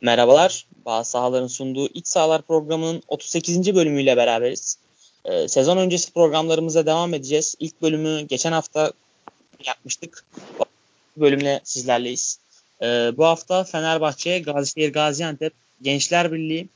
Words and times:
Merhabalar. 0.00 0.66
Bazı 0.86 1.10
sahaların 1.10 1.46
sunduğu 1.46 1.88
İç 1.88 2.06
Sahalar 2.06 2.42
programının 2.42 3.02
38. 3.08 3.74
bölümüyle 3.74 4.16
beraberiz. 4.16 4.78
Ee, 5.24 5.48
sezon 5.48 5.76
öncesi 5.76 6.12
programlarımıza 6.12 6.86
devam 6.86 7.14
edeceğiz. 7.14 7.54
İlk 7.60 7.82
bölümü 7.82 8.20
geçen 8.20 8.52
hafta 8.52 8.92
yapmıştık. 9.66 10.24
Bu 11.16 11.20
bölümle 11.20 11.60
sizlerleyiz. 11.64 12.38
Ee, 12.82 12.86
bu 13.16 13.24
hafta 13.24 13.64
Fenerbahçe, 13.64 14.38
Gazişehir 14.38 14.92
Gaziantep, 14.92 15.52
Gençler 15.82 16.32
Birliği, 16.32 16.68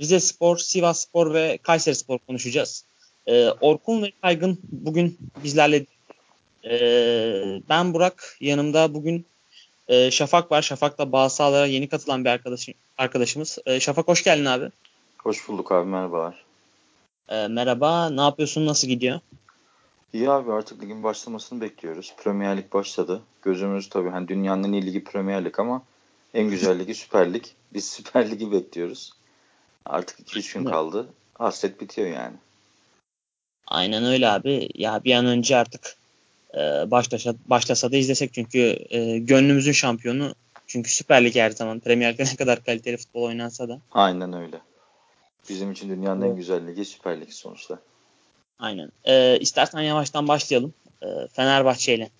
Rize 0.00 0.20
Spor, 0.20 0.58
Sivas 0.58 1.00
Spor 1.00 1.34
ve 1.34 1.58
Kayseri 1.62 1.94
Spor 1.94 2.18
konuşacağız. 2.18 2.84
Ee, 3.26 3.48
Orkun 3.60 4.02
ve 4.02 4.12
Kaygın 4.22 4.58
bugün 4.62 5.18
bizlerle. 5.44 5.86
Ee, 6.64 7.60
ben 7.68 7.94
Burak, 7.94 8.36
yanımda 8.40 8.94
bugün 8.94 9.26
e, 9.90 10.10
Şafak 10.10 10.52
var. 10.52 10.62
Şafak 10.62 10.98
da 10.98 11.12
bazı 11.12 11.36
sahalara 11.36 11.66
yeni 11.66 11.88
katılan 11.88 12.24
bir 12.24 12.30
arkadaşım, 12.30 12.74
arkadaşımız. 12.98 13.58
E, 13.66 13.80
Şafak 13.80 14.08
hoş 14.08 14.24
geldin 14.24 14.44
abi. 14.44 14.70
Hoş 15.18 15.48
bulduk 15.48 15.72
abi 15.72 15.88
merhabalar. 15.88 16.44
E, 17.28 17.48
merhaba 17.48 18.10
ne 18.10 18.20
yapıyorsun 18.20 18.66
nasıl 18.66 18.88
gidiyor? 18.88 19.20
İyi 20.12 20.30
abi 20.30 20.52
artık 20.52 20.82
ligin 20.82 21.02
başlamasını 21.02 21.60
bekliyoruz. 21.60 22.14
Premier 22.24 22.56
Lig 22.56 22.72
başladı. 22.72 23.22
Gözümüz 23.42 23.88
tabii 23.88 24.08
hani 24.08 24.28
dünyanın 24.28 24.64
en 24.64 24.72
iyi 24.72 24.86
ligi 24.86 25.04
Premier 25.04 25.44
Lig 25.44 25.60
ama 25.60 25.82
en 26.34 26.50
güzel 26.50 26.78
ligi 26.78 26.94
Süper 26.94 27.34
Lig. 27.34 27.44
Biz 27.72 27.88
Süper 27.90 28.30
Lig'i 28.30 28.52
bekliyoruz. 28.52 29.12
Artık 29.84 30.20
2-3 30.20 30.58
gün 30.58 30.64
kaldı. 30.64 31.08
Hasret 31.34 31.80
bitiyor 31.80 32.08
yani. 32.08 32.36
Aynen 33.66 34.04
öyle 34.04 34.28
abi. 34.28 34.68
Ya 34.74 35.04
bir 35.04 35.14
an 35.14 35.26
önce 35.26 35.56
artık 35.56 35.96
e, 36.54 36.90
başlasa, 36.90 37.34
başlasa 37.46 37.92
da 37.92 37.96
izlesek 37.96 38.34
çünkü 38.34 38.78
e, 38.90 39.18
gönlümüzün 39.18 39.72
şampiyonu 39.72 40.34
çünkü 40.66 40.90
Süper 40.90 41.24
Lig 41.24 41.36
her 41.36 41.50
zaman 41.50 41.80
Premier 41.80 42.12
Lig'de 42.12 42.24
ne 42.24 42.36
kadar 42.36 42.64
kaliteli 42.64 42.96
futbol 42.96 43.22
oynansa 43.22 43.68
da. 43.68 43.80
Aynen 43.92 44.32
öyle. 44.32 44.60
Bizim 45.48 45.72
için 45.72 45.88
dünyanın 45.88 46.20
evet. 46.20 46.30
en 46.30 46.36
güzel 46.36 46.66
ligi 46.66 46.84
Süper 46.84 47.20
Lig 47.20 47.30
sonuçta. 47.30 47.78
Aynen. 48.58 48.92
E, 49.04 49.38
istersen 49.40 49.80
yavaştan 49.80 50.28
başlayalım. 50.28 50.74
E, 51.02 51.06
Fenerbahçe 51.32 51.94
ile 51.94 52.10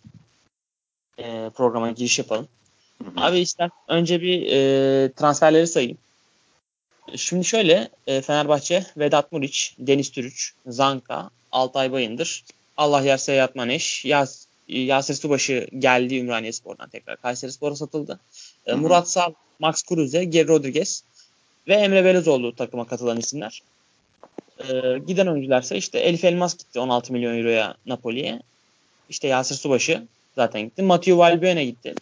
e, 1.19 1.50
programa 1.54 1.91
giriş 1.91 2.19
yapalım. 2.19 2.48
Hı 3.04 3.10
hı. 3.10 3.24
Abi 3.24 3.38
ister 3.38 3.70
önce 3.88 4.22
bir 4.22 4.47
e, 4.47 5.12
transferleri 5.12 5.66
sayayım. 5.66 5.98
Şimdi 7.16 7.44
şöyle 7.44 7.88
e, 8.06 8.20
Fenerbahçe 8.20 8.86
Vedat 8.97 9.32
Muriç, 9.32 9.74
Deniz 9.78 10.10
Türüç, 10.10 10.54
Zanka, 10.66 11.30
Altay 11.52 11.92
Bayındır, 11.92 12.44
Allah 12.80 13.02
yer 13.02 13.16
Seyyat 13.16 13.56
Maneş, 13.56 14.04
Yas, 14.04 14.46
Yasir 14.68 15.14
Subaşı 15.14 15.66
geldi 15.78 16.18
Ümraniye 16.18 16.52
Spor'dan 16.52 16.88
tekrar. 16.88 17.16
Kayseri 17.16 17.52
Spor'a 17.52 17.76
satıldı. 17.76 18.20
E, 18.66 18.74
Murat 18.74 19.10
Sal, 19.10 19.32
Max 19.58 19.82
Kruse, 19.82 20.24
Geri 20.24 20.48
Rodriguez 20.48 21.04
ve 21.68 21.74
Emre 21.74 22.04
Belezoğlu 22.04 22.54
takıma 22.54 22.86
katılan 22.86 23.18
isimler. 23.18 23.62
E, 24.58 24.98
giden 25.06 25.26
oyuncularsa 25.26 25.74
işte 25.74 25.98
Elif 25.98 26.24
Elmas 26.24 26.56
gitti 26.56 26.80
16 26.80 27.12
milyon 27.12 27.38
euroya 27.38 27.74
Napoli'ye. 27.86 28.40
İşte 29.08 29.28
Yasir 29.28 29.54
Subaşı 29.54 30.02
zaten 30.34 30.62
gitti. 30.62 30.82
Mathieu 30.82 31.18
Valbuena 31.18 31.62
gitti. 31.62 31.94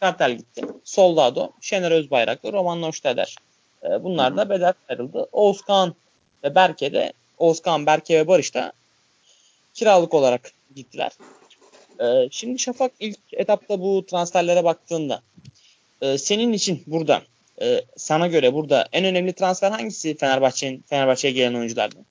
Kartel 0.00 0.36
gitti. 0.36 0.62
Soldado, 0.84 1.50
Şener 1.60 1.90
Özbayraklı, 1.90 2.52
Roman 2.52 2.80
Noşteder. 2.80 3.36
E, 3.82 4.04
bunlar 4.04 4.36
da 4.36 4.50
bedel 4.50 4.72
ayrıldı. 4.88 5.28
Oğuzkan 5.32 5.94
ve 6.44 6.54
Berke 6.54 6.92
de 6.92 7.12
Oğuzkan, 7.38 7.86
Berke 7.86 8.18
ve 8.18 8.28
Barış 8.28 8.54
da 8.54 8.72
kiralık 9.74 10.14
olarak 10.14 10.52
gittiler. 10.74 11.12
Ee, 12.00 12.28
şimdi 12.30 12.58
Şafak 12.58 12.92
ilk 13.00 13.18
etapta 13.32 13.80
bu 13.80 14.06
transferlere 14.06 14.64
baktığında 14.64 15.22
e, 16.00 16.18
senin 16.18 16.52
için 16.52 16.82
burada 16.86 17.22
e, 17.62 17.84
sana 17.96 18.26
göre 18.26 18.54
burada 18.54 18.88
en 18.92 19.04
önemli 19.04 19.32
transfer 19.32 19.70
hangisi 19.70 20.16
Fenerbahçe'nin 20.16 20.84
Fenerbahçe'ye 20.86 21.34
gelen 21.34 21.54
oyunculardan? 21.54 22.04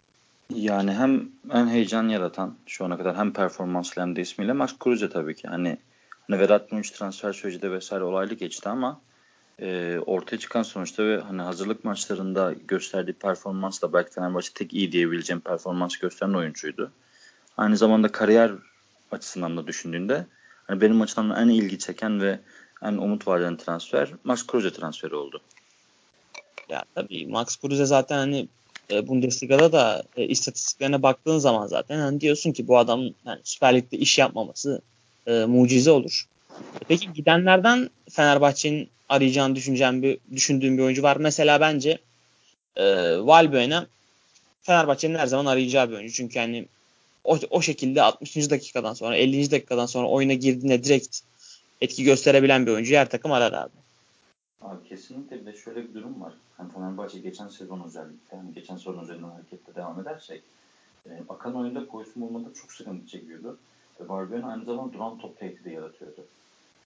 Yani 0.56 0.92
hem 0.92 1.30
en 1.54 1.68
heyecan 1.68 2.10
yaratan 2.10 2.56
şu 2.66 2.86
ana 2.86 2.98
kadar 2.98 3.18
hem 3.18 3.34
performanslı 3.34 4.02
hem 4.02 4.16
de 4.16 4.22
ismiyle 4.22 4.54
Max 4.54 4.78
Kruse 4.80 5.10
tabii 5.10 5.36
ki. 5.36 5.48
Hani, 5.48 5.78
hani 6.28 6.40
Vedat 6.40 6.72
Muriç 6.72 6.92
transfer 6.92 7.34
süreci 7.34 7.62
de 7.62 7.72
vesaire 7.72 8.04
olaylı 8.04 8.34
geçti 8.34 8.70
ama 8.70 9.02
e, 9.62 10.00
ortaya 10.06 10.38
çıkan 10.38 10.64
sonuçta 10.64 11.06
ve 11.06 11.18
hani 11.22 11.42
hazırlık 11.42 11.84
maçlarında 11.84 12.54
gösterdiği 12.68 13.14
performansla 13.14 13.94
belki 13.94 14.12
Fenerbahçe 14.12 14.54
tek 14.54 14.74
iyi 14.74 14.92
diyebileceğim 14.92 15.40
performans 15.40 15.98
gösteren 15.98 16.34
oyuncuydu. 16.34 16.92
Aynı 17.58 17.78
zamanda 17.78 18.12
kariyer 18.12 18.52
açısından 19.12 19.58
da 19.58 19.68
düşündüğünde 19.68 20.26
hani 20.68 20.82
benim 20.82 21.02
açımdan 21.02 21.48
en 21.48 21.54
ilgi 21.54 21.80
çeken 21.80 22.22
ve 22.22 22.40
en 22.84 22.94
umut 22.94 23.28
vaden 23.28 23.58
transfer 23.58 24.10
Max 24.24 24.48
Kruse 24.48 24.74
transferi 24.74 25.16
oldu. 25.16 25.42
Ya 26.70 26.84
tabii 26.96 27.28
Max 27.28 27.56
Kruse 27.56 27.86
zaten 27.86 28.18
hani 28.18 28.48
e, 28.92 29.08
Bundesliga'da 29.08 29.72
da 29.72 30.04
e, 30.18 30.26
istatistiklerine 30.26 31.04
baktığın 31.04 31.38
zaman 31.38 31.68
zaten 31.68 32.00
hani 32.00 32.22
diyorsun 32.22 32.52
ki 32.52 32.68
bu 32.68 32.78
adam 32.78 33.02
yani 33.26 33.40
Süper 33.44 33.76
Lig'de 33.76 33.98
iş 33.98 34.18
yapmaması 34.18 34.82
e, 35.28 35.46
mucize 35.46 35.92
olur. 35.92 36.28
Peki 36.88 37.14
gidenlerden 37.14 37.90
Fenerbahçe'nin 38.10 38.90
arayacağını 39.10 39.56
düşüneceğim 39.56 40.04
bir 40.04 40.18
düşündüğüm 40.36 40.78
bir 40.78 40.84
oyuncu 40.84 41.04
var. 41.04 41.18
Mesela 41.18 41.62
bence 41.62 41.98
e, 42.76 42.86
Valbuena 43.18 43.88
Fenerbahçe'nin 44.62 45.16
her 45.16 45.28
zaman 45.28 45.46
arayacağı 45.46 45.90
bir 45.90 45.96
oyuncu. 45.96 46.14
Çünkü 46.14 46.40
hani 46.40 46.66
o, 47.24 47.40
o 47.50 47.62
şekilde 47.62 48.02
60. 48.02 48.50
dakikadan 48.50 48.94
sonra 48.94 49.16
50. 49.16 49.52
dakikadan 49.52 49.86
sonra 49.86 50.08
oyuna 50.08 50.34
girdiğinde 50.34 50.84
direkt 50.84 51.20
etki 51.82 52.04
gösterebilen 52.04 52.66
bir 52.66 52.72
oyuncu 52.72 52.96
her 52.96 53.10
takım 53.10 53.32
arar 53.32 53.54
abi. 53.54 53.72
Abi 54.62 54.90
kesinlikle 54.90 55.42
bir 55.42 55.46
de 55.46 55.58
şöyle 55.58 55.90
bir 55.90 55.94
durum 55.94 56.22
var. 56.22 56.34
Hani 56.58 56.72
Fenerbahçe 56.74 57.20
geçen 57.20 57.48
sezon 57.48 57.84
özellikle, 57.88 58.38
hani 58.38 58.54
geçen 58.54 58.78
sezon 58.78 59.04
üzerinden 59.04 59.30
hareketle 59.30 59.76
devam 59.76 60.00
edersek 60.02 60.44
e, 61.06 61.10
akan 61.30 61.56
oyunda 61.56 61.88
pozisyon 61.88 62.24
bulmada 62.24 62.54
çok 62.54 62.72
sıkıntı 62.72 63.08
çekiyordu. 63.08 63.58
Ve 64.00 64.10
Barbion 64.10 64.42
aynı 64.42 64.66
zamanda 64.66 64.94
duran 64.94 65.20
top 65.20 65.40
tehdidi 65.40 65.70
yaratıyordu. 65.70 66.26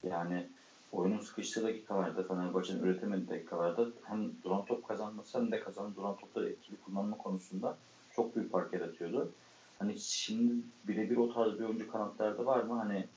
Yani 0.04 0.48
oyunun 0.92 1.20
sıkıştığı 1.20 1.64
dakikalarda, 1.64 2.24
Fenerbahçe'nin 2.24 2.84
üretemediği 2.84 3.30
dakikalarda 3.30 3.88
hem 4.04 4.32
duran 4.44 4.66
top 4.66 4.88
kazanması 4.88 5.38
hem 5.38 5.52
de 5.52 5.60
kazanan 5.60 5.96
duran 5.96 6.16
topları 6.16 6.50
etkili 6.50 6.78
kullanma 6.86 7.18
konusunda 7.18 7.78
çok 8.16 8.36
büyük 8.36 8.52
fark 8.52 8.74
yaratıyordu. 8.74 9.32
Hani 9.80 10.00
şimdi 10.00 10.54
birebir 10.88 11.18
o 11.18 11.34
tarz 11.34 11.60
bir 11.60 11.64
oyuncu 11.64 11.92
kanatlarda 11.92 12.46
var 12.46 12.64
mı? 12.64 12.74
Hani 12.74 13.08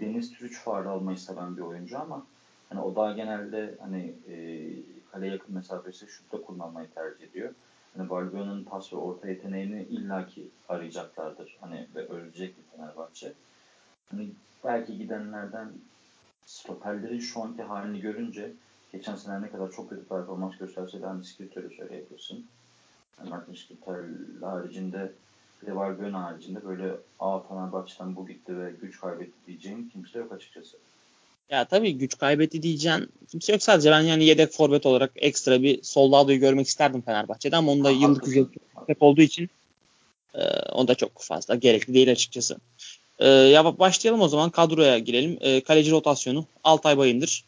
Deniz 0.00 0.32
Türüç 0.32 0.58
faal 0.58 0.86
almayı 0.86 1.18
seven 1.18 1.56
bir 1.56 1.62
oyuncu 1.62 1.98
ama 1.98 2.26
hani 2.68 2.80
o 2.80 2.96
daha 2.96 3.12
genelde 3.12 3.76
hani 3.80 4.14
e, 4.28 4.34
kaleye 5.12 5.32
yakın 5.32 5.54
mesafesi 5.54 6.06
şutta 6.06 6.40
kullanmayı 6.40 6.88
tercih 6.94 7.24
ediyor. 7.24 7.54
Hani 7.96 8.10
Balbion'un 8.10 8.64
pas 8.64 8.92
ve 8.92 8.96
orta 8.96 9.28
yeteneğini 9.28 9.82
illaki 9.82 10.48
arayacaklardır. 10.68 11.56
Hani 11.60 11.86
ve 11.94 12.08
ölecek 12.08 12.54
bir 12.58 12.76
Fenerbahçe. 12.76 13.32
Hani 14.10 14.30
belki 14.64 14.98
gidenlerden 14.98 15.68
stoperlerin 16.46 17.18
şu 17.18 17.42
anki 17.42 17.62
halini 17.62 18.00
görünce 18.00 18.52
geçen 18.92 19.16
sene 19.16 19.42
ne 19.42 19.50
kadar 19.50 19.70
çok 19.70 19.90
kötü 19.90 20.04
performans 20.04 20.58
gösterse 20.58 21.02
de 21.02 21.06
hani 21.06 21.24
Skritel'i 21.24 21.76
söyleyebilirsin. 21.76 22.46
Yani 23.18 23.30
Martin 23.30 23.54
Skritel 23.54 24.40
haricinde 24.40 25.12
de 25.66 25.76
Valbuena 25.76 26.22
haricinde 26.24 26.64
böyle 26.64 26.90
A 27.20 27.40
Fenerbahçe'den 27.40 28.16
bu 28.16 28.26
gitti 28.26 28.58
ve 28.58 28.72
güç 28.82 29.00
kaybetti 29.00 29.32
diyeceğim 29.46 29.90
kimse 29.92 30.18
yok 30.18 30.32
açıkçası. 30.32 30.76
Ya 31.50 31.64
tabii 31.64 31.98
güç 31.98 32.18
kaybetti 32.18 32.62
diyeceğim 32.62 33.08
kimse 33.30 33.52
yok 33.52 33.62
sadece 33.62 33.90
ben 33.90 34.00
yani 34.00 34.24
yedek 34.24 34.52
forvet 34.52 34.86
olarak 34.86 35.10
ekstra 35.16 35.62
bir 35.62 35.82
Soldado'yu 35.82 36.40
görmek 36.40 36.66
isterdim 36.66 37.02
Fenerbahçe'de 37.02 37.56
ama 37.56 37.72
onda 37.72 37.88
ha, 37.88 37.92
yıllık 37.92 38.28
ücret 38.28 38.46
hep 38.86 39.02
olduğu 39.02 39.22
için 39.22 39.50
e, 40.34 40.42
onda 40.72 40.94
çok 40.94 41.22
fazla 41.22 41.54
gerekli 41.54 41.94
değil 41.94 42.12
açıkçası. 42.12 42.56
E, 43.18 43.28
ya 43.28 43.78
başlayalım 43.78 44.20
o 44.20 44.28
zaman 44.28 44.50
kadroya 44.50 44.98
girelim. 44.98 45.38
E, 45.40 45.60
kaleci 45.60 45.90
rotasyonu 45.90 46.46
Altay 46.64 46.98
Bayındır, 46.98 47.44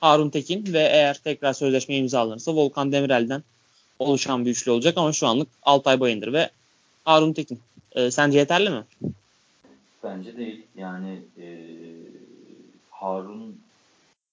Harun 0.00 0.30
Tekin 0.30 0.72
ve 0.72 0.78
eğer 0.78 1.20
tekrar 1.24 1.52
sözleşme 1.52 1.96
imzalanırsa 1.96 2.54
Volkan 2.54 2.92
Demirel'den 2.92 3.42
oluşan 3.98 4.44
bir 4.44 4.50
üçlü 4.50 4.70
olacak 4.70 4.98
ama 4.98 5.12
şu 5.12 5.26
anlık 5.26 5.48
Altay 5.62 6.00
Bayındır 6.00 6.32
ve 6.32 6.50
Harun 7.04 7.32
Tekin. 7.32 7.60
E, 7.92 8.10
sence 8.10 8.38
yeterli 8.38 8.70
mi? 8.70 8.84
Bence 10.04 10.36
değil. 10.36 10.66
Yani 10.76 11.22
e, 11.38 11.46
Harun 12.90 13.60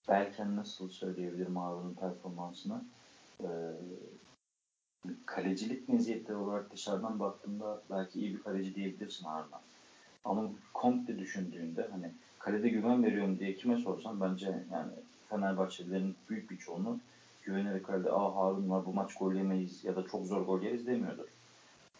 belki 0.09 0.55
nasıl 0.55 0.89
söyleyebilirim 0.89 1.55
Harun'un 1.55 1.93
performansını. 1.93 2.81
E, 3.39 3.47
kalecilik 5.25 5.89
meziyetleri 5.89 6.37
olarak 6.37 6.73
dışarıdan 6.73 7.19
baktığında 7.19 7.81
belki 7.89 8.19
iyi 8.19 8.33
bir 8.33 8.43
kaleci 8.43 8.75
diyebilirsin 8.75 9.25
Harun'a. 9.25 9.61
Ama 10.25 10.49
komple 10.73 11.19
düşündüğünde 11.19 11.87
hani 11.91 12.11
kalede 12.39 12.69
güven 12.69 13.03
veriyorum 13.03 13.39
diye 13.39 13.55
kime 13.55 13.77
sorsam 13.77 14.21
bence 14.21 14.45
yani 14.71 14.91
Fenerbahçelilerin 15.29 16.15
büyük 16.29 16.51
bir 16.51 16.57
çoğunu 16.57 16.99
güvenerek 17.43 17.85
kalede 17.85 18.11
aa 18.11 18.35
Harun 18.35 18.69
var 18.69 18.85
bu 18.85 18.93
maç 18.93 19.15
gol 19.15 19.33
yemeyiz 19.33 19.83
ya 19.83 19.95
da 19.95 20.07
çok 20.07 20.25
zor 20.25 20.41
gol 20.41 20.61
yeriz 20.61 20.87
demiyordur. 20.87 21.25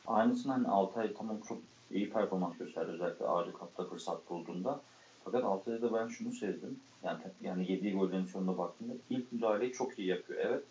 Aynısını 0.10 0.52
hani 0.52 0.68
Altay 0.68 1.14
tamam 1.14 1.40
çok 1.48 1.58
iyi 1.92 2.10
performans 2.10 2.58
gösterdi 2.58 2.92
özellikle 2.92 3.26
ağırlık 3.26 3.62
hatta 3.62 3.86
fırsat 3.86 4.30
bulduğunda. 4.30 4.82
Fakat 5.24 5.44
Altay'da 5.44 5.82
da 5.82 5.94
ben 5.94 6.08
şunu 6.08 6.34
sezdim. 6.34 6.80
Yani, 7.04 7.20
yani 7.42 7.72
yediği 7.72 7.94
gollerin 7.94 8.26
sonunda 8.26 8.58
baktığımda 8.58 8.94
ilk 9.10 9.32
müdahaleyi 9.32 9.72
çok 9.72 10.00
iyi 10.00 10.08
yapıyor. 10.08 10.40
Evet 10.42 10.64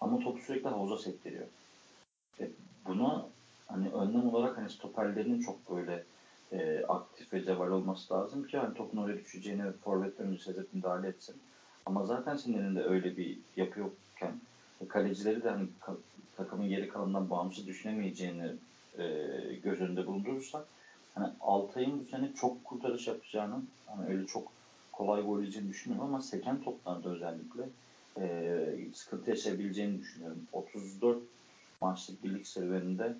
Ama 0.00 0.18
topu 0.18 0.40
sürekli 0.40 0.68
havuza 0.68 0.96
sektiriyor. 0.96 1.46
E, 2.40 2.50
buna 2.86 3.28
hani 3.66 3.88
önlem 3.88 4.28
olarak 4.28 4.56
hani 4.56 4.70
stoperlerin 4.70 5.40
çok 5.40 5.70
böyle 5.70 6.04
e, 6.52 6.82
aktif 6.88 7.32
ve 7.32 7.44
ceval 7.44 7.68
olması 7.68 8.14
lazım 8.14 8.42
ki 8.42 8.58
hani 8.58 8.74
topun 8.74 8.98
oraya 8.98 9.18
düşeceğini 9.18 9.72
forvet 9.72 10.20
önce 10.20 10.38
sezip 10.38 10.72
müdahale 10.72 11.08
etsin. 11.08 11.36
Ama 11.86 12.04
zaten 12.04 12.36
senin 12.36 12.58
elinde 12.58 12.82
öyle 12.82 13.16
bir 13.16 13.38
yapı 13.56 13.80
yokken 13.80 14.40
kalecileri 14.88 15.44
de 15.44 15.50
hani 15.50 15.68
takımın 16.36 16.68
geri 16.68 16.88
kalanından 16.88 17.30
bağımsız 17.30 17.66
düşünemeyeceğini 17.66 18.52
e, 18.98 19.04
göz 19.62 19.80
önünde 19.80 20.06
bulundurursak 20.06 20.66
hani 21.14 21.32
Altay'ın 21.40 22.00
bu 22.00 22.04
sene 22.04 22.32
çok 22.34 22.64
kurtarış 22.64 23.06
yapacağını 23.06 23.62
hani 23.86 24.06
öyle 24.08 24.26
çok 24.26 24.52
kolay 24.92 25.22
gol 25.22 25.38
yiyeceğini 25.40 25.68
düşünmüyorum 25.68 26.08
ama 26.08 26.22
seken 26.22 26.62
toplarda 26.62 27.08
özellikle 27.08 27.62
e, 28.18 28.88
sıkıntı 28.94 29.30
yaşayabileceğini 29.30 30.00
düşünüyorum. 30.00 30.46
34 30.52 31.18
maçlık 31.80 32.24
birlik 32.24 32.46
serüveninde 32.46 33.16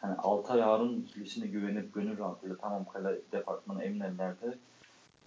hani 0.00 0.14
Altay 0.14 0.60
Harun 0.60 1.00
ikilisine 1.00 1.46
güvenip 1.46 1.94
gönül 1.94 2.18
rahatlığıyla 2.18 2.56
tamam 2.56 2.84
kale 2.84 3.18
departmanı 3.32 3.84
emin 3.84 4.00
ellerde 4.00 4.58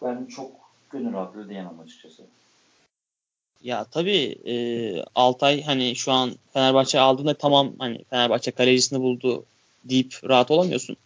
ben 0.02 0.26
çok 0.26 0.52
gönül 0.90 1.14
rahatlığı 1.14 1.50
diyemem 1.50 1.80
açıkçası. 1.80 2.24
Ya 3.62 3.84
tabii 3.84 4.36
e, 4.46 4.56
Altay 5.16 5.64
hani 5.64 5.96
şu 5.96 6.12
an 6.12 6.36
Fenerbahçe 6.54 7.00
aldığında 7.00 7.34
tamam 7.34 7.74
hani 7.80 8.04
Fenerbahçe 8.10 8.52
kalecisini 8.52 9.00
buldu 9.00 9.46
deyip 9.86 10.20
rahat 10.24 10.52
olamıyorsun. 10.52 10.98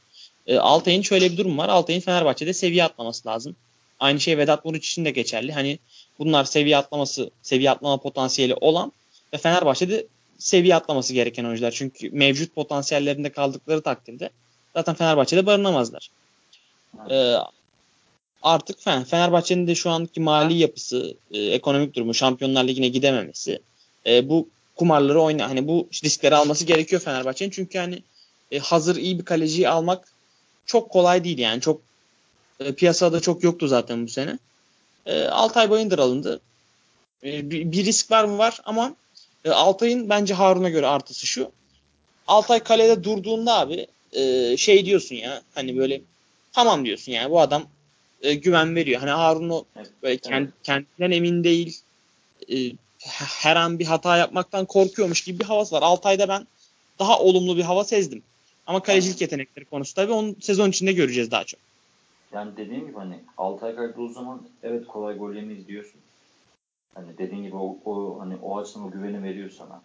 E, 0.47 0.57
Altay'ın 0.57 1.01
şöyle 1.01 1.31
bir 1.31 1.37
durum 1.37 1.57
var. 1.57 1.69
Altay'ın 1.69 1.99
Fenerbahçe'de 1.99 2.53
seviye 2.53 2.83
atlaması 2.83 3.27
lazım. 3.27 3.55
Aynı 3.99 4.19
şey 4.19 4.37
Vedat 4.37 4.65
Muriç 4.65 4.87
için 4.87 5.05
de 5.05 5.11
geçerli. 5.11 5.51
Hani 5.51 5.79
bunlar 6.19 6.43
seviye 6.43 6.77
atlaması, 6.77 7.31
seviye 7.41 7.71
atlama 7.71 7.97
potansiyeli 7.97 8.55
olan 8.55 8.91
ve 9.33 9.37
Fenerbahçe'de 9.37 10.07
seviye 10.37 10.75
atlaması 10.75 11.13
gereken 11.13 11.45
oyuncular. 11.45 11.71
Çünkü 11.71 12.09
mevcut 12.09 12.55
potansiyellerinde 12.55 13.31
kaldıkları 13.31 13.81
takdirde 13.81 14.29
zaten 14.73 14.95
Fenerbahçe'de 14.95 15.45
barınamazlar. 15.45 16.09
Ee, 17.09 17.35
artık 18.41 18.83
Fenerbahçe'nin 18.83 19.67
de 19.67 19.75
şu 19.75 19.89
anki 19.89 20.19
mali 20.19 20.53
yapısı, 20.53 21.15
e, 21.31 21.39
ekonomik 21.39 21.95
durumu, 21.95 22.13
Şampiyonlar 22.13 22.63
Ligi'ne 22.63 22.87
gidememesi, 22.87 23.59
e, 24.05 24.29
bu 24.29 24.49
kumarları 24.75 25.21
oyna 25.21 25.49
hani 25.49 25.67
bu 25.67 25.87
riskleri 26.03 26.35
alması 26.35 26.65
gerekiyor 26.65 27.01
Fenerbahçe'nin. 27.01 27.49
Çünkü 27.49 27.77
hani 27.77 28.03
e, 28.51 28.59
hazır 28.59 28.95
iyi 28.95 29.19
bir 29.19 29.25
kaleciyi 29.25 29.69
almak 29.69 30.07
çok 30.65 30.89
kolay 30.89 31.23
değil 31.23 31.37
yani. 31.37 31.61
Çok 31.61 31.81
e, 32.59 32.73
piyasada 32.73 33.19
çok 33.19 33.43
yoktu 33.43 33.67
zaten 33.67 34.05
bu 34.05 34.09
sene. 34.09 34.39
E, 35.05 35.23
Altay 35.23 35.69
Bayındır 35.69 35.99
alındı. 35.99 36.39
E, 37.23 37.51
bir, 37.51 37.71
bir 37.71 37.85
risk 37.85 38.11
var 38.11 38.23
mı 38.23 38.37
var 38.37 38.61
ama 38.65 38.95
e, 39.45 39.49
Altay'ın 39.49 40.09
bence 40.09 40.33
Harun'a 40.33 40.69
göre 40.69 40.87
artısı 40.87 41.27
şu. 41.27 41.51
Altay 42.27 42.59
kalede 42.59 43.03
durduğunda 43.03 43.53
abi 43.53 43.87
e, 44.13 44.57
şey 44.57 44.85
diyorsun 44.85 45.15
ya 45.15 45.41
hani 45.55 45.77
böyle 45.77 46.01
tamam 46.53 46.85
diyorsun 46.85 47.11
yani 47.11 47.31
bu 47.31 47.41
adam 47.41 47.63
e, 48.21 48.33
güven 48.33 48.75
veriyor. 48.75 48.99
Hani 48.99 49.11
Harun 49.11 49.49
o 49.49 49.63
böyle 50.03 50.17
kend, 50.17 50.47
kendinden 50.63 51.11
emin 51.11 51.43
değil. 51.43 51.81
E, 52.51 52.71
her 53.41 53.55
an 53.55 53.79
bir 53.79 53.85
hata 53.85 54.17
yapmaktan 54.17 54.65
korkuyormuş 54.65 55.21
gibi 55.21 55.39
bir 55.39 55.45
havası 55.45 55.75
var. 55.75 55.81
Altay'da 55.81 56.27
ben 56.27 56.47
daha 56.99 57.19
olumlu 57.19 57.57
bir 57.57 57.63
hava 57.63 57.83
sezdim. 57.83 58.23
Ama 58.67 58.83
kalecilik 58.83 59.21
yetenekleri 59.21 59.65
konusu 59.65 59.95
tabii 59.95 60.11
onu 60.11 60.35
sezon 60.41 60.69
içinde 60.69 60.93
göreceğiz 60.93 61.31
daha 61.31 61.43
çok. 61.43 61.59
Yani 62.33 62.57
dediğim 62.57 62.87
gibi 62.87 62.97
hani 62.97 63.19
Altay 63.37 63.75
kaydı 63.75 64.09
zaman 64.09 64.41
evet 64.63 64.87
kolay 64.87 65.17
gol 65.17 65.33
yemeyiz 65.33 65.67
diyorsun. 65.67 66.01
Hani 66.95 67.17
dediğin 67.17 67.43
gibi 67.43 67.55
o, 67.55 67.77
o 67.85 68.19
hani 68.19 68.35
o 68.41 68.57
açıdan 68.57 68.83
o 68.83 68.91
güveni 68.91 69.23
veriyor 69.23 69.49
sana. 69.49 69.81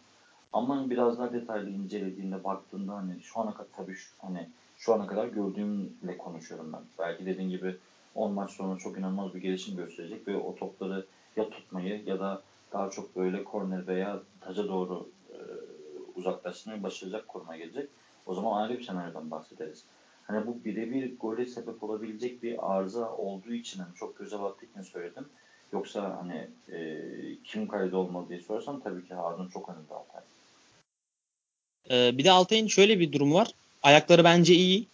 Ama 0.52 0.90
biraz 0.90 1.18
daha 1.18 1.32
detaylı 1.32 1.70
incelediğinde 1.70 2.44
baktığında 2.44 2.94
hani 2.94 3.22
şu 3.22 3.40
ana 3.40 3.54
kadar 3.54 3.68
tabii 3.76 3.94
şu, 3.94 4.10
hani 4.18 4.48
şu 4.78 4.94
ana 4.94 5.06
kadar 5.06 5.28
gördüğümle 5.28 6.18
konuşuyorum 6.18 6.72
ben. 6.72 6.80
Belki 6.98 7.26
dediğin 7.26 7.50
gibi 7.50 7.76
10 8.14 8.32
maç 8.32 8.50
sonra 8.50 8.78
çok 8.78 8.98
inanılmaz 8.98 9.34
bir 9.34 9.40
gelişim 9.40 9.76
gösterecek 9.76 10.28
ve 10.28 10.36
o 10.36 10.56
topları 10.56 11.06
ya 11.36 11.50
tutmayı 11.50 12.02
ya 12.06 12.20
da 12.20 12.42
daha 12.72 12.90
çok 12.90 13.16
böyle 13.16 13.44
korner 13.44 13.86
veya 13.86 14.20
taca 14.40 14.68
doğru 14.68 15.08
e, 15.30 15.36
uzaklaştırmayı 16.16 16.82
başaracak 16.82 17.28
koruma 17.28 17.56
gelecek. 17.56 17.88
O 18.26 18.34
zaman 18.34 18.62
ayrı 18.62 18.78
bir 18.78 18.84
senaryodan 18.84 19.30
bahsederiz. 19.30 19.84
Hani 20.26 20.46
bu 20.46 20.64
birebir 20.64 21.18
gole 21.18 21.46
sebep 21.46 21.82
olabilecek 21.82 22.42
bir 22.42 22.76
arıza 22.76 23.16
olduğu 23.16 23.52
için 23.52 23.80
hani 23.80 23.94
çok 23.94 24.18
göze 24.18 24.40
battığı 24.40 24.66
için 24.66 24.82
söyledim. 24.82 25.24
Yoksa 25.72 26.16
hani 26.20 26.48
e, 26.76 27.00
kim 27.44 27.68
kaydı 27.68 27.96
olmalı 27.96 28.28
diye 28.28 28.40
sorarsam 28.40 28.80
tabii 28.80 29.08
ki 29.08 29.14
Harun 29.14 29.48
çok 29.48 29.68
önünde 29.68 29.94
Altay. 29.94 30.22
Ee, 31.90 32.18
bir 32.18 32.24
de 32.24 32.30
Altay'ın 32.30 32.66
şöyle 32.66 33.00
bir 33.00 33.12
durumu 33.12 33.34
var. 33.34 33.48
Ayakları 33.82 34.24
bence 34.24 34.54
iyi. 34.54 34.86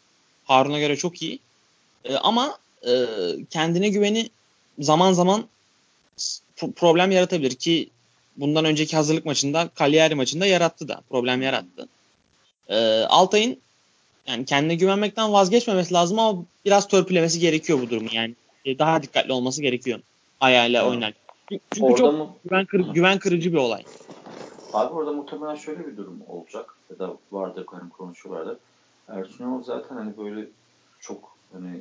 Harun'a 0.44 0.78
göre 0.78 0.96
çok 0.96 1.22
iyi. 1.22 1.38
Ee, 2.04 2.16
ama 2.16 2.58
e, 2.86 2.92
kendine 3.50 3.88
güveni 3.88 4.30
zaman 4.78 5.12
zaman 5.12 5.44
problem 6.76 7.10
yaratabilir 7.10 7.54
ki 7.54 7.90
bundan 8.36 8.64
önceki 8.64 8.96
hazırlık 8.96 9.26
maçında 9.26 9.68
Cagliari 9.78 10.14
maçında 10.14 10.46
yarattı 10.46 10.88
da 10.88 11.00
problem 11.10 11.42
yarattı. 11.42 11.88
Ee, 12.68 13.04
Altay'ın 13.08 13.58
yani 14.26 14.44
kendine 14.44 14.74
güvenmekten 14.74 15.32
vazgeçmemesi 15.32 15.94
lazım 15.94 16.18
ama 16.18 16.44
biraz 16.64 16.88
törpülemesi 16.88 17.40
gerekiyor 17.40 17.80
bu 17.82 17.90
durumu 17.90 18.08
yani. 18.12 18.34
Daha 18.66 19.02
dikkatli 19.02 19.32
olması 19.32 19.62
gerekiyor 19.62 20.00
ayağıyla 20.40 20.82
evet. 20.82 20.90
oynarken. 20.90 21.22
Çünkü 21.48 21.84
orada 21.84 21.96
çok 21.96 22.12
mı? 22.12 22.28
güven, 22.44 22.66
kır, 22.66 22.80
güven 22.80 23.18
kırıcı 23.18 23.52
bir 23.52 23.58
olay. 23.58 23.84
Abi 24.72 24.94
orada 24.94 25.12
muhtemelen 25.12 25.54
şöyle 25.54 25.86
bir 25.86 25.96
durum 25.96 26.20
olacak 26.28 26.74
ya 26.90 26.98
da 26.98 27.16
vardır 27.32 27.66
hani 27.70 27.90
konuşuyorlardır. 27.90 28.56
Ersun 29.08 29.44
Yanal 29.44 29.62
zaten 29.62 29.96
hani 29.96 30.16
böyle 30.16 30.48
çok 31.00 31.36
hani 31.52 31.80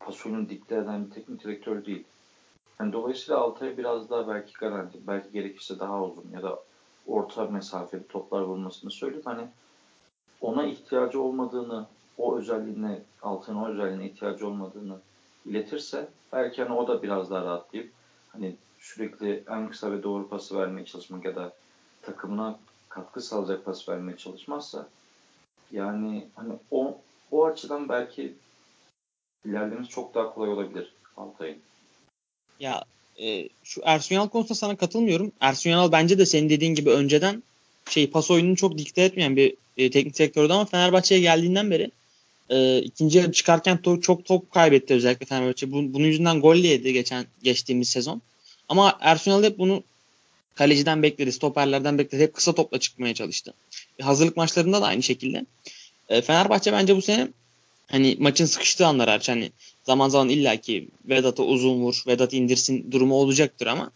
pasörünü 0.00 0.48
dikte 0.48 0.76
eden 0.76 1.06
bir 1.06 1.10
teknik 1.10 1.44
direktör 1.44 1.84
değil. 1.84 2.04
Yani 2.80 2.92
dolayısıyla 2.92 3.40
Altay'a 3.40 3.78
biraz 3.78 4.10
daha 4.10 4.28
belki 4.28 4.52
garanti, 4.52 4.98
belki 5.06 5.32
gerekirse 5.32 5.78
daha 5.78 6.04
uzun 6.04 6.30
ya 6.32 6.42
da 6.42 6.60
orta 7.06 7.44
mesafeli 7.46 8.06
toplar 8.08 8.48
bulmasını 8.48 8.90
söyleyip 8.90 9.26
hani 9.26 9.48
ona 10.40 10.64
ihtiyacı 10.64 11.20
olmadığını, 11.20 11.86
o 12.18 12.36
özelliğine, 12.36 13.02
Altay'ın 13.22 13.58
o 13.58 13.68
özelliğine 13.68 14.06
ihtiyacı 14.06 14.48
olmadığını 14.48 14.98
iletirse 15.46 16.08
belki 16.32 16.62
hani 16.62 16.78
o 16.78 16.88
da 16.88 17.02
biraz 17.02 17.30
daha 17.30 17.44
rahatlayıp 17.44 17.92
hani 18.28 18.56
sürekli 18.78 19.44
en 19.48 19.68
kısa 19.68 19.92
ve 19.92 20.02
doğru 20.02 20.28
pası 20.28 20.58
vermeye 20.58 20.84
çalışmak 20.84 21.24
ya 21.24 21.36
da 21.36 21.52
takımına 22.02 22.58
katkı 22.88 23.20
sağlayacak 23.20 23.64
pas 23.64 23.88
vermeye 23.88 24.16
çalışmazsa 24.16 24.88
yani 25.70 26.28
hani 26.34 26.52
o 26.70 26.98
o 27.30 27.46
açıdan 27.46 27.88
belki 27.88 28.34
ilerlemesi 29.44 29.88
çok 29.90 30.14
daha 30.14 30.34
kolay 30.34 30.50
olabilir 30.50 30.92
Altay'ın. 31.16 31.58
Ya 32.60 32.84
e, 33.22 33.48
şu 33.64 33.80
Ersun 33.84 34.14
Yanal 34.14 34.28
konusunda 34.28 34.54
sana 34.54 34.76
katılmıyorum. 34.76 35.32
Ersun 35.40 35.70
Yanal 35.70 35.92
bence 35.92 36.18
de 36.18 36.26
senin 36.26 36.50
dediğin 36.50 36.74
gibi 36.74 36.90
önceden 36.90 37.42
şey 37.90 38.10
pas 38.10 38.30
oyununu 38.30 38.56
çok 38.56 38.78
dikte 38.78 39.02
etmeyen 39.02 39.36
bir 39.36 39.54
e, 39.76 39.90
teknik 39.90 40.18
direktördü 40.18 40.52
ama 40.52 40.64
Fenerbahçe'ye 40.64 41.20
geldiğinden 41.20 41.70
beri 41.70 41.90
e, 42.50 42.78
ikinci 42.78 43.18
yarı 43.18 43.32
çıkarken 43.32 43.76
to- 43.84 44.00
çok 44.00 44.24
top 44.24 44.50
kaybetti 44.52 44.94
özellikle 44.94 45.26
Fenerbahçe. 45.26 45.72
Bunun, 45.72 45.94
bunun 45.94 46.06
yüzünden 46.06 46.40
gol 46.40 46.56
yedi 46.56 46.92
geçen 46.92 47.26
geçtiğimiz 47.42 47.88
sezon. 47.88 48.22
Ama 48.68 48.98
Ersun 49.00 49.30
Yanal 49.30 49.44
hep 49.44 49.58
bunu 49.58 49.82
kaleciden 50.54 51.02
bekledi, 51.02 51.32
stoperlerden 51.32 51.98
bekledi. 51.98 52.22
Hep 52.22 52.34
kısa 52.34 52.52
topla 52.52 52.80
çıkmaya 52.80 53.14
çalıştı. 53.14 53.54
E, 53.98 54.02
hazırlık 54.02 54.36
maçlarında 54.36 54.82
da 54.82 54.86
aynı 54.86 55.02
şekilde. 55.02 55.46
E, 56.08 56.22
Fenerbahçe 56.22 56.72
bence 56.72 56.96
bu 56.96 57.02
sene 57.02 57.28
hani 57.90 58.16
maçın 58.20 58.44
sıkıştığı 58.44 58.86
anlar 58.86 59.08
hariç 59.08 59.28
hani 59.28 59.52
zaman 59.82 60.08
zaman 60.08 60.28
illaki 60.28 60.88
Vedat'a 61.04 61.42
uzun 61.42 61.80
vur, 61.80 62.02
Vedat 62.06 62.32
indirsin 62.32 62.92
durumu 62.92 63.14
olacaktır 63.14 63.66
ama 63.66 63.90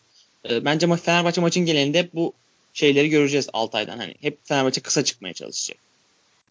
e, 0.50 0.64
bence 0.64 0.86
ma- 0.86 0.96
Fenerbahçe 0.96 1.40
maçın 1.40 1.66
genelinde 1.66 1.98
hep 1.98 2.14
bu 2.14 2.32
şeyleri 2.72 3.08
göreceğiz 3.10 3.48
Altay'dan. 3.52 3.98
Hani 3.98 4.14
hep 4.20 4.38
Fenerbahçe 4.44 4.80
kısa 4.80 5.04
çıkmaya 5.04 5.34
çalışacak. 5.34 5.78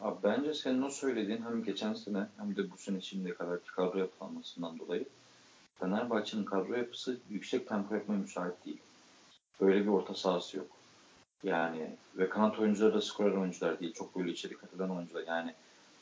Abi 0.02 0.16
bence 0.24 0.54
senin 0.54 0.82
o 0.82 0.90
söylediğin 0.90 1.42
hem 1.42 1.64
geçen 1.64 1.94
sene 1.94 2.28
hem 2.38 2.56
de 2.56 2.72
bu 2.72 2.78
sene 2.78 3.02
şimdiye 3.02 3.34
kadar 3.34 3.60
kadro 3.66 4.00
yapılanmasından 4.00 4.80
dolayı 4.80 5.06
Fenerbahçe'nin 5.80 6.44
kadro 6.44 6.74
yapısı 6.74 7.18
yüksek 7.30 7.68
tempo 7.68 7.96
yapmaya 7.96 8.18
müsait 8.18 8.54
değil. 8.66 8.78
Böyle 9.62 9.82
bir 9.82 9.88
orta 9.88 10.14
sahası 10.14 10.58
yok. 10.58 10.68
Yani 11.44 11.90
ve 12.18 12.30
kanat 12.30 12.60
oyuncuları 12.60 12.94
da 12.94 13.02
skorer 13.02 13.32
oyuncular 13.32 13.80
değil. 13.80 13.94
Çok 13.94 14.16
böyle 14.16 14.32
içeri 14.32 14.54
kat 14.54 14.74
eden 14.74 14.90
oyuncular. 14.90 15.24
Yani 15.28 15.54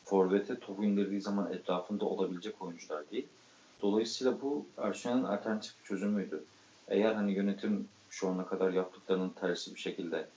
forvete 0.03 0.59
topu 0.59 0.83
indirdiği 0.83 1.21
zaman 1.21 1.53
etrafında 1.53 2.05
olabilecek 2.05 2.61
oyuncular 2.61 3.11
değil. 3.11 3.27
Dolayısıyla 3.81 4.41
bu 4.41 4.65
Arsenal'ın 4.77 5.23
alternatif 5.23 5.85
çözümüydü. 5.85 6.43
Eğer 6.87 7.13
hani 7.13 7.31
yönetim 7.33 7.87
şu 8.09 8.29
ana 8.29 8.45
kadar 8.45 8.73
yaptıklarının 8.73 9.29
tersi 9.29 9.75
bir 9.75 9.79
şekilde 9.79 10.27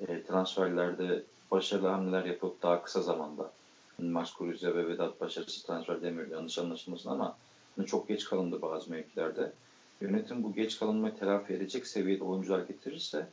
e, 0.00 0.22
transferlerde 0.22 1.22
başarılı 1.50 1.88
hamleler 1.88 2.24
yapıp 2.24 2.62
daha 2.62 2.82
kısa 2.82 3.02
zamanda 3.02 3.52
hani 3.96 4.08
Masqueruzya 4.08 4.74
ve 4.74 4.88
Vedat 4.88 5.20
başarısız 5.20 5.62
transfer 5.62 6.02
demiyorum 6.02 6.32
yanlış 6.32 6.58
anlaşılmasın 6.58 7.10
ama 7.10 7.36
hani 7.76 7.86
çok 7.86 8.08
geç 8.08 8.24
kalındı 8.24 8.62
bazı 8.62 8.90
mevkilerde. 8.90 9.52
Yönetim 10.00 10.42
bu 10.42 10.54
geç 10.54 10.78
kalınmayı 10.78 11.18
telafi 11.18 11.52
edecek 11.52 11.86
seviyede 11.86 12.24
oyuncular 12.24 12.60
getirirse 12.60 13.26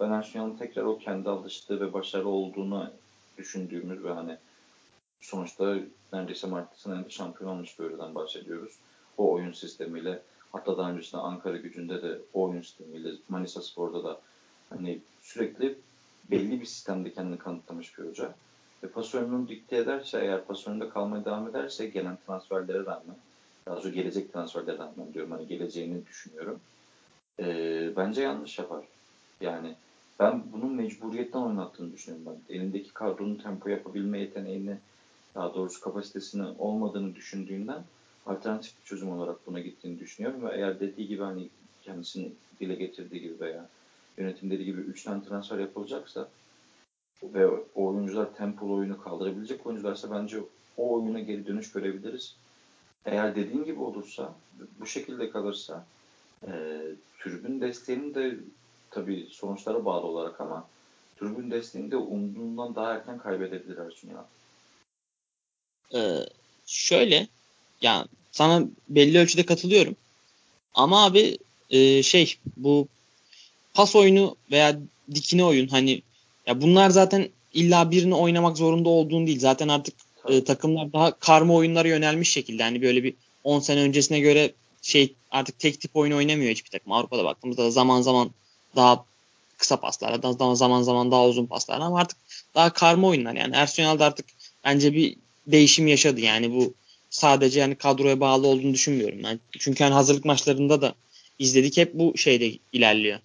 ben 0.00 0.10
Arsenal'ın 0.10 0.56
tekrar 0.56 0.82
o 0.82 0.98
kendi 0.98 1.28
alıştığı 1.28 1.80
ve 1.80 1.92
başarılı 1.92 2.28
olduğunu 2.28 2.90
düşündüğümüz 3.38 4.04
ve 4.04 4.12
hani 4.12 4.36
sonuçta 5.20 5.76
neredeyse 6.12 6.46
Mart 6.46 6.76
senede 6.76 7.10
şampiyon 7.10 7.50
olmuş 7.50 7.78
bir 7.78 7.84
üründen 7.84 8.14
bahsediyoruz. 8.14 8.72
O 9.18 9.32
oyun 9.32 9.52
sistemiyle 9.52 10.22
hatta 10.52 10.78
daha 10.78 10.90
öncesinde 10.90 11.20
Ankara 11.20 11.56
gücünde 11.56 12.02
de 12.02 12.18
o 12.34 12.42
oyun 12.42 12.62
sistemiyle 12.62 13.10
Manisa 13.28 13.62
Spor'da 13.62 14.04
da 14.04 14.20
hani 14.70 14.98
sürekli 15.22 15.78
belli 16.30 16.60
bir 16.60 16.66
sistemde 16.66 17.12
kendini 17.12 17.38
kanıtlamış 17.38 17.98
bir 17.98 18.04
hoca. 18.04 18.34
Ve 18.82 18.88
pas 18.88 19.14
oyununu 19.14 19.48
dikte 19.48 19.76
ederse 19.76 20.20
eğer 20.20 20.44
pas 20.44 20.68
oyununda 20.68 20.90
kalmaya 20.90 21.24
devam 21.24 21.48
ederse 21.48 21.86
gelen 21.86 22.18
transferlere 22.26 22.78
rağmen 22.78 23.16
daha 23.66 23.74
doğrusu 23.76 23.92
gelecek 23.92 24.32
transferlere 24.32 24.78
rağmen 24.78 25.14
diyorum 25.14 25.30
hani 25.32 25.46
geleceğini 25.46 26.06
düşünüyorum. 26.06 26.60
Ee, 27.40 27.90
bence 27.96 28.22
yanlış 28.22 28.58
yapar. 28.58 28.84
Yani 29.40 29.74
ben 30.20 30.42
bunun 30.52 30.72
mecburiyetten 30.72 31.38
oynattığını 31.38 31.92
düşünüyorum 31.92 32.32
ben. 32.48 32.54
Elindeki 32.54 32.94
kadronun 32.94 33.34
tempo 33.34 33.68
yapabilme 33.68 34.18
yeteneğini 34.20 34.76
daha 35.34 35.54
doğrusu 35.54 35.80
kapasitesini 35.80 36.46
olmadığını 36.58 37.14
düşündüğünden 37.14 37.84
alternatif 38.26 38.80
bir 38.80 38.84
çözüm 38.84 39.10
olarak 39.10 39.46
buna 39.46 39.60
gittiğini 39.60 39.98
düşünüyorum 39.98 40.46
ve 40.46 40.54
eğer 40.54 40.80
dediği 40.80 41.08
gibi 41.08 41.22
hani 41.22 41.48
kendisinin 41.82 42.36
dile 42.60 42.74
getirdiği 42.74 43.20
gibi 43.20 43.40
veya 43.40 43.68
yönetim 44.18 44.50
dediği 44.50 44.64
gibi 44.64 44.80
3 44.80 45.02
tane 45.02 45.24
transfer 45.24 45.58
yapılacaksa 45.58 46.28
ve 47.22 47.46
o 47.46 47.64
oyuncular 47.74 48.34
tempolu 48.34 48.74
oyunu 48.74 49.00
kaldırabilecek 49.00 49.66
oyuncularsa 49.66 50.10
bence 50.10 50.38
o 50.76 50.94
oyuna 50.94 51.20
geri 51.20 51.46
dönüş 51.46 51.72
görebiliriz. 51.72 52.36
Eğer 53.04 53.36
dediğin 53.36 53.64
gibi 53.64 53.80
olursa, 53.80 54.34
bu 54.80 54.86
şekilde 54.86 55.30
kalırsa 55.30 55.86
e, 56.46 56.82
tribün 57.18 57.60
desteğinin 57.60 58.14
de 58.14 58.36
tabii 58.90 59.26
sonuçlara 59.30 59.84
bağlı 59.84 60.06
olarak 60.06 60.40
ama 60.40 60.68
tribün 61.16 61.50
desteğini 61.50 61.90
de 61.90 61.96
umduğundan 61.96 62.74
daha 62.74 62.94
erken 62.94 63.18
kaybedebilir 63.18 63.78
Arsenal. 63.78 64.24
Ee, 65.94 66.18
şöyle, 66.66 67.28
yani 67.82 68.06
sana 68.32 68.64
belli 68.88 69.18
ölçüde 69.18 69.46
katılıyorum. 69.46 69.96
Ama 70.74 71.04
abi 71.04 71.38
e, 71.70 72.02
şey 72.02 72.36
bu 72.56 72.88
pas 73.74 73.96
oyunu 73.96 74.36
veya 74.50 74.78
dikine 75.14 75.44
oyun 75.44 75.68
hani 75.68 76.02
ya 76.46 76.60
bunlar 76.60 76.90
zaten 76.90 77.28
illa 77.54 77.90
birini 77.90 78.14
oynamak 78.14 78.56
zorunda 78.56 78.88
olduğun 78.88 79.26
değil. 79.26 79.40
Zaten 79.40 79.68
artık 79.68 79.94
e, 80.28 80.44
takımlar 80.44 80.92
daha 80.92 81.12
karma 81.12 81.54
oyunlara 81.54 81.88
yönelmiş 81.88 82.32
şekilde. 82.32 82.62
Hani 82.62 82.82
böyle 82.82 83.04
bir 83.04 83.14
10 83.44 83.60
sene 83.60 83.80
öncesine 83.80 84.20
göre 84.20 84.52
şey 84.82 85.14
artık 85.30 85.58
tek 85.58 85.80
tip 85.80 85.96
oyun 85.96 86.12
oynamıyor 86.12 86.50
hiçbir 86.50 86.70
takım. 86.70 86.92
Avrupa'da 86.92 87.24
baktığımızda 87.24 87.64
da 87.64 87.70
zaman 87.70 88.02
zaman 88.02 88.30
daha 88.76 89.04
kısa 89.58 89.80
paslar, 89.80 90.22
daha 90.22 90.54
zaman 90.54 90.82
zaman 90.82 91.10
daha 91.10 91.26
uzun 91.26 91.46
paslar 91.46 91.80
ama 91.80 91.98
artık 92.00 92.18
daha 92.54 92.72
karma 92.72 93.08
oyunlar. 93.08 93.34
Yani 93.34 93.56
Arsenal'da 93.56 94.04
artık 94.04 94.26
bence 94.64 94.94
bir 94.94 95.16
değişim 95.48 95.86
yaşadı. 95.86 96.20
Yani 96.20 96.52
bu 96.52 96.74
sadece 97.10 97.60
yani 97.60 97.74
kadroya 97.74 98.20
bağlı 98.20 98.46
olduğunu 98.46 98.72
düşünmüyorum 98.72 99.22
ben. 99.24 99.40
Çünkü 99.58 99.84
hani 99.84 99.94
hazırlık 99.94 100.24
maçlarında 100.24 100.82
da 100.82 100.94
izledik 101.38 101.76
hep 101.76 101.94
bu 101.94 102.18
şeyde 102.18 102.52
ilerliyor. 102.72 103.18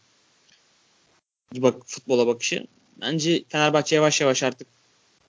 Bak 1.53 1.75
futbola 1.85 2.27
bakışı. 2.27 2.67
Bence 3.01 3.43
Fenerbahçe 3.49 3.95
yavaş 3.95 4.21
yavaş 4.21 4.43
artık 4.43 4.67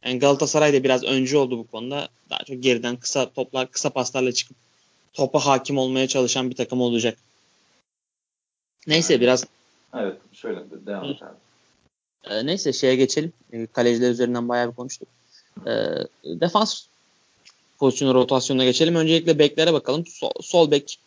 yani 0.05 0.19
Galatasaray 0.19 0.73
da 0.73 0.85
biraz 0.85 1.05
öncü 1.05 1.37
oldu 1.37 1.59
bu 1.59 1.67
konuda. 1.67 2.09
Daha 2.31 2.45
çok 2.45 2.63
geriden 2.63 2.97
kısa 2.97 3.31
toplar, 3.31 3.71
kısa 3.71 3.91
paslarla 3.91 4.33
çıkıp 4.33 4.57
topa 5.13 5.47
hakim 5.47 5.79
olmaya 5.79 6.09
çalışan 6.09 6.51
bir 6.51 6.57
takım 6.57 6.81
olacak. 6.81 7.19
Neyse 8.87 9.13
yani, 9.13 9.23
biraz 9.23 9.45
Evet, 9.95 10.17
şöyle 10.33 10.61
devam 10.87 11.11
et 11.11 11.23
abi. 11.23 11.37
E, 12.25 12.47
neyse 12.47 12.73
şeye 12.73 12.97
geçelim. 12.97 13.33
E, 13.53 13.67
kaleciler 13.67 14.11
üzerinden 14.11 14.49
bayağı 14.49 14.71
bir 14.71 14.77
konuştuk. 14.77 15.09
E, 15.67 15.73
defans 16.25 16.87
pozisyonu 17.79 18.15
rotasyonuna 18.15 18.65
geçelim. 18.65 18.95
Öncelikle 18.95 19.39
beklere 19.39 19.73
bakalım. 19.73 20.07
Sol, 20.07 20.31
sol 20.41 20.71
bek 20.71 20.99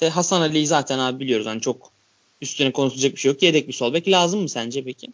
de 0.00 0.08
Hasan 0.08 0.40
Ali'yi 0.40 0.66
zaten 0.66 0.98
abi 0.98 1.20
biliyoruz. 1.20 1.46
Hani 1.46 1.60
çok 1.60 1.92
üstüne 2.40 2.72
konuşulacak 2.72 3.12
bir 3.12 3.20
şey 3.20 3.32
yok. 3.32 3.42
Yedek 3.42 3.68
bir 3.68 3.72
sol 3.72 3.94
bek 3.94 4.08
lazım 4.08 4.42
mı 4.42 4.48
sence 4.48 4.84
peki? 4.84 5.08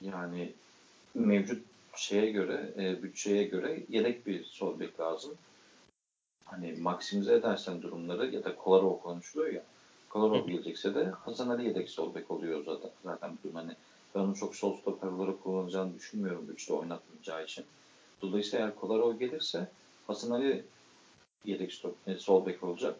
Yani 0.00 0.52
mevcut 1.14 1.62
şeye 1.96 2.30
göre, 2.30 2.70
e, 2.78 3.02
bütçeye 3.02 3.44
göre 3.44 3.82
yedek 3.88 4.26
bir 4.26 4.44
sol 4.44 4.80
bek 4.80 5.00
lazım. 5.00 5.34
Hani 6.44 6.72
maksimize 6.72 7.34
edersen 7.34 7.82
durumları 7.82 8.34
ya 8.34 8.44
da 8.44 8.56
Kolarov 8.56 8.98
konuşuluyor 8.98 9.52
ya. 9.52 9.62
Kolarov 10.08 10.46
gelecekse 10.46 10.94
de 10.94 11.04
Hasan 11.24 11.48
Ali 11.48 11.64
yedek 11.68 11.90
sol 11.90 12.14
bek 12.14 12.30
oluyor 12.30 12.64
zaten. 12.64 12.90
Zaten 13.04 13.38
bu 13.44 13.58
hani 13.58 13.72
ben 14.14 14.20
onu 14.20 14.36
çok 14.36 14.56
sol 14.56 14.76
stoper 14.76 15.08
olarak 15.08 15.42
kullanacağını 15.42 15.94
düşünmüyorum 15.94 16.50
üçte 16.50 16.72
oynatmayacağı 16.72 17.44
için. 17.44 17.64
Dolayısıyla 18.22 18.66
eğer 18.66 18.74
Kolarov 18.74 19.18
gelirse 19.18 19.68
Hasan 20.06 20.30
Ali 20.30 20.64
yedek 21.44 21.82
e, 22.06 22.14
sol 22.14 22.46
bek 22.46 22.62
olacak. 22.62 22.96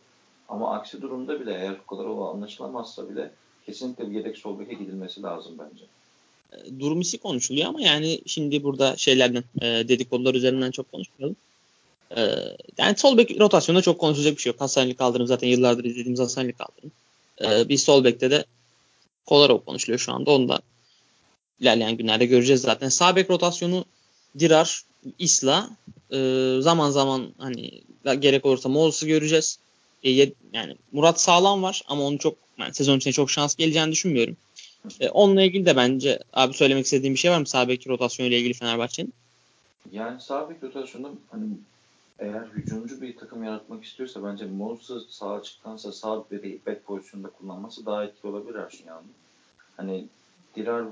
Ama 0.48 0.74
aksi 0.74 1.02
durumda 1.02 1.40
bile 1.40 1.54
eğer 1.54 1.86
Kolarov 1.86 2.20
anlaşılamazsa 2.20 3.10
bile 3.10 3.30
kesinlikle 3.66 4.10
bir 4.10 4.16
yedek 4.16 4.38
sol 4.38 4.58
beke 4.58 4.74
gidilmesi 4.74 5.22
lazım 5.22 5.54
bence. 5.58 5.84
E, 6.52 6.80
durum 6.80 7.00
işi 7.00 7.18
konuşuluyor 7.18 7.68
ama 7.68 7.80
yani 7.80 8.20
şimdi 8.26 8.62
burada 8.62 8.96
şeylerden 8.96 9.44
e, 9.60 9.88
dedikodular 9.88 10.34
üzerinden 10.34 10.70
çok 10.70 10.92
konuşmayalım. 10.92 11.36
Yani 12.78 12.96
sol 12.96 13.18
bek 13.18 13.40
rotasyonda 13.40 13.82
çok 13.82 13.98
konuşulacak 13.98 14.36
bir 14.36 14.42
şey 14.42 14.52
yok. 14.52 14.60
Hasan 14.60 14.82
Ali 14.82 14.94
Kaldırım 14.94 15.26
zaten 15.26 15.48
yıllardır 15.48 15.84
izlediğimiz 15.84 16.20
Hasan 16.20 16.42
Ali 16.42 16.52
Kaldırım. 16.52 16.92
Bir 17.68 17.76
sol 17.76 18.04
bekte 18.04 18.30
de 18.30 18.44
Kolarov 19.26 19.58
konuşuluyor 19.58 19.98
şu 19.98 20.12
anda. 20.12 20.30
Onu 20.30 20.48
da 20.48 20.60
ilerleyen 21.60 21.96
günlerde 21.96 22.26
göreceğiz 22.26 22.60
zaten. 22.60 22.88
Sağ 22.88 23.16
bek 23.16 23.30
rotasyonu 23.30 23.84
Dirar, 24.38 24.82
Isla 25.18 25.70
e, 26.12 26.56
zaman 26.60 26.90
zaman 26.90 27.32
hani 27.38 27.82
gerek 28.18 28.46
olursa 28.46 28.68
Moses'ı 28.68 29.06
göreceğiz. 29.06 29.58
E, 30.04 30.10
yani 30.52 30.76
Murat 30.92 31.20
Sağlam 31.20 31.62
var 31.62 31.82
ama 31.88 32.02
onu 32.02 32.18
çok 32.18 32.36
yani 32.58 32.74
sezon 32.74 32.96
içinde 32.96 33.12
çok 33.12 33.30
şans 33.30 33.54
geleceğini 33.54 33.92
düşünmüyorum. 33.92 34.36
E, 35.00 35.08
onunla 35.08 35.42
ilgili 35.42 35.66
de 35.66 35.76
bence 35.76 36.18
abi 36.32 36.54
söylemek 36.54 36.84
istediğim 36.84 37.14
bir 37.14 37.18
şey 37.18 37.30
var 37.30 37.38
mı 37.38 37.46
sağ 37.46 37.68
bek 37.68 37.88
rotasyonu 37.88 38.28
ile 38.28 38.38
ilgili 38.38 38.54
Fenerbahçe'nin? 38.54 39.12
Yani 39.92 40.20
sağ 40.20 40.50
bek 40.50 40.62
rotasyonu 40.62 41.14
hani 41.30 41.46
eğer 42.18 42.46
hücumcu 42.54 43.00
bir 43.00 43.16
takım 43.16 43.44
yaratmak 43.44 43.84
istiyorsa 43.84 44.24
bence 44.24 44.46
Moses'ı 44.46 45.00
sağ 45.10 45.32
açıktansa 45.32 45.92
sağ 45.92 46.24
bir 46.30 46.58
bek 46.66 46.84
pozisyonunda 46.84 47.28
kullanması 47.28 47.86
daha 47.86 48.04
etkili 48.04 48.30
olabilir 48.30 48.54
Arsenal'ın. 48.54 49.06
Hani 49.76 50.04
Dirar 50.56 50.84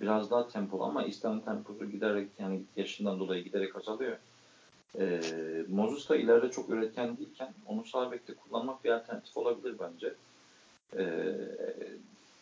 biraz 0.00 0.30
daha 0.30 0.48
tempolu 0.48 0.84
ama 0.84 1.04
İslam 1.04 1.40
temposu 1.40 1.90
giderek 1.90 2.28
yani 2.38 2.62
yaşından 2.76 3.20
dolayı 3.20 3.44
giderek 3.44 3.76
azalıyor. 3.76 4.16
Ee, 4.98 5.20
Moses 5.68 6.08
da 6.08 6.16
ileride 6.16 6.50
çok 6.50 6.70
üretken 6.70 7.16
değilken 7.16 7.54
onu 7.66 7.84
sağ 7.84 8.12
bekte 8.12 8.34
kullanmak 8.34 8.84
bir 8.84 8.90
alternatif 8.90 9.36
olabilir 9.36 9.76
bence. 9.80 10.14
Ee, 10.96 11.34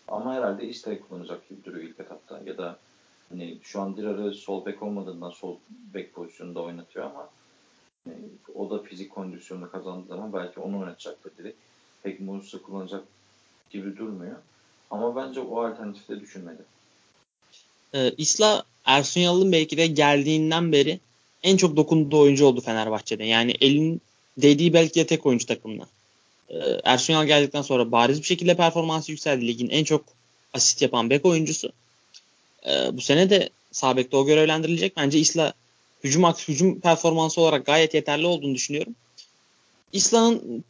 ama 0.09 0.35
herhalde 0.35 0.69
İsta'yı 0.69 1.01
kullanacak 1.01 1.49
gibi 1.49 1.65
duruyor 1.65 1.85
ilk 1.85 2.01
etapta. 2.01 2.41
Ya 2.47 2.59
da 2.59 2.79
hani 3.29 3.59
şu 3.63 3.81
an 3.81 3.97
Dirar'ı 3.97 4.35
sol 4.35 4.67
bek 4.67 4.83
olmadığından 4.83 5.31
sol 5.31 5.57
bek 5.95 6.15
pozisyonunda 6.15 6.63
oynatıyor 6.63 7.05
ama 7.05 7.31
yani 8.07 8.25
o 8.55 8.71
da 8.71 8.83
fizik 8.83 9.11
kondisyonunu 9.11 9.71
kazandığı 9.71 10.07
zaman 10.07 10.33
belki 10.33 10.61
onu 10.61 10.81
oynatacaktır 10.81 11.37
direkt. 11.39 11.59
Pek 12.03 12.21
Moses'ı 12.21 12.63
kullanacak 12.63 13.05
gibi 13.71 13.97
durmuyor. 13.97 14.37
Ama 14.91 15.17
bence 15.17 15.41
o 15.41 15.61
alternatifi 15.61 16.09
de 16.09 16.21
Ee, 17.95 18.13
İsla 18.19 18.65
Ersun 18.85 19.21
Yalın 19.21 19.53
belki 19.53 19.77
de 19.77 19.87
geldiğinden 19.87 20.73
beri 20.73 21.01
en 21.43 21.57
çok 21.57 21.77
dokunduğu 21.77 22.19
oyuncu 22.19 22.47
oldu 22.47 22.61
Fenerbahçe'de. 22.61 23.25
Yani 23.25 23.55
elin 23.61 24.01
dediği 24.39 24.73
belki 24.73 25.01
de 25.01 25.07
tek 25.07 25.27
oyuncu 25.27 25.47
takımda. 25.47 25.87
Ee, 26.51 26.55
Ersun 26.85 27.13
Yanal 27.13 27.27
geldikten 27.27 27.63
sonra 27.63 27.93
bariz 27.93 28.19
bir 28.19 28.27
şekilde 28.27 28.57
performansı 28.57 29.11
yükseldi. 29.11 29.47
Ligin 29.47 29.69
en 29.69 29.85
çok 29.85 30.05
asist 30.53 30.83
yapan 30.83 31.11
bek 31.11 31.25
oyuncusu. 31.25 31.73
Ee, 32.67 32.71
bu 32.93 33.01
sene 33.01 33.31
de 33.31 33.51
sağ 33.73 33.97
bekte 33.97 34.17
o 34.17 34.27
görevlendirilecek. 34.27 34.97
Bence 34.97 35.19
İsla 35.19 35.53
hücum 36.05 36.25
hücum 36.25 36.81
performansı 36.81 37.41
olarak 37.41 37.67
gayet 37.67 37.95
yeterli 37.95 38.27
olduğunu 38.27 38.55
düşünüyorum. 38.55 38.95
İsla'nın 39.93 40.65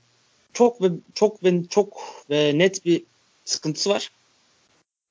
çok 0.53 0.83
ve 0.83 0.89
çok 1.15 1.45
ve 1.45 1.63
çok 1.71 2.03
ve 2.31 2.59
net 2.59 2.85
bir 2.85 3.03
sıkıntısı 3.45 3.91
var. 3.91 4.11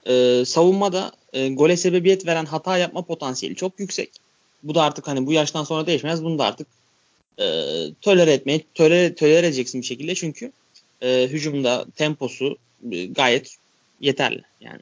Ee, 0.08 0.44
savunmada 0.46 1.12
e, 1.34 1.50
gole 1.50 1.78
sebebiyet 1.78 2.28
veren 2.28 2.46
hata 2.46 2.78
yapma 2.78 3.02
potansiyeli 3.02 3.56
çok 3.56 3.80
yüksek. 3.80 4.12
Bu 4.64 4.76
da 4.76 4.84
artık 4.84 5.08
hani 5.08 5.26
bu 5.26 5.34
yaştan 5.34 5.64
sonra 5.64 5.88
değişmez. 5.88 6.24
Bunu 6.24 6.40
da 6.40 6.46
artık 6.46 6.68
e, 7.40 7.46
tolere 8.02 8.34
etmeye 8.34 8.62
tolere, 8.76 9.16
tolere 9.16 9.48
edeceksin 9.48 9.82
bir 9.82 9.86
şekilde 9.86 10.16
çünkü 10.16 10.52
e, 11.02 11.28
hücumda 11.28 11.86
temposu 11.96 12.58
e, 12.92 13.06
gayet 13.06 13.56
yeterli 14.00 14.42
yani. 14.62 14.82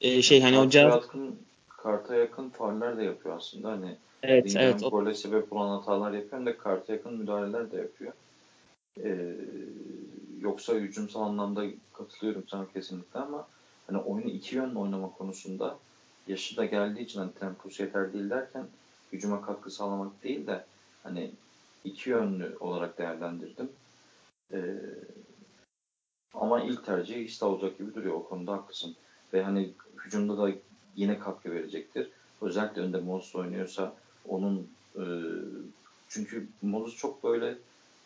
E, 0.00 0.22
şey 0.22 0.40
hani 0.40 0.58
o 0.58 0.68
yakın, 0.72 1.38
karta 1.68 2.14
yakın 2.14 2.50
fauller 2.50 2.98
de 2.98 3.04
yapıyor 3.04 3.36
aslında 3.36 3.68
hani 3.70 3.96
Evet, 4.24 4.44
Dingen 4.44 4.60
evet. 4.60 4.80
Gole 4.90 5.14
sebep 5.14 5.52
olan 5.52 5.78
hatalar 5.78 6.12
yapıyor 6.12 6.32
hem 6.32 6.46
de 6.46 6.56
karta 6.56 6.92
yakın 6.92 7.14
müdahaleler 7.14 7.72
de 7.72 7.76
yapıyor. 7.76 8.12
Ee, 9.04 9.34
yoksa 10.40 10.74
hücumsal 10.74 11.20
anlamda 11.20 11.64
katılıyorum 11.92 12.44
sana 12.48 12.66
kesinlikle 12.74 13.20
ama 13.20 13.48
hani 13.86 13.98
oyunu 13.98 14.30
iki 14.30 14.56
yönlü 14.56 14.78
oynama 14.78 15.12
konusunda 15.12 15.78
yaşı 16.26 16.56
da 16.56 16.64
geldiği 16.64 17.00
için 17.00 17.18
hani 17.20 17.34
temposu 17.34 17.82
yeter 17.82 18.12
değil 18.12 18.30
derken 18.30 18.66
hücuma 19.12 19.42
katkı 19.42 19.70
sağlamak 19.70 20.22
değil 20.24 20.46
de 20.46 20.64
hani 21.02 21.30
iki 21.84 22.10
yönlü 22.10 22.56
olarak 22.60 22.98
değerlendirdim. 22.98 23.70
Ee, 24.52 24.74
ama 26.34 26.60
ilk 26.60 26.84
tercih 26.84 27.24
işte 27.24 27.44
olacak 27.44 27.78
gibi 27.78 27.94
duruyor. 27.94 28.14
O 28.14 28.24
konuda 28.28 28.52
haklısın. 28.52 28.94
Ve 29.32 29.42
hani 29.42 29.70
hücumda 30.04 30.38
da 30.38 30.50
yine 30.96 31.18
katkı 31.18 31.50
verecektir. 31.50 32.10
Özellikle 32.42 32.80
önde 32.80 32.98
Moses 32.98 33.34
oynuyorsa 33.34 33.94
onun 34.28 34.68
e, 34.96 35.04
çünkü 36.08 36.46
Moses 36.62 36.96
çok 36.96 37.24
böyle 37.24 37.56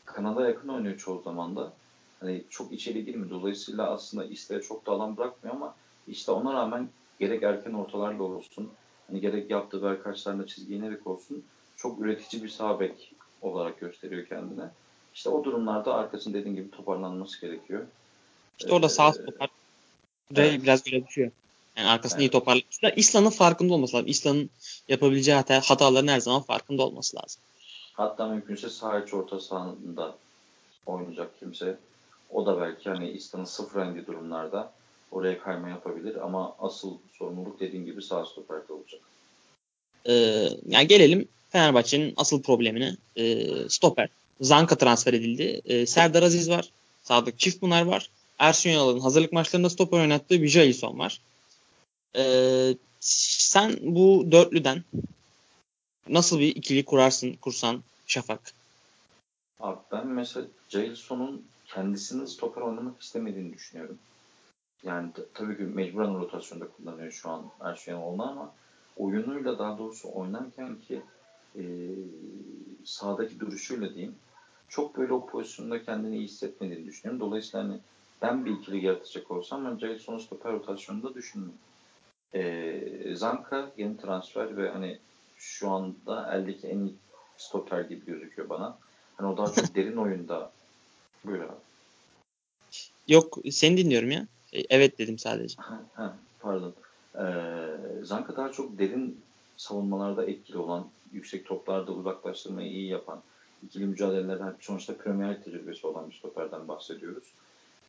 kanada 0.04 0.49
yakın 0.49 0.68
oynuyor 0.68 0.97
çoğu 0.97 1.23
zaman 1.23 1.56
da. 1.56 1.73
Hani 2.20 2.42
çok 2.50 2.72
içeri 2.72 3.04
girmiyor. 3.04 3.30
Dolayısıyla 3.30 3.90
aslında 3.90 4.25
isteğe 4.25 4.60
çok 4.60 4.87
da 4.87 4.92
alan 4.92 5.16
bırakmıyor 5.16 5.56
ama 5.56 5.75
işte 6.08 6.32
ona 6.32 6.54
rağmen 6.54 6.88
gerek 7.20 7.42
erken 7.42 7.72
ortalarla 7.72 8.22
olsun, 8.22 8.70
hani 9.06 9.20
gerek 9.20 9.50
yaptığı 9.50 9.82
Berkaçlarla 9.82 10.46
çizgi 10.46 10.75
inerek 10.75 11.06
olsun 11.06 11.44
çok 11.76 12.00
üretici 12.00 12.42
bir 12.42 12.48
sağ 12.48 12.80
bek 12.80 13.12
olarak 13.42 13.80
gösteriyor 13.80 14.26
kendine. 14.26 14.70
İşte 15.14 15.30
o 15.30 15.44
durumlarda 15.44 15.94
arkasının 15.94 16.34
dediğin 16.34 16.56
gibi 16.56 16.70
toparlanması 16.70 17.40
gerekiyor. 17.40 17.87
İşte 18.58 18.72
orada 18.72 18.88
sağ 18.88 19.08
ee, 19.08 19.12
stoper 19.12 19.48
evet. 20.37 20.62
biraz 20.62 20.82
göre 20.82 21.06
düşüyor. 21.06 21.30
Yani 21.76 21.88
arkasını 21.88 22.20
evet. 22.22 22.30
iyi 22.30 22.32
toparlı. 22.32 22.60
İslam'ın 22.96 23.30
farkında 23.30 23.75
olması 23.75 23.96
lazım. 23.96 24.08
İslam'ın 24.08 24.50
yapabileceği 24.88 25.37
hata, 25.37 25.60
hataların 25.64 26.08
her 26.08 26.20
zaman 26.20 26.42
farkında 26.42 26.82
olması 26.82 27.16
lazım. 27.16 27.42
Hatta 27.92 28.26
mümkünse 28.26 28.70
sağ 28.70 29.00
iç 29.00 29.14
orta 29.14 29.40
sahanda 29.40 30.14
oynayacak 30.87 31.40
kimse. 31.40 31.78
O 32.30 32.47
da 32.47 32.61
belki 32.61 32.90
hani 32.90 33.11
İslam'ın 33.11 33.44
sıfır 33.44 33.80
rengi 33.80 34.06
durumlarda 34.06 34.73
oraya 35.11 35.38
kayma 35.38 35.68
yapabilir 35.68 36.16
ama 36.16 36.56
asıl 36.58 36.99
sorumluluk 37.12 37.61
dediğim 37.61 37.85
gibi 37.85 38.02
sağ 38.02 38.25
stoperde 38.25 38.73
olacak. 38.73 39.00
Ee, 40.08 40.49
yani 40.66 40.87
gelelim 40.87 41.28
Fenerbahçe'nin 41.50 42.14
asıl 42.16 42.42
problemine. 42.42 42.97
Ee, 43.16 43.68
stoper. 43.68 44.08
Zanka 44.40 44.78
transfer 44.78 45.12
edildi. 45.12 45.61
Ee, 45.64 45.87
Serdar 45.87 46.23
Aziz 46.23 46.50
var. 46.50 46.70
Sadık 47.02 47.38
Çiftpınar 47.38 47.82
var. 47.82 48.11
Ersun 48.38 48.70
Yanal'ın 48.70 49.00
hazırlık 49.00 49.32
maçlarında 49.32 49.70
stoper 49.70 49.99
oynattığı 49.99 50.42
Vijalison 50.42 50.99
var. 50.99 51.20
Ee, 52.16 52.75
sen 53.00 53.76
bu 53.82 54.26
dörtlüden 54.32 54.85
nasıl 56.08 56.40
bir 56.40 56.56
ikili 56.56 56.85
kurarsın, 56.85 57.32
kursan 57.32 57.82
Şafak? 58.06 58.52
Abi 59.61 59.78
ben 59.92 60.06
mesela 60.06 60.47
Jalison'un 60.68 61.44
kendisinin 61.68 62.25
stoper 62.25 62.62
oynamak 62.62 63.02
istemediğini 63.02 63.52
düşünüyorum. 63.52 63.98
Yani 64.82 65.12
tabii 65.34 65.56
ki 65.56 65.62
mecburen 65.62 66.14
rotasyonda 66.14 66.68
kullanıyor 66.68 67.10
şu 67.10 67.30
an 67.30 67.52
Yanal'ını 67.87 68.30
ama 68.30 68.54
oyunuyla 68.96 69.58
daha 69.58 69.78
doğrusu 69.78 70.12
oynarken 70.12 70.78
ki 70.78 71.02
e, 71.54 71.62
sahadaki 72.84 73.40
duruşuyla 73.40 73.94
diyeyim 73.94 74.14
çok 74.68 74.96
böyle 74.96 75.12
o 75.12 75.26
pozisyonda 75.26 75.82
kendini 75.82 76.16
iyi 76.16 76.25
hissetmediğini 76.25 76.87
düşünüyorum. 76.87 77.20
Dolayısıyla 77.20 77.66
hani 77.66 77.80
ben 78.22 78.44
bir 78.44 78.50
ikili 78.50 78.84
yaratacak 78.87 79.30
olsam 79.30 79.64
ben 79.64 79.78
Jason'u 79.78 80.20
stoper 80.20 80.52
rotasyonunda 80.52 81.14
düşünmüyorum. 81.14 81.60
E, 82.34 83.14
Zanka 83.14 83.72
yeni 83.76 83.96
transfer 83.96 84.56
ve 84.56 84.70
hani 84.70 84.98
şu 85.37 85.70
anda 85.70 86.34
eldeki 86.34 86.66
en 86.66 86.78
iyi 86.78 86.98
stoper 87.37 87.80
gibi 87.80 88.06
gözüküyor 88.06 88.48
bana. 88.48 88.78
Hani 89.16 89.28
o 89.28 89.37
daha 89.37 89.52
çok 89.52 89.64
derin 89.75 89.96
oyunda 89.96 90.57
böyle 91.28 91.44
abi. 91.44 91.52
Yok 93.08 93.38
seni 93.50 93.76
dinliyorum 93.76 94.11
ya. 94.11 94.26
E, 94.52 94.62
evet 94.70 94.99
dedim 94.99 95.18
sadece. 95.18 95.54
Ha, 95.62 95.80
ha, 95.94 96.16
pardon. 96.40 96.75
Ee, 97.18 97.25
Zanka 98.02 98.37
daha 98.37 98.52
çok 98.52 98.78
derin 98.78 99.20
savunmalarda 99.56 100.24
etkili 100.24 100.59
olan, 100.59 100.87
yüksek 101.12 101.46
toplarda 101.46 101.92
uzaklaştırmayı 101.92 102.70
iyi 102.70 102.87
yapan, 102.87 103.22
ikili 103.66 103.87
mücadelelerden 103.87 104.55
sonuçta 104.61 104.96
Premier 104.96 105.42
tecrübesi 105.42 105.87
olan 105.87 106.11
bir 106.11 106.14
stoperden 106.14 106.68
bahsediyoruz. 106.68 107.24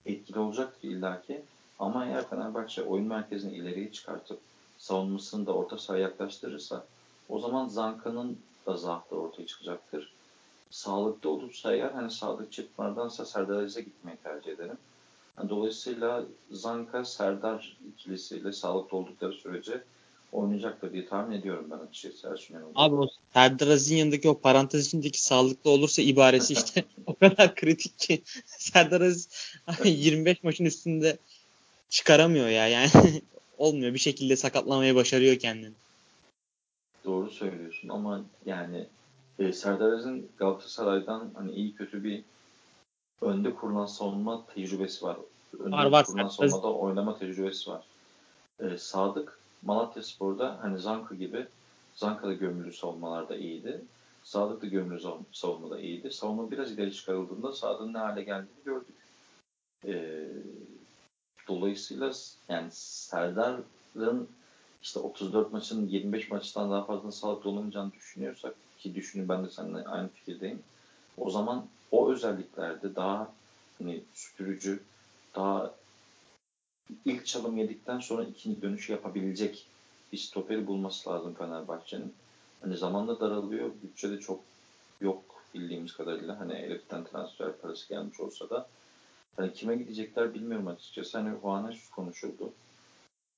Etkili 0.05 0.39
olacaktır 0.39 0.89
illaki 0.89 1.41
ama 1.79 2.05
eğer 2.05 2.29
Fenerbahçe 2.29 2.83
oyun 2.83 3.07
merkezini 3.07 3.53
ileriye 3.53 3.91
çıkartıp 3.91 4.39
savunmasını 4.77 5.45
da 5.45 5.53
orta 5.53 5.77
sahaya 5.77 6.03
yaklaştırırsa 6.03 6.85
o 7.29 7.39
zaman 7.39 7.67
Zanka'nın 7.67 8.37
da 8.67 8.77
zaafları 8.77 9.21
ortaya 9.21 9.45
çıkacaktır. 9.45 10.13
Sağlıklı 10.69 11.29
olursa 11.29 11.73
eğer 11.73 11.91
hani 11.91 12.11
sağlık 12.11 12.51
çıkmadansa 12.51 13.25
Serdar 13.25 13.63
Aziz'e 13.63 13.81
gitmeyi 13.81 14.17
tercih 14.17 14.51
ederim. 14.51 14.77
Yani 15.37 15.49
dolayısıyla 15.49 16.25
Zanka 16.51 17.05
Serdar 17.05 17.77
ikilisiyle 17.93 18.53
sağlıklı 18.53 18.97
oldukları 18.97 19.33
sürece 19.33 19.83
oynayacaktır 20.31 20.93
diye 20.93 21.05
tahmin 21.05 21.35
ediyorum 21.35 21.67
ben 21.71 21.77
açıkçası 21.77 22.27
Ersun 22.27 22.55
Abi 22.75 22.95
o 22.95 23.07
Serdar 23.33 23.67
Aziz'in 23.67 23.95
yanındaki 23.95 24.29
o 24.29 24.39
parantez 24.39 24.87
içindeki 24.87 25.23
sağlıklı 25.23 25.69
olursa 25.69 26.01
ibaresi 26.01 26.53
işte 26.53 26.83
o 27.05 27.15
kadar 27.15 27.55
kritik 27.55 27.99
ki 27.99 28.21
Serdar 28.45 29.01
Aziz 29.01 29.53
25 29.83 30.43
maçın 30.43 30.65
üstünde 30.65 31.17
çıkaramıyor 31.89 32.47
ya 32.47 32.67
yani 32.67 32.89
olmuyor 33.57 33.93
bir 33.93 33.99
şekilde 33.99 34.35
sakatlamayı 34.35 34.95
başarıyor 34.95 35.39
kendini. 35.39 35.73
Doğru 37.05 37.31
söylüyorsun 37.31 37.89
ama 37.89 38.21
yani 38.45 38.85
e, 39.39 39.53
Serdar 39.53 39.91
Aziz'in 39.91 40.31
Galatasaray'dan 40.37 41.31
hani 41.33 41.51
iyi 41.51 41.75
kötü 41.75 42.03
bir 42.03 42.23
önde 43.21 43.55
kurulan 43.55 43.85
savunma 43.85 44.45
tecrübesi 44.45 45.05
var. 45.05 45.17
Önde 45.59 45.71
var, 45.71 45.85
var. 45.85 46.05
kurulan 46.05 46.27
savunmada 46.27 46.73
oynama 46.73 47.17
tecrübesi 47.17 47.71
var. 47.71 47.83
E, 48.59 48.77
Sadık 48.77 49.39
Malatya 49.61 50.03
Spor'da 50.03 50.57
hani 50.61 50.79
Zanka 50.79 51.15
gibi 51.15 51.47
Zanka 51.95 52.27
da 52.27 52.33
gömülü 52.33 52.73
savunmalarda 52.73 53.35
iyiydi. 53.35 53.81
Sadık 54.23 54.61
da 54.61 54.65
gömülü 54.65 54.99
savunmada 55.31 55.79
iyiydi. 55.79 56.11
Savunma 56.11 56.51
biraz 56.51 56.71
ileri 56.71 56.93
çıkarıldığında 56.93 57.53
Sadık'ın 57.53 57.93
ne 57.93 57.97
hale 57.97 58.23
geldiğini 58.23 58.63
gördük. 58.65 58.95
E, 59.85 60.25
dolayısıyla 61.47 62.11
yani 62.49 62.67
Serdar'ın 62.71 64.27
işte 64.81 64.99
34 64.99 65.53
maçın 65.53 65.87
25 65.87 66.31
maçtan 66.31 66.71
daha 66.71 66.83
fazla 66.83 67.11
sağlıklı 67.11 67.49
olamayacağını 67.49 67.93
düşünüyorsak 67.93 68.55
ki 68.79 68.95
düşünün 68.95 69.29
ben 69.29 69.45
de 69.45 69.49
seninle 69.49 69.83
aynı 69.83 70.09
fikirdeyim. 70.09 70.63
O 71.17 71.29
zaman 71.29 71.65
o 71.91 72.11
özelliklerde 72.11 72.95
daha 72.95 73.33
hani 73.77 74.01
süpürücü, 74.13 74.79
daha 75.35 75.75
ilk 77.05 77.25
çalım 77.25 77.57
yedikten 77.57 77.99
sonra 77.99 78.23
ikinci 78.23 78.61
dönüş 78.61 78.89
yapabilecek 78.89 79.65
bir 80.11 80.17
stoperi 80.17 80.67
bulması 80.67 81.09
lazım 81.09 81.33
Fenerbahçe'nin. 81.33 82.13
Hani 82.61 82.77
zamanda 82.77 83.19
daralıyor, 83.19 83.71
bütçe 83.83 84.11
de 84.11 84.19
çok 84.19 84.39
yok 85.01 85.23
bildiğimiz 85.53 85.93
kadarıyla. 85.93 86.39
Hani 86.39 86.53
Elif'ten 86.53 87.03
transfer 87.03 87.57
parası 87.57 87.89
gelmiş 87.89 88.19
olsa 88.19 88.49
da 88.49 88.67
hani 89.37 89.53
kime 89.53 89.75
gidecekler 89.75 90.33
bilmiyorum 90.33 90.67
açıkçası. 90.67 91.17
Hani 91.17 91.39
Juanes 91.41 91.89
konuşuldu. 91.89 92.53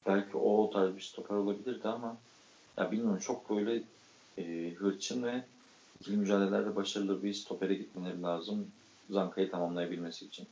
Belki 0.07 0.37
o 0.37 0.69
tarz 0.69 0.95
bir 0.95 1.01
stoper 1.01 1.35
olabilirdi 1.35 1.87
ama 1.87 2.17
ya 2.77 2.91
bilmiyorum 2.91 3.19
çok 3.19 3.49
böyle 3.49 3.83
e, 4.41 4.73
hırçın 4.73 5.23
ve 5.23 5.43
ikili 6.01 6.17
mücadelelerde 6.17 6.75
başarılı 6.75 7.23
bir 7.23 7.33
stopere 7.33 7.73
gitmeleri 7.73 8.21
lazım. 8.21 8.67
Zanka'yı 9.09 9.51
tamamlayabilmesi 9.51 10.25
için. 10.25 10.47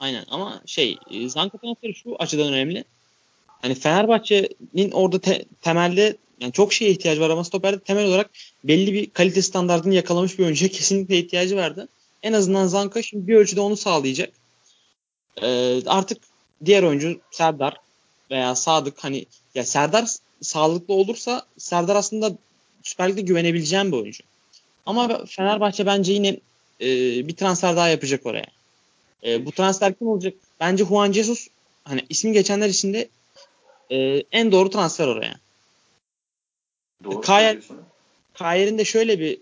Aynen 0.00 0.24
ama 0.30 0.62
şey 0.66 0.98
e, 1.10 1.28
Zanka 1.28 1.58
transferi 1.58 1.94
şu 1.94 2.16
açıdan 2.18 2.52
önemli. 2.52 2.84
Hani 3.46 3.74
Fenerbahçe'nin 3.74 4.90
orada 4.90 5.18
te- 5.18 5.44
temelde 5.62 6.16
yani 6.40 6.52
çok 6.52 6.72
şeye 6.72 6.90
ihtiyacı 6.90 7.20
var 7.20 7.30
ama 7.30 7.44
stoperde 7.44 7.80
temel 7.80 8.06
olarak 8.06 8.30
belli 8.64 8.92
bir 8.92 9.10
kalite 9.10 9.42
standartını 9.42 9.94
yakalamış 9.94 10.38
bir 10.38 10.44
oyuncuya 10.44 10.70
kesinlikle 10.70 11.18
ihtiyacı 11.18 11.56
vardı. 11.56 11.88
En 12.22 12.32
azından 12.32 12.66
Zanka 12.66 13.02
şimdi 13.02 13.28
bir 13.28 13.36
ölçüde 13.36 13.60
onu 13.60 13.76
sağlayacak. 13.76 14.32
Ee, 15.42 15.80
artık 15.86 16.22
diğer 16.64 16.82
oyuncu 16.82 17.20
Serdar 17.30 17.76
veya 18.30 18.54
Sadık 18.54 19.04
hani 19.04 19.26
ya 19.54 19.64
Serdar 19.64 20.08
sağlıklı 20.40 20.94
olursa 20.94 21.46
Serdar 21.58 21.96
aslında 21.96 22.32
Süper 22.86 23.10
Lig'de 23.10 23.20
güvenebileceğim 23.20 23.92
bir 23.92 23.96
oyuncu. 23.96 24.24
Ama 24.86 25.24
Fenerbahçe 25.24 25.86
bence 25.86 26.12
yine 26.12 26.28
e, 26.80 26.88
bir 27.28 27.36
transfer 27.36 27.76
daha 27.76 27.88
yapacak 27.88 28.26
oraya. 28.26 28.46
E, 29.24 29.46
bu 29.46 29.52
transfer 29.52 29.94
kim 29.94 30.08
olacak? 30.08 30.34
Bence 30.60 30.84
Juan 30.84 31.12
Jesus 31.12 31.48
hani 31.84 32.00
ismi 32.08 32.32
geçenler 32.32 32.68
içinde 32.68 33.08
e, 33.90 34.22
en 34.32 34.52
doğru 34.52 34.70
transfer 34.70 35.06
oraya. 35.06 35.40
Doğru 37.04 37.20
Kayer, 37.20 37.58
Kayer'in 38.34 38.78
de 38.78 38.84
şöyle 38.84 39.20
bir 39.20 39.38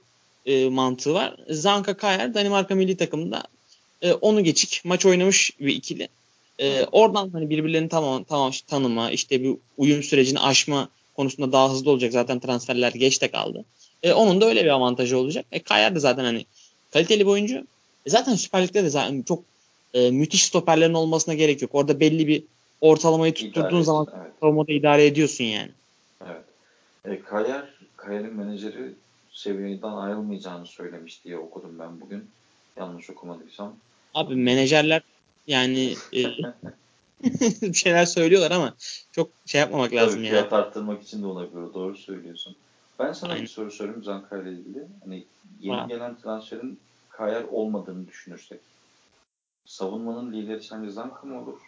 e, 0.47 0.69
mantığı 0.69 1.15
var. 1.15 1.37
Zanka 1.49 1.97
Kayer 1.97 2.35
Danimarka 2.35 2.75
milli 2.75 2.97
takımında 2.97 3.43
e, 4.03 4.13
onu 4.13 4.45
geçik 4.45 4.85
maç 4.85 5.07
oynamış 5.07 5.51
bir 5.61 5.77
ikili. 5.77 6.09
E, 6.59 6.85
oradan 6.85 7.31
hani 7.31 7.51
birbirlerini 7.51 7.89
tamam 7.89 8.25
tamam 8.25 8.53
tanıma, 8.67 9.11
işte 9.11 9.43
bir 9.43 9.57
uyum 9.77 10.03
sürecini 10.03 10.41
aşma 10.41 10.89
konusunda 11.15 11.53
daha 11.53 11.71
hızlı 11.71 11.91
olacak. 11.91 12.13
Zaten 12.13 12.39
transferler 12.39 12.93
geç 12.93 13.23
de 13.23 13.31
kaldı. 13.31 13.65
E, 14.03 14.13
onun 14.13 14.41
da 14.41 14.47
öyle 14.47 14.65
bir 14.65 14.71
avantajı 14.71 15.19
olacak. 15.19 15.47
E, 15.53 15.63
Kayer 15.63 15.95
de 15.95 15.99
zaten 15.99 16.25
hani 16.25 16.47
kaliteli 16.93 17.21
bir 17.21 17.31
oyuncu. 17.31 17.57
E, 18.07 18.11
zaten 18.11 18.35
Süper 18.35 18.63
Lig'de 18.63 18.85
de 18.85 18.91
zaten 18.91 19.23
çok 19.23 19.43
e, 19.95 20.11
müthiş 20.11 20.45
stoperlerin 20.45 20.95
olmasına 20.95 21.35
gerek 21.35 21.63
yok. 21.63 21.71
Orada 21.75 22.01
belli 22.01 22.27
bir 22.27 22.43
ortalamayı 22.81 23.35
tutturduğun 23.35 23.69
İdare 23.69 23.85
zaman 23.85 24.07
evet. 24.17 24.33
savunmada 24.41 24.73
idare 24.73 25.07
ediyorsun 25.07 25.45
yani. 25.45 25.71
Evet. 26.27 26.45
E, 27.05 27.23
Kayer, 27.23 27.65
Kayer'in 27.97 28.35
menajeri 28.35 28.93
seviyeden 29.33 29.93
ayrılmayacağını 29.93 30.67
söylemiş 30.67 31.25
diye 31.25 31.39
okudum 31.39 31.79
ben 31.79 32.01
bugün. 32.01 32.25
Yanlış 32.77 33.11
okumadıysam. 33.11 33.77
Abi 34.15 34.37
menajerler 34.37 35.03
yani 35.47 35.95
e, 36.13 36.23
bir 37.63 37.73
şeyler 37.73 38.05
söylüyorlar 38.05 38.51
ama 38.51 38.77
çok 39.13 39.31
şey 39.47 39.61
yapmamak 39.61 39.93
lazım 39.93 40.17
Tabii 40.17 40.27
ya. 40.27 40.31
fiyat 40.31 40.53
arttırmak 40.53 41.03
için 41.03 41.23
de 41.23 41.27
olabilir. 41.27 41.75
Doğru 41.75 41.97
söylüyorsun. 41.97 42.57
Ben 42.99 43.13
sana 43.13 43.33
Aynen. 43.33 43.43
bir 43.43 43.49
soru 43.49 43.71
sorayım 43.71 44.03
Zanka 44.03 44.43
ile 44.43 44.53
ilgili. 44.53 44.89
Hani 45.05 45.27
yeni 45.61 45.77
Ha. 45.77 45.87
gelen 45.89 46.17
transferin 46.17 46.81
Kayer 47.09 47.45
olmadığını 47.45 48.09
düşünürsek. 48.09 48.61
Savunmanın 49.65 50.33
lideri 50.33 50.63
sence 50.63 50.91
Zanka 50.91 51.27
mı 51.27 51.43
olur? 51.43 51.59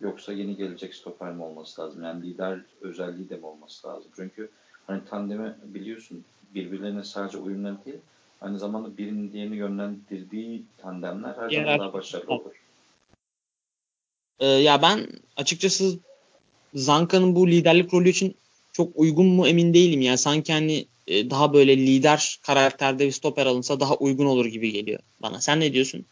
Yoksa 0.00 0.32
yeni 0.32 0.56
gelecek 0.56 0.94
stoper 0.94 1.32
mi 1.32 1.42
olması 1.42 1.82
lazım? 1.82 2.02
Yani 2.02 2.26
lider 2.26 2.60
özelliği 2.80 3.30
de 3.30 3.36
mi 3.36 3.46
olması 3.46 3.88
lazım? 3.88 4.12
Çünkü 4.16 4.50
hani 4.86 5.04
tandemi 5.04 5.56
biliyorsun 5.64 6.24
birbirlerine 6.54 7.04
sadece 7.04 7.38
uyumları 7.38 7.84
değil 7.84 8.00
aynı 8.40 8.58
zamanda 8.58 8.96
birinin 8.96 9.32
diğerini 9.32 9.56
yönlendirdiği 9.56 10.66
tandemler 10.78 11.34
her 11.36 11.50
zaman 11.50 11.78
daha 11.78 11.92
başarılı 11.92 12.32
olur. 12.32 12.65
E, 14.40 14.46
ya 14.46 14.82
ben 14.82 15.06
açıkçası 15.36 15.98
Zanka'nın 16.74 17.34
bu 17.34 17.48
liderlik 17.48 17.94
rolü 17.94 18.08
için 18.08 18.36
çok 18.72 18.92
uygun 18.94 19.26
mu 19.26 19.48
emin 19.48 19.74
değilim 19.74 20.00
ya. 20.00 20.16
Sanki 20.16 20.52
hani 20.52 20.86
e, 21.06 21.30
daha 21.30 21.52
böyle 21.52 21.76
lider 21.76 22.40
karakterde 22.42 23.06
bir 23.06 23.12
stoper 23.12 23.46
alınsa 23.46 23.80
daha 23.80 23.96
uygun 23.96 24.26
olur 24.26 24.46
gibi 24.46 24.72
geliyor 24.72 25.00
bana. 25.22 25.40
Sen 25.40 25.60
ne 25.60 25.72
diyorsun? 25.72 26.04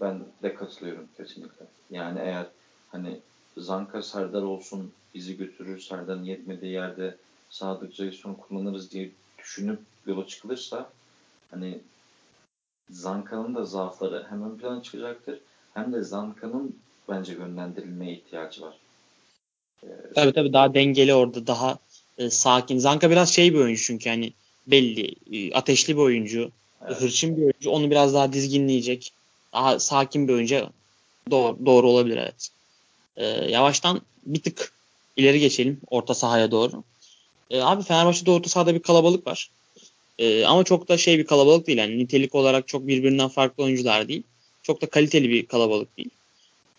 Ben 0.00 0.20
de 0.42 0.54
katılıyorum 0.54 1.08
kesinlikle. 1.16 1.66
Yani 1.90 2.18
eğer 2.18 2.46
hani 2.88 3.20
Zanka 3.56 4.02
Serdar 4.02 4.42
olsun 4.42 4.92
bizi 5.14 5.36
götürür 5.36 5.80
Serdar'ın 5.80 6.24
yetmediği 6.24 6.72
yerde 6.72 7.16
Sadık 7.50 7.94
Ceysun'u 7.94 8.36
kullanırız 8.36 8.90
diye 8.90 9.10
düşünüp 9.38 9.80
yola 10.06 10.26
çıkılırsa 10.26 10.90
hani 11.50 11.80
Zanka'nın 12.90 13.54
da 13.54 13.64
zaafları 13.64 14.26
hem 14.30 14.50
ön 14.50 14.58
plana 14.58 14.82
çıkacaktır 14.82 15.40
hem 15.74 15.92
de 15.92 16.02
Zanka'nın 16.02 16.76
bence 17.10 17.32
yönlendirilmeye 17.32 18.12
ihtiyacı 18.12 18.62
var. 18.62 18.74
Ee, 19.84 19.86
Tabii 20.14 20.32
tabii 20.32 20.52
daha 20.52 20.74
dengeli 20.74 21.14
orada 21.14 21.46
daha 21.46 21.78
e, 22.18 22.30
sakin. 22.30 22.78
Zanka 22.78 23.10
biraz 23.10 23.32
şey 23.34 23.54
bir 23.54 23.58
oyuncu 23.58 23.82
çünkü 23.82 24.10
hani 24.10 24.32
belli 24.66 25.14
e, 25.32 25.54
ateşli 25.54 25.96
bir 25.96 26.02
oyuncu. 26.02 26.50
evet. 26.86 27.00
Hırçın 27.00 27.36
bir 27.36 27.42
oyuncu. 27.42 27.70
Onu 27.70 27.90
biraz 27.90 28.14
daha 28.14 28.32
dizginleyecek. 28.32 29.12
Daha 29.52 29.78
sakin 29.78 30.28
bir 30.28 30.32
oyuncu. 30.32 30.70
Doğru, 31.30 31.58
doğru 31.66 31.88
olabilir 31.88 32.16
evet. 32.16 32.48
E, 33.16 33.26
yavaştan 33.26 34.00
bir 34.26 34.42
tık 34.42 34.72
ileri 35.16 35.40
geçelim 35.40 35.80
orta 35.90 36.14
sahaya 36.14 36.50
doğru. 36.50 36.82
E, 37.50 37.60
abi 37.60 37.82
Fenerbahçe'de 37.82 38.30
orta 38.30 38.48
sahada 38.48 38.74
bir 38.74 38.82
kalabalık 38.82 39.26
var. 39.26 39.50
E, 40.18 40.44
ama 40.44 40.64
çok 40.64 40.88
da 40.88 40.98
şey 40.98 41.18
bir 41.18 41.26
kalabalık 41.26 41.66
değil. 41.66 41.78
Yani 41.78 41.98
nitelik 41.98 42.34
olarak 42.34 42.68
çok 42.68 42.86
birbirinden 42.86 43.28
farklı 43.28 43.64
oyuncular 43.64 44.08
değil. 44.08 44.22
Çok 44.62 44.82
da 44.82 44.86
kaliteli 44.86 45.30
bir 45.30 45.46
kalabalık 45.46 45.96
değil. 45.96 46.10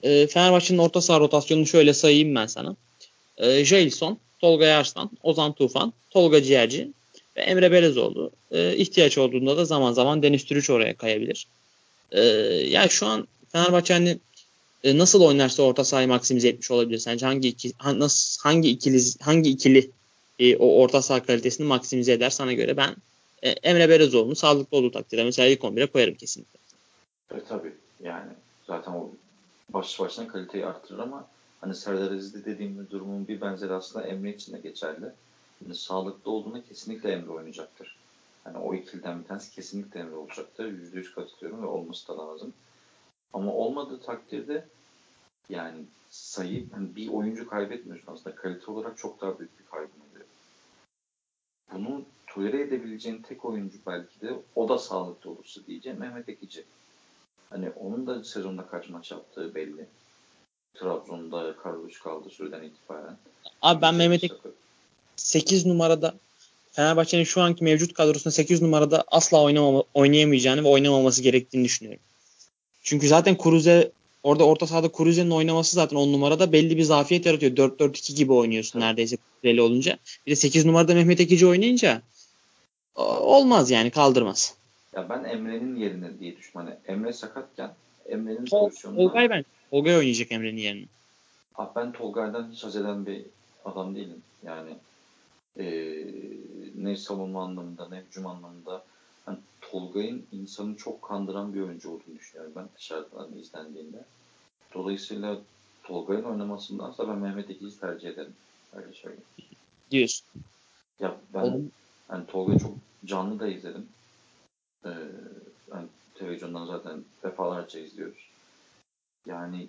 E, 0.04 0.28
Fenerbahçe'nin 0.28 0.78
orta 0.78 1.02
saha 1.02 1.20
rotasyonunu 1.20 1.68
şöyle 1.68 1.94
sayayım 1.94 2.36
ben 2.36 2.46
sana. 2.46 2.76
E, 3.38 3.66
Jailson, 3.66 4.18
Tolga 4.40 4.66
Yarslan, 4.66 5.10
Ozan 5.24 5.54
Tufan, 5.54 5.94
Tolga 6.10 6.44
Ciğerci 6.44 6.92
ve 7.38 7.42
Emre 7.42 7.72
Belezoğlu. 7.72 8.32
E, 8.52 8.76
ihtiyaç 8.76 9.18
olduğunda 9.18 9.58
da 9.58 9.66
zaman 9.66 9.94
zaman 9.94 10.24
Deniz 10.24 10.46
Türüç 10.46 10.70
oraya 10.70 10.98
kayabilir. 10.98 11.48
E, 12.12 12.22
yani 12.70 12.90
şu 12.90 13.06
an 13.06 13.28
Fenerbahçe 13.52 13.94
hani 13.94 14.18
e, 14.84 14.98
nasıl 14.98 15.22
oynarsa 15.22 15.64
orta 15.64 15.84
sahayı 15.84 16.08
maksimize 16.08 16.48
etmiş 16.48 16.72
olabilir. 16.72 16.98
Sence 16.98 17.26
hangi 17.26 17.48
iki, 17.48 17.74
ha- 17.78 18.00
nasıl, 18.00 18.42
hangi 18.42 18.70
ikili 18.70 19.02
hangi 19.22 19.50
ikili 19.50 19.92
e, 20.40 20.56
o 20.56 20.82
orta 20.82 21.02
saha 21.02 21.24
kalitesini 21.24 21.68
maksimize 21.68 22.14
eder 22.14 22.30
sana 22.30 22.54
göre 22.54 22.78
ben 22.78 22.96
e, 23.44 23.50
Emre 23.50 23.90
Belezoğlu'nu 23.90 24.36
sağlıklı 24.36 24.78
olduğu 24.78 24.92
takdirde 24.92 25.24
mesela 25.24 25.48
ilk 25.48 25.60
11'e 25.60 25.86
koyarım 25.86 26.16
kesinlikle. 26.16 26.60
E, 27.32 27.36
tabii 27.50 27.74
yani 28.04 28.30
zaten 28.68 28.92
o 28.92 29.10
başlı 29.74 30.06
başına 30.06 30.28
kaliteyi 30.28 30.66
artırır 30.66 31.00
ama 31.00 31.28
hani 31.62 31.76
Serdar 31.76 32.12
Aziz'de 32.12 32.46
dediğim 32.46 32.88
durumun 32.92 33.28
bir 33.28 33.42
benzeri 33.42 33.74
aslında 33.74 34.08
Emre 34.08 34.30
için 34.30 34.54
de 34.54 34.60
geçerli. 34.60 35.12
Yani 35.62 35.76
sağlıklı 35.76 36.32
olduğunda 36.32 36.64
kesinlikle 36.64 37.12
Emre 37.12 37.32
oynayacaktır. 37.32 37.98
Hani 38.44 38.58
o 38.58 38.74
ikiliden 38.74 39.20
bir 39.20 39.28
tanesi 39.28 39.52
kesinlikle 39.52 40.00
Emre 40.00 40.16
olacaktır. 40.16 40.66
Yüzde 40.66 40.98
yüz 40.98 41.16
katılıyorum 41.16 41.62
ve 41.62 41.68
olması 41.68 42.08
da 42.08 42.18
lazım. 42.18 42.54
Ama 43.34 43.54
olmadığı 43.54 44.00
takdirde 44.00 44.66
yani 45.50 45.86
sayı 46.10 46.70
hani 46.72 46.96
bir 46.96 47.08
oyuncu 47.08 47.50
kaybetmiyorsun 47.50 48.14
aslında 48.14 48.36
kalite 48.36 48.72
olarak 48.72 48.98
çok 48.98 49.22
daha 49.22 49.40
büyük 49.40 49.60
bir 49.60 49.66
kaybın 49.66 50.02
oluyor. 50.12 50.26
Bunu 51.74 52.06
tolere 52.28 52.62
edebileceğin 52.62 53.22
tek 53.22 53.46
oyuncu 53.46 53.78
belki 53.88 54.22
de 54.22 54.40
o 54.56 54.70
da 54.70 54.78
sağlıklı 54.78 55.30
olursa 55.30 55.62
diyeceğim 55.68 56.00
Mehmet 56.00 56.30
Ekici. 56.30 56.66
Hani 57.52 57.70
onun 57.70 58.08
da 58.08 58.24
sezonda 58.24 58.68
kaç 58.68 58.90
maç 58.90 59.12
yaptığı 59.12 59.56
belli. 59.56 59.86
Trabzon'da 60.80 61.56
Karagüç 61.64 62.00
kaldı 62.00 62.30
süreden 62.30 62.64
itibaren. 62.64 63.18
Abi 63.62 63.82
ben 63.82 63.92
Güzel 63.92 63.98
Mehmet 64.08 64.22
bir 64.24 64.26
Ek- 64.26 64.36
sakın. 64.36 64.54
8 65.16 65.66
numarada 65.66 66.14
Fenerbahçe'nin 66.72 67.24
şu 67.24 67.42
anki 67.42 67.64
mevcut 67.64 67.94
kadrosunda 67.94 68.32
8 68.32 68.62
numarada 68.62 69.04
asla 69.08 69.44
oynamama, 69.44 69.84
oynayamayacağını 69.94 70.64
ve 70.64 70.68
oynamaması 70.68 71.22
gerektiğini 71.22 71.64
düşünüyorum. 71.64 72.02
Çünkü 72.84 73.08
zaten 73.08 73.36
Kuruze 73.38 73.92
orada 74.24 74.44
orta 74.44 74.68
sahada 74.68 74.88
Kuruze'nin 74.88 75.30
oynaması 75.32 75.76
zaten 75.76 75.98
10 75.98 76.14
numarada 76.14 76.52
belli 76.52 76.78
bir 76.78 76.84
zafiyet 76.84 77.26
yaratıyor. 77.26 77.52
4-4-2 77.58 78.16
gibi 78.16 78.34
oynuyorsun 78.34 78.80
Evet. 78.80 78.88
neredeyse 78.88 79.18
Kuruze'li 79.18 79.62
olunca. 79.62 79.98
Bir 80.26 80.32
de 80.32 80.36
8 80.36 80.66
numarada 80.66 80.94
Mehmet 80.94 81.20
Ekici 81.20 81.48
oynayınca 81.48 82.02
olmaz 83.22 83.72
yani 83.72 83.92
kaldırmaz. 83.92 84.56
Ya 84.96 85.10
ben 85.10 85.24
Emre'nin 85.24 85.76
yerine 85.76 86.20
diye 86.20 86.38
düşünüyorum. 86.38 86.78
Hani 86.86 86.96
Emre 86.98 87.14
sakatken 87.14 87.72
Emre'nin 88.06 88.46
pozisyonunda 88.46 89.02
Tolgay 89.04 89.30
ben. 89.30 89.46
Tolgay 89.70 89.98
oynayacak 89.98 90.32
Emre'nin 90.32 90.58
yerine. 90.58 90.86
Abi 91.56 91.70
ben 91.76 91.92
Tolga'dan 91.92 92.52
hiç 92.52 92.64
haz 92.64 92.76
eden 92.76 93.06
bir 93.06 93.26
adam 93.66 93.96
değilim. 93.96 94.22
Yani 94.44 94.78
eee 95.58 96.08
ne 96.76 96.96
savunma 96.96 97.44
anlamında 97.44 97.90
ne 97.90 97.98
hücum 97.98 98.28
anlamında 98.28 98.84
hani 99.26 99.38
Tolga'nın 99.62 100.26
insanı 100.32 100.78
çok 100.78 101.02
kandıran 101.02 101.54
bir 101.54 101.62
oyuncu 101.62 101.90
olduğunu 101.90 102.16
düşünüyorum 102.16 102.54
ben 102.56 102.68
dışarıdan 102.78 103.38
izlendiğinde. 103.38 104.06
Dolayısıyla 104.74 105.38
Tolga'nın 105.84 106.24
oynamasındansa 106.24 107.08
ben 107.08 107.18
Mehmet 107.18 107.50
Ekici'yi 107.50 107.80
tercih 107.80 108.10
ederim. 108.10 108.34
Öyle 108.74 108.94
söyleyeyim. 108.94 109.24
Diyorsun. 109.92 110.28
Ya 111.00 111.18
ben 111.34 111.72
hani 112.08 112.28
Tolga'yı 112.28 112.60
çok 112.60 112.74
canlı 113.06 113.40
da 113.40 113.48
izledim. 113.48 113.88
Ee, 114.86 114.90
hani 115.70 115.88
televizyondan 116.16 116.66
zaten 116.66 117.04
defalarca 117.24 117.80
izliyoruz. 117.80 118.30
Yani 119.26 119.68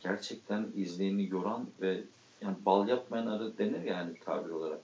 gerçekten 0.00 0.68
izleyeni 0.76 1.28
yoran 1.28 1.66
ve 1.80 2.04
yani 2.40 2.56
bal 2.66 2.88
yapmayan 2.88 3.26
arı 3.26 3.58
denir 3.58 3.82
yani 3.82 4.14
bir 4.14 4.20
tabir 4.20 4.50
olarak. 4.50 4.80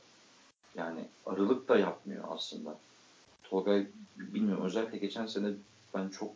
Yani 0.74 1.08
arılık 1.26 1.68
da 1.68 1.78
yapmıyor 1.78 2.24
aslında. 2.28 2.78
Tolgay 3.42 3.86
bilmiyorum 4.16 4.64
özellikle 4.64 4.98
geçen 4.98 5.26
sene 5.26 5.52
ben 5.94 6.08
çok 6.08 6.34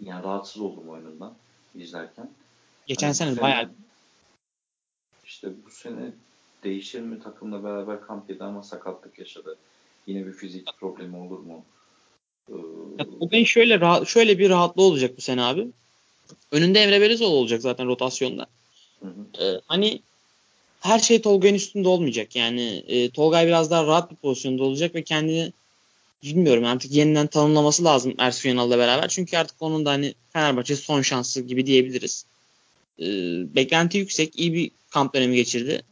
yani 0.00 0.24
rahatsız 0.24 0.62
oldum 0.62 0.88
oyunundan 0.88 1.34
izlerken. 1.74 2.30
geçen 2.86 3.10
bu 3.10 3.14
sene 3.14 3.40
bayağı 3.40 3.70
işte 5.24 5.52
bu 5.66 5.70
sene 5.70 6.12
değişir 6.64 7.00
mi 7.00 7.22
takımla 7.22 7.64
beraber 7.64 8.00
kamp 8.00 8.30
yedi 8.30 8.44
ama 8.44 8.62
sakatlık 8.62 9.18
yaşadı. 9.18 9.58
Yine 10.06 10.26
bir 10.26 10.32
fizik 10.32 10.68
problemi 10.80 11.16
olur 11.16 11.38
mu? 11.38 11.64
Tolga'nın 12.98 13.44
şöyle 13.44 13.80
rahat, 13.80 14.08
şöyle 14.08 14.38
bir 14.38 14.50
rahatlığı 14.50 14.82
olacak 14.82 15.16
bu 15.16 15.20
sene 15.20 15.42
abi. 15.42 15.66
Önünde 16.50 16.80
Emre 16.80 17.00
Belezoğlu 17.00 17.36
olacak 17.36 17.62
zaten 17.62 17.86
rotasyonda. 17.86 18.46
hı 19.00 19.08
hı. 19.08 19.44
Ee, 19.44 19.60
hani 19.66 20.00
her 20.80 20.98
şey 20.98 21.22
Tolga'nın 21.22 21.54
üstünde 21.54 21.88
olmayacak. 21.88 22.36
Yani 22.36 22.84
e, 22.88 23.10
Tolgay 23.10 23.46
biraz 23.46 23.70
daha 23.70 23.86
rahat 23.86 24.10
bir 24.10 24.16
pozisyonda 24.16 24.64
olacak 24.64 24.94
ve 24.94 25.02
kendini 25.02 25.52
bilmiyorum 26.22 26.64
artık 26.64 26.92
yeniden 26.92 27.26
tanımlaması 27.26 27.84
lazım 27.84 28.14
Ersun 28.18 28.48
Yanal'la 28.48 28.78
beraber. 28.78 29.08
Çünkü 29.08 29.36
artık 29.36 29.62
onun 29.62 29.84
da 29.84 29.90
hani 29.90 30.14
Fenerbahçe 30.32 30.76
son 30.76 31.02
şansı 31.02 31.42
gibi 31.42 31.66
diyebiliriz. 31.66 32.26
Ee, 32.98 33.04
beklenti 33.54 33.98
yüksek. 33.98 34.38
iyi 34.38 34.52
bir 34.52 34.70
kamp 34.90 35.14
dönemi 35.14 35.36
geçirdi. 35.36 35.82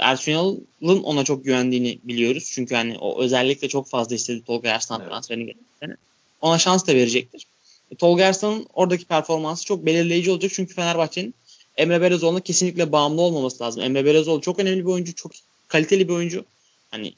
Ersun 0.00 0.32
Yanal'ın 0.32 1.02
ona 1.02 1.24
çok 1.24 1.44
güvendiğini 1.44 1.98
biliyoruz. 2.04 2.50
Çünkü 2.54 2.74
hani 2.74 2.98
o 2.98 3.20
özellikle 3.20 3.68
çok 3.68 3.88
fazla 3.88 4.14
istedi 4.14 4.44
Tolga 4.44 4.70
Arslan 4.70 5.00
Evet. 5.00 5.10
transferini 5.10 5.54
sene. 5.80 5.96
Ona 6.40 6.58
şans 6.58 6.86
da 6.86 6.94
verecektir. 6.94 7.46
E, 7.90 7.94
Tolga 7.94 8.26
Arslan'ın 8.26 8.66
oradaki 8.74 9.04
performansı 9.04 9.64
çok 9.64 9.86
belirleyici 9.86 10.30
olacak. 10.30 10.52
Çünkü 10.54 10.74
Fenerbahçe'nin 10.74 11.34
Emre 11.76 12.00
Belezoğlu'na 12.00 12.40
kesinlikle 12.40 12.92
bağımlı 12.92 13.20
olmaması 13.20 13.64
lazım. 13.64 13.82
Emre 13.82 14.04
Belezoğlu 14.04 14.40
çok 14.40 14.58
önemli 14.58 14.80
bir 14.80 14.90
oyuncu. 14.90 15.14
Çok 15.14 15.32
kaliteli 15.68 16.08
bir 16.08 16.12
oyuncu. 16.12 16.44
Hani 16.90 17.14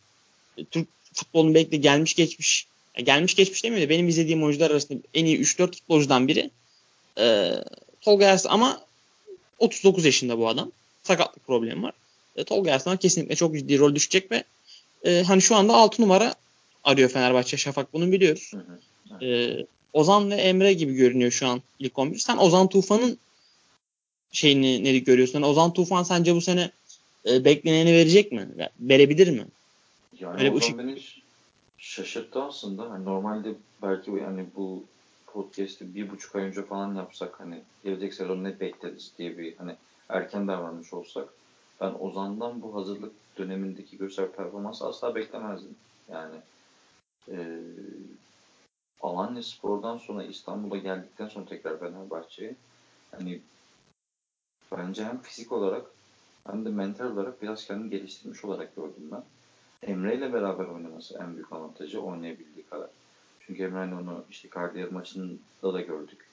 e, 0.58 0.64
Türk 0.64 0.88
futbolunun 1.14 1.54
belki 1.54 1.72
de 1.72 1.76
gelmiş 1.76 2.14
geçmiş 2.14 2.66
ya 2.96 3.02
gelmiş 3.04 3.34
geçmiş 3.34 3.64
demiyor 3.64 3.82
da 3.86 3.88
benim 3.88 4.08
izlediğim 4.08 4.44
oyuncular 4.44 4.70
arasında 4.70 4.98
en 5.14 5.24
iyi 5.24 5.40
3-4 5.40 5.72
futbolcudan 5.72 6.28
biri. 6.28 6.50
Ee, 7.18 7.52
Tolga 8.00 8.26
Arslan 8.26 8.50
ama 8.50 8.80
39 9.58 10.04
yaşında 10.04 10.38
bu 10.38 10.48
adam. 10.48 10.72
Sakatlık 11.02 11.46
problemi 11.46 11.82
var. 11.82 11.92
E, 12.36 12.44
Tolga 12.44 12.72
Arslan 12.72 12.96
kesinlikle 12.96 13.36
çok 13.36 13.54
ciddi 13.54 13.78
rol 13.78 13.94
düşecek 13.94 14.30
ve 14.32 14.44
e, 15.04 15.22
hani 15.22 15.42
şu 15.42 15.56
anda 15.56 15.74
6 15.74 16.02
numara 16.02 16.34
arıyor 16.84 17.08
Fenerbahçe 17.08 17.56
Şafak 17.56 17.92
bunu 17.92 18.12
biliyoruz. 18.12 18.52
Hı 18.54 18.64
hı. 19.18 19.24
E, 19.24 19.58
Ozan 19.92 20.30
ve 20.30 20.34
Emre 20.34 20.72
gibi 20.72 20.94
görünüyor 20.94 21.30
şu 21.30 21.46
an 21.46 21.62
ilk 21.78 21.98
11. 21.98 22.18
Sen 22.18 22.36
Ozan 22.36 22.68
Tufan'ın 22.68 23.18
şeyini 24.32 24.84
ne 24.84 24.98
görüyorsun? 24.98 25.34
Yani 25.34 25.46
Ozan 25.46 25.72
Tufan 25.72 26.02
sence 26.02 26.34
bu 26.34 26.40
sene 26.40 26.70
e, 27.26 27.44
bekleneni 27.44 27.92
verecek 27.92 28.32
mi? 28.32 28.48
Verebilir 28.80 29.28
mi? 29.28 29.46
Yani 30.20 30.38
Öyle 30.38 30.50
Ozan 30.50 30.78
beni 30.78 30.98
şaşırttı 31.78 32.42
aslında. 32.42 32.90
Hani 32.90 33.04
normalde 33.04 33.54
belki 33.82 34.10
yani 34.10 34.46
bu 34.56 34.84
podcast'i 35.26 35.94
bir 35.94 36.10
buçuk 36.10 36.36
ay 36.36 36.42
önce 36.42 36.62
falan 36.62 36.94
yapsak 36.94 37.40
hani 37.40 37.58
gelecek 37.84 38.14
sezon 38.14 38.44
ne 38.44 38.60
bekleriz 38.60 39.12
diye 39.18 39.38
bir 39.38 39.56
hani 39.56 39.76
erken 40.08 40.48
davranmış 40.48 40.92
olsak 40.92 41.28
ben 41.80 41.94
Ozan'dan 42.00 42.62
bu 42.62 42.74
hazırlık 42.74 43.12
dönemindeki 43.38 43.98
göster 43.98 44.32
performansı 44.32 44.86
asla 44.86 45.14
beklemezdim. 45.14 45.76
Yani 46.08 46.36
e, 47.28 47.60
Alanya 49.00 49.42
Spor'dan 49.42 49.98
sonra 49.98 50.24
İstanbul'a 50.24 50.76
geldikten 50.76 51.28
sonra 51.28 51.46
tekrar 51.46 51.78
Fenerbahçe'ye 51.78 52.54
hani 53.10 53.40
bence 54.72 55.04
hem 55.04 55.18
fizik 55.18 55.52
olarak 55.52 55.86
hem 56.46 56.64
de 56.64 56.68
mental 56.68 57.12
olarak 57.12 57.42
biraz 57.42 57.66
kendini 57.66 57.90
geliştirmiş 57.90 58.44
olarak 58.44 58.76
gördüm 58.76 59.10
ben. 59.12 59.22
Emre 59.82 60.16
ile 60.16 60.32
beraber 60.32 60.64
oynaması 60.64 61.18
en 61.18 61.34
büyük 61.34 61.52
avantajı 61.52 62.00
oynayabildiği 62.00 62.66
kadar. 62.66 62.90
Çünkü 63.40 63.62
Emre'nin 63.62 63.92
onu 63.92 64.24
işte 64.30 64.48
Kardiyer 64.48 64.92
maçında 64.92 65.74
da 65.74 65.80
gördük. 65.80 66.26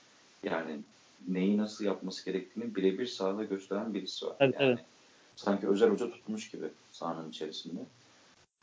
Yani 0.44 0.80
neyi 1.28 1.58
nasıl 1.58 1.86
yapması 1.86 2.26
gerektiğini 2.26 2.76
birebir 2.76 3.06
sahada 3.06 3.44
gösteren 3.44 3.94
birisi 3.94 4.26
var. 4.26 4.36
Evet, 4.40 4.56
yani 4.60 4.70
evet. 4.70 4.86
Sanki 5.36 5.68
özel 5.68 5.90
hoca 5.90 6.12
tutmuş 6.12 6.50
gibi 6.50 6.66
sahanın 6.92 7.30
içerisinde. 7.30 7.80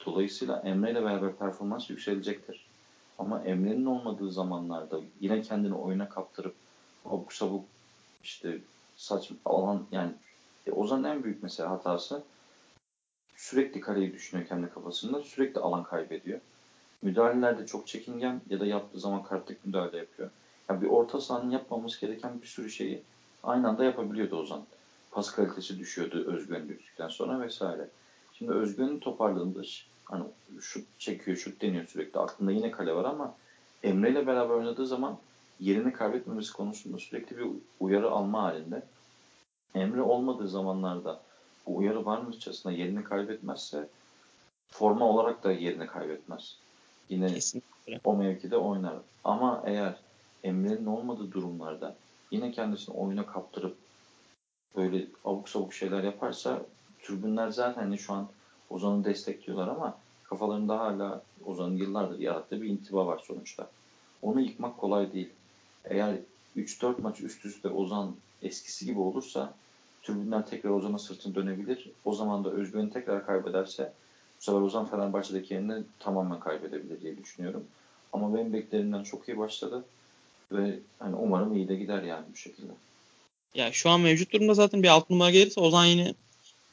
Dolayısıyla 0.07 0.62
Emre 0.64 0.90
ile 0.90 1.04
beraber 1.04 1.37
performans 1.37 1.90
yükselecektir. 1.90 2.66
Ama 3.18 3.42
Emre'nin 3.42 3.87
olmadığı 3.87 4.33
zamanlarda 4.33 5.00
yine 5.20 5.42
kendini 5.42 5.74
oyuna 5.74 6.09
kaptırıp 6.09 6.54
abuk 7.04 7.33
sabuk 7.33 7.64
işte 8.24 8.59
saçma 8.96 9.37
alan 9.44 9.87
yani 9.92 10.12
e, 10.66 10.72
Ozan'ın 10.72 11.04
en 11.04 11.24
büyük 11.24 11.42
mesela 11.42 11.70
hatası 11.70 12.22
sürekli 13.37 13.81
kaleyi 13.81 14.12
düşünüyor 14.12 14.48
kendi 14.48 14.70
kafasında. 14.70 15.22
Sürekli 15.22 15.61
alan 15.61 15.85
kaybediyor. 15.85 16.40
Müdahalelerde 17.02 17.66
çok 17.66 17.87
çekingen 17.87 18.40
ya 18.50 18.61
da 18.61 18.66
yaptığı 18.66 19.00
zaman 19.00 19.22
kartlık 19.22 19.66
müdahale 19.66 19.96
yapıyor. 19.96 20.31
Yani 20.68 20.83
bir 20.83 20.87
orta 20.87 21.20
sahanın 21.20 21.50
yapmamız 21.50 22.00
gereken 22.00 22.42
bir 22.42 22.46
sürü 22.46 22.70
şeyi 22.70 23.02
aynı 23.42 23.68
anda 23.68 23.85
yapabiliyordu 23.85 24.37
Ozan. 24.37 24.62
Pas 25.11 25.33
kalitesi 25.33 25.79
düşüyordu 25.79 26.25
özgüven 26.27 26.68
düştükten 26.68 27.09
sonra 27.09 27.40
vesaire. 27.40 27.88
Şimdi 28.33 28.53
özgüveni 28.53 29.01
toparladığında 29.01 29.62
hani 30.05 30.25
şut 30.61 30.87
çekiyor, 30.99 31.37
şut 31.37 31.62
deniyor 31.62 31.87
sürekli. 31.87 32.21
Aklında 32.21 32.53
yine 32.53 32.71
kale 32.71 32.94
var 32.94 33.05
ama 33.05 33.35
Emre 33.83 34.11
ile 34.11 34.27
beraber 34.27 34.55
oynadığı 34.55 34.87
zaman 34.87 35.18
yerini 35.61 35.92
kaybetmemesi 35.92 36.53
konusunda 36.53 36.99
sürekli 36.99 37.37
bir 37.37 37.47
uyarı 37.81 38.11
alma 38.11 38.42
halinde. 38.42 38.83
Emre 39.75 40.03
olmadığı 40.03 40.49
zamanlarda 40.49 41.21
bu 41.66 41.77
uyarı 41.77 42.07
varmışçasına 42.07 42.73
yerini 42.73 43.05
kaybetmezse 43.05 43.88
forma 44.71 45.05
olarak 45.05 45.44
da 45.44 45.53
yerini 45.53 45.87
kaybetmez. 45.87 46.57
Yine 47.09 47.35
Kesinlikle. 47.35 48.01
o 48.05 48.16
mevkide 48.16 48.57
oynar. 48.57 48.97
Ama 49.25 49.62
eğer 49.66 49.97
Emre'nin 50.44 50.87
olmadığı 50.87 51.33
durumlarda 51.33 51.97
yine 52.31 52.53
kendisini 52.53 52.97
oyuna 52.97 53.27
kaptırıp 53.27 53.77
böyle 54.76 55.07
abuk 55.24 55.48
sabuk 55.48 55.72
şeyler 55.72 56.04
yaparsa 56.04 56.62
tribünler 57.02 57.48
zaten 57.48 57.83
hani 57.83 57.98
şu 57.98 58.12
an 58.12 58.28
Ozan'ı 58.70 59.04
destekliyorlar 59.04 59.68
ama 59.68 59.98
kafalarında 60.24 60.78
hala 60.78 61.22
Ozan'ın 61.44 61.76
yıllardır 61.76 62.18
yarattığı 62.18 62.62
bir 62.62 62.68
intiba 62.68 63.07
var 63.07 63.22
sonuçta. 63.26 63.70
Onu 64.22 64.40
yıkmak 64.40 64.78
kolay 64.78 65.12
değil. 65.12 65.28
Eğer 65.85 66.16
3-4 66.57 67.00
maç 67.02 67.20
üst 67.20 67.44
üste 67.44 67.68
Ozan 67.68 68.14
eskisi 68.42 68.87
gibi 68.87 68.98
olursa 68.98 69.54
tribünler 70.02 70.46
tekrar 70.46 70.70
Ozan'a 70.70 70.98
sırtını 70.98 71.35
dönebilir. 71.35 71.90
O 72.04 72.14
zaman 72.14 72.44
da 72.44 72.50
özgüveni 72.50 72.90
tekrar 72.90 73.26
kaybederse 73.26 73.92
bu 74.38 74.44
sefer 74.44 74.61
Ozan 74.61 74.87
Fenerbahçe'deki 74.87 75.54
yerini 75.54 75.83
tamamen 75.98 76.40
kaybedebilir 76.40 77.00
diye 77.00 77.16
düşünüyorum. 77.16 77.64
Ama 78.12 78.35
benim 78.35 78.52
beklerimden 78.52 79.02
çok 79.02 79.28
iyi 79.28 79.38
başladı 79.38 79.85
ve 80.52 80.78
hani 80.98 81.16
umarım 81.16 81.54
iyi 81.54 81.68
de 81.68 81.76
gider 81.76 82.02
yani 82.02 82.24
bu 82.33 82.37
şekilde. 82.37 82.72
Ya 83.59 83.73
şu 83.73 83.90
an 83.90 84.01
mevcut 84.01 84.33
durumda 84.33 84.55
zaten 84.55 84.83
bir 84.83 84.88
alt 84.88 85.11
numara 85.11 85.31
gelirse 85.31 85.61
Ozan 85.61 85.85
yine 85.85 86.14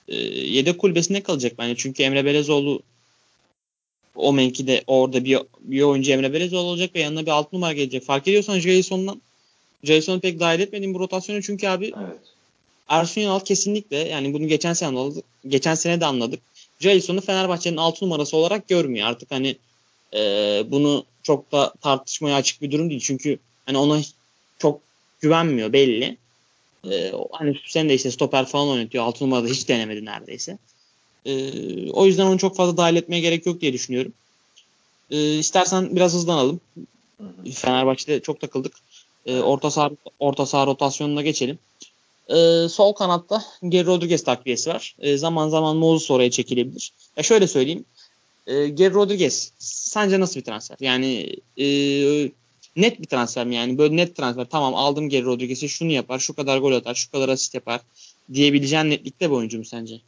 e, 0.08 0.16
yedek 0.26 0.80
kulübesinde 0.80 1.24
kalacak 1.24 1.54
bence. 1.58 1.76
Çünkü 1.78 2.04
Emre 2.04 2.26
Belezoğlu 2.26 2.82
o 4.16 4.34
mevkide 4.34 4.84
orada 4.88 5.26
bir, 5.26 5.40
bir 5.60 5.82
oyuncu 5.82 6.12
Emre 6.12 6.34
Belezoğlu 6.34 6.68
olacak 6.68 6.96
ve 6.96 7.00
yanına 7.00 7.22
bir 7.22 7.32
alt 7.32 7.54
numara 7.54 7.74
gelecek. 7.74 8.04
Fark 8.04 8.28
ediyorsan 8.28 8.60
Jason'dan 8.60 9.22
Jason'u 9.84 10.20
pek 10.20 10.40
dahil 10.40 10.60
etmediğim 10.60 10.94
bu 10.94 11.00
rotasyonu 11.00 11.42
çünkü 11.42 11.68
abi 11.68 11.86
evet. 11.86 12.20
Ersun 12.90 13.22
Yanal 13.22 13.40
kesinlikle 13.40 13.98
yani 13.98 14.34
bunu 14.34 14.48
geçen 14.48 14.74
sene 14.74 14.90
anladık. 14.90 15.26
Geçen 15.48 15.76
sene 15.76 16.02
de 16.02 16.06
anladık. 16.06 16.40
Jason'u 16.80 17.22
Fenerbahçe'nin 17.22 17.78
6 17.78 18.06
numarası 18.06 18.38
olarak 18.38 18.68
görmüyor. 18.68 19.08
Artık 19.08 19.32
hani 19.32 19.56
e, 20.14 20.20
bunu 20.68 21.06
çok 21.24 21.52
da 21.52 21.74
tartışmaya 21.82 22.36
açık 22.36 22.62
bir 22.62 22.72
durum 22.72 22.90
değil. 22.90 23.02
Çünkü 23.02 23.40
hani 23.66 23.78
ona 23.78 24.02
çok 24.60 24.82
güvenmiyor 25.22 25.74
belli. 25.74 26.18
E, 26.92 27.14
hani 27.32 27.56
sen 27.68 27.90
de 27.90 27.94
işte 27.94 28.12
stoper 28.12 28.46
falan 28.46 28.68
oynatıyor. 28.68 29.04
6 29.04 29.24
numarada 29.26 29.48
hiç 29.48 29.70
denemedi 29.70 30.06
neredeyse. 30.06 30.58
E, 31.26 31.32
o 31.92 32.06
yüzden 32.06 32.26
onu 32.26 32.38
çok 32.38 32.56
fazla 32.56 32.78
dahil 32.78 32.96
etmeye 32.96 33.20
gerek 33.20 33.46
yok 33.46 33.62
diye 33.62 33.74
düşünüyorum. 33.74 34.14
E, 35.12 35.38
istersen 35.38 35.96
biraz 35.96 36.14
hızlanalım. 36.14 36.62
Fenerbahçe'de 37.54 38.20
çok 38.20 38.42
takıldık. 38.42 38.74
E, 39.26 39.40
orta 39.40 39.72
saha 39.72 39.90
orta 40.20 40.46
saha 40.46 40.66
rotasyonuna 40.66 41.22
geçelim. 41.22 41.60
E, 42.30 42.70
sol 42.70 42.94
kanatta 42.94 43.44
Geri 43.70 43.86
Rodriguez 43.86 44.24
takviyesi 44.24 44.70
var. 44.70 44.96
E, 45.00 45.18
zaman 45.18 45.50
zaman 45.50 45.78
Moses 45.78 46.12
oraya 46.12 46.32
çekilebilir. 46.32 46.92
Ya 47.18 47.24
şöyle 47.24 47.48
söyleyeyim. 47.48 47.86
E, 48.48 48.68
Geri 48.68 48.94
Rodriguez 48.94 49.52
sence 49.60 50.20
nasıl 50.20 50.40
bir 50.40 50.46
transfer? 50.46 50.78
Yani 50.80 51.36
e, 51.58 51.66
net 52.76 53.02
bir 53.02 53.08
transfer 53.08 53.48
mi? 53.48 53.56
Yani 53.56 53.78
böyle 53.78 53.96
net 53.96 54.16
transfer. 54.16 54.46
Tamam 54.46 54.76
aldım 54.76 55.10
Geri 55.10 55.26
Rodriguez'i 55.26 55.70
şunu 55.70 55.92
yapar, 55.92 56.20
şu 56.20 56.36
kadar 56.36 56.58
gol 56.58 56.74
atar, 56.74 56.96
şu 56.96 57.12
kadar 57.12 57.30
asist 57.30 57.54
yapar 57.54 57.82
diyebileceğin 58.34 58.90
netlikte 58.90 59.30
bir 59.30 59.36
oyuncu 59.36 59.58
mu 59.58 59.66
sence? 59.66 60.02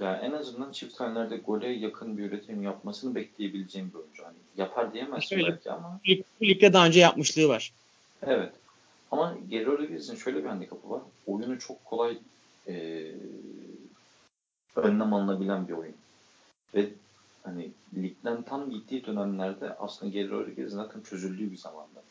Yani 0.00 0.18
en 0.22 0.32
azından 0.32 0.72
çift 0.72 1.00
hanelerde 1.00 1.36
gole 1.36 1.68
yakın 1.68 2.18
bir 2.18 2.22
üretim 2.22 2.62
yapmasını 2.62 3.14
bekleyebileceğim 3.14 3.90
bir 3.94 3.98
oyuncu. 3.98 4.24
Hani 4.24 4.36
yapar 4.56 4.92
diyemezsin 4.92 5.38
belki 5.38 5.70
ama. 5.70 6.00
Bu 6.40 6.44
ligde 6.44 6.72
daha 6.72 6.86
önce 6.86 7.00
yapmışlığı 7.00 7.48
var. 7.48 7.72
Evet. 8.22 8.52
Ama 9.10 9.36
Geri 9.50 9.66
Rodriguez'in 9.66 10.16
şöyle 10.16 10.44
bir 10.44 10.48
handikapı 10.48 10.90
var. 10.90 11.00
Oyunu 11.26 11.58
çok 11.58 11.84
kolay 11.84 12.18
e, 12.68 13.06
önlem 14.76 15.12
alınabilen 15.14 15.68
bir 15.68 15.72
oyun. 15.72 15.94
Ve 16.74 16.88
hani 17.42 17.70
ligden 17.94 18.42
tam 18.42 18.70
gittiği 18.70 19.06
dönemlerde 19.06 19.76
aslında 19.76 20.12
Geri 20.12 20.30
Rodriguez'in 20.30 20.76
zaten 20.76 21.00
çözüldüğü 21.00 21.52
bir 21.52 21.56
zamanda. 21.56 22.02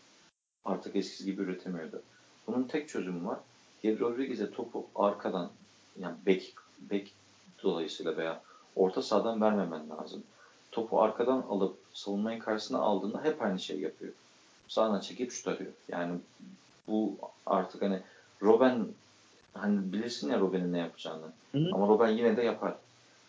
Artık 0.65 0.96
eskisi 0.96 1.26
gibi 1.26 1.41
üretemiyordu. 1.41 2.02
Bunun 2.48 2.63
tek 2.63 2.89
çözümü 2.89 3.28
var. 3.28 3.39
Geri 3.84 4.00
Rodriguez'e 4.00 4.52
topu 4.52 4.86
arkadan 4.96 5.52
yani 6.00 6.15
bek, 6.26 6.54
bek 6.80 7.13
dolayısıyla 7.63 8.17
veya 8.17 8.41
orta 8.76 9.02
sahadan 9.02 9.41
vermemen 9.41 9.89
lazım. 9.89 10.24
Topu 10.72 11.02
arkadan 11.02 11.41
alıp 11.41 11.78
savunmayı 11.94 12.39
karşısına 12.39 12.80
aldığında 12.80 13.24
hep 13.24 13.41
aynı 13.41 13.60
şey 13.60 13.80
yapıyor. 13.80 14.13
Sağına 14.67 15.02
çekip 15.02 15.32
şut 15.32 15.48
arıyor. 15.48 15.72
Yani 15.88 16.20
bu 16.88 17.17
artık 17.46 17.82
hani 17.82 18.02
Robben 18.41 18.88
hani 19.54 19.94
bilirsin 19.94 20.32
ya 20.32 20.39
Robben'in 20.39 20.74
ne 20.74 20.80
yapacağını. 20.80 21.26
Hı 21.52 21.58
hı. 21.58 21.70
Ama 21.74 21.88
Robben 21.88 22.10
yine 22.10 22.38
de 22.38 22.41
yapar. 22.41 22.76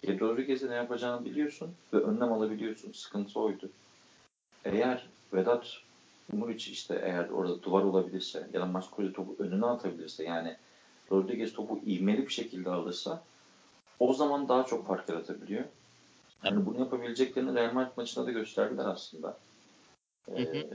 E, 0.03 0.21
Rodriguez'e 0.21 0.71
ne 0.71 0.75
yapacağını 0.75 1.25
biliyorsun 1.25 1.75
ve 1.93 1.97
önlem 1.97 2.33
alabiliyorsun. 2.33 2.93
Sıkıntı 2.93 3.41
oydu. 3.41 3.71
Eğer 4.65 5.07
Vedat 5.33 5.79
Muriç 6.33 6.69
işte 6.69 7.01
eğer 7.05 7.29
orada 7.29 7.63
duvar 7.63 7.83
olabilirse 7.83 8.49
ya 8.53 8.61
da 8.61 8.67
Maskolye 8.67 9.13
topu 9.13 9.37
önüne 9.39 9.67
atabilirse 9.67 10.25
yani 10.25 10.57
Rodriguez 11.13 11.53
topu 11.53 11.81
ivmeli 11.87 12.27
bir 12.27 12.33
şekilde 12.33 12.71
alırsa 12.71 13.23
o 13.99 14.13
zaman 14.13 14.49
daha 14.49 14.67
çok 14.67 14.87
fark 14.87 15.09
yaratabiliyor. 15.09 15.65
Yani 16.45 16.67
bunu 16.67 16.79
yapabileceklerini 16.79 17.55
Real 17.55 17.73
Madrid 17.73 17.97
maçında 17.97 18.27
da 18.27 18.31
gösterdiler 18.31 18.85
aslında. 18.85 19.39
Ee, 20.29 20.67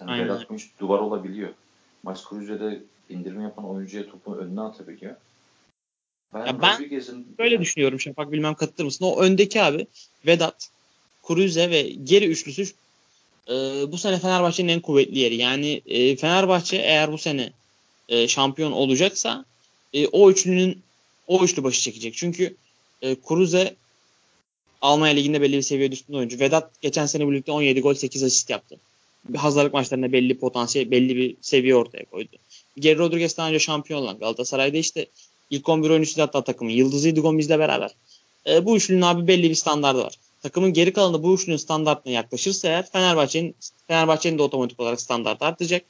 yani 0.00 0.24
Vedat 0.24 0.50
Muriç 0.50 0.70
duvar 0.80 0.98
olabiliyor. 0.98 1.54
Max 2.02 2.28
Cruze'de 2.28 2.82
indirme 3.08 3.42
yapan 3.42 3.68
oyuncuya 3.68 4.06
topu 4.06 4.36
önüne 4.36 4.60
atabiliyor. 4.60 5.16
Ben, 6.34 6.46
ya 6.46 6.62
ben 6.62 6.90
böyle 7.38 7.60
düşünüyorum 7.60 8.00
Şafak 8.00 8.32
bilmem 8.32 8.54
katılır 8.54 8.84
mısın? 8.84 9.04
O 9.04 9.20
öndeki 9.20 9.62
abi 9.62 9.86
Vedat, 10.26 10.70
Cruze 11.28 11.70
ve 11.70 11.82
geri 11.82 12.26
üçlüsü 12.26 12.64
e, 13.48 13.52
bu 13.92 13.98
sene 13.98 14.18
Fenerbahçe'nin 14.18 14.68
en 14.68 14.80
kuvvetli 14.80 15.18
yeri. 15.18 15.36
Yani 15.36 15.82
e, 15.86 16.16
Fenerbahçe 16.16 16.76
eğer 16.76 17.12
bu 17.12 17.18
sene 17.18 17.52
e, 18.08 18.28
şampiyon 18.28 18.72
olacaksa 18.72 19.44
e, 19.92 20.06
o 20.06 20.30
üçlünün 20.30 20.82
o 21.26 21.44
üçlü 21.44 21.64
başı 21.64 21.80
çekecek. 21.80 22.14
Çünkü 22.14 22.56
e, 23.02 23.14
Kuruze 23.14 23.74
Almanya 24.80 25.14
Ligi'nde 25.14 25.40
belli 25.40 25.56
bir 25.56 25.62
seviyede 25.62 25.94
üstünde 25.94 26.16
oyuncu. 26.16 26.40
Vedat 26.40 26.80
geçen 26.80 27.06
sene 27.06 27.28
birlikte 27.28 27.52
17 27.52 27.80
gol 27.80 27.94
8 27.94 28.22
asist 28.22 28.50
yaptı. 28.50 28.76
Bir 29.28 29.38
hazırlık 29.38 29.74
maçlarında 29.74 30.12
belli 30.12 30.38
potansiyel, 30.38 30.90
belli 30.90 31.16
bir 31.16 31.36
seviye 31.40 31.76
ortaya 31.76 32.04
koydu. 32.04 32.36
Geri 32.78 32.98
Rodriguez 32.98 33.36
daha 33.36 33.48
önce 33.48 33.58
şampiyon 33.58 34.02
olan 34.02 34.18
Galatasaray'da 34.18 34.76
işte 34.76 35.06
ilk 35.50 35.68
11 35.68 35.90
oyuncusu 35.90 36.22
hatta 36.22 36.44
takımın 36.44 36.70
yıldızıydı 36.70 37.20
Gomez'le 37.20 37.48
beraber. 37.50 37.90
E, 38.46 38.64
bu 38.66 38.76
üçlünün 38.76 39.02
abi 39.02 39.26
belli 39.26 39.50
bir 39.50 39.54
standardı 39.54 40.02
var. 40.02 40.14
Takımın 40.42 40.72
geri 40.72 40.92
kalanı 40.92 41.22
bu 41.22 41.34
üçlünün 41.34 41.56
standartına 41.56 42.12
yaklaşırsa 42.12 42.68
eğer 42.68 42.90
Fenerbahçe'nin 42.90 43.54
Fenerbahçe'nin 43.86 44.38
de 44.38 44.42
otomatik 44.42 44.80
olarak 44.80 45.00
standart 45.00 45.42
artacak. 45.42 45.82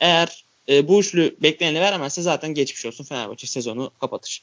Eğer 0.00 0.44
e, 0.68 0.88
bu 0.88 1.00
üçlü 1.00 1.36
bekleneni 1.42 1.80
veremezse 1.80 2.22
zaten 2.22 2.54
geçmiş 2.54 2.86
olsun 2.86 3.04
Fenerbahçe 3.04 3.46
sezonu 3.46 3.90
kapatır. 4.00 4.42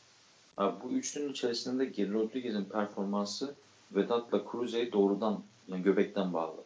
Abi 0.57 0.75
bu 0.83 0.91
üçlünün 0.91 1.31
içerisinde 1.31 1.86
Geri 1.86 2.13
Rodriguez'in 2.13 2.65
performansı 2.65 3.55
Vedat'la 3.91 4.43
Cruze'ye 4.51 4.91
doğrudan 4.91 5.43
yani 5.67 5.83
göbekten 5.83 6.33
bağlı. 6.33 6.57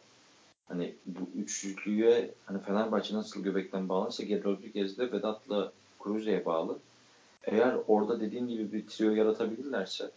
Hani 0.68 0.94
bu 1.06 1.20
üçlüye 1.42 2.30
hani 2.46 2.62
Fenerbahçe 2.62 3.14
nasıl 3.14 3.42
göbekten 3.42 3.88
bağlıysa 3.88 4.22
Geri 4.22 4.44
Rodriguez 4.44 4.98
de 4.98 5.12
Vedat'la 5.12 5.72
Cruze'ye 6.04 6.44
bağlı. 6.44 6.78
Eğer 7.44 7.76
orada 7.88 8.20
dediğim 8.20 8.48
gibi 8.48 8.72
bir 8.72 8.86
trio 8.86 9.10
yaratabilirlerse 9.10 10.10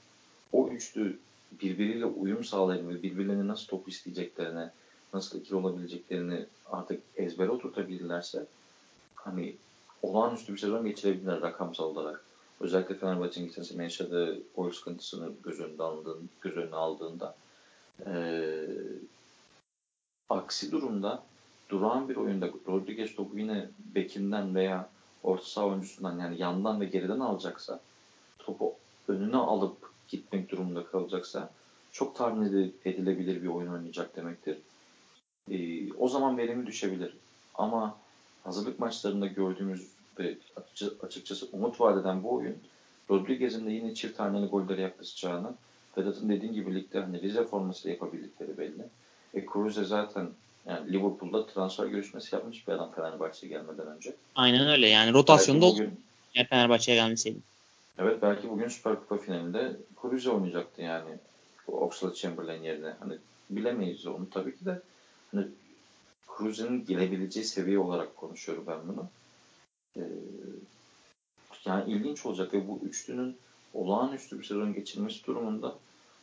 o 0.51 0.67
üçlü 0.67 1.19
birbiriyle 1.61 2.05
uyum 2.05 2.43
sağlayabilir 2.43 2.99
ve 2.99 3.03
birbirlerine 3.03 3.47
nasıl 3.47 3.67
top 3.67 3.89
isteyeceklerine, 3.89 4.71
nasıl 5.13 5.39
ikili 5.39 5.55
olabileceklerini 5.55 6.45
artık 6.65 7.01
ezbere 7.15 7.49
oturtabilirlerse 7.49 8.45
hani 9.15 9.55
olağanüstü 10.01 10.53
bir 10.53 10.57
sezon 10.57 10.85
geçirebilirler 10.85 11.41
rakamsal 11.41 11.85
olarak. 11.85 12.25
Özellikle 12.59 12.95
Fenerbahçe'nin 12.95 13.47
geçen 13.47 13.63
sene 13.63 13.83
yaşadığı 13.83 14.41
gol 14.55 14.71
sıkıntısını 14.71 15.31
göz 15.43 15.59
önüne, 15.59 15.83
aldığın, 15.83 16.29
göz 16.41 16.57
önüne 16.57 16.75
aldığında 16.75 17.35
ee, 18.05 18.67
aksi 20.29 20.71
durumda 20.71 21.23
durağan 21.69 22.09
bir 22.09 22.15
oyunda 22.15 22.49
Rodriguez 22.67 23.15
topu 23.15 23.39
yine 23.39 23.69
bekinden 23.95 24.55
veya 24.55 24.89
orta 25.25 25.45
saha 25.45 25.65
oyuncusundan 25.65 26.19
yani 26.19 26.41
yandan 26.41 26.81
ve 26.81 26.85
geriden 26.85 27.19
alacaksa 27.19 27.79
topu 28.39 28.73
önüne 29.07 29.38
alıp 29.38 29.77
gitmek 30.07 30.51
durumunda 30.51 30.85
kalacaksa 30.85 31.49
çok 31.91 32.15
tahmin 32.15 32.73
edilebilir 32.85 33.43
bir 33.43 33.47
oyun 33.47 33.73
oynayacak 33.73 34.15
demektir. 34.15 34.57
Ee, 35.51 35.93
o 35.93 36.07
zaman 36.07 36.38
verimi 36.38 36.65
düşebilir. 36.67 37.17
Ama 37.55 37.97
hazırlık 38.43 38.79
maçlarında 38.79 39.27
gördüğümüz 39.27 39.88
ve 40.19 40.38
açıkçası 41.03 41.47
umut 41.51 41.81
vadeden 41.81 42.23
bu 42.23 42.33
oyun 42.33 42.57
Rodriguez'in 43.09 43.65
de 43.65 43.71
yine 43.71 43.93
çift 43.93 44.17
taneli 44.17 44.47
gollere 44.47 44.81
yaklaşacağını 44.81 45.53
Vedat'ın 45.97 46.29
dediğin 46.29 46.53
gibi 46.53 46.75
ligde 46.75 46.99
hani 46.99 47.21
Rize 47.21 47.43
formasıyla 47.43 47.93
yapabildikleri 47.93 48.57
belli. 48.57 48.85
E 49.33 49.45
Cruze 49.45 49.83
zaten 49.83 50.29
yani 50.65 50.93
Liverpool'da 50.93 51.47
transfer 51.47 51.86
görüşmesi 51.86 52.36
yapmış 52.36 52.67
bir 52.67 52.73
adam 52.73 52.91
Fenerbahçe'ye 52.91 53.49
gelmeden 53.49 53.88
önce. 53.88 54.15
Aynen 54.36 54.67
öyle 54.67 54.88
yani 54.88 55.13
rotasyonda 55.13 55.65
bugün, 55.65 55.99
yani 56.36 56.47
Fenerbahçe'ye 56.47 56.97
gelmeseydi. 56.97 57.38
Evet 57.97 58.21
belki 58.21 58.49
bugün 58.49 58.67
Süper 58.67 58.95
Kupa 58.95 59.17
finalinde 59.17 59.75
Cruze 60.01 60.30
oynayacaktı 60.30 60.82
yani. 60.82 61.10
Oxlade 61.67 62.15
Chamberlain 62.15 62.63
yerine. 62.63 62.93
Hani 62.99 63.17
bilemeyiz 63.49 64.08
onu 64.08 64.30
tabii 64.30 64.58
ki 64.58 64.65
de. 64.65 64.82
Hani 65.32 65.45
Cruze'nin 66.38 66.86
gelebileceği 66.86 67.45
seviye 67.45 67.80
olarak 67.80 68.15
konuşuyorum 68.15 68.63
ben 68.67 68.78
bunu. 68.88 69.08
Ee, 69.97 70.01
yani 71.65 71.91
ilginç 71.91 72.25
olacak 72.25 72.54
ve 72.54 72.67
bu 72.67 72.80
üçlünün 72.84 73.38
olağanüstü 73.73 74.39
bir 74.39 74.43
sezon 74.43 74.73
geçirmesi 74.73 75.25
durumunda 75.25 75.75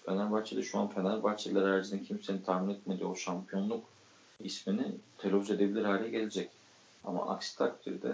Fenerbahçe'de 0.07 0.63
şu 0.63 0.79
an 0.79 0.89
Fenerbahçeliler 0.89 1.63
haricinde 1.63 2.03
kimsenin 2.03 2.39
tahmin 2.39 2.75
etmediği 2.75 3.07
o 3.07 3.17
şampiyonluk 3.17 3.85
ismini 4.41 4.87
telaffuz 5.19 5.51
edebilir 5.51 5.85
hale 5.85 6.09
gelecek. 6.09 6.49
Ama 7.05 7.29
aksi 7.29 7.59
takdirde 7.59 8.13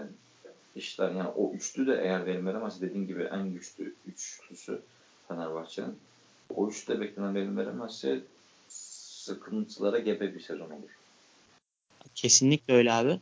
işler 0.76 1.10
yani 1.10 1.28
o 1.36 1.52
üçlü 1.52 1.86
de 1.86 2.00
eğer 2.02 2.26
verim 2.26 2.46
dediğim 2.80 3.06
gibi 3.06 3.22
en 3.22 3.52
güçlü 3.52 3.94
üçlüsü 4.06 4.80
Fenerbahçe'nin 5.28 5.98
o 6.54 6.68
üçlü 6.68 6.94
de 6.94 7.00
beklenen 7.00 7.34
verim 7.34 7.80
sıkıntılara 9.28 9.98
gebe 9.98 10.34
bir 10.34 10.40
sezon 10.40 10.64
olur. 10.64 10.98
Kesinlikle 12.14 12.74
öyle 12.74 12.92
abi. 12.92 13.20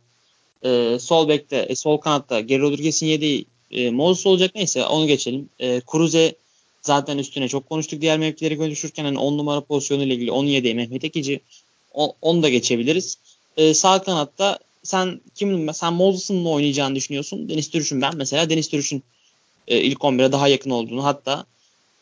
Ee, 0.63 0.97
sol 0.99 1.29
bekte, 1.29 1.57
e, 1.57 1.75
sol 1.75 1.97
kanatta 1.97 2.39
Geri 2.39 2.61
Rodriguez'in 2.61 3.07
yediği 3.07 3.45
e, 3.71 3.91
Moses 3.91 4.25
olacak 4.25 4.51
neyse 4.55 4.85
onu 4.85 5.07
geçelim. 5.07 5.49
E, 5.59 5.81
Cruze 5.91 6.35
zaten 6.81 7.17
üstüne 7.17 7.47
çok 7.47 7.69
konuştuk 7.69 8.01
diğer 8.01 8.19
mevkileri 8.19 8.57
konuşurken 8.57 9.03
hani 9.03 9.19
10 9.19 9.37
numara 9.37 9.61
pozisyonu 9.61 10.03
ile 10.03 10.13
ilgili 10.13 10.31
onu 10.31 10.47
yediği 10.47 10.75
Mehmet 10.75 11.03
Ekici 11.03 11.39
o, 11.97 12.15
onu 12.21 12.43
da 12.43 12.49
geçebiliriz. 12.49 13.17
E, 13.57 13.73
sağ 13.73 14.01
kanatta 14.03 14.59
sen 14.83 15.21
kim 15.35 15.73
sen 15.73 15.93
Moses'ın 15.93 16.35
mı 16.35 16.49
oynayacağını 16.49 16.95
düşünüyorsun? 16.95 17.49
Deniz 17.49 17.69
Türüş'ün 17.69 18.01
ben 18.01 18.17
mesela 18.17 18.49
Deniz 18.49 18.69
Türüş'ün 18.69 19.03
e, 19.67 19.81
ilk 19.81 19.99
11'e 19.99 20.31
daha 20.31 20.47
yakın 20.47 20.69
olduğunu 20.69 21.03
hatta 21.03 21.45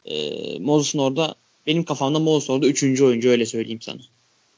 e, 0.05 0.59
Moses'ın 0.59 0.99
orada 0.99 1.35
benim 1.67 1.83
kafamda 1.83 2.19
Moses 2.19 2.49
orada 2.49 2.67
3. 2.67 3.01
oyuncu 3.01 3.29
öyle 3.29 3.45
söyleyeyim 3.45 3.81
sana. 3.81 3.99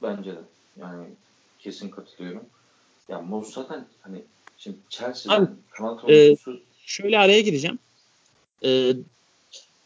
Bence 0.02 0.32
de. 0.32 0.42
Yani 0.82 1.06
kesin 1.60 1.90
katılıyorum. 1.90 2.44
Ya 3.10 3.22
Moses 3.22 3.54
zaten 3.54 3.88
hani 4.02 4.22
şimdi 4.58 4.78
Chelsea'den 4.90 5.56
kanat 5.70 6.04
oyuncusu 6.04 6.52
e, 6.52 6.60
şöyle 6.86 7.20
araya 7.20 7.42
gireceğim. 7.42 7.80
Ee, 8.64 8.94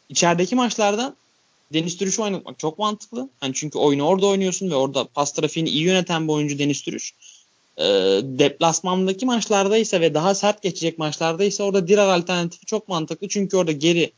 içerideki 0.08 0.54
maçlarda 0.54 1.16
Deniz 1.72 1.96
Türüş'ü 1.96 2.22
oynatmak 2.22 2.58
çok 2.58 2.78
mantıklı. 2.78 3.28
Hani 3.40 3.54
çünkü 3.54 3.78
oyunu 3.78 4.02
orada 4.02 4.26
oynuyorsun 4.26 4.70
ve 4.70 4.74
orada 4.74 5.04
pas 5.04 5.32
trafiğini 5.32 5.68
iyi 5.68 5.82
yöneten 5.82 6.28
bir 6.28 6.32
oyuncu 6.32 6.58
Deniz 6.58 6.82
Türüş. 6.82 7.14
Ee, 7.78 7.84
deplasmandaki 8.22 9.26
maçlarda 9.26 9.76
ise 9.76 10.00
ve 10.00 10.14
daha 10.14 10.34
sert 10.34 10.62
geçecek 10.62 10.98
maçlarda 10.98 11.44
ise 11.44 11.62
orada 11.62 11.88
Dirar 11.88 12.08
alternatifi 12.08 12.66
çok 12.66 12.88
mantıklı. 12.88 13.28
Çünkü 13.28 13.56
orada 13.56 13.72
geri 13.72 14.12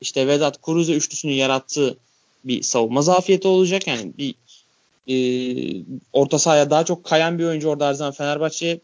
işte 0.00 0.26
Vedat 0.26 0.60
Kuruze 0.60 0.94
üçlüsünü 0.94 1.32
yarattığı 1.32 1.96
bir 2.44 2.62
savunma 2.62 3.02
zafiyeti 3.02 3.48
olacak. 3.48 3.86
Yani 3.86 4.12
bir 4.18 4.34
e, 5.08 5.16
orta 6.12 6.38
sahaya 6.38 6.70
daha 6.70 6.84
çok 6.84 7.04
kayan 7.04 7.38
bir 7.38 7.44
oyuncu 7.44 7.68
orada 7.68 7.86
her 7.86 7.94
zaman 7.94 8.12
Fenerbahçe'ye 8.12 8.80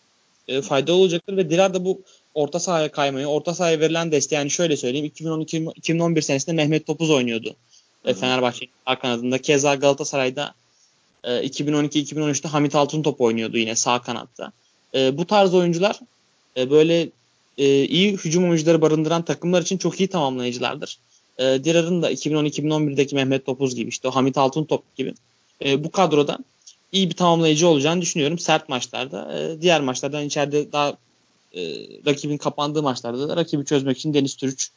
e, 0.49 0.63
faydalı 0.63 0.97
olacaktır 0.97 1.37
ve 1.37 1.51
Dirar 1.51 1.75
da 1.75 1.85
bu 1.85 2.03
orta 2.35 2.61
sahaya 2.61 2.93
kaymayı, 2.93 3.27
orta 3.27 3.55
sahaya 3.55 3.81
verilen 3.81 4.13
desteği 4.13 4.37
yani 4.37 4.51
şöyle 4.51 4.77
söyleyeyim 4.77 5.13
2012-2011 5.17 6.23
senesinde 6.23 6.53
Mehmet 6.53 6.87
Topuz 6.87 7.11
oynuyordu. 7.11 7.57
Hı-hı. 8.05 8.15
Fenerbahçe 8.15 8.67
kanadında. 9.03 9.39
Keza 9.39 9.75
Galatasaray'da 9.75 10.55
e, 11.25 11.31
2012-2013'te 11.31 12.49
Hamit 12.49 12.75
Altıntop 12.75 13.21
oynuyordu 13.21 13.59
yine 13.59 13.77
sağ 13.77 14.03
kanatta. 14.03 14.53
E, 14.95 15.19
bu 15.19 15.27
tarz 15.27 15.55
oyuncular 15.55 16.01
e, 16.57 16.71
böyle 16.71 17.09
e, 17.59 17.85
iyi 17.85 18.13
hücum 18.13 18.51
oyuncuları 18.51 18.83
barındıran 18.83 19.23
takımlar 19.23 19.63
için 19.63 19.79
çok 19.79 20.01
iyi 20.01 20.09
tamamlayıcılardır. 20.09 20.99
E, 21.39 21.45
Dirar'ın 21.45 22.03
da 22.03 22.13
2010-2011'deki 22.13 23.15
Mehmet 23.15 23.47
Topuz 23.47 23.75
gibi 23.75 23.89
işte 23.89 24.09
o 24.09 24.11
Hamit 24.11 24.39
Altıntop 24.39 24.97
gibi 24.97 25.15
e, 25.65 25.85
bu 25.85 25.91
kadroda 25.91 26.39
iyi 26.93 27.11
bir 27.11 27.15
tamamlayıcı 27.15 27.69
olacağını 27.69 28.01
düşünüyorum 28.01 28.39
sert 28.39 28.69
maçlarda. 28.69 29.39
E, 29.39 29.63
diğer 29.63 29.81
maçlardan 29.81 30.25
içeride 30.25 30.73
daha 30.73 30.97
e, 31.55 31.63
rakibin 32.07 32.37
kapandığı 32.37 32.83
maçlarda 32.83 33.29
da 33.29 33.37
rakibi 33.37 33.65
çözmek 33.65 33.99
için 33.99 34.15
Deniz 34.15 34.35
Türüç 34.35 34.71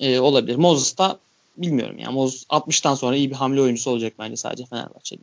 e, 0.00 0.20
olabilir. 0.20 0.56
Moses 0.56 0.98
da 0.98 1.18
bilmiyorum 1.62 1.98
yani 1.98 2.14
Moses 2.14 2.46
60'tan 2.46 2.96
sonra 2.96 3.16
iyi 3.16 3.30
bir 3.30 3.34
hamle 3.34 3.60
oyuncusu 3.60 3.90
olacak 3.90 4.12
bence 4.18 4.36
sadece 4.36 4.66
Fenerbahçe'de. 4.66 5.22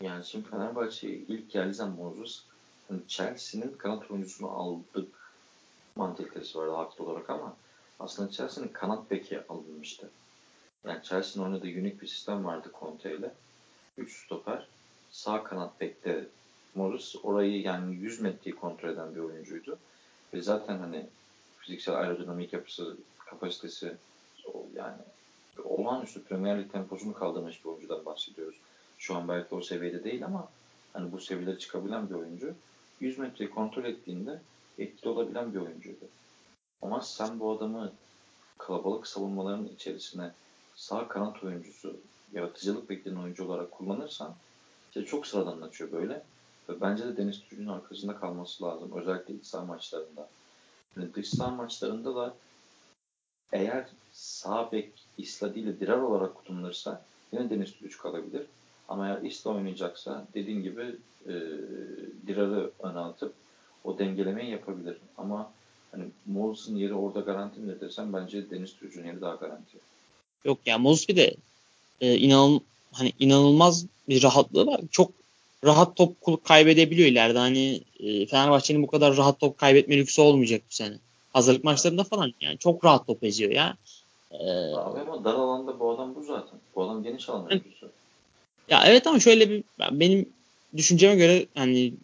Yani 0.00 0.24
şimdi 0.24 0.48
Fenerbahçe 0.48 1.08
ilk 1.08 1.50
geldiği 1.50 1.74
zaman 1.74 1.96
Moses 1.96 2.42
hani 2.88 3.00
Chelsea'nin 3.08 3.72
kanat 3.78 4.10
oyuncusunu 4.10 4.50
aldık 4.50 5.08
mantalitesi 5.96 6.58
vardı 6.58 6.74
haklı 6.74 7.04
olarak 7.04 7.30
ama 7.30 7.56
aslında 8.00 8.30
Chelsea'nin 8.30 8.68
kanat 8.68 9.10
beki 9.10 9.40
alınmıştı. 9.48 10.10
Yani 10.86 11.02
Chelsea'nin 11.02 11.46
oynadığı 11.46 11.80
unik 11.80 12.02
bir 12.02 12.06
sistem 12.06 12.44
vardı 12.44 12.72
Conte 12.80 13.16
ile. 13.16 13.32
3 13.98 14.24
stoper. 14.24 14.66
Sağ 15.10 15.44
kanat 15.44 15.80
bekte 15.80 16.26
Morris 16.74 17.16
orayı 17.22 17.62
yani 17.62 17.96
100 17.96 18.20
metreyi 18.20 18.56
kontrol 18.56 18.88
eden 18.88 19.14
bir 19.14 19.20
oyuncuydu. 19.20 19.78
Ve 20.34 20.42
zaten 20.42 20.78
hani 20.78 21.06
fiziksel 21.58 21.94
aerodinamik 21.94 22.52
yapısı, 22.52 22.96
kapasitesi 23.18 23.96
yani 24.76 24.96
olağanüstü 25.64 26.24
Premier 26.24 26.58
Lig 26.58 26.72
temposunu 26.72 27.14
kaldırmış 27.14 27.64
bir 27.64 27.70
oyuncudan 27.70 28.04
bahsediyoruz. 28.04 28.56
Şu 28.98 29.16
an 29.16 29.28
belki 29.28 29.54
o 29.54 29.62
seviyede 29.62 30.04
değil 30.04 30.24
ama 30.24 30.48
hani 30.92 31.12
bu 31.12 31.20
seviyede 31.20 31.58
çıkabilen 31.58 32.10
bir 32.10 32.14
oyuncu. 32.14 32.54
100 33.00 33.18
metreyi 33.18 33.50
kontrol 33.50 33.84
ettiğinde 33.84 34.40
etkili 34.78 35.08
olabilen 35.08 35.54
bir 35.54 35.60
oyuncuydu. 35.60 36.04
Ama 36.82 37.00
sen 37.00 37.40
bu 37.40 37.50
adamı 37.50 37.92
kalabalık 38.58 39.06
savunmaların 39.06 39.68
içerisine 39.68 40.30
sağ 40.74 41.08
kanat 41.08 41.44
oyuncusu, 41.44 41.96
yaratıcılık 42.32 42.90
beklenen 42.90 43.16
oyuncu 43.16 43.46
olarak 43.46 43.70
kullanırsan 43.70 44.34
işte 44.88 45.04
çok 45.04 45.26
sıradanlaşıyor 45.26 45.92
böyle. 45.92 46.22
Ve 46.68 46.80
bence 46.80 47.04
de 47.04 47.16
Deniz 47.16 47.40
Türü'nün 47.40 47.68
arkasında 47.68 48.16
kalması 48.16 48.64
lazım. 48.64 48.92
Özellikle 48.94 49.34
iç 49.34 49.46
saha 49.46 49.64
maçlarında. 49.64 50.28
Yani 50.96 51.14
dış 51.14 51.28
saha 51.28 51.50
maçlarında 51.50 52.14
da 52.14 52.34
eğer 53.52 53.86
sağ 54.12 54.72
bek 54.72 54.88
Isla 55.18 55.54
değil 55.54 55.66
de 55.66 55.80
Dirar 55.80 55.98
olarak 55.98 56.34
kullanılırsa 56.34 57.02
yine 57.32 57.50
Deniz 57.50 57.72
Türüç 57.72 57.98
kalabilir. 57.98 58.42
Ama 58.88 59.08
eğer 59.08 59.22
Isla 59.22 59.50
oynayacaksa 59.50 60.26
dediğin 60.34 60.62
gibi 60.62 60.96
e, 61.26 61.32
Dirar'ı 62.26 62.70
öne 62.82 62.98
atıp 62.98 63.34
o 63.84 63.98
dengelemeyi 63.98 64.50
yapabilir. 64.50 64.96
Ama 65.18 65.50
hani 65.92 66.04
Moses'ın 66.26 66.76
yeri 66.76 66.94
orada 66.94 67.20
garanti 67.20 67.60
mi 67.60 67.80
desem 67.80 68.12
bence 68.12 68.50
Deniz 68.50 68.76
Türüç'ün 68.76 69.06
yeri 69.06 69.20
daha 69.20 69.34
garanti. 69.34 69.78
Yok 70.44 70.58
ya 70.66 70.78
Moses 70.78 71.08
bir 71.08 71.16
de 71.16 71.34
e, 72.00 72.16
inan 72.18 72.60
hani 72.92 73.12
inanılmaz 73.18 73.86
bir 74.08 74.22
rahatlığı 74.22 74.66
var. 74.66 74.80
Çok 74.90 75.10
rahat 75.64 75.96
top 75.96 76.44
kaybedebiliyor 76.44 77.08
ileride. 77.08 77.38
Hani 77.38 77.80
e, 78.00 78.26
Fenerbahçe'nin 78.26 78.82
bu 78.82 78.86
kadar 78.86 79.16
rahat 79.16 79.40
top 79.40 79.58
kaybetme 79.58 79.96
lüksü 79.96 80.20
olmayacak 80.20 80.62
bu 80.70 80.74
sene. 80.74 80.94
Hazırlık 81.32 81.64
maçlarında 81.64 82.04
falan 82.04 82.32
yani 82.40 82.58
çok 82.58 82.84
rahat 82.84 83.06
top 83.06 83.24
eziyor 83.24 83.50
ya. 83.50 83.76
Ee, 84.30 84.36
Abi 84.74 85.00
ama 85.00 85.24
dar 85.24 85.34
alanda 85.34 85.80
bu 85.80 85.90
adam 85.90 86.14
bu 86.14 86.22
zaten. 86.22 86.58
Bu 86.74 86.82
adam 86.82 87.02
geniş 87.02 87.28
alan 87.28 87.46
oyuncusu. 87.46 87.90
Ya 88.68 88.82
evet 88.86 89.06
ama 89.06 89.20
şöyle 89.20 89.50
bir 89.50 89.64
benim 89.90 90.28
düşünceme 90.76 91.14
göre 91.14 91.46
hani 91.54 91.94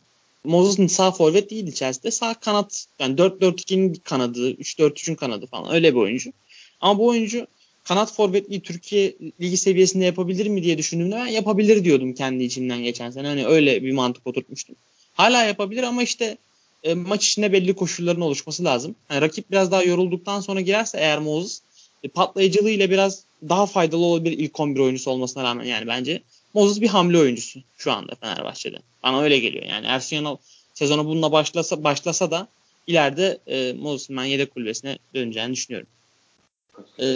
Moses 0.44 0.92
sağ 0.92 1.10
forvet 1.10 1.50
değil 1.50 1.66
içerisinde 1.66 2.10
sağ 2.10 2.34
kanat 2.34 2.86
yani 2.98 3.16
4-4-2'nin 3.16 3.94
kanadı 3.94 4.50
3-4-3'ün 4.50 5.14
kanadı 5.14 5.46
falan 5.46 5.74
öyle 5.74 5.94
bir 5.94 6.00
oyuncu. 6.00 6.32
Ama 6.80 6.98
bu 6.98 7.06
oyuncu 7.06 7.46
kanat 7.84 8.12
forvetliği 8.12 8.60
Türkiye 8.60 9.14
ligi 9.40 9.56
seviyesinde 9.56 10.04
yapabilir 10.04 10.46
mi 10.46 10.62
diye 10.62 10.78
düşündüğümde 10.78 11.16
ben 11.16 11.26
yapabilir 11.26 11.84
diyordum 11.84 12.14
kendi 12.14 12.44
içimden 12.44 12.82
geçen 12.82 13.10
sene. 13.10 13.26
Hani 13.26 13.46
öyle 13.46 13.82
bir 13.82 13.92
mantık 13.92 14.26
oturtmuştum. 14.26 14.76
Hala 15.14 15.42
yapabilir 15.42 15.82
ama 15.82 16.02
işte 16.02 16.38
e, 16.84 16.94
maç 16.94 17.26
içinde 17.26 17.52
belli 17.52 17.74
koşulların 17.74 18.22
oluşması 18.22 18.64
lazım. 18.64 18.94
Yani 19.10 19.20
rakip 19.20 19.50
biraz 19.50 19.72
daha 19.72 19.82
yorulduktan 19.82 20.40
sonra 20.40 20.60
girerse 20.60 20.98
eğer 20.98 21.18
Moses 21.18 21.62
e, 22.02 22.08
patlayıcılığı 22.08 22.70
ile 22.70 22.90
biraz 22.90 23.22
daha 23.48 23.66
faydalı 23.66 24.04
olabilir 24.04 24.38
ilk 24.38 24.60
11 24.60 24.80
oyuncusu 24.80 25.10
olmasına 25.10 25.44
rağmen 25.44 25.64
yani 25.64 25.86
bence 25.86 26.22
Moses 26.54 26.80
bir 26.80 26.88
hamle 26.88 27.18
oyuncusu 27.18 27.60
şu 27.76 27.92
anda 27.92 28.14
Fenerbahçe'de. 28.14 28.78
Bana 29.02 29.20
öyle 29.20 29.38
geliyor. 29.38 29.64
Yani 29.64 29.86
Ersun 29.86 30.16
Yanal 30.16 30.36
sezonu 30.74 31.06
bununla 31.06 31.32
başlasa 31.32 31.84
başlasa 31.84 32.30
da 32.30 32.48
ileride 32.86 33.38
e, 33.46 33.72
Moses'ın 33.72 34.16
ben 34.16 34.24
yedek 34.24 34.54
kulübesine 34.54 34.98
döneceğini 35.14 35.52
düşünüyorum. 35.52 35.88
E, 36.98 37.06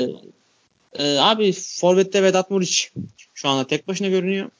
e, 0.99 1.19
abi 1.19 1.53
Forvet'te 1.53 2.23
Vedat 2.23 2.51
Muriç 2.51 2.93
şu 3.35 3.49
anda 3.49 3.67
tek 3.67 3.89
başına 3.89 4.09
görünüyor. 4.09 4.51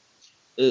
E, 0.57 0.65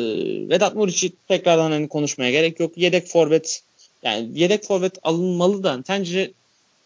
Vedat 0.49 0.75
Muriç'i 0.75 1.13
tekrardan 1.29 1.71
hani 1.71 1.89
konuşmaya 1.89 2.31
gerek 2.31 2.61
yok. 2.61 2.79
Yedek 2.79 3.07
forvet 3.07 3.63
yani 4.03 4.31
yedek 4.39 4.65
forvet 4.65 4.99
alınmalı 5.03 5.63
da 5.63 5.83
sence 5.87 6.33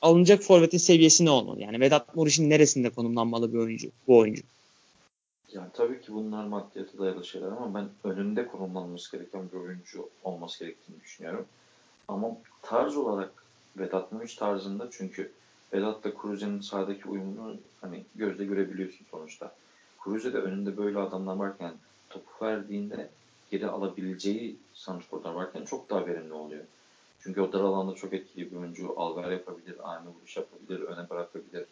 alınacak 0.03 0.43
forvetin 0.43 0.79
seviyesi 0.79 1.25
ne 1.25 1.31
olmalı? 1.31 1.61
Yani 1.61 1.81
Vedat 1.81 2.17
Muriç'in 2.17 2.51
neresinde 2.51 2.91
konumlanmalı 2.91 3.53
bir 3.53 3.59
oyuncu 3.59 3.91
bu 4.07 4.19
oyuncu? 4.19 4.43
Yani 5.53 5.69
tabii 5.75 6.01
ki 6.01 6.12
bunlar 6.12 6.45
maddiyata 6.45 6.99
dayalı 6.99 7.25
şeyler 7.25 7.47
ama 7.47 7.75
ben 7.75 7.89
önünde 8.05 8.47
konumlanması 8.47 9.17
gereken 9.17 9.43
bir 9.53 9.59
oyuncu 9.59 10.09
olması 10.25 10.64
gerektiğini 10.64 11.01
düşünüyorum. 11.05 11.47
Ama 12.09 12.29
tarz 12.62 12.97
olarak 12.97 13.45
Vedat 13.79 14.12
Muriç 14.12 14.35
tarzında 14.35 14.89
çünkü 14.91 15.33
Vedat'la 15.73 16.14
Kruse'nin 16.14 16.61
sahadaki 16.61 17.09
uyumunu 17.09 17.57
hani 17.81 18.05
gözle 18.14 18.45
görebiliyorsun 18.45 19.07
sonuçta. 19.11 19.55
Kruse 20.05 20.33
de 20.33 20.39
önünde 20.39 20.77
böyle 20.77 20.99
adamlar 20.99 21.37
varken 21.37 21.73
topu 22.11 22.45
verdiğinde 22.45 23.11
geri 23.51 23.67
alabileceği 23.67 24.57
santrforlar 24.75 25.33
varken 25.33 25.64
çok 25.64 25.91
daha 25.91 26.07
verimli 26.07 26.33
oluyor. 26.33 26.64
Çünkü 27.27 27.41
o 27.41 27.53
dar 27.53 27.61
alanda 27.61 27.95
çok 27.95 28.12
etkili 28.12 28.51
bir 28.51 28.57
oyuncu. 28.57 29.01
Alver 29.01 29.31
yapabilir, 29.31 29.91
ani 29.91 30.09
vuruş 30.09 30.37
yapabilir, 30.37 30.81
öne 30.81 31.11
bırakabilir. 31.11 31.64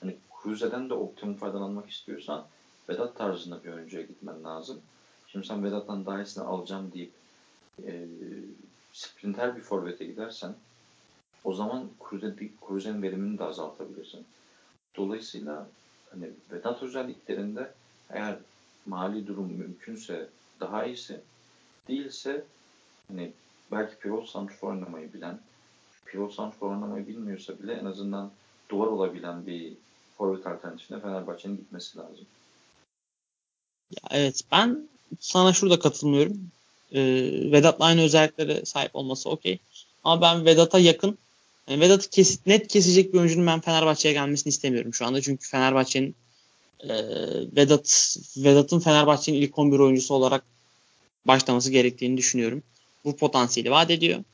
Hani 0.00 0.16
Kruse'den 0.42 0.90
de 0.90 0.94
optimum 0.94 1.34
faydalanmak 1.34 1.90
istiyorsan 1.90 2.46
Vedat 2.88 3.16
tarzında 3.16 3.64
bir 3.64 3.72
oyuncuya 3.72 4.02
gitmen 4.02 4.44
lazım. 4.44 4.80
Şimdi 5.26 5.46
sen 5.46 5.64
Vedat'tan 5.64 6.06
daha 6.06 6.22
iyisini 6.22 6.44
alacağım 6.44 6.92
deyip 6.92 7.12
e, 7.86 8.06
sprinter 8.92 9.56
bir 9.56 9.60
forvete 9.60 10.04
gidersen 10.04 10.54
o 11.44 11.54
zaman 11.54 11.90
Cruze'nin 12.68 13.02
verimini 13.02 13.38
de 13.38 13.44
azaltabilirsin. 13.44 14.26
Dolayısıyla 14.96 15.68
hani 16.10 16.30
Vedat 16.52 16.82
özelliklerinde 16.82 17.72
eğer 18.10 18.38
mali 18.86 19.26
durum 19.26 19.52
mümkünse 19.52 20.28
daha 20.60 20.84
iyisi 20.84 21.20
değilse 21.88 22.44
hani 23.08 23.32
belki 23.72 23.98
pivot 23.98 24.28
santrfor 24.28 24.70
oynamayı 24.70 25.12
bilen 25.12 25.40
pivot 26.06 26.34
santrfor 26.34 26.70
oynamayı 26.70 27.06
bilmiyorsa 27.06 27.58
bile 27.62 27.72
en 27.72 27.84
azından 27.84 28.30
duvar 28.68 28.86
olabilen 28.86 29.46
bir 29.46 29.72
forvet 30.18 30.46
alternatifine 30.46 31.00
Fenerbahçe'nin 31.00 31.56
gitmesi 31.56 31.98
lazım. 31.98 32.26
Ya 33.90 34.08
evet 34.10 34.40
ben 34.52 34.88
sana 35.20 35.52
şurada 35.52 35.78
katılmıyorum. 35.78 36.50
Ee, 36.92 37.02
Vedat'la 37.52 37.84
aynı 37.84 38.02
özelliklere 38.02 38.64
sahip 38.64 38.96
olması 38.96 39.30
okey. 39.30 39.58
Ama 40.04 40.22
ben 40.22 40.44
Vedat'a 40.44 40.78
yakın 40.78 41.18
yani 41.68 41.80
Vedat'ı 41.80 42.10
kes, 42.10 42.46
net 42.46 42.68
kesecek 42.68 43.14
bir 43.14 43.18
oyuncunun 43.18 43.46
ben 43.46 43.60
Fenerbahçe'ye 43.60 44.14
gelmesini 44.14 44.48
istemiyorum 44.50 44.94
şu 44.94 45.06
anda. 45.06 45.20
Çünkü 45.20 45.48
Fenerbahçe'nin 45.48 46.14
e, 46.80 46.94
Vedat 47.56 48.16
Vedat'ın 48.36 48.80
Fenerbahçe'nin 48.80 49.36
ilk 49.36 49.58
11 49.58 49.78
oyuncusu 49.78 50.14
olarak 50.14 50.44
başlaması 51.24 51.70
gerektiğini 51.70 52.16
düşünüyorum. 52.16 52.62
Bu 53.04 53.16
potansiyeli 53.16 53.70
vaat 53.70 53.90
ediyor. 53.90 54.24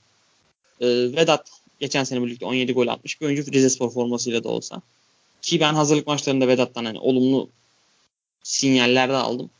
E, 0.80 0.86
Vedat 1.16 1.50
geçen 1.80 2.04
sene 2.04 2.22
birlikte 2.22 2.46
17 2.46 2.72
gol 2.72 2.86
atmış 2.86 3.20
bir 3.20 3.26
oyuncu 3.26 3.52
Rize 3.52 3.70
Spor 3.70 3.90
formasıyla 3.90 4.44
da 4.44 4.48
olsa. 4.48 4.82
Ki 5.42 5.60
ben 5.60 5.74
hazırlık 5.74 6.06
maçlarında 6.06 6.48
Vedat'tan 6.48 6.84
hani 6.84 6.98
olumlu 6.98 7.48
sinyaller 8.42 9.08
de 9.08 9.16
aldım. 9.16 9.50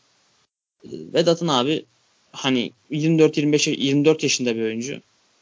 E, 0.85 0.89
Vedat'ın 0.91 1.49
abi 1.49 1.85
hani 2.33 2.73
24-25 2.91 3.71
24 3.71 4.23
yaşında 4.23 4.57
bir 4.57 4.63
oyuncu. 4.63 5.01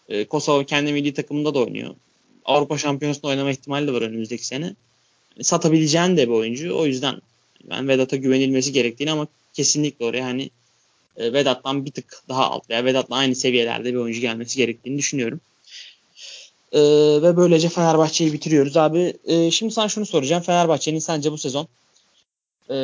E, 0.08 0.24
Kosova 0.24 0.64
kendi 0.64 0.92
milli 0.92 1.14
takımında 1.14 1.54
da 1.54 1.58
oynuyor. 1.58 1.94
Avrupa 2.44 2.78
Şampiyonası'nda 2.78 3.28
oynama 3.28 3.50
ihtimali 3.50 3.86
de 3.86 3.92
var 3.92 4.02
önümüzdeki 4.02 4.46
sene. 4.46 4.74
Satabileceğin 5.42 6.16
de 6.16 6.28
bir 6.28 6.32
oyuncu. 6.32 6.78
O 6.78 6.86
yüzden 6.86 7.22
ben 7.64 7.88
Vedat'a 7.88 8.16
güvenilmesi 8.16 8.72
gerektiğini 8.72 9.12
ama 9.12 9.26
kesinlikle 9.52 10.04
oraya 10.04 10.24
hani 10.24 10.50
e, 11.16 11.32
Vedat'tan 11.32 11.84
bir 11.84 11.90
tık 11.90 12.22
daha 12.28 12.50
alt 12.50 12.70
veya 12.70 12.84
Vedat'la 12.84 13.16
aynı 13.16 13.34
seviyelerde 13.34 13.92
bir 13.92 13.98
oyuncu 13.98 14.20
gelmesi 14.20 14.56
gerektiğini 14.56 14.98
düşünüyorum. 14.98 15.40
Ee, 16.72 16.78
ve 17.22 17.36
böylece 17.36 17.68
Fenerbahçe'yi 17.68 18.32
bitiriyoruz 18.32 18.76
abi. 18.76 19.16
Ee, 19.24 19.50
şimdi 19.50 19.72
sana 19.72 19.88
şunu 19.88 20.06
soracağım. 20.06 20.42
Fenerbahçe'nin 20.42 20.98
sence 20.98 21.32
bu 21.32 21.38
sezon 21.38 21.68
e, 22.70 22.76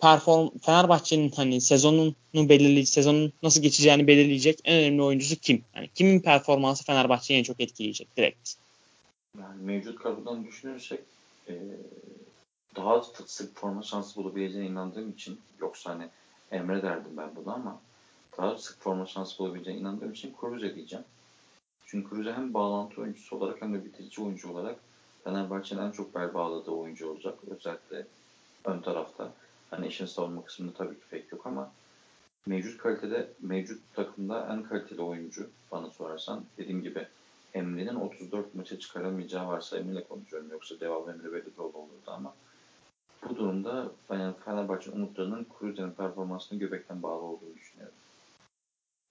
perform 0.00 0.48
Fenerbahçe'nin 0.62 1.30
hani 1.30 1.60
sezonunu 1.60 2.14
belirleyecek, 2.34 2.88
sezonun 2.88 3.32
nasıl 3.42 3.62
geçeceğini 3.62 4.06
belirleyecek 4.06 4.58
en 4.64 4.76
önemli 4.78 5.02
oyuncusu 5.02 5.36
kim? 5.36 5.64
Yani 5.74 5.88
kimin 5.94 6.20
performansı 6.20 6.84
Fenerbahçe'yi 6.84 7.38
en 7.38 7.44
çok 7.44 7.60
etkileyecek 7.60 8.16
direkt? 8.16 8.52
Yani 9.38 9.62
mevcut 9.62 9.98
kadrodan 9.98 10.46
düşünürsek 10.46 11.00
e, 11.48 11.54
daha 12.76 13.02
sık 13.26 13.58
forma 13.58 13.82
şansı 13.82 14.16
bulabileceğine 14.16 14.68
inandığım 14.68 15.10
için 15.10 15.40
yoksa 15.60 15.90
hani 15.90 16.04
Emre 16.50 16.82
derdim 16.82 17.16
ben 17.16 17.36
bunu 17.36 17.54
ama 17.54 17.80
daha 18.38 18.58
sık 18.58 18.80
forma 18.80 19.06
şansı 19.06 19.38
bulabileceğine 19.38 19.80
inandığım 19.80 20.12
için 20.12 20.34
Cruze 20.40 20.74
diyeceğim. 20.74 21.04
Çünkü 21.86 22.10
Cruze 22.10 22.32
hem 22.32 22.54
bağlantı 22.54 23.00
oyuncusu 23.00 23.36
olarak 23.36 23.62
hem 23.62 23.74
de 23.74 23.84
bitirici 23.84 24.22
oyuncu 24.22 24.52
olarak 24.52 24.76
Fenerbahçe'nin 25.24 25.80
en 25.80 25.90
çok 25.90 26.14
bel 26.14 26.34
bağladığı 26.34 26.70
oyuncu 26.70 27.10
olacak. 27.10 27.38
Özellikle 27.50 28.06
ön 28.64 28.80
tarafta. 28.80 29.32
Hani 29.70 29.86
işin 29.86 30.06
savunma 30.06 30.44
kısmında 30.44 30.72
tabii 30.72 30.94
ki 30.94 31.06
pek 31.10 31.32
yok 31.32 31.46
ama 31.46 31.72
mevcut 32.46 32.78
kalitede, 32.78 33.32
mevcut 33.40 33.94
takımda 33.94 34.48
en 34.52 34.62
kaliteli 34.62 35.02
oyuncu 35.02 35.50
bana 35.72 35.90
sorarsan. 35.90 36.44
Dediğim 36.58 36.82
gibi 36.82 37.06
Emre'nin 37.54 37.94
34 37.94 38.54
maça 38.54 38.78
çıkaramayacağı 38.78 39.48
varsayımıyla 39.48 40.04
konuşuyorum. 40.08 40.50
Yoksa 40.50 40.80
devamlı 40.80 41.12
Emre 41.12 41.32
Belirtoğlu 41.32 41.78
olurdu 41.78 42.06
ama 42.06 42.34
bu 43.28 43.36
durumda 43.36 43.90
yani 44.10 44.34
Fenerbahçe 44.44 44.90
umutlarının 44.90 45.46
Cruze'nin 45.58 45.90
performansının 45.90 46.60
göbekten 46.60 47.02
bağlı 47.02 47.22
olduğunu 47.22 47.54
düşünüyorum. 47.56 47.94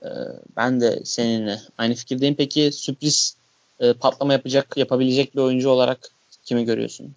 Ee, 0.04 0.08
ben 0.56 0.82
de 0.82 1.06
seninle 1.06 1.60
aynı 1.78 1.94
fikirdeyim. 1.94 2.36
Peki 2.36 2.72
sürpriz 2.72 3.38
e, 3.80 3.94
patlama 3.94 4.34
yapacak, 4.34 4.78
yapabilecek 4.78 5.36
bir 5.36 5.42
oyuncu 5.42 5.70
olarak 5.70 6.00
kimi 6.44 6.66
görüyorsun? 6.66 7.16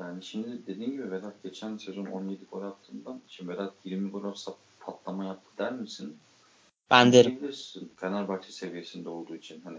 Yani 0.00 0.22
şimdi 0.22 0.66
dediğim 0.66 0.92
gibi 0.92 1.10
Vedat 1.10 1.42
geçen 1.42 1.76
sezon 1.76 2.06
17 2.06 2.44
gol 2.52 2.62
attığından 2.62 3.20
şimdi 3.28 3.52
Vedat 3.52 3.72
20 3.84 4.10
gol 4.10 4.24
atsa 4.24 4.52
patlama 4.80 5.24
yaptı 5.24 5.50
der 5.58 5.72
misin? 5.72 6.16
Ben 6.90 7.12
derim. 7.12 7.38
Bilirsin 7.42 7.92
Fenerbahçe 7.96 8.52
seviyesinde 8.52 9.08
olduğu 9.08 9.36
için 9.36 9.60
hani 9.64 9.78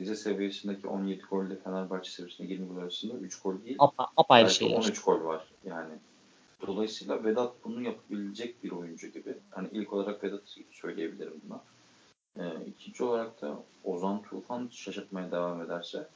Rize 0.00 0.16
seviyesindeki 0.16 0.88
17 0.88 1.22
golle 1.30 1.56
Fenerbahçe 1.56 2.10
seviyesinde 2.10 2.48
20 2.48 2.68
gol 2.68 2.76
arasında 2.76 3.14
3 3.14 3.40
gol 3.40 3.54
değil. 3.64 3.76
Apa, 3.78 4.06
apayrı 4.16 4.46
belki 4.46 4.58
şeyler. 4.58 4.76
13 4.76 5.02
gol 5.02 5.24
var 5.24 5.44
yani. 5.64 5.92
Dolayısıyla 6.66 7.24
Vedat 7.24 7.52
bunu 7.64 7.82
yapabilecek 7.82 8.64
bir 8.64 8.70
oyuncu 8.70 9.06
gibi. 9.08 9.34
Hani 9.50 9.68
ilk 9.72 9.92
olarak 9.92 10.24
Vedat 10.24 10.42
söyleyebilirim 10.70 11.40
buna. 11.44 11.60
Ee, 12.38 12.64
ikinci 12.66 13.04
olarak 13.04 13.42
da 13.42 13.58
Ozan 13.84 14.22
Tufan 14.22 14.68
şaşırtmaya 14.72 15.30
devam 15.30 15.62
ederse 15.62 16.08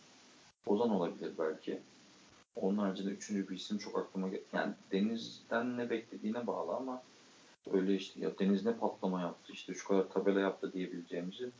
Ozan 0.66 0.91
olabilir 0.91 1.32
belki. 1.39 1.80
Onun 2.57 2.78
haricinde 2.78 3.11
üçüncü 3.11 3.49
bir 3.49 3.57
isim 3.57 3.78
çok 3.78 3.99
aklıma 3.99 4.28
gel 4.28 4.41
Yani 4.53 4.72
Deniz'den 4.93 5.78
ne 5.78 5.91
beklediğine 5.91 6.47
bağlı 6.47 6.74
ama 6.74 7.03
öyle 7.72 7.95
işte 7.95 8.20
ya 8.20 8.39
Deniz 8.39 8.64
ne 8.64 8.72
patlama 8.72 9.20
yaptı 9.20 9.53
işte 9.53 9.74
şu 9.74 9.89
kadar 9.89 10.09
tabela 10.09 10.41
yaptı 10.41 10.72
diyebileceğimizi 10.72 11.51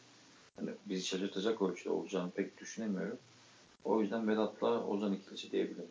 hani 0.57 0.71
bizi 0.87 1.07
şaşırtacak 1.07 1.63
ölçüde 1.63 1.91
olacağını 1.91 2.31
pek 2.31 2.61
düşünemiyorum. 2.61 3.19
O 3.85 4.01
yüzden 4.01 4.29
Vedat'la 4.29 4.87
Ozan 4.87 5.13
ikilisi 5.13 5.53
diyebilirim. 5.53 5.89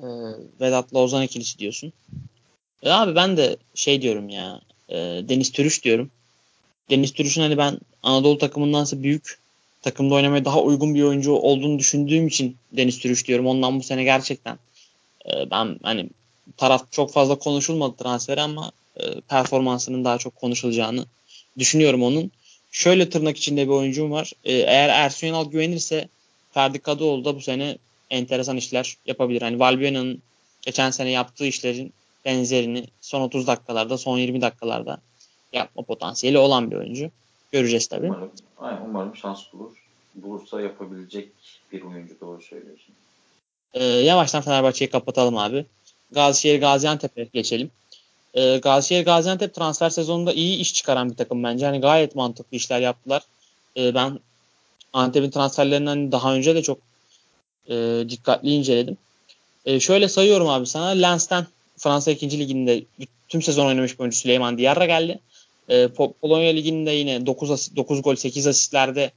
Ee, 0.00 0.06
Vedat'la 0.60 0.98
Ozan 0.98 1.22
ikilisi 1.22 1.58
diyorsun. 1.58 1.92
E 2.82 2.90
abi 2.90 3.14
ben 3.14 3.36
de 3.36 3.56
şey 3.74 4.02
diyorum 4.02 4.28
ya 4.28 4.60
e, 4.88 4.96
Deniz 5.28 5.52
Türüş 5.52 5.84
diyorum. 5.84 6.10
Deniz 6.90 7.12
Türüş'ün 7.12 7.42
hani 7.42 7.58
ben 7.58 7.78
Anadolu 8.02 8.38
takımındansa 8.38 9.02
büyük 9.02 9.38
takımda 9.82 10.14
oynamaya 10.14 10.44
daha 10.44 10.62
uygun 10.62 10.94
bir 10.94 11.02
oyuncu 11.02 11.32
olduğunu 11.32 11.78
düşündüğüm 11.78 12.26
için 12.26 12.56
Deniz 12.72 12.98
Türüş 12.98 13.28
diyorum. 13.28 13.46
Ondan 13.46 13.78
bu 13.78 13.82
sene 13.82 14.04
gerçekten 14.04 14.58
e, 15.26 15.50
ben 15.50 15.78
hani 15.82 16.10
taraf 16.56 16.92
çok 16.92 17.12
fazla 17.12 17.38
konuşulmadı 17.38 17.96
transfer 17.96 18.38
ama 18.38 18.72
e, 18.96 19.20
performansının 19.20 20.04
daha 20.04 20.18
çok 20.18 20.36
konuşulacağını 20.36 21.06
düşünüyorum 21.58 22.02
onun. 22.02 22.30
Şöyle 22.70 23.10
tırnak 23.10 23.36
içinde 23.36 23.66
bir 23.66 23.72
oyuncum 23.72 24.10
var. 24.10 24.32
E, 24.44 24.52
eğer 24.52 24.88
Ersun 24.88 25.26
Yanal 25.26 25.50
güvenirse 25.50 26.08
Ferdi 26.50 26.78
Kadıoğlu 26.78 27.24
da 27.24 27.36
bu 27.36 27.40
sene 27.40 27.78
enteresan 28.10 28.56
işler 28.56 28.96
yapabilir. 29.06 29.42
Hani 29.42 29.58
Valbuena'nın 29.58 30.22
geçen 30.62 30.90
sene 30.90 31.10
yaptığı 31.10 31.46
işlerin 31.46 31.92
benzerini 32.24 32.84
son 33.00 33.20
30 33.20 33.46
dakikalarda, 33.46 33.98
son 33.98 34.18
20 34.18 34.40
dakikalarda 34.40 35.00
yapma 35.52 35.82
potansiyeli 35.82 36.38
olan 36.38 36.70
bir 36.70 36.76
oyuncu. 36.76 37.10
Göreceğiz 37.52 37.86
tabii. 37.86 38.06
Umarım, 38.06 38.32
aynen, 38.58 38.80
umarım 38.88 39.16
şans 39.16 39.42
bulur. 39.52 39.72
Bulursa 40.14 40.60
yapabilecek 40.60 41.28
bir 41.72 41.82
oyuncu 41.82 42.20
doğru 42.20 42.42
söylüyorsun. 42.42 42.94
Ee, 43.74 43.84
yavaştan 43.84 44.42
Fenerbahçe'yi 44.42 44.90
kapatalım 44.90 45.36
abi. 45.36 45.66
Gazişehir 46.12 46.60
Gaziantep'e 46.60 47.28
geçelim. 47.32 47.70
Ee, 48.34 48.58
Gazişehir 48.58 49.04
Gaziantep 49.04 49.54
transfer 49.54 49.90
sezonunda 49.90 50.32
iyi 50.32 50.58
iş 50.58 50.74
çıkaran 50.74 51.10
bir 51.10 51.16
takım 51.16 51.44
bence. 51.44 51.66
Hani 51.66 51.80
gayet 51.80 52.14
mantıklı 52.14 52.56
işler 52.56 52.80
yaptılar. 52.80 53.22
Ee, 53.76 53.94
ben 53.94 54.20
Antep'in 54.92 55.30
transferlerinden 55.30 56.12
daha 56.12 56.34
önce 56.34 56.54
de 56.54 56.62
çok 56.62 56.78
e, 57.70 58.04
dikkatli 58.08 58.50
inceledim. 58.50 58.96
E, 59.66 59.80
şöyle 59.80 60.08
sayıyorum 60.08 60.48
abi 60.48 60.66
sana. 60.66 60.86
Lens'ten 60.86 61.46
Fransa 61.76 62.10
2. 62.10 62.38
Ligi'nde 62.38 62.84
tüm 63.28 63.42
sezon 63.42 63.66
oynamış 63.66 63.94
bir 63.94 64.00
oyuncu 64.00 64.18
Süleyman 64.18 64.58
Diarra 64.58 64.86
geldi. 64.86 65.18
E, 65.68 65.88
Polonya 65.88 66.52
Ligi'nde 66.52 66.90
yine 66.90 67.26
9, 67.26 67.76
9 67.76 68.02
gol 68.02 68.16
8 68.16 68.46
asistlerde 68.46 69.12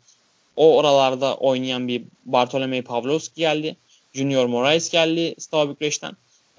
o 0.55 0.77
oralarda 0.77 1.35
oynayan 1.35 1.87
bir 1.87 2.03
Bartolomei 2.25 2.81
Pavlovski 2.81 3.35
geldi. 3.35 3.75
Junior 4.13 4.45
Moraes 4.45 4.89
geldi 4.89 5.35
Steaua 5.37 5.69
Bükreş'ten. 5.69 6.11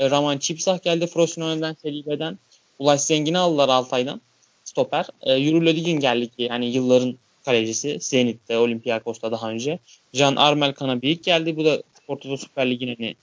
E, 0.02 0.10
Raman 0.10 0.38
Çipsah 0.38 0.82
geldi 0.82 1.06
Frosinon'dan 1.06 1.76
Selibe'den. 1.82 2.38
Ulaş 2.78 3.00
Zengin'i 3.00 3.38
aldılar 3.38 3.68
Altay'dan. 3.68 4.20
Stoper. 4.64 5.06
E, 5.22 5.34
Yuri 5.34 5.66
Lodigin 5.66 6.00
geldi 6.00 6.28
ki 6.28 6.48
hani 6.48 6.66
yılların 6.66 7.16
kalecisi. 7.44 7.98
Zenit'te, 8.00 8.58
Olympiakos'ta 8.58 9.32
daha 9.32 9.50
önce. 9.50 9.78
Can 10.14 10.36
Armel 10.36 10.72
Kanabiyik 10.72 11.24
geldi. 11.24 11.56
Bu 11.56 11.64
da 11.64 11.82
Porto'da 12.06 12.36
Süper 12.36 12.70
Lig'in 12.70 12.96
hani 12.96 13.14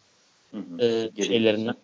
e, 0.81 1.09
şeylerinden. 1.23 1.75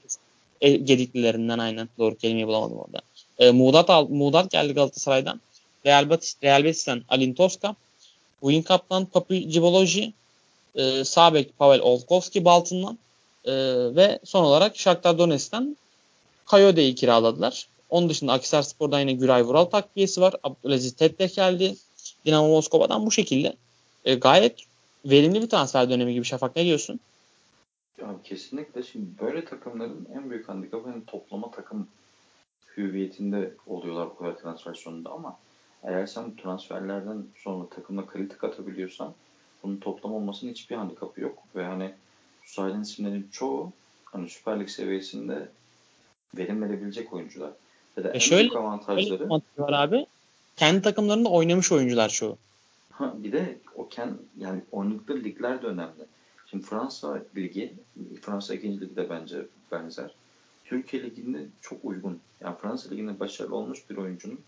E, 0.62 0.72
gediklilerinden 0.72 1.60
aynen. 1.60 1.89
Doğru 2.00 2.16
kelimeyi 2.18 2.48
bulamadım 2.48 2.78
orada. 2.78 3.02
E, 3.39 3.52
Muğdat, 3.52 3.89
al, 3.89 4.08
Muğdat 4.10 4.52
geldi 4.52 4.74
Galatasaray'dan. 4.74 5.41
Real, 5.86 6.10
Betis, 6.10 6.36
Real 6.43 6.64
Betis'ten 6.64 7.04
Alin 7.10 7.34
Toska. 7.34 7.76
Wing 8.41 8.68
Cup'tan 8.68 9.06
Papi 9.06 9.52
Ciboloji. 9.52 10.14
E, 10.76 11.04
Sabek 11.04 11.60
Pavel 11.60 11.80
Olkowski 11.80 12.46
Baltın'dan. 12.46 12.98
E, 13.46 13.54
ve 13.96 14.20
son 14.24 14.43
olarak 14.43 14.78
Shakhtar 14.78 15.18
Donetsk'ten 15.18 15.78
Kayode'yi 16.46 16.96
kiraladılar. 16.96 17.68
Onun 17.89 18.10
dışında 18.10 18.34
Akisar 18.34 18.62
Spor'dan 18.62 19.00
yine 19.00 19.14
Güray 19.14 19.43
Vural 19.43 19.66
takviyesi 19.66 20.22
var. 20.22 20.34
Abdülaziz 20.43 20.93
Teddek 20.96 21.36
geldi. 21.36 21.76
Dinamo 22.26 22.48
Moskova'dan 22.48 23.06
bu 23.06 23.12
şekilde. 23.12 23.56
E, 24.06 24.16
gayet 24.16 24.60
verimli 25.06 25.41
bir 25.41 25.50
transfer 25.50 25.89
dönemi 25.89 26.14
gibi 26.14 26.26
Şafak 26.26 26.56
ne 26.56 26.66
diyorsun? 26.66 27.00
Ya 28.02 28.16
kesinlikle 28.24 28.84
şimdi 28.84 29.06
böyle 29.22 29.46
takımların 29.46 30.08
en 30.16 30.30
büyük 30.30 30.50
handikapı 30.50 30.89
hani 30.89 31.06
toplama 31.06 31.52
takım 31.52 31.88
hüviyetinde 32.78 33.54
oluyorlar 33.68 34.10
bu 34.10 34.18
kadar 34.18 34.38
transfer 34.38 34.74
sonunda 34.74 35.10
ama 35.10 35.39
eğer 35.84 36.06
sen 36.06 36.32
bu 36.32 36.36
transferlerden 36.41 37.24
sonra 37.43 37.70
takımda 37.70 38.06
kalite 38.06 38.38
katabiliyorsan 38.38 39.14
bunun 39.64 39.78
toplam 39.78 40.14
olmasının 40.14 40.52
hiçbir 40.52 40.76
handikapı 40.76 41.22
yok. 41.22 41.43
Ve 41.56 41.66
hani 41.66 41.93
sayılan 42.46 42.82
isimlerin 42.82 43.30
çoğu 43.32 43.72
hani 44.06 44.30
Süper 44.30 44.60
Lig 44.60 44.70
seviyesinde 44.70 45.50
verim 46.38 46.62
verebilecek 46.62 47.14
oyuncular. 47.14 47.52
Ya 47.98 48.04
da 48.04 48.10
e 48.10 48.14
en 48.14 48.20
şöyle, 48.20 48.41
büyük 48.41 48.56
avantajları... 48.56 49.18
Şöyle 49.18 49.41
var 49.58 49.74
abi. 49.74 50.06
Kendi 50.56 50.82
takımlarında 50.82 51.30
oynamış 51.30 51.72
oyuncular 51.72 52.10
çoğu. 52.10 52.38
Ha, 52.91 53.14
bir 53.18 53.32
de 53.32 53.58
o 53.76 53.89
kendi 53.89 54.18
yani 54.38 54.62
oynadıkları 54.72 55.24
ligler 55.24 55.62
de 55.62 55.68
önemli. 55.68 56.06
Şimdi 56.50 56.66
Fransa 56.66 57.24
Ligi, 57.36 57.74
Fransa 58.22 58.56
2. 58.56 58.82
Ligi 58.82 58.96
de 58.96 59.10
bence 59.10 59.46
benzer. 59.72 60.12
Türkiye 60.66 61.04
Ligi'nde 61.04 61.46
çok 61.62 61.86
uygun. 61.86 62.20
Yani 62.41 62.56
Fransa 62.62 62.89
Ligi'nde 62.89 63.20
başarılı 63.20 63.56
olmuş 63.56 63.89
bir 63.89 63.98
oyuncunun 63.98 64.39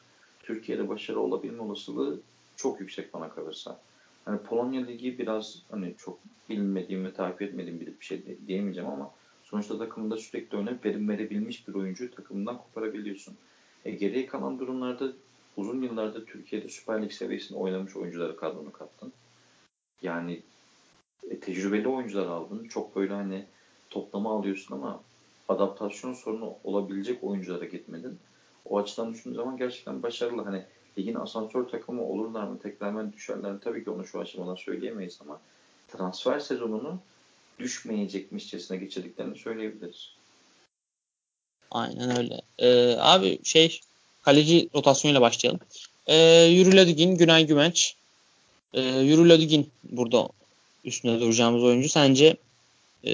Türkiye'de 0.44 0.90
başarılı 0.90 1.22
olabilme 1.22 1.62
olasılığı 1.62 2.20
çok 2.56 2.80
yüksek 2.80 3.14
bana 3.14 3.30
kalırsa. 3.30 3.80
Hani 4.28 4.40
Polonya 4.40 4.86
Ligi 4.86 5.18
biraz 5.18 5.62
hani 5.72 5.96
çok 5.98 6.20
bilmediğim 6.50 7.06
ve 7.06 7.14
takip 7.14 7.42
etmediğim 7.42 7.80
bir 7.80 8.06
şey 8.06 8.38
diyemeyeceğim 8.48 8.90
ama 8.90 9.12
sonuçta 9.44 9.78
takımında 9.78 10.18
sürekli 10.18 10.58
öne 10.58 10.78
verim 10.86 11.10
verebilmiş 11.10 11.68
bir 11.68 11.74
oyuncuyu 11.74 12.12
takımından 12.12 12.58
koparabiliyorsun. 12.58 13.38
E, 13.86 13.92
geriye 13.92 14.26
kalan 14.26 14.60
durumlarda 14.60 15.12
uzun 15.58 15.82
yıllardır 15.82 16.26
Türkiye'de 16.26 16.70
Süper 16.70 17.02
Lig 17.02 17.12
seviyesinde 17.12 17.60
oynamış 17.60 17.96
oyuncuları 17.96 18.36
kadrona 18.36 18.72
kattın. 18.72 19.14
Yani 20.02 20.42
e, 21.30 21.40
tecrübeli 21.40 21.88
oyuncular 21.88 22.28
aldın. 22.28 22.68
Çok 22.68 22.96
böyle 22.96 23.14
hani 23.14 23.46
toplama 23.90 24.38
alıyorsun 24.38 24.76
ama 24.76 25.04
adaptasyon 25.50 26.14
sorunu 26.14 26.54
olabilecek 26.64 27.24
oyunculara 27.24 27.66
gitmedin. 27.66 28.20
O 28.66 28.78
açıdan 28.78 29.14
düşündüğün 29.14 29.36
zaman 29.36 29.58
gerçekten 29.58 30.04
başarılı. 30.04 30.42
Hani 30.42 30.66
ligin 30.98 31.16
asansör 31.16 31.64
takımı 31.64 32.04
olurlar 32.04 32.44
mı, 32.44 32.60
tekrar 32.64 33.14
düşerler 33.14 33.52
mi? 33.52 33.60
Tabii 33.64 33.84
ki 33.84 33.90
onu 33.90 34.08
şu 34.08 34.20
aşamada 34.20 34.56
söyleyemeyiz 34.56 35.20
ama 35.22 35.40
transfer 35.88 36.40
sezonunu 36.40 37.00
düşmeyecekmişçesine 37.60 38.78
geçirdiklerini 38.78 39.36
söyleyebiliriz. 39.36 40.10
Aynen 41.72 42.18
öyle. 42.18 42.42
Ee, 42.60 42.96
abi 43.00 43.40
şey 43.44 43.82
kaleci 44.22 44.70
rotasyonuyla 44.76 45.22
başlayalım. 45.22 45.60
Ee, 46.08 46.44
Yuri 46.44 46.76
Ladigin, 46.76 47.18
Günay 47.18 47.46
Güvenç. 47.48 47.96
Ee, 48.74 48.82
Yuri 48.82 49.30
Ladigin 49.30 49.70
burada 49.84 50.30
üstünde 50.86 51.20
duracağımız 51.20 51.64
oyuncu. 51.64 51.90
Sence 51.90 52.38
e, 53.04 53.14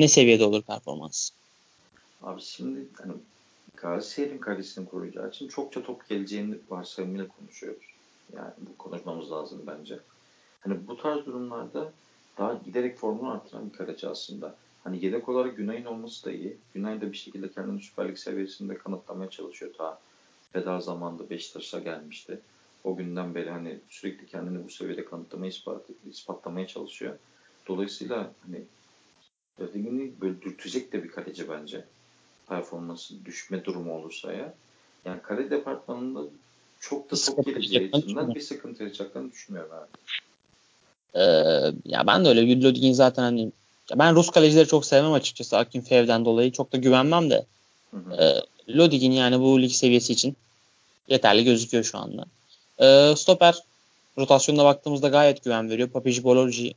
ne 0.00 0.08
seviyede 0.08 0.44
olur 0.44 0.62
performans? 0.62 1.30
Abi 2.22 2.42
şimdi 2.42 2.78
hani 3.02 3.12
Galatasaray'ın 3.82 4.38
kalesini 4.38 4.88
koruyacağı 4.88 5.28
için 5.28 5.48
çokça 5.48 5.82
top 5.82 6.08
geleceğini 6.08 6.58
varsayımıyla 6.68 7.28
konuşuyoruz. 7.28 7.84
Yani 8.32 8.52
bu 8.58 8.76
konuşmamız 8.76 9.30
lazım 9.30 9.62
bence. 9.66 10.00
Hani 10.60 10.86
bu 10.86 10.96
tarz 10.96 11.26
durumlarda 11.26 11.92
daha 12.38 12.54
giderek 12.54 12.98
formunu 12.98 13.32
artıran 13.32 13.72
bir 13.72 13.78
kaleci 13.78 14.08
aslında. 14.08 14.56
Hani 14.84 15.04
yedek 15.04 15.28
olarak 15.28 15.56
Günay'ın 15.56 15.84
olması 15.84 16.26
da 16.26 16.32
iyi. 16.32 16.56
Günay 16.74 17.00
da 17.00 17.12
bir 17.12 17.16
şekilde 17.16 17.50
kendini 17.50 17.80
Süper 17.80 18.08
Lig 18.08 18.18
seviyesinde 18.18 18.78
kanıtlamaya 18.78 19.30
çalışıyor. 19.30 19.74
Ta 19.74 20.00
feda 20.52 20.80
zamanında 20.80 21.30
Beşiktaş'a 21.30 21.78
gelmişti. 21.78 22.40
O 22.84 22.96
günden 22.96 23.34
beri 23.34 23.50
hani 23.50 23.80
sürekli 23.88 24.26
kendini 24.26 24.64
bu 24.64 24.70
seviyede 24.70 25.04
kanıtlamaya 25.04 25.48
ispat, 25.48 25.86
ispatlamaya 26.06 26.66
çalışıyor. 26.66 27.18
Dolayısıyla 27.68 28.32
hani 28.46 28.64
Ödegini 29.58 30.20
böyle 30.20 30.42
dürtecek 30.42 30.92
de 30.92 31.04
bir 31.04 31.08
kaleci 31.08 31.48
bence. 31.48 31.84
Performansı 32.48 33.24
düşme 33.24 33.64
durumu 33.64 33.94
olursa 33.94 34.32
ya. 34.32 34.54
Yani 35.04 35.22
kale 35.22 35.50
departmanında 35.50 36.20
çok 36.80 37.10
da 37.10 37.16
top 37.16 37.46
geleceği 37.46 37.90
açısından 37.92 38.34
bir 38.34 38.40
sıkıntı 38.40 38.82
yaşayacaklarını 38.82 39.32
düşünmüyorum 39.32 39.72
abi. 39.72 39.86
Ee, 41.14 41.22
ya 41.84 42.06
ben 42.06 42.24
de 42.24 42.28
öyle. 42.28 42.40
Yudlodigin 42.40 42.92
zaten 42.92 43.22
hani 43.22 43.52
ben 43.94 44.14
Rus 44.14 44.30
kalecileri 44.30 44.68
çok 44.68 44.86
sevmem 44.86 45.12
açıkçası 45.12 45.56
Akin 45.56 45.80
Fev'den 45.80 46.24
dolayı. 46.24 46.52
Çok 46.52 46.72
da 46.72 46.76
güvenmem 46.76 47.30
de. 47.30 47.46
Hı 47.90 47.96
hı. 47.96 48.22
Ee, 48.22 48.42
Lodigin 48.68 49.12
yani 49.12 49.40
bu 49.40 49.62
lig 49.62 49.72
seviyesi 49.72 50.12
için 50.12 50.36
yeterli 51.08 51.44
gözüküyor 51.44 51.84
şu 51.84 51.98
anda. 51.98 52.24
Ee, 52.80 53.16
stoper 53.16 53.58
rotasyonuna 54.18 54.64
baktığımızda 54.64 55.08
gayet 55.08 55.44
güven 55.44 55.70
veriyor. 55.70 55.88
Papi 55.88 56.12
Jiboloji 56.12 56.74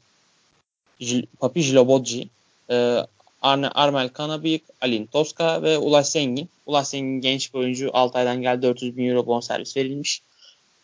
Papi 1.39 1.61
Jilobodji 1.61 2.29
e, 2.69 2.97
Arne, 3.41 3.67
Armel 3.67 4.09
Kanabik, 4.09 4.63
Alin 4.81 5.05
Toska 5.05 5.63
ve 5.63 5.77
Ulaş 5.77 6.07
Zengin. 6.07 6.49
Ulaş 6.65 6.87
Zengin 6.87 7.21
genç 7.21 7.53
bir 7.53 7.59
oyuncu. 7.59 7.89
6 7.93 8.17
aydan 8.17 8.41
geldi 8.41 8.61
400 8.61 8.97
bin 8.97 9.09
euro 9.09 9.27
bonservis 9.27 9.77
verilmiş. 9.77 10.21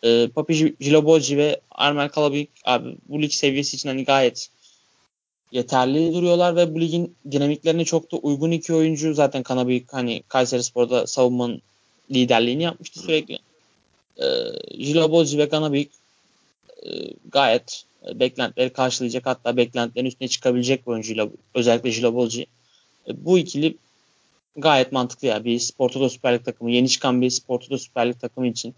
E, 0.03 0.27
Papi 0.27 0.75
Jiloboji 0.81 1.37
ve 1.37 1.59
Armel 1.71 2.09
Kalabik 2.09 2.49
abi 2.65 2.95
bu 3.09 3.21
lig 3.21 3.31
seviyesi 3.31 3.75
için 3.75 3.89
hani 3.89 4.05
gayet 4.05 4.49
yeterli 5.51 6.13
duruyorlar 6.13 6.55
ve 6.55 6.75
bu 6.75 6.81
ligin 6.81 7.15
dinamiklerine 7.31 7.85
çok 7.85 8.11
da 8.11 8.17
uygun 8.17 8.51
iki 8.51 8.73
oyuncu 8.73 9.13
zaten 9.13 9.43
Kanabik 9.43 9.93
hani 9.93 10.23
Kayseri 10.27 10.63
Spor'da 10.63 11.07
savunmanın 11.07 11.61
liderliğini 12.11 12.63
yapmıştı 12.63 12.99
sürekli. 12.99 13.39
E, 14.17 14.25
Jiloboji 14.83 15.37
ve 15.37 15.49
Kanabik 15.49 15.91
e, 16.85 16.89
gayet 17.31 17.83
beklentileri 18.15 18.69
karşılayacak 18.69 19.25
hatta 19.25 19.57
beklentilerin 19.57 20.07
üstüne 20.07 20.27
çıkabilecek 20.27 20.87
bir 20.87 20.91
oyuncuyla 20.91 21.29
özellikle 21.53 21.91
Jiloboji. 21.91 22.45
E, 23.07 23.25
bu 23.25 23.37
ikili 23.37 23.77
gayet 24.57 24.91
mantıklı 24.91 25.27
ya. 25.27 25.45
Bir 25.45 25.59
Sportodo 25.59 26.09
Süper 26.09 26.33
Lig 26.33 26.45
takımı, 26.45 26.71
yeni 26.71 26.89
çıkan 26.89 27.21
bir 27.21 27.29
Sportodo 27.29 27.77
Süper 27.77 28.09
Lig 28.09 28.19
takımı 28.19 28.47
için 28.47 28.75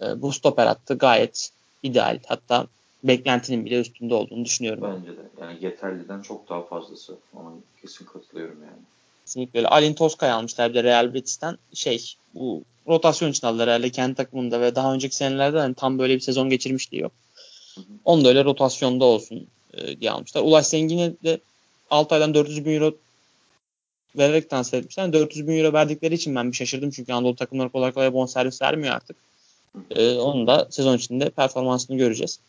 e, 0.00 0.22
bu 0.22 0.32
stoper 0.32 0.66
hattı 0.66 0.94
gayet 0.94 1.50
ideal. 1.82 2.18
Hatta 2.26 2.66
beklentinin 3.04 3.64
bile 3.64 3.80
üstünde 3.80 4.14
olduğunu 4.14 4.44
düşünüyorum. 4.44 4.94
Bence 4.96 5.16
de. 5.16 5.22
Yani 5.40 5.58
yeterliden 5.60 6.22
çok 6.22 6.48
daha 6.48 6.62
fazlası. 6.62 7.16
Ona 7.34 7.50
kesin 7.82 8.04
katılıyorum 8.04 8.58
yani. 8.62 8.82
Kesinlikle 9.24 9.58
öyle. 9.58 9.68
Alin 9.68 9.94
Toska'yı 9.94 10.34
almışlar 10.34 10.70
bir 10.70 10.74
de 10.74 10.84
Real 10.84 11.14
Betis'ten. 11.14 11.58
Şey 11.74 12.14
bu 12.34 12.62
rotasyon 12.86 13.30
için 13.30 13.46
aldılar 13.46 13.68
herhalde 13.68 13.90
kendi 13.90 14.14
takımında 14.14 14.60
ve 14.60 14.74
daha 14.74 14.94
önceki 14.94 15.16
senelerde 15.16 15.58
hani 15.58 15.74
tam 15.74 15.98
böyle 15.98 16.14
bir 16.14 16.20
sezon 16.20 16.50
geçirmişliği 16.50 17.02
yok. 17.02 17.12
Hı. 17.78 17.92
Onu 18.04 18.24
da 18.24 18.28
öyle 18.28 18.44
rotasyonda 18.44 19.04
olsun 19.04 19.46
e, 19.74 20.00
diye 20.00 20.10
almışlar. 20.10 20.42
Ulaş 20.42 20.66
Zengin'e 20.66 21.12
de 21.24 21.40
6 21.90 22.14
aydan 22.14 22.34
400 22.34 22.64
bin 22.64 22.74
euro 22.74 22.94
vererek 24.16 24.50
transfer 24.50 24.78
etmişler. 24.78 25.12
400 25.12 25.48
bin 25.48 25.58
euro 25.58 25.72
verdikleri 25.72 26.14
için 26.14 26.34
ben 26.34 26.52
bir 26.52 26.56
şaşırdım. 26.56 26.90
Çünkü 26.90 27.12
Anadolu 27.12 27.36
takımları 27.36 27.68
kolay 27.68 27.92
kolay 27.92 28.12
bonservis 28.12 28.62
vermiyor 28.62 28.94
artık. 28.94 29.16
Ee, 29.90 30.14
onun 30.14 30.46
da 30.46 30.68
sezon 30.70 30.96
içinde 30.96 31.30
performansını 31.30 31.96
göreceğiz. 31.96 32.40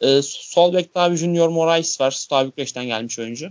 Ee, 0.00 0.20
sol 0.22 0.74
bekte 0.74 1.00
abi 1.00 1.16
Junior 1.16 1.48
Moraes 1.48 2.00
var. 2.00 2.10
Stav 2.10 2.46
Bükreş'ten 2.46 2.86
gelmiş 2.86 3.18
oyuncu. 3.18 3.50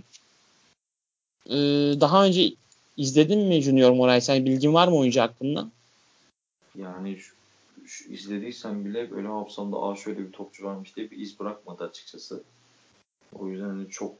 Ee, 1.46 1.54
daha 2.00 2.24
önce 2.24 2.52
izledin 2.96 3.40
mi 3.40 3.62
Junior 3.62 3.90
Moraes? 3.90 4.28
Yani 4.28 4.44
bilgin 4.44 4.74
var 4.74 4.88
mı 4.88 4.96
oyuncu 4.96 5.20
hakkında? 5.20 5.70
Yani 6.78 7.16
şu 7.16 7.34
izlediysen 8.08 8.84
bile 8.84 9.10
böyle 9.10 9.28
hafızamda 9.28 9.82
aa 9.82 9.96
şöyle 9.96 10.18
bir 10.18 10.32
topçu 10.32 10.64
varmış 10.64 10.96
diye 10.96 11.10
bir 11.10 11.18
iz 11.18 11.40
bırakmadı 11.40 11.84
açıkçası. 11.84 12.42
O 13.38 13.48
yüzden 13.48 13.68
hani 13.68 13.90
çok 13.90 14.14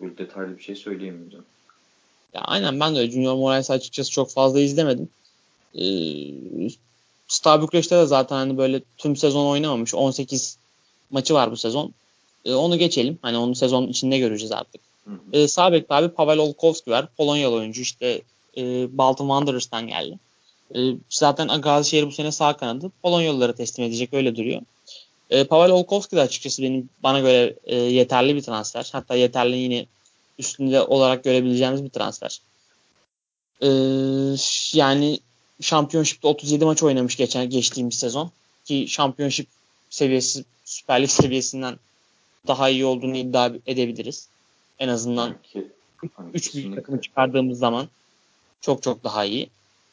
böyle 0.00 0.18
detaylı 0.18 0.58
bir 0.58 0.62
şey 0.62 0.76
söyleyemeyeceğim. 0.76 1.44
Ya 2.34 2.40
aynen 2.40 2.80
ben 2.80 2.96
de 2.96 3.10
Junior 3.10 3.34
Moraes 3.36 3.70
açıkçası 3.70 4.10
çok 4.10 4.30
fazla 4.30 4.60
izlemedim. 4.60 5.08
Ee, 5.74 6.68
Star 7.28 7.62
Bükreş'te 7.62 7.96
de 7.96 8.06
zaten 8.06 8.36
hani 8.36 8.58
böyle 8.58 8.82
tüm 8.98 9.16
sezon 9.16 9.46
oynamamış. 9.46 9.94
18 9.94 10.58
maçı 11.10 11.34
var 11.34 11.50
bu 11.50 11.56
sezon. 11.56 11.94
Ee, 12.44 12.54
onu 12.54 12.78
geçelim. 12.78 13.18
Hani 13.22 13.36
onu 13.36 13.54
sezon 13.54 13.86
içinde 13.86 14.18
göreceğiz 14.18 14.52
artık. 14.52 14.80
Ee, 15.32 15.48
sağ 15.48 15.72
bekte 15.72 15.94
abi 15.94 16.08
Pavel 16.08 16.38
Olkowski 16.38 16.90
var. 16.90 17.08
Polonyalı 17.16 17.54
oyuncu 17.54 17.80
işte 17.80 18.22
e, 18.56 18.62
Bolton 18.98 19.26
Wanderers'tan 19.26 19.86
geldi. 19.86 20.18
E, 20.74 20.78
zaten 21.10 21.60
Gazişehir 21.60 22.06
bu 22.06 22.12
sene 22.12 22.32
sağ 22.32 22.56
kanadı. 22.56 22.90
Polonyalılara 23.02 23.54
teslim 23.54 23.86
edecek 23.86 24.14
öyle 24.14 24.36
duruyor. 24.36 24.62
E, 25.30 25.44
Pavel 25.44 25.70
Olkowski 25.70 26.16
de 26.16 26.20
açıkçası 26.20 26.62
benim 26.62 26.88
bana 27.02 27.20
göre 27.20 27.54
e, 27.64 27.76
yeterli 27.76 28.36
bir 28.36 28.42
transfer. 28.42 28.88
Hatta 28.92 29.14
yeterli 29.14 29.56
yine 29.56 29.86
üstünde 30.38 30.82
olarak 30.82 31.24
görebileceğimiz 31.24 31.84
bir 31.84 31.90
transfer. 31.90 32.40
Ee, 33.62 33.68
yani 34.72 35.20
Şampiyonşip'te 35.60 36.28
37 36.28 36.64
maç 36.64 36.82
oynamış 36.82 37.16
geçen 37.16 37.50
geçtiğimiz 37.50 37.94
sezon 37.94 38.30
ki 38.64 38.86
Şampiyonşip 38.88 39.48
seviyesi 39.90 40.44
Süper 40.64 41.02
Lig 41.02 41.10
seviyesinden 41.10 41.78
daha 42.46 42.68
iyi 42.68 42.84
olduğunu 42.84 43.16
iddia 43.16 43.50
edebiliriz. 43.66 44.28
En 44.78 44.88
azından 44.88 45.34
3 46.34 46.54
büyük 46.54 46.74
takımı 46.74 47.00
çıkardığımız 47.00 47.58
zaman 47.58 47.88
çok 48.60 48.82
çok 48.82 49.04
daha 49.04 49.24
iyi. 49.24 49.50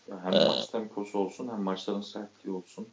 Hem 0.10 0.34
ee, 0.34 0.46
maç 0.46 0.68
temposu 0.68 1.20
olsun 1.20 1.50
hem 1.52 1.62
maçların 1.62 2.02
sertliği 2.02 2.56
olsun 2.56 2.88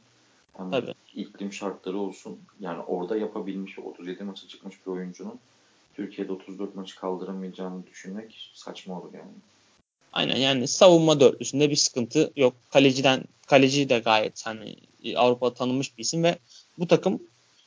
hem 0.56 0.70
tabii. 0.70 0.94
iklim 1.14 1.52
şartları 1.52 1.98
olsun. 1.98 2.38
Yani 2.60 2.82
orada 2.82 3.16
yapabilmiş 3.16 3.78
37 3.78 4.24
maça 4.24 4.48
çıkmış 4.48 4.86
bir 4.86 4.90
oyuncunun 4.90 5.38
Türkiye'de 5.94 6.32
34 6.32 6.74
maçı 6.74 6.96
kaldıramayacağını 6.96 7.86
düşünmek 7.86 8.50
saçma 8.54 9.00
olur 9.00 9.14
yani. 9.14 9.32
Aynen 10.12 10.36
yani 10.36 10.68
savunma 10.68 11.20
dörtlüsünde 11.20 11.70
bir 11.70 11.76
sıkıntı 11.76 12.32
yok. 12.36 12.54
Kaleciden 12.70 13.24
kaleci 13.46 13.88
de 13.88 13.98
gayet 13.98 14.46
hani 14.46 14.76
Avrupa 15.16 15.54
tanınmış 15.54 15.98
bir 15.98 16.02
isim 16.02 16.22
ve 16.22 16.38
bu 16.78 16.86
takım 16.86 17.22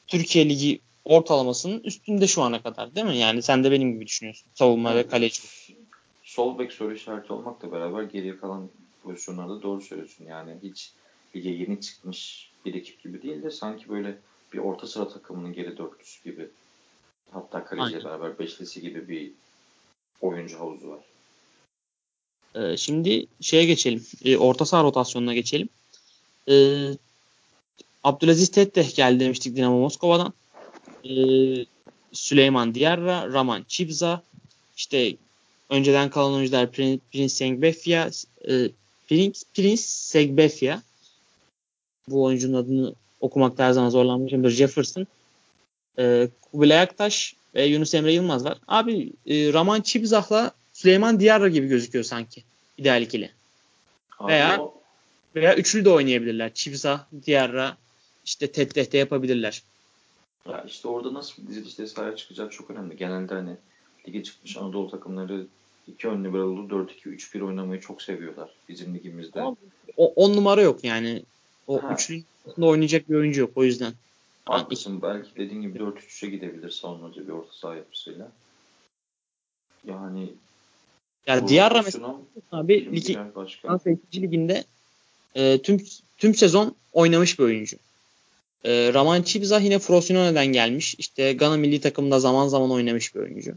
Türkiye 0.08 0.50
Ligi 0.50 0.82
ortalamasının 1.06 1.80
üstünde 1.80 2.28
şu 2.28 2.42
ana 2.42 2.62
kadar 2.62 2.96
değil 2.96 3.08
mi? 3.08 3.18
Yani 3.18 3.42
sen 3.42 3.64
de 3.64 3.72
benim 3.72 3.94
gibi 3.94 4.06
düşünüyorsun. 4.06 4.52
Savunma 4.54 4.94
evet. 4.94 5.06
ve 5.06 5.10
kaleci. 5.10 5.42
Sol 6.24 6.60
bek 6.60 6.72
soru 6.72 6.94
işareti 6.94 7.34
olmakla 7.34 7.72
beraber 7.72 8.04
geriye 8.04 8.38
kalan 8.38 8.70
pozisyonlarda 9.06 9.62
doğru 9.62 9.82
söylüyorsun. 9.82 10.26
Yani 10.26 10.58
hiç 10.64 10.92
lige 11.36 11.50
yeni 11.50 11.82
çıkmış 11.82 12.52
bir 12.66 12.74
ekip 12.74 13.04
gibi 13.04 13.22
değil 13.22 13.44
de 13.44 13.52
sanki 13.52 13.90
böyle 13.90 14.18
bir 14.54 14.58
orta 14.58 14.88
sıra 14.88 15.08
takımının 15.08 15.54
geri 15.54 15.78
dörtlüsü 15.78 16.24
gibi 16.24 16.50
Hatta 17.32 17.66
kaleciyle 17.66 18.06
beraber 18.06 18.40
beşlisi 18.40 18.82
gibi 18.82 19.08
bir 19.08 19.32
oyuncu 20.22 20.60
havuzu 20.60 20.88
var. 20.88 21.00
Ee, 22.56 22.78
şimdi 22.78 23.26
şeye 23.42 23.66
geçelim. 23.66 24.06
E, 24.26 24.38
orta 24.38 24.66
saha 24.66 24.84
rotasyonuna 24.84 25.34
geçelim. 25.34 25.70
Ee, 26.50 26.90
Abdülaziz 28.04 28.50
Tetteh 28.50 28.96
geldi 28.96 29.20
demiştik 29.20 29.56
Dinamo 29.56 29.80
Moskova'dan. 29.80 30.34
Ee, 31.10 31.66
Süleyman 32.12 32.76
Diarra, 32.76 33.34
Raman 33.34 33.66
Çibza, 33.68 34.24
işte 34.78 35.16
önceden 35.70 36.10
kalan 36.10 36.34
oyuncular 36.34 36.72
Prince, 36.72 37.30
Sengbefia, 37.30 38.10
e, 38.50 38.70
Prince, 39.08 39.40
Prince 39.54 39.82
Segbefia. 39.82 40.82
Bu 42.08 42.24
oyuncunun 42.24 42.58
adını 42.58 42.96
okumakta 43.20 43.64
her 43.66 43.72
zaman 43.72 43.90
zorlanmışımdır. 43.90 44.50
Jefferson, 44.50 45.08
e, 46.00 46.30
Kubilay 46.52 46.80
Aktaş 46.80 47.36
ve 47.56 47.66
Yunus 47.66 47.94
Emre 47.94 48.14
Yılmaz 48.14 48.46
var. 48.46 48.58
Abi 48.68 49.14
e, 49.28 49.54
Raman 49.54 49.82
Çibzah'la 49.82 50.52
Süleyman 50.74 51.20
Diyarra 51.20 51.50
gibi 51.50 51.68
gözüküyor 51.68 52.04
sanki. 52.04 52.44
ideal 52.78 53.02
ikili. 53.02 53.32
Abi 54.20 54.32
veya 54.32 54.62
o... 54.62 54.82
veya 55.36 55.56
üçlü 55.56 55.86
de 55.86 55.90
oynayabilirler. 55.90 56.54
Çibzah, 56.54 57.06
Diyarra 57.26 57.78
işte 58.26 58.52
Tetteh 58.52 58.92
de 58.92 58.98
yapabilirler. 58.98 59.64
Ya 60.50 60.64
işte 60.68 60.88
orada 60.88 61.14
nasıl 61.14 61.44
bir 61.44 61.48
dizilişte 61.48 61.88
sahaya 61.88 62.16
çıkacak 62.16 62.52
çok 62.52 62.70
önemli. 62.70 62.98
Genelde 62.98 63.34
hani 63.34 63.58
lige 64.08 64.24
çıkmış 64.24 64.58
Anadolu 64.58 64.92
takımları 64.92 65.48
iki 65.88 66.08
ön 66.08 66.24
liberalı 66.24 66.60
4-2-3-1 66.60 67.42
oynamayı 67.44 67.82
çok 67.82 68.02
seviyorlar 68.02 68.50
bizim 68.70 68.96
ligimizde. 68.96 69.44
O, 69.98 70.14
on 70.16 70.36
numara 70.36 70.62
yok 70.62 70.84
yani. 70.84 71.24
O 71.68 71.84
ha. 71.84 71.98
oynayacak 72.62 73.10
bir 73.10 73.16
oyuncu 73.16 73.42
yok 73.42 73.52
o 73.56 73.64
yüzden. 73.64 73.94
Haklısın. 74.46 75.02
Belki 75.02 75.30
dediğin 75.38 75.62
gibi 75.62 75.80
4-3-3'e 75.80 76.30
gidebilir 76.30 76.70
savunmacı 76.70 77.28
bir 77.28 77.34
orta 77.34 77.54
saha 77.54 77.76
yapısıyla. 77.76 78.32
Yani 79.88 80.30
yani 81.28 81.48
Diarra 81.48 81.82
mesela 81.82 82.16
abi 82.52 82.96
ligi 82.96 83.18
Fransa 83.62 83.90
2. 83.90 84.22
liginde 84.22 84.64
e, 85.36 85.62
tüm 85.62 85.86
tüm 86.18 86.36
sezon 86.36 86.76
oynamış 86.94 87.40
bir 87.40 87.44
oyuncu. 87.44 87.78
E, 88.64 88.94
Raman 88.94 89.22
Çibza 89.22 89.60
yine 89.60 89.80
Frosinone'den 89.80 90.46
gelmiş. 90.46 90.96
İşte 90.96 91.34
Gana 91.34 91.58
milli 91.58 91.82
takımında 91.82 92.20
zaman 92.20 92.48
zaman 92.48 92.72
oynamış 92.72 93.16
bir 93.16 93.20
oyuncu. 93.20 93.54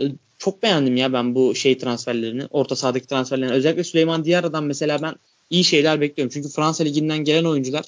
E, 0.00 0.04
çok 0.38 0.62
beğendim 0.62 0.96
ya 0.96 1.12
ben 1.12 1.34
bu 1.34 1.54
şey 1.54 1.78
transferlerini. 1.78 2.46
Orta 2.50 2.76
sahadaki 2.76 3.06
transferlerini. 3.06 3.52
Özellikle 3.52 3.84
Süleyman 3.84 4.24
Diarra'dan 4.24 4.64
mesela 4.64 5.02
ben 5.02 5.14
iyi 5.50 5.64
şeyler 5.64 6.00
bekliyorum. 6.00 6.32
Çünkü 6.34 6.48
Fransa 6.48 6.84
liginden 6.84 7.18
gelen 7.18 7.44
oyuncular 7.44 7.84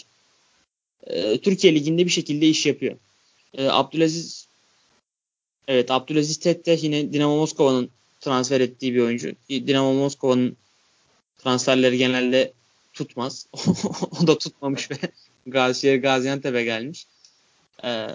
e, 1.07 1.39
Türkiye 1.39 1.75
Ligi'nde 1.75 2.05
bir 2.05 2.11
şekilde 2.11 2.49
iş 2.49 2.67
yapıyor. 2.67 2.97
E, 3.55 3.69
Abdülaziz 3.69 4.45
Evet 5.69 5.91
Abdülaziz 5.91 6.37
Tette 6.37 6.79
yine 6.81 7.13
Dinamo 7.13 7.37
Moskova'nın 7.37 7.91
transfer 8.21 8.61
ettiği 8.61 8.95
bir 8.95 9.01
oyuncu. 9.01 9.33
Dinamo 9.51 9.93
Moskova'nın 9.93 10.57
transferleri 11.39 11.99
genelde 11.99 12.53
tutmaz. 12.93 13.47
o 14.23 14.27
da 14.27 14.39
tutmamış 14.39 14.91
ve 14.91 14.97
Gazişehir 15.47 16.03
Gaziantep'e 16.03 16.65
gelmiş. 16.65 17.07
Ee, 17.85 18.07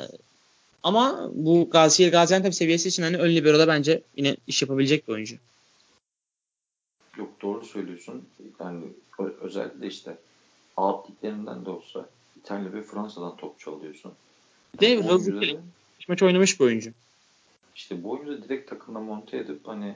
ama 0.84 1.32
bu 1.34 1.70
Gazişehir 1.70 2.12
Gaziantep 2.12 2.56
seviyesi 2.56 2.90
için 2.90 3.04
hani 3.04 3.18
ön 3.18 3.36
libero'da 3.36 3.68
bence 3.68 4.02
yine 4.16 4.38
iş 4.48 4.62
yapabilecek 4.62 5.08
bir 5.08 5.14
oyuncu. 5.14 5.36
Yok 7.18 7.42
doğru 7.42 7.66
söylüyorsun. 7.66 8.28
Yani 8.60 8.84
özellikle 9.42 9.88
işte 9.88 10.18
alt 10.78 11.10
liglerinden 11.10 11.66
de 11.66 11.70
olsa 11.70 12.10
İtalya 12.38 12.74
ve 12.74 12.82
Fransa'dan 12.82 13.38
topçu 13.38 13.72
alıyorsun. 13.76 14.12
Yani 14.82 15.04
de 15.04 15.08
oyuncuları, 15.08 15.60
maç 16.08 16.24
oynamış 16.24 16.60
bir 16.60 16.66
oyuncu. 16.66 16.92
İşte 17.76 18.04
bu 18.04 18.12
oyuncu 18.12 18.44
direkt 18.44 18.70
takımda 18.70 19.00
monte 19.00 19.38
edip 19.38 19.68
hani 19.68 19.96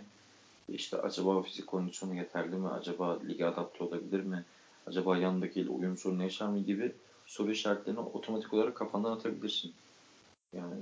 işte 0.70 0.98
acaba 0.98 1.42
fizik 1.42 1.68
kondisyonu 1.68 2.16
yeterli 2.16 2.56
mi? 2.56 2.68
Acaba 2.68 3.20
lige 3.28 3.46
adapte 3.46 3.84
olabilir 3.84 4.20
mi? 4.20 4.46
Acaba 4.88 5.18
yanındakiyle 5.18 5.70
uyum 5.70 5.98
sorunu 5.98 6.24
yaşar 6.24 6.48
mı 6.48 6.60
gibi 6.60 6.92
soru 7.28 7.52
işaretlerini 7.52 8.00
otomatik 8.00 8.54
olarak 8.54 8.76
kafandan 8.76 9.12
atabilirsin. 9.12 9.74
Yani 10.58 10.76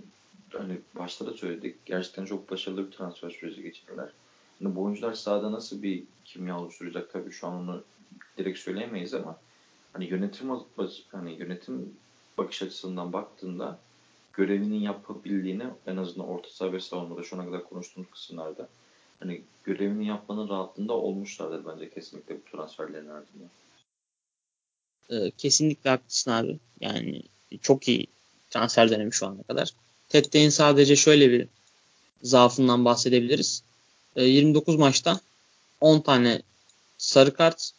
hani 0.53 0.80
başta 0.95 1.26
da 1.26 1.34
söyledik. 1.34 1.86
Gerçekten 1.86 2.26
çok 2.26 2.51
başarılı 2.51 2.88
bir 2.88 2.91
transfer 2.91 3.30
süreci 3.30 3.61
geçirdiler. 3.61 4.09
Hani 4.59 4.76
bu 4.76 4.84
oyuncular 4.84 5.13
sahada 5.13 5.51
nasıl 5.51 5.84
bir 5.84 6.03
kimya 6.26 6.59
oluşturacak 6.59 7.13
tabii 7.13 7.32
şu 7.32 7.47
an 7.47 7.53
onu 7.53 7.84
direkt 8.38 8.59
söyleyemeyiz 8.59 9.13
ama 9.13 9.39
hani 9.93 10.05
yönetim 10.05 10.49
hani 11.11 11.32
yönetim 11.32 11.93
bakış 12.38 12.61
açısından 12.61 13.13
baktığında 13.13 13.80
görevini 14.34 14.84
yapabildiğini 14.84 15.63
en 15.88 15.97
azından 15.97 16.28
orta 16.28 16.49
saha 16.49 16.74
ve 16.74 16.80
savunmada 16.80 17.24
şu 17.24 17.36
ana 17.36 17.45
kadar 17.45 17.63
konuştuğumuz 17.63 18.09
kısımlarda 18.11 18.69
hani 19.19 19.41
görevini 19.63 20.07
yapmanın 20.07 20.49
rahatlığında 20.49 20.93
olmuşlardır 20.93 21.65
bence 21.65 21.89
kesinlikle 21.89 22.36
bu 22.36 22.51
transferlerin 22.51 23.09
ardından. 23.09 23.49
Ee, 25.09 25.32
kesinlikle 25.38 25.89
haklısın 25.89 26.32
abi. 26.32 26.59
Yani 26.80 27.24
çok 27.61 27.88
iyi 27.88 28.07
transfer 28.52 28.89
dönemi 28.89 29.14
şu 29.14 29.28
ana 29.28 29.43
kadar. 29.43 29.74
Tette'nin 30.10 30.49
sadece 30.49 30.95
şöyle 30.95 31.32
bir 31.32 31.47
zaafından 32.24 32.86
bahsedebiliriz. 32.86 33.64
Ee, 34.16 34.24
29 34.24 34.76
maçta 34.76 35.20
10 35.82 36.02
tane 36.02 36.41
sarı 36.97 37.34
kart, 37.34 37.72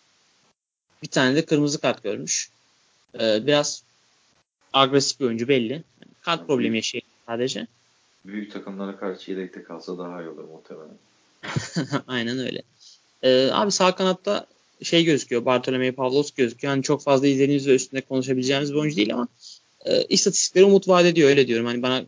bir 1.03 1.09
tane 1.09 1.37
de 1.37 1.45
kırmızı 1.45 1.81
kart 1.81 2.03
görmüş. 2.03 2.51
Ee, 3.20 3.47
biraz 3.47 3.83
agresif 4.73 5.20
bir 5.20 5.25
oyuncu 5.25 5.49
belli. 5.49 5.73
Yani 5.73 6.12
kart 6.23 6.47
problemi 6.47 6.77
yaşıyor 6.77 7.03
sadece. 7.27 7.66
Büyük 8.25 8.53
takımlara 8.53 8.97
karşı 8.99 9.31
yedekte 9.31 9.62
kalsa 9.62 9.99
daha 9.99 10.23
iyi 10.23 10.29
olur 10.29 10.45
muhtemelen. 10.45 10.97
Aynen 12.07 12.39
öyle. 12.39 12.62
Ee, 13.23 13.51
abi 13.53 13.73
sağ 13.73 13.95
kanatta 13.95 14.47
şey 14.83 15.05
gözüküyor. 15.05 15.45
Bartolomei 15.45 15.93
Pavlos 15.93 16.31
gözüküyor. 16.31 16.73
Hani 16.73 16.83
çok 16.83 17.03
fazla 17.03 17.27
izlediğimiz 17.27 17.66
ve 17.66 17.75
üstünde 17.75 18.01
konuşabileceğimiz 18.01 18.73
bir 18.73 18.79
oyuncu 18.79 18.97
değil 18.97 19.14
ama 19.14 19.29
e, 19.85 20.05
istatistikleri 20.05 20.64
umut 20.64 20.89
vaat 20.89 21.07
ediyor 21.07 21.28
öyle 21.28 21.47
diyorum. 21.47 21.66
Hani 21.66 21.83
bana 21.83 22.05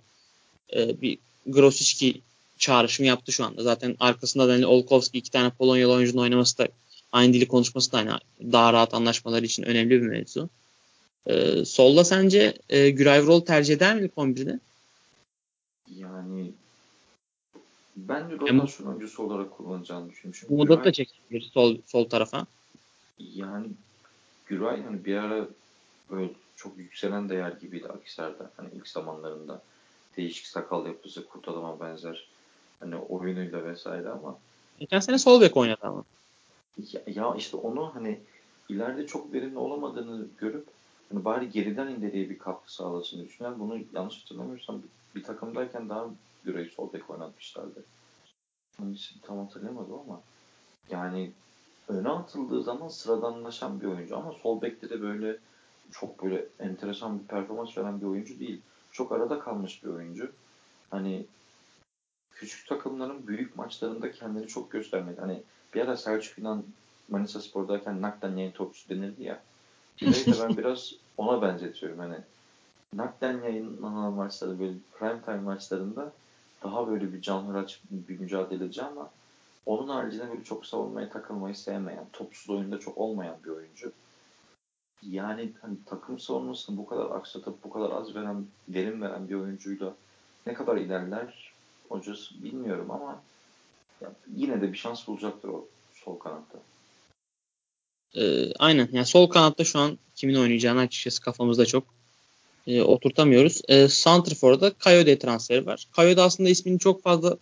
e, 0.77 1.01
bir 1.03 1.18
Grosicki 1.47 2.20
çağrışımı 2.59 3.07
yaptı 3.07 3.33
şu 3.33 3.45
anda. 3.45 3.62
Zaten 3.62 3.97
arkasında 4.01 4.49
da 4.49 4.53
hani 4.53 4.66
Olkowski 4.66 5.18
iki 5.18 5.31
tane 5.31 5.51
Polonyalı 5.51 5.93
oyuncunun 5.93 6.22
oynaması 6.22 6.59
da 6.59 6.68
aynı 7.12 7.33
dili 7.33 7.49
konuşması 7.49 7.93
da 7.93 7.99
hani 7.99 8.11
daha 8.53 8.72
rahat 8.72 8.95
anlaşmaları 8.95 9.45
için 9.45 9.62
önemli 9.62 9.91
bir 9.91 10.07
mevzu. 10.07 10.49
E, 11.27 11.64
solda 11.64 12.05
sence 12.05 12.55
e, 12.68 12.91
Güray 12.91 13.45
tercih 13.45 13.75
eder 13.75 14.01
mi 14.01 14.09
kombide? 14.09 14.61
Yani 15.97 16.53
ben 17.97 18.31
de 18.31 18.35
rotasyon 18.39 18.87
oyuncusu 18.87 19.22
olarak 19.22 19.51
kullanacağını 19.51 20.11
düşünmüşüm. 20.11 20.49
Bu 20.49 20.57
Mudat 20.57 20.85
da 20.85 20.93
çekebilir 20.93 21.43
sol, 21.43 21.77
sol 21.87 22.09
tarafa. 22.09 22.47
Yani 23.18 23.66
Güray 24.47 24.83
hani 24.83 25.05
bir 25.05 25.16
ara 25.16 25.49
böyle 26.11 26.31
çok 26.57 26.79
yükselen 26.79 27.29
değer 27.29 27.53
gibiydi 27.53 27.89
Akisar'da. 27.89 28.51
Hani 28.57 28.69
ilk 28.75 28.89
zamanlarında 28.89 29.63
değişik 30.17 30.47
sakal 30.47 30.87
yapısı, 30.87 31.27
kurt 31.27 31.49
adama 31.49 31.81
benzer 31.81 32.29
hani 32.81 32.97
oyunuyla 32.97 33.65
vesaire 33.65 34.09
ama 34.09 34.39
geçen 34.79 35.01
sene 35.01 35.19
sol 35.19 35.41
bek 35.41 35.57
oynadı 35.57 35.81
ama. 35.83 36.05
Ya, 36.93 37.01
ya 37.07 37.35
işte 37.39 37.57
onu 37.57 37.95
hani 37.95 38.21
ileride 38.69 39.07
çok 39.07 39.33
verimli 39.33 39.59
olamadığını 39.59 40.27
görüp 40.39 40.67
hani 41.13 41.25
bari 41.25 41.51
geriden 41.51 41.89
ileriye 41.89 42.31
bir 42.31 42.39
katkı 42.39 42.75
sağlasın 42.75 43.25
düşünen 43.25 43.59
bunu 43.59 43.79
yanlış 43.93 44.23
hatırlamıyorsam 44.23 44.83
bir, 44.83 44.89
bir 45.21 45.25
takımdayken 45.25 45.89
daha 45.89 46.07
Güray'ı 46.45 46.71
sol 46.71 46.93
bek 46.93 47.11
oynatmışlardı. 47.11 47.85
İçin 48.93 49.21
tam 49.21 49.39
hatırlayamadım 49.39 49.95
ama 49.95 50.21
yani 50.91 51.33
öne 51.89 52.09
atıldığı 52.09 52.63
zaman 52.63 52.89
sıradanlaşan 52.89 53.81
bir 53.81 53.87
oyuncu 53.87 54.17
ama 54.17 54.33
sol 54.43 54.63
bekte 54.63 54.91
de 54.91 55.03
böyle 55.03 55.39
çok 55.93 56.22
böyle 56.22 56.47
enteresan 56.61 57.18
bir 57.18 57.24
performans 57.24 57.78
veren 57.78 58.01
bir 58.01 58.07
oyuncu 58.07 58.39
değil. 58.39 58.61
Çok 58.93 59.12
arada 59.12 59.39
kalmış 59.39 59.85
bir 59.85 59.89
oyuncu. 59.89 60.32
Hani 60.91 61.26
küçük 62.30 62.68
takımların 62.68 63.26
büyük 63.26 63.57
maçlarında 63.57 64.12
kendini 64.12 64.49
çok 64.49 64.70
göstermedi. 64.70 65.20
Hani 65.20 65.43
bir 65.74 65.80
ara 65.80 65.97
Selçuk 65.97 66.39
İnan 66.39 66.64
Manisa 67.09 67.41
Spor'dayken 67.41 68.03
nakden 68.03 68.37
yayın 68.37 68.53
topçu 68.53 68.89
denirdi 68.89 69.22
ya. 69.22 69.43
Gülay'ı 69.99 70.26
da 70.26 70.49
ben 70.49 70.57
biraz 70.57 70.95
ona 71.16 71.43
benzetiyorum. 71.43 71.99
Hani 71.99 72.16
nakden 72.95 73.43
yayınlanan 73.43 74.12
maçlarda 74.12 74.59
böyle 74.59 74.74
prime 74.99 75.22
time 75.22 75.41
maçlarında 75.41 76.12
daha 76.62 76.89
böyle 76.89 77.12
bir 77.12 77.22
canhıraç 77.22 77.80
bir 77.91 78.20
mücadeleci 78.20 78.82
ama 78.82 79.11
onun 79.66 79.89
haricinde 79.89 80.30
böyle 80.30 80.45
çok 80.45 80.66
savunmaya 80.66 81.11
takılmayı 81.11 81.55
sevmeyen, 81.55 82.07
topsuz 82.12 82.51
oyunda 82.51 82.78
çok 82.80 82.99
olmayan 82.99 83.37
bir 83.45 83.51
oyuncu. 83.51 83.93
Yani 85.11 85.53
hani 85.63 85.77
takım 85.87 86.19
savunmasını 86.19 86.77
bu 86.77 86.87
kadar 86.87 87.11
aksatıp 87.11 87.65
bu 87.65 87.71
kadar 87.71 87.91
az 87.91 88.15
veren, 88.15 88.47
verim 88.69 89.03
veren 89.03 89.29
bir 89.29 89.35
oyuncuyla 89.35 89.95
ne 90.47 90.55
kadar 90.55 90.77
ilerler 90.77 91.53
hocası 91.89 92.45
bilmiyorum 92.45 92.91
ama 92.91 93.23
yine 94.37 94.61
de 94.61 94.73
bir 94.73 94.79
şans 94.79 95.07
bulacaktır 95.07 95.49
o 95.49 95.67
sol 95.95 96.19
kanatta. 96.19 96.59
Ee, 98.17 98.53
aynen. 98.59 98.89
Yani 98.93 99.07
sol 99.07 99.29
kanatta 99.29 99.65
şu 99.65 99.79
an 99.79 99.99
kimin 100.15 100.35
oynayacağını 100.35 100.81
açıkçası 100.81 101.23
kafamızda 101.23 101.67
çok 101.67 101.85
e, 102.67 102.83
oturtamıyoruz. 102.83 103.61
E, 103.69 103.89
Santrfor'da 103.89 104.73
Coyote 104.81 105.19
transferi 105.19 105.67
var. 105.67 105.87
Coyote 105.97 106.23
aslında 106.23 106.51
ismini 106.51 106.79
çok 106.79 107.03
fazla 107.03 107.37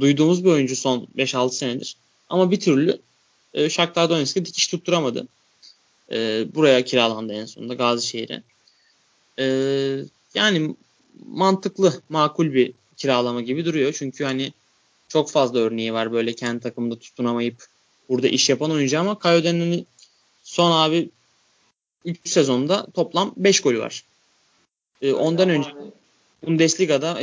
duyduğumuz 0.00 0.44
bir 0.44 0.50
oyuncu 0.50 0.76
son 0.76 1.08
5-6 1.16 1.50
senedir. 1.50 1.96
Ama 2.28 2.50
bir 2.50 2.60
türlü 2.60 3.00
e, 3.54 3.70
Shakhtar 3.70 4.10
Donetsk'e 4.10 4.44
dikiş 4.44 4.68
tutturamadı. 4.68 5.26
E, 6.12 6.46
buraya 6.54 6.84
kiralandı 6.84 7.32
en 7.32 7.44
sonunda 7.44 7.74
Gazişehir'e. 7.74 8.42
E, 9.38 9.46
yani 10.34 10.74
mantıklı, 11.26 12.02
makul 12.08 12.54
bir 12.54 12.72
kiralama 12.96 13.40
gibi 13.40 13.64
duruyor. 13.64 13.92
Çünkü 13.92 14.24
hani 14.24 14.52
çok 15.08 15.30
fazla 15.30 15.58
örneği 15.58 15.92
var 15.92 16.12
böyle 16.12 16.32
kendi 16.32 16.60
takımında 16.60 16.98
tutunamayıp 16.98 17.66
burada 18.08 18.28
iş 18.28 18.48
yapan 18.48 18.70
oyuncu 18.70 19.00
ama 19.00 19.18
Coyote'nin 19.22 19.86
son 20.42 20.70
abi 20.70 21.10
3 22.04 22.28
sezonda 22.28 22.86
toplam 22.94 23.34
5 23.36 23.60
golü 23.60 23.78
var. 23.78 24.04
E, 25.02 25.12
ondan 25.12 25.48
önce. 25.48 25.68
Bundesliga'da 26.46 27.20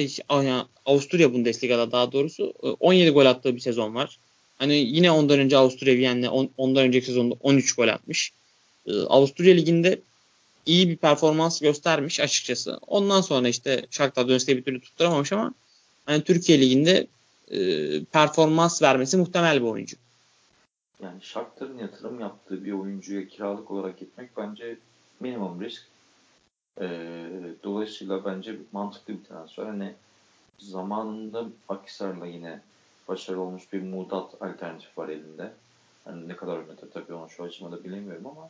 Avusturya 0.86 1.34
Bundesliga'da 1.34 1.92
daha 1.92 2.12
doğrusu 2.12 2.54
17 2.80 3.10
gol 3.10 3.26
attığı 3.26 3.56
bir 3.56 3.60
sezon 3.60 3.96
var. 3.96 4.20
Hani 4.60 4.76
yine 4.76 5.12
ondan 5.12 5.40
önce 5.40 5.58
Avusturya 5.58 5.96
Viyen'le 5.96 6.28
on, 6.28 6.50
ondan 6.58 6.84
önceki 6.84 7.06
sezonda 7.06 7.36
13 7.40 7.76
gol 7.76 7.88
atmış. 7.88 8.32
Ee, 8.88 9.02
Avusturya 9.02 9.56
Ligi'nde 9.56 10.02
iyi 10.66 10.90
bir 10.90 10.98
performans 10.98 11.62
göstermiş 11.62 12.20
açıkçası. 12.20 12.80
Ondan 12.88 13.22
sonra 13.22 13.48
işte 13.48 13.86
Shakhtar 13.92 14.28
Donetsk'e 14.28 14.58
bir 14.58 14.64
türlü 14.64 14.82
tutturamamış 14.82 15.34
ama 15.34 15.54
hani 16.06 16.24
Türkiye 16.24 16.62
Ligi'nde 16.62 17.08
e, 17.52 17.60
performans 18.04 18.82
vermesi 18.82 19.18
muhtemel 19.18 19.62
bir 19.62 19.68
oyuncu. 19.68 19.98
Yani 21.04 21.22
Shakhtar'ın 21.22 21.78
yatırım 21.78 22.20
yaptığı 22.20 22.66
bir 22.66 22.72
oyuncuya 22.72 23.28
kiralık 23.28 23.72
olarak 23.72 24.00
gitmek 24.00 24.38
bence 24.38 24.78
minimum 25.20 25.62
risk. 25.62 25.84
E, 26.82 26.88
dolayısıyla 27.64 28.26
bence 28.26 28.56
mantıklı 28.72 29.14
bir 29.14 29.24
transfer. 29.24 29.66
Hani 29.66 29.94
zamanında 30.60 31.46
Akisar'la 31.70 32.28
yine 32.28 32.60
başarılı 33.08 33.42
olmuş 33.42 33.74
bir 33.74 33.82
Mudat 33.82 34.42
alternatif 34.42 34.98
var 34.98 35.10
elinde. 35.10 35.52
Hani 36.06 36.28
ne 36.28 36.36
kadar 36.36 36.58
oynatır 36.58 36.92
tabii 36.92 37.14
onu 37.14 37.30
şu 37.30 37.44
aşamada 37.44 37.84
bilemiyorum 37.84 38.28
ama 38.28 38.50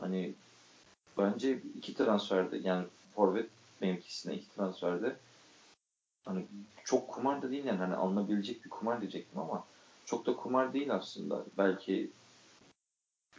hani 0.00 0.34
bence 1.18 1.62
iki 1.74 1.94
transferde 1.94 2.56
yani 2.56 2.86
forvet 3.14 3.50
mevkisine 3.80 4.34
iki 4.34 4.54
transferde 4.54 5.16
hani 6.24 6.46
çok 6.84 7.08
kumar 7.08 7.42
da 7.42 7.50
değil 7.50 7.64
yani 7.64 7.78
hani 7.78 7.94
alınabilecek 7.94 8.64
bir 8.64 8.70
kumar 8.70 9.00
diyecektim 9.00 9.38
ama 9.38 9.64
çok 10.04 10.26
da 10.26 10.36
kumar 10.36 10.72
değil 10.72 10.94
aslında. 10.94 11.44
Belki 11.58 12.10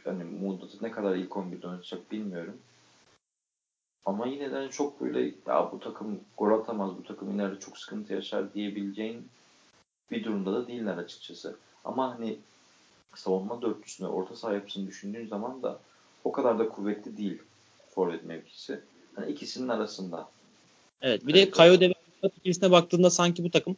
hani 0.04 0.24
Mudat'ı 0.24 0.78
ne 0.82 0.92
kadar 0.92 1.16
ilk 1.16 1.32
11'de 1.32 1.68
oynatacak 1.68 2.12
bilmiyorum. 2.12 2.58
Ama 4.06 4.28
yine 4.28 4.52
de 4.52 4.70
çok 4.70 5.02
böyle 5.02 5.34
ya 5.48 5.72
bu 5.72 5.80
takım 5.80 6.20
gol 6.38 6.60
atamaz, 6.60 6.98
bu 6.98 7.04
takım 7.04 7.36
ileride 7.36 7.60
çok 7.60 7.78
sıkıntı 7.78 8.14
yaşar 8.14 8.54
diyebileceğin 8.54 9.30
bir 10.12 10.24
durumda 10.24 10.54
da 10.54 10.68
değiller 10.68 10.98
açıkçası. 10.98 11.58
Ama 11.86 12.16
hani 12.16 12.40
savunma 13.16 13.62
dörtlüsünü, 13.62 14.08
orta 14.08 14.36
saha 14.36 14.54
yapısını 14.54 14.88
düşündüğün 14.88 15.28
zaman 15.28 15.64
da 15.64 15.80
o 16.24 16.32
kadar 16.32 16.60
da 16.60 16.70
kuvvetli 16.70 17.18
değil 17.18 17.38
forvet 17.96 18.26
mevkisi. 18.26 18.80
Hani 19.16 19.32
ikisinin 19.32 19.68
arasında. 19.68 20.30
Evet 21.02 21.28
bir 21.28 21.34
de 21.34 21.52
Kayo 21.52 21.78
ikilisine 22.24 22.72
baktığında 22.72 23.10
sanki 23.10 23.44
bu 23.44 23.52
takım 23.52 23.78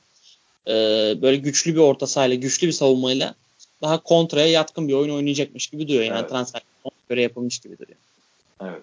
e, 0.67 0.73
böyle 1.21 1.37
güçlü 1.37 1.73
bir 1.73 1.79
orta 1.79 2.07
sahayla, 2.07 2.35
güçlü 2.35 2.67
bir 2.67 2.71
savunmayla 2.71 3.35
daha 3.81 4.03
kontraya 4.03 4.47
yatkın 4.47 4.87
bir 4.87 4.93
oyun 4.93 5.13
oynayacakmış 5.13 5.67
gibi 5.67 5.87
duruyor. 5.87 6.03
Yani 6.03 6.19
evet. 6.19 6.29
transfer 6.29 6.61
göre 7.09 7.21
yapılmış 7.21 7.59
gibi 7.59 7.77
duruyor. 7.77 7.97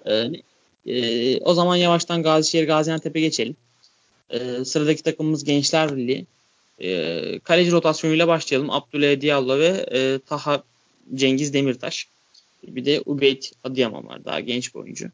Evet. 0.07 0.43
E, 0.87 0.93
e, 0.93 1.41
o 1.41 1.55
zaman 1.55 1.77
yavaştan 1.77 2.23
Gazişehir 2.23 2.67
Gaziantep'e 2.67 3.21
geçelim. 3.21 3.57
E, 4.31 4.65
sıradaki 4.65 5.03
takımımız 5.03 5.45
Gençler 5.45 5.97
Birliği. 5.97 6.27
E, 6.81 7.39
kaleci 7.39 7.73
rotasyonuyla 7.73 8.29
başlayalım. 8.29 8.71
Abdülay 8.71 9.21
Diallo 9.21 9.59
ve 9.59 9.87
e, 9.93 10.19
Taha 10.27 10.63
Cengiz 11.15 11.53
Demirtaş. 11.53 12.09
Bir 12.63 12.85
de 12.85 13.03
Ubeyt 13.07 13.53
Adıyaman 13.65 14.07
var. 14.07 14.25
Daha 14.25 14.41
genç 14.41 14.75
bir 14.75 14.81
oyuncu. 14.81 15.11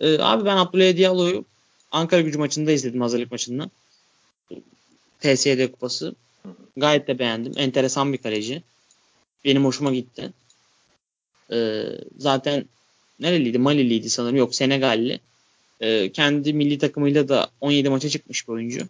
Ee, 0.00 0.18
abi 0.18 0.44
ben 0.44 0.56
Abdülhamid 0.56 0.98
Diallo'yu 0.98 1.44
Ankara 1.90 2.20
gücü 2.20 2.38
maçında 2.38 2.72
izledim 2.72 3.00
hazırlık 3.00 3.30
maçında. 3.30 3.70
TSD 5.20 5.70
kupası. 5.72 6.14
Gayet 6.76 7.08
de 7.08 7.18
beğendim. 7.18 7.52
Enteresan 7.56 8.12
bir 8.12 8.18
kaleci. 8.18 8.62
Benim 9.44 9.64
hoşuma 9.64 9.94
gitti. 9.94 10.32
Ee, 11.52 11.84
zaten 12.18 12.64
nereliydi? 13.20 13.58
Maliliydi 13.58 14.10
sanırım. 14.10 14.36
Yok 14.36 14.54
Senegalli. 14.54 15.20
Ee, 15.80 16.12
kendi 16.12 16.52
milli 16.52 16.78
takımıyla 16.78 17.28
da 17.28 17.50
17 17.60 17.88
maça 17.88 18.08
çıkmış 18.08 18.48
bir 18.48 18.52
oyuncu. 18.52 18.88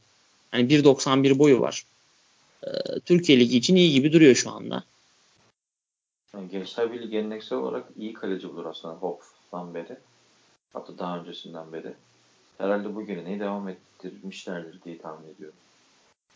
Hani 0.50 0.68
1.91 0.68 1.38
boyu 1.38 1.60
var. 1.60 1.84
Ee, 2.66 2.68
Türkiye 3.04 3.40
Ligi 3.40 3.56
için 3.56 3.76
iyi 3.76 3.92
gibi 3.92 4.12
duruyor 4.12 4.34
şu 4.34 4.50
anda. 4.50 4.84
Yani 6.36 6.48
Gençler 6.48 6.92
Birliği 6.92 7.10
geleneksel 7.10 7.58
olarak 7.58 7.84
iyi 7.98 8.12
kaleci 8.12 8.48
bulur 8.48 8.64
aslında 8.64 8.94
Hopf'tan 8.94 9.74
beri. 9.74 9.96
Hatta 10.72 10.98
daha 10.98 11.18
öncesinden 11.18 11.72
beri. 11.72 11.94
Herhalde 12.58 12.94
bu 12.94 13.06
geleneği 13.06 13.40
devam 13.40 13.68
ettirmişlerdir 13.68 14.82
diye 14.84 14.98
tahmin 14.98 15.34
ediyorum. 15.34 15.56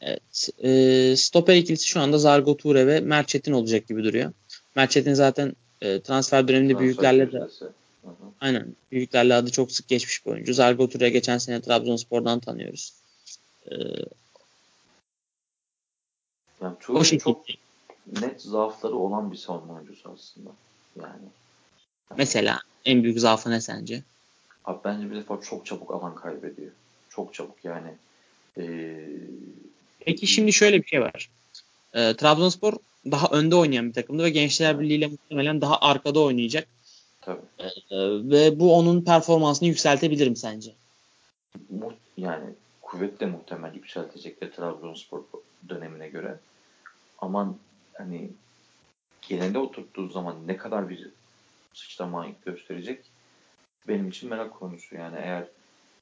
Evet. 0.01 0.51
E, 0.62 1.16
stoper 1.16 1.57
ikilisi 1.57 1.86
şu 1.86 2.01
anda 2.01 2.18
Zargo 2.18 2.57
Ture 2.57 2.86
ve 2.86 3.01
Mert 3.01 3.28
Çetin 3.28 3.53
olacak 3.53 3.88
gibi 3.88 4.05
duruyor. 4.05 4.32
Mert 4.76 4.90
Çetin 4.90 5.14
zaten 5.14 5.53
e, 5.80 6.01
transfer 6.01 6.48
döneminde 6.48 6.72
transfer 6.72 6.86
büyüklerle 6.86 7.32
de 7.32 7.48
aynen 8.40 8.74
büyüklerle 8.92 9.34
adı 9.34 9.51
çok 9.51 9.72
sık 9.72 9.88
geçmiş 9.88 10.26
bir 10.26 10.30
oyuncu. 10.30 10.55
Zargo 10.55 10.88
Ture 10.88 11.11
geçen 11.11 11.38
sene 11.38 11.61
Trabzonspor'dan 11.61 12.40
tanıyoruz. 12.40 12.94
E, 13.70 13.74
yani 16.62 16.76
o 16.88 17.05
şekilde. 17.05 17.24
çok 17.24 17.44
net 18.20 18.40
zaafları 18.42 18.94
olan 18.94 19.32
bir 19.32 19.36
savunma 19.36 19.74
oyuncusu 19.74 20.11
aslında. 20.14 20.51
Yani. 20.96 21.28
Mesela 22.16 22.61
en 22.84 23.03
büyük 23.03 23.20
zaafı 23.20 23.51
ne 23.51 23.61
sence? 23.61 24.03
Abi 24.64 24.78
bence 24.84 25.11
bir 25.11 25.16
defa 25.16 25.40
çok 25.40 25.66
çabuk 25.66 25.90
alan 25.90 26.14
kaybediyor. 26.14 26.70
Çok 27.09 27.34
çabuk 27.34 27.64
yani. 27.64 27.94
Ee, 28.59 29.07
Peki 30.01 30.26
şimdi 30.26 30.53
şöyle 30.53 30.82
bir 30.82 30.86
şey 30.86 31.01
var. 31.01 31.30
E, 31.94 32.16
Trabzonspor 32.16 32.72
daha 33.11 33.26
önde 33.26 33.57
oynayan 33.57 33.88
bir 33.88 33.92
takımdı 33.92 34.24
ve 34.24 34.30
Gençler 34.30 34.80
Birliği 34.80 34.94
ile 34.94 35.07
muhtemelen 35.07 35.61
daha 35.61 35.80
arkada 35.80 36.20
oynayacak. 36.20 36.68
Tabii. 37.20 37.40
E, 37.59 37.68
ve 38.30 38.61
bu 38.61 38.76
onun 38.76 39.03
performansını 39.03 39.68
yükseltebilir 39.68 40.28
mi 40.28 40.36
sence? 40.36 40.72
Yani 42.16 42.44
kuvvetle 42.82 43.26
muhtemel 43.26 43.74
yükseltecekler 43.74 44.53
Trabzonspor 44.53 45.22
dönemine 45.68 46.09
göre. 46.09 46.38
Ama 47.18 47.55
hani 48.01 48.30
genelde 49.22 49.59
oturttuğu 49.59 50.09
zaman 50.09 50.46
ne 50.46 50.57
kadar 50.57 50.88
bir 50.88 51.11
sıçrama 51.74 52.26
gösterecek 52.44 53.05
benim 53.88 54.09
için 54.09 54.30
merak 54.30 54.55
konusu. 54.55 54.94
Yani 54.94 55.16
eğer 55.22 55.48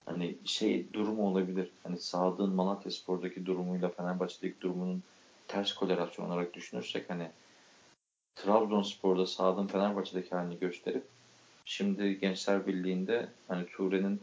hani 0.07 0.37
şey 0.45 0.93
durumu 0.93 1.27
olabilir. 1.27 1.71
Hani 1.83 1.99
Sadık'ın 1.99 2.55
Malatya 2.55 2.91
Spor'daki 2.91 3.47
durumuyla 3.47 3.89
Fenerbahçe'deki 3.89 4.61
durumunun 4.61 5.03
ters 5.49 5.73
korelasyon 5.73 6.27
olarak 6.27 6.55
düşünürsek 6.55 7.11
hani 7.11 7.31
Trabzonspor'da 8.37 9.27
Sadık'ın 9.27 9.67
Fenerbahçe'deki 9.67 10.35
halini 10.35 10.59
gösterip 10.59 11.05
şimdi 11.65 12.21
Gençler 12.21 12.67
Birliği'nde 12.67 13.29
hani 13.49 13.67
Ture'nin 13.67 14.21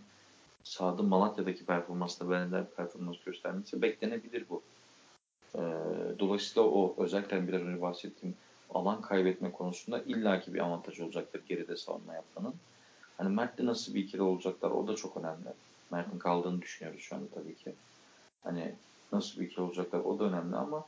Sadık'ın 0.64 1.06
Malatya'daki 1.06 1.66
performansla 1.66 2.30
benzer 2.30 2.66
performans 2.70 3.18
göstermesi 3.26 3.82
beklenebilir 3.82 4.46
bu. 4.50 4.62
Ee, 5.56 5.60
dolayısıyla 6.20 6.70
o 6.70 6.96
özellikle 6.98 7.48
biraz 7.48 7.62
önce 7.62 7.82
bahsettiğim 7.82 8.36
alan 8.74 9.02
kaybetme 9.02 9.52
konusunda 9.52 10.02
illaki 10.02 10.54
bir 10.54 10.60
avantaj 10.60 11.00
olacaktır 11.00 11.42
geride 11.50 11.78
savunma 11.78 12.14
yapmanın. 12.14 12.54
Hani 13.18 13.36
Mert'le 13.36 13.60
nasıl 13.60 13.94
bir 13.94 14.04
ikili 14.04 14.22
olacaklar 14.22 14.72
o 14.72 14.88
da 14.88 14.96
çok 14.96 15.18
önemli. 15.18 15.50
Mert'in 15.92 16.20
kaldığını 16.20 16.62
düşünüyoruz 16.62 17.02
şu 17.02 17.16
anda 17.16 17.28
tabii 17.36 17.56
ki. 17.56 17.74
Hani 18.44 18.76
nasıl 19.12 19.40
bir 19.40 19.46
ikili 19.46 19.62
olacaklar 19.62 20.00
o 20.00 20.20
da 20.20 20.24
önemli 20.24 20.56
ama 20.56 20.86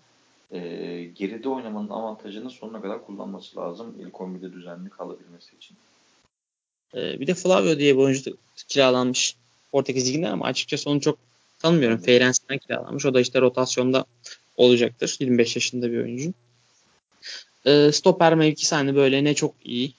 e, 0.51 0.59
geride 1.03 1.49
oynamanın 1.49 1.89
avantajını 1.89 2.49
sonuna 2.49 2.81
kadar 2.81 3.05
kullanması 3.05 3.57
lazım 3.57 3.95
ilk 3.99 4.13
11'de 4.13 4.53
düzenli 4.53 4.89
kalabilmesi 4.89 5.55
için. 5.55 5.77
Ee, 6.95 7.19
bir 7.19 7.27
de 7.27 7.33
Flavio 7.33 7.77
diye 7.77 7.95
bir 7.95 8.01
oyuncu 8.01 8.37
kiralanmış 8.67 9.35
Portekiz 9.71 10.07
Ligi'nden 10.07 10.31
ama 10.31 10.45
açıkçası 10.45 10.89
onu 10.89 11.01
çok 11.01 11.17
tanımıyorum. 11.59 11.97
Feyrense'den 11.97 12.57
kiralanmış. 12.57 13.05
O 13.05 13.13
da 13.13 13.19
işte 13.19 13.41
rotasyonda 13.41 14.05
olacaktır. 14.57 15.17
25 15.19 15.55
yaşında 15.55 15.91
bir 15.91 15.97
oyuncu. 15.97 16.33
Ee, 17.65 17.91
stoper 17.91 18.35
mevkisi 18.35 18.75
hani 18.75 18.95
böyle 18.95 19.23
ne 19.23 19.33
çok 19.35 19.55
iyi 19.63 19.93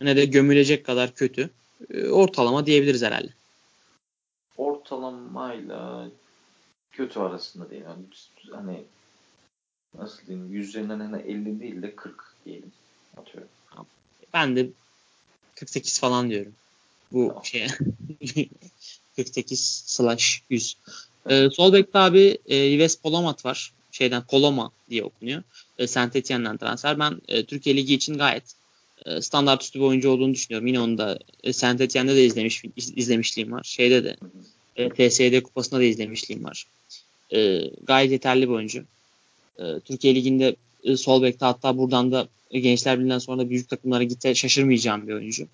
ne 0.00 0.16
de 0.16 0.24
gömülecek 0.24 0.86
kadar 0.86 1.14
kötü. 1.14 1.50
Ee, 1.90 2.08
ortalama 2.08 2.66
diyebiliriz 2.66 3.02
herhalde. 3.02 3.28
Ortalamayla 4.56 6.08
kötü 6.92 7.20
arasında 7.20 7.70
değil. 7.70 7.82
Yani, 7.82 8.02
hani 8.52 8.84
nasıl 9.98 10.26
diyeyim 10.26 10.52
yüzlerinden 10.52 11.00
hani 11.00 11.22
50 11.22 11.60
değil 11.60 11.82
de 11.82 11.96
40 11.96 12.34
diyelim 12.46 12.72
atıyorum. 13.16 13.48
Ben 14.34 14.56
de 14.56 14.70
48 15.54 16.00
falan 16.00 16.30
diyorum. 16.30 16.52
Bu 17.12 17.28
tamam. 17.28 17.44
şeye 17.44 17.68
48 19.16 19.82
slash 19.86 20.42
100. 20.50 20.76
Ee, 21.30 21.50
sol 21.50 21.72
bekte 21.72 21.98
abi 21.98 22.38
e, 22.46 22.56
Yves 22.56 22.96
Polomat 22.96 23.44
var. 23.44 23.72
Şeyden 23.92 24.22
Koloma 24.22 24.70
diye 24.90 25.04
okunuyor. 25.04 25.42
E, 25.78 25.86
Saint 25.86 26.16
Etienne'den 26.16 26.56
transfer. 26.56 26.98
Ben 26.98 27.20
e, 27.28 27.44
Türkiye 27.44 27.76
Ligi 27.76 27.94
için 27.94 28.18
gayet 28.18 28.44
e, 29.06 29.20
standart 29.20 29.62
üstü 29.62 29.78
bir 29.78 29.84
oyuncu 29.84 30.10
olduğunu 30.10 30.34
düşünüyorum. 30.34 30.66
Yine 30.66 30.80
onu 30.80 30.98
da 30.98 31.18
e, 31.44 31.52
Saint 31.52 31.80
Etienne'de 31.80 32.16
de 32.16 32.24
izlemiş, 32.24 32.64
izlemişliğim 32.76 33.52
var. 33.52 33.62
Şeyde 33.62 34.04
de 34.04 34.16
e, 34.76 34.88
TSD 34.88 35.42
kupasında 35.42 35.80
da 35.80 35.84
izlemişliğim 35.84 36.44
var. 36.44 36.66
E, 37.32 37.70
gayet 37.82 38.12
yeterli 38.12 38.48
bir 38.48 38.54
oyuncu. 38.54 38.84
E, 39.58 39.80
Türkiye 39.84 40.14
Ligi'nde 40.14 40.56
e, 40.84 40.96
sol 40.96 41.22
bekte 41.22 41.46
hatta 41.46 41.78
buradan 41.78 42.12
da 42.12 42.28
Gençler 42.52 42.98
Birliği'nden 42.98 43.18
sonra 43.18 43.38
da 43.38 43.50
büyük 43.50 43.68
takımlara 43.68 44.02
gitse 44.02 44.34
şaşırmayacağım 44.34 45.08
bir 45.08 45.12
oyuncu. 45.12 45.46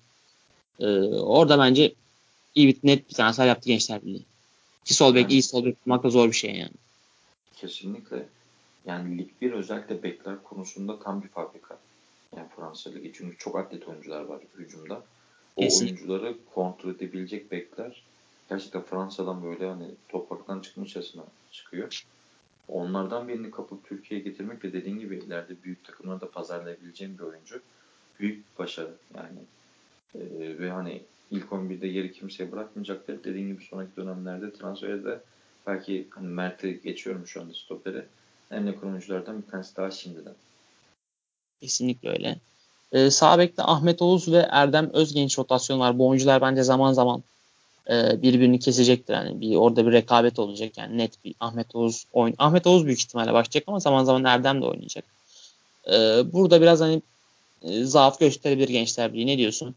E, 0.79 0.85
orada 1.09 1.59
bence 1.59 1.93
iyi 2.55 2.67
bir 2.67 2.75
net 2.83 3.09
bir 3.09 3.15
transfer 3.15 3.47
yaptı 3.47 3.69
Gençler 3.69 4.05
Birliği. 4.05 4.23
Ki 4.85 4.93
sol 4.93 5.15
bek 5.15 5.31
iyi 5.31 5.43
sol 5.43 5.65
bek 5.65 5.85
bulmak 5.85 6.03
da 6.03 6.09
zor 6.09 6.27
bir 6.27 6.35
şey 6.35 6.55
yani. 6.55 6.71
Kesinlikle. 7.57 8.25
Yani 8.85 9.17
Lig 9.17 9.29
1 9.41 9.51
özellikle 9.51 10.03
bekler 10.03 10.43
konusunda 10.43 10.99
tam 10.99 11.23
bir 11.23 11.27
fabrika. 11.27 11.79
Yani 12.35 12.47
Fransa 12.55 12.89
Ligi. 12.89 13.11
Çünkü 13.13 13.37
çok 13.37 13.59
atlet 13.59 13.87
oyuncular 13.87 14.21
var 14.21 14.41
hücumda. 14.57 15.03
O 15.55 15.61
Kesin. 15.61 15.85
oyuncuları 15.85 16.37
kontrol 16.53 16.91
edebilecek 16.91 17.51
bekler 17.51 18.03
gerçekten 18.49 18.81
Fransa'dan 18.81 19.43
böyle 19.43 19.67
hani 19.67 19.87
topraktan 20.09 20.59
çıkmışçasına 20.59 21.23
çıkıyor. 21.51 22.03
Onlardan 22.67 23.27
birini 23.27 23.51
kapıp 23.51 23.85
Türkiye'ye 23.85 24.25
getirmek 24.25 24.63
de 24.63 24.73
dediğin 24.73 24.99
gibi 24.99 25.15
ileride 25.15 25.53
büyük 25.63 25.83
takımlarda 25.83 26.31
pazarlayabileceğim 26.31 27.17
bir 27.17 27.23
oyuncu. 27.23 27.61
Büyük 28.19 28.37
bir 28.37 28.63
başarı 28.63 28.93
yani. 29.15 29.39
Ee, 30.15 30.59
ve 30.59 30.69
hani 30.69 31.01
ilk 31.31 31.45
11'de 31.45 31.87
yeri 31.87 32.11
kimseye 32.11 32.51
bırakmayacaktır. 32.51 33.23
Dediğim 33.23 33.47
gibi 33.47 33.63
sonraki 33.63 33.95
dönemlerde 33.95 34.53
transferde 34.53 35.21
belki 35.67 36.07
hani 36.09 36.27
Mert'i 36.27 36.81
geçiyorum 36.83 37.27
şu 37.27 37.41
anda 37.41 37.53
stoperi. 37.53 38.05
En 38.51 38.65
yakın 38.65 38.87
oyunculardan 38.87 39.41
bir 39.41 39.51
tanesi 39.51 39.75
daha 39.75 39.91
şimdiden. 39.91 40.33
Kesinlikle 41.61 42.09
öyle. 42.09 42.37
Ee, 42.91 43.09
sağ 43.09 43.39
bekte 43.39 43.63
Ahmet 43.63 44.01
Oğuz 44.01 44.31
ve 44.31 44.47
Erdem 44.49 44.89
Özgenç 44.93 45.39
rotasyon 45.39 45.79
var. 45.79 45.99
Bu 45.99 46.07
oyuncular 46.07 46.41
bence 46.41 46.63
zaman 46.63 46.93
zaman 46.93 47.23
e, 47.89 48.21
birbirini 48.21 48.59
kesecektir. 48.59 49.13
Yani 49.13 49.41
bir 49.41 49.55
orada 49.55 49.87
bir 49.87 49.91
rekabet 49.91 50.39
olacak. 50.39 50.77
Yani 50.77 50.97
net 50.97 51.25
bir 51.25 51.35
Ahmet 51.39 51.75
Oğuz 51.75 52.05
oyun. 52.13 52.35
Ahmet 52.37 52.67
Oğuz 52.67 52.85
büyük 52.85 52.99
ihtimalle 52.99 53.33
başlayacak 53.33 53.63
ama 53.67 53.79
zaman 53.79 54.03
zaman 54.03 54.23
Erdem 54.23 54.61
de 54.61 54.65
oynayacak. 54.65 55.05
E, 55.87 55.93
burada 56.33 56.61
biraz 56.61 56.81
hani 56.81 57.01
e, 57.61 57.83
zaaf 57.83 58.19
gösterebilir 58.19 58.69
Gençler 58.69 59.13
Birliği. 59.13 59.27
Ne 59.27 59.37
diyorsun? 59.37 59.75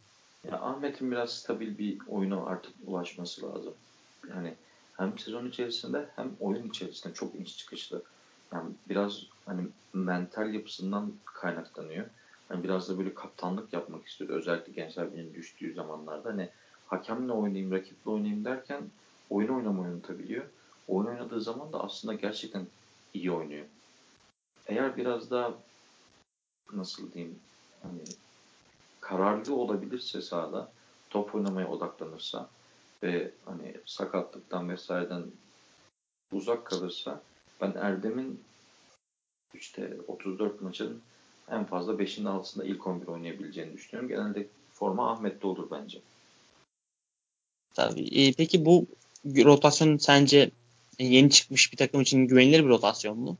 Ya 0.50 0.60
Ahmet'in 0.60 1.10
biraz 1.10 1.30
stabil 1.30 1.78
bir 1.78 1.98
oyuna 2.08 2.44
artık 2.44 2.72
ulaşması 2.86 3.42
lazım. 3.42 3.74
Yani 4.34 4.54
hem 5.00 5.18
sezon 5.18 5.46
içerisinde 5.46 6.08
hem 6.16 6.36
oyun 6.40 6.68
içerisinde 6.68 7.14
çok 7.14 7.34
inç 7.34 7.56
çıkışlı. 7.56 8.02
Yani 8.52 8.70
biraz 8.88 9.22
hani 9.46 9.68
mental 9.92 10.54
yapısından 10.54 11.12
kaynaklanıyor. 11.24 12.06
Yani 12.50 12.64
biraz 12.64 12.88
da 12.88 12.98
böyle 12.98 13.14
kaptanlık 13.14 13.72
yapmak 13.72 14.06
istiyor. 14.06 14.30
Özellikle 14.30 14.72
gençler 14.72 15.12
birinin 15.12 15.34
düştüğü 15.34 15.74
zamanlarda. 15.74 16.28
Hani 16.28 16.48
hakemle 16.86 17.32
oynayayım, 17.32 17.72
rakiple 17.72 18.10
oynayayım 18.10 18.44
derken 18.44 18.82
oyun 19.30 19.48
oynamayı 19.48 19.92
unutabiliyor. 19.94 20.44
Oyun 20.88 21.08
oynadığı 21.08 21.40
zaman 21.40 21.72
da 21.72 21.84
aslında 21.84 22.14
gerçekten 22.14 22.66
iyi 23.14 23.32
oynuyor. 23.32 23.66
Eğer 24.66 24.96
biraz 24.96 25.30
daha 25.30 25.54
nasıl 26.72 27.12
diyeyim 27.12 27.38
hani 27.82 28.00
kararlı 29.00 29.54
olabilirse 29.54 30.22
sahada 30.22 30.72
top 31.10 31.34
oynamaya 31.34 31.68
odaklanırsa 31.68 32.48
ve 33.02 33.30
hani 33.44 33.74
sakatlıktan 33.86 34.68
vesaireden 34.68 35.24
uzak 36.32 36.64
kalırsa 36.66 37.22
ben 37.60 37.72
Erdem'in 37.76 38.40
işte 39.54 39.96
34 40.06 40.60
maçın 40.60 41.02
en 41.50 41.64
fazla 41.64 41.92
5'inin 41.92 42.26
altında 42.26 42.64
ilk 42.64 42.86
11 42.86 43.06
oynayabileceğini 43.06 43.72
düşünüyorum. 43.72 44.08
Genelde 44.08 44.46
forma 44.72 45.12
Ahmet'te 45.12 45.46
olur 45.46 45.70
bence. 45.70 45.98
Tabii. 47.74 48.08
E, 48.20 48.32
peki 48.32 48.64
bu 48.64 48.86
rotasyon 49.26 49.96
sence 49.96 50.50
yeni 50.98 51.30
çıkmış 51.30 51.72
bir 51.72 51.76
takım 51.76 52.00
için 52.00 52.26
güvenilir 52.26 52.64
bir 52.64 52.68
rotasyon 52.68 53.18
mu? 53.18 53.36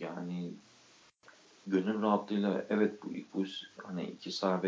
Yani 0.00 0.50
gönül 1.66 2.02
rahatlığıyla 2.02 2.64
evet 2.70 3.02
bu, 3.02 3.08
bu 3.34 3.44
hani 3.82 4.04
iki 4.04 4.32
sağ 4.32 4.62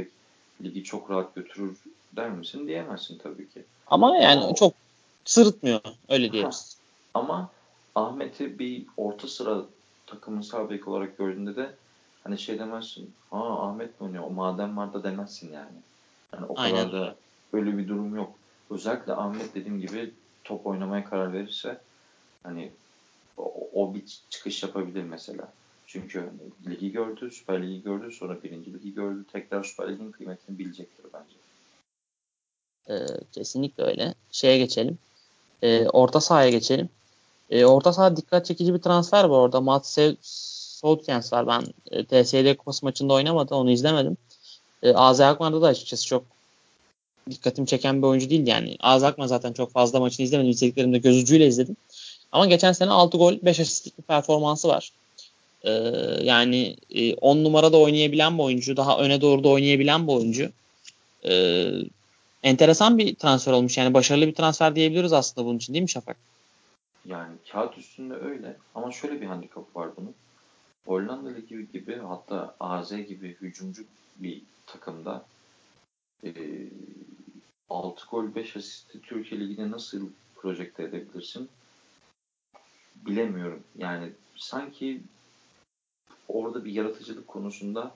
ligi 0.65 0.85
çok 0.85 1.11
rahat 1.11 1.35
götürür 1.35 1.77
der 2.17 2.31
misin 2.31 2.67
diyemezsin 2.67 3.19
tabii 3.19 3.49
ki. 3.49 3.65
Ama 3.87 4.17
yani 4.17 4.45
Ama, 4.45 4.55
çok 4.55 4.75
sırıtmıyor 5.25 5.81
öyle 6.09 6.33
diyeriz. 6.33 6.77
Ama 7.15 7.51
Ahmet'i 7.95 8.59
bir 8.59 8.87
orta 8.97 9.29
sıra 9.29 9.65
takımın 10.07 10.41
sağ 10.41 10.69
olarak 10.87 11.19
gördüğünde 11.19 11.57
de 11.57 11.75
hani 12.25 12.39
şey 12.39 12.59
demezsin. 12.59 13.11
Aa 13.33 13.69
Ahmet 13.69 14.01
mi 14.01 14.05
oynuyor? 14.07 14.25
O 14.25 14.31
madem 14.31 14.77
var 14.77 14.93
da 14.93 15.03
demezsin 15.03 15.53
yani. 15.53 15.79
Yani 16.33 16.47
o 16.47 16.55
Aynen. 16.57 16.77
kadar 16.77 16.93
da 16.93 17.17
öyle 17.53 17.79
bir 17.79 17.89
durum 17.89 18.17
yok. 18.17 18.33
Özellikle 18.71 19.13
Ahmet 19.13 19.55
dediğim 19.55 19.81
gibi 19.81 20.15
top 20.45 20.67
oynamaya 20.67 21.05
karar 21.05 21.33
verirse 21.33 21.81
hani 22.43 22.73
o, 23.37 23.69
o 23.73 23.95
bir 23.95 24.05
çıkış 24.31 24.63
yapabilir 24.63 25.03
mesela. 25.03 25.53
Çünkü 25.93 26.31
ligi 26.67 26.93
gördü, 26.93 27.31
Süper 27.31 27.63
Ligi 27.63 27.83
gördü, 27.83 28.13
sonra 28.13 28.43
birinci 28.43 28.75
ligi 28.75 28.95
gördü. 28.95 29.25
Tekrar 29.33 29.65
Süper 29.65 29.93
Lig'in 29.93 30.11
kıymetini 30.11 30.59
bilecektir 30.59 31.07
bence. 31.15 31.37
Ee, 32.89 33.07
kesinlikle 33.33 33.85
öyle. 33.85 34.15
Şeye 34.31 34.59
geçelim. 34.59 34.99
Ee, 35.63 35.89
orta 35.89 36.21
sahaya 36.21 36.51
geçelim. 36.51 36.89
Ee, 37.51 37.65
orta 37.65 37.93
saha 37.93 38.17
dikkat 38.17 38.47
çekici 38.47 38.75
bir 38.75 38.79
transfer 38.79 39.25
var 39.25 39.39
orada. 39.39 39.61
Mats 39.61 39.99
Soutjens 40.81 41.33
var. 41.33 41.47
Ben 41.47 41.63
e, 41.91 42.05
TSD 42.05 42.57
Kupası 42.57 42.87
maçında 42.87 43.15
oynamadı. 43.15 43.55
Onu 43.55 43.71
izlemedim. 43.71 44.17
E, 44.83 44.93
AZ 44.93 45.21
Alkmaar'da 45.21 45.63
da 45.63 45.67
açıkçası 45.67 46.07
çok 46.07 46.25
dikkatimi 47.31 47.67
çeken 47.67 48.03
bir 48.03 48.07
oyuncu 48.07 48.31
değil 48.31 48.47
yani. 48.47 48.77
AZ 48.81 49.03
Alkmaar 49.03 49.27
zaten 49.27 49.53
çok 49.53 49.73
fazla 49.73 50.01
maçını 50.01 50.25
izlemedim. 50.25 50.51
İzlediklerimde 50.51 50.99
göz 50.99 51.23
ucuyla 51.23 51.47
izledim. 51.47 51.77
Ama 52.33 52.47
geçen 52.47 52.73
sene 52.73 52.91
6 52.91 53.19
gol 53.19 53.35
5 53.43 53.61
asistlik 53.61 53.99
bir 53.99 54.03
performansı 54.03 54.69
var. 54.69 54.93
Ee, 55.65 55.71
yani 56.23 56.77
10 57.21 57.37
e, 57.39 57.45
numarada 57.45 57.79
oynayabilen 57.79 58.39
bir 58.39 58.43
oyuncu. 58.43 58.77
Daha 58.77 58.99
öne 58.99 59.21
doğru 59.21 59.45
da 59.45 59.49
oynayabilen 59.49 60.07
bir 60.07 60.13
oyuncu. 60.13 60.51
Ee, 61.25 61.71
enteresan 62.43 62.99
bir 62.99 63.15
transfer 63.15 63.53
olmuş. 63.53 63.79
Yani 63.79 63.95
başarılı 63.95 64.27
bir 64.27 64.35
transfer 64.35 64.77
diyebiliriz 64.77 65.13
aslında 65.13 65.47
bunun 65.47 65.57
için 65.57 65.73
değil 65.75 65.83
mi 65.83 65.89
Şafak? 65.89 66.17
Yani 67.07 67.35
kağıt 67.53 67.79
üstünde 67.79 68.15
öyle. 68.15 68.57
Ama 68.75 68.93
şöyle 68.93 69.21
bir 69.21 69.27
handikap 69.27 69.77
var 69.77 69.89
bunun. 69.97 70.15
Hollanda 70.87 71.31
Ligi 71.31 71.73
gibi 71.73 71.99
hatta 72.09 72.55
AZ 72.61 72.91
gibi 72.91 73.37
hücumcu 73.41 73.83
bir 74.17 74.43
takımda 74.67 75.25
e, 76.25 76.33
6 77.71 78.07
gol 78.07 78.35
5 78.35 78.57
asisti 78.57 79.01
Türkiye 79.03 79.41
Ligi'ne 79.41 79.71
nasıl 79.71 80.09
projekte 80.37 80.83
edebilirsin? 80.83 81.49
Bilemiyorum. 82.95 83.63
Yani 83.79 84.13
sanki 84.37 85.01
orada 86.31 86.65
bir 86.65 86.73
yaratıcılık 86.73 87.29
konusunda 87.29 87.95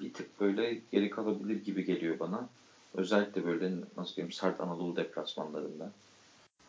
bir 0.00 0.12
tık 0.12 0.40
böyle 0.40 0.78
geri 0.92 1.10
kalabilir 1.10 1.64
gibi 1.64 1.84
geliyor 1.84 2.18
bana. 2.18 2.48
Özellikle 2.94 3.44
böyle 3.44 3.72
nasıl 3.96 4.16
diyeyim 4.16 4.32
sert 4.32 4.60
Anadolu 4.60 4.96
deplasmanlarında. 4.96 5.92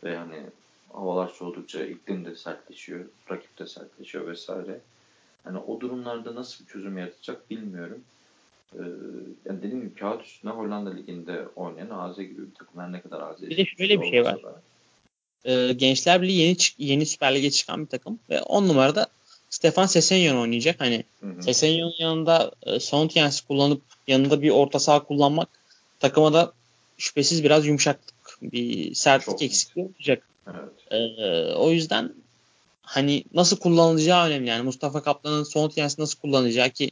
Ve 0.04 0.16
hani 0.16 0.42
havalar 0.92 1.28
soğudukça 1.28 1.84
iklim 1.84 2.24
de 2.24 2.36
sertleşiyor, 2.36 3.04
rakip 3.30 3.58
de 3.58 3.66
sertleşiyor 3.66 4.26
vesaire. 4.26 4.80
Hani 5.44 5.58
o 5.58 5.80
durumlarda 5.80 6.34
nasıl 6.34 6.64
bir 6.64 6.70
çözüm 6.70 6.98
yaratacak 6.98 7.50
bilmiyorum. 7.50 8.00
Ee, 8.74 8.78
yani 9.44 9.58
dediğim 9.62 9.80
gibi 9.80 9.94
kağıt 9.94 10.24
üstünde 10.24 10.52
Hollanda 10.52 10.90
Ligi'nde 10.94 11.48
oynayan 11.56 11.90
AZ 11.90 12.16
gibi 12.16 12.46
bir 12.46 12.54
takım 12.54 12.92
ne 12.92 13.00
kadar 13.00 13.20
AZ 13.20 13.42
Bir 13.42 13.56
de 13.56 13.64
şöyle 13.64 14.00
bir 14.00 14.10
şey 14.10 14.24
var. 14.24 14.42
Da. 14.42 14.62
Ee, 15.44 15.72
Gençler 15.72 16.22
Birliği 16.22 16.40
yeni, 16.40 16.56
yeni 16.78 17.06
Süper 17.06 17.34
Lig'e 17.34 17.50
çıkan 17.50 17.82
bir 17.82 17.88
takım 17.88 18.18
ve 18.30 18.42
10 18.42 18.68
numarada 18.68 19.06
Stefan 19.50 19.86
Sesenyon 19.86 20.36
oynayacak. 20.36 20.80
Hani 20.80 21.04
Sesenyon'un 21.40 21.94
yanında 21.98 22.52
e, 22.62 22.80
Soundjens 22.80 23.40
kullanıp 23.40 23.82
yanında 24.06 24.42
bir 24.42 24.50
orta 24.50 24.78
saha 24.78 25.04
kullanmak 25.04 25.48
takıma 26.00 26.32
da 26.32 26.52
şüphesiz 26.98 27.44
biraz 27.44 27.66
yumuşaklık, 27.66 28.38
bir 28.42 28.94
sertlik 28.94 29.26
Çok 29.26 29.42
eksikliği 29.42 29.86
olacak. 29.86 30.22
Evet. 30.46 30.90
Ee, 30.90 31.54
o 31.54 31.70
yüzden 31.70 32.14
hani 32.82 33.24
nasıl 33.34 33.56
kullanılacağı 33.56 34.26
önemli. 34.26 34.48
Yani 34.48 34.62
Mustafa 34.62 35.02
Kaplan'ın 35.02 35.42
Soundjens'i 35.42 36.00
nasıl 36.00 36.18
kullanacağı 36.20 36.70
ki 36.70 36.90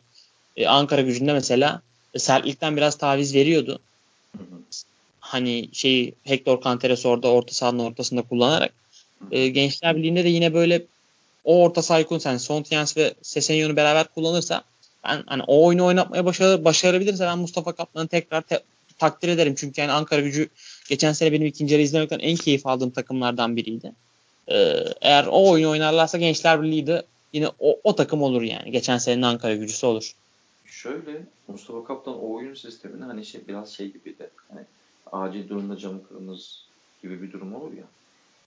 e, 0.56 0.66
Ankara 0.66 1.00
gücünde 1.00 1.32
mesela 1.32 1.82
e, 2.14 2.18
sertlikten 2.18 2.76
biraz 2.76 2.98
taviz 2.98 3.34
veriyordu. 3.34 3.80
Hani 5.20 5.68
şeyi 5.72 6.14
Hector 6.24 6.62
Canteres 6.62 7.06
orada 7.06 7.28
orta 7.28 7.54
sahanın 7.54 7.78
ortasında 7.78 8.22
kullanarak 8.22 8.72
e, 9.30 9.48
Gençler 9.48 9.96
Birliği'nde 9.96 10.24
de 10.24 10.28
yine 10.28 10.54
böyle 10.54 10.86
o 11.46 11.62
orta 11.62 11.82
sahayı 11.82 12.06
kullanırsa 12.06 12.30
yani 12.30 12.40
Sontiens 12.40 12.96
ve 12.96 13.14
Sesenyon'u 13.22 13.76
beraber 13.76 14.08
kullanırsa 14.08 14.62
ben 15.04 15.22
hani 15.26 15.42
o 15.46 15.66
oyunu 15.66 15.84
oynatmaya 15.84 16.24
başarı, 16.24 16.64
başarabilirse 16.64 17.24
ben 17.24 17.38
Mustafa 17.38 17.72
Kaplan'ı 17.72 18.08
tekrar 18.08 18.42
te, 18.42 18.62
takdir 18.98 19.28
ederim. 19.28 19.54
Çünkü 19.56 19.80
yani 19.80 19.92
Ankara 19.92 20.20
gücü 20.20 20.48
geçen 20.88 21.12
sene 21.12 21.32
benim 21.32 21.46
ikinci 21.46 21.74
yarı 21.74 21.82
izlemekten 21.82 22.18
en 22.18 22.36
keyif 22.36 22.66
aldığım 22.66 22.90
takımlardan 22.90 23.56
biriydi. 23.56 23.92
Ee, 24.48 24.84
eğer 25.00 25.26
o 25.26 25.50
oyunu 25.50 25.70
oynarlarsa 25.70 26.18
Gençler 26.18 26.62
Birliği 26.62 26.86
de 26.86 27.02
yine 27.32 27.48
o, 27.58 27.80
o 27.84 27.96
takım 27.96 28.22
olur 28.22 28.42
yani. 28.42 28.70
Geçen 28.70 28.98
senenin 28.98 29.22
Ankara 29.22 29.54
gücüsü 29.54 29.86
olur. 29.86 30.14
Şöyle 30.66 31.22
Mustafa 31.48 31.84
Kaplan 31.84 32.24
o 32.24 32.34
oyun 32.34 32.54
sistemini 32.54 33.04
hani 33.04 33.24
şey 33.24 33.40
biraz 33.48 33.72
şey 33.72 33.86
gibi 33.92 34.18
de 34.18 34.30
hani 34.48 34.60
acil 35.12 35.48
durumda 35.48 35.76
camı 35.76 36.08
kırınız 36.08 36.64
gibi 37.02 37.22
bir 37.22 37.32
durum 37.32 37.54
olur 37.54 37.72
ya. 37.72 37.84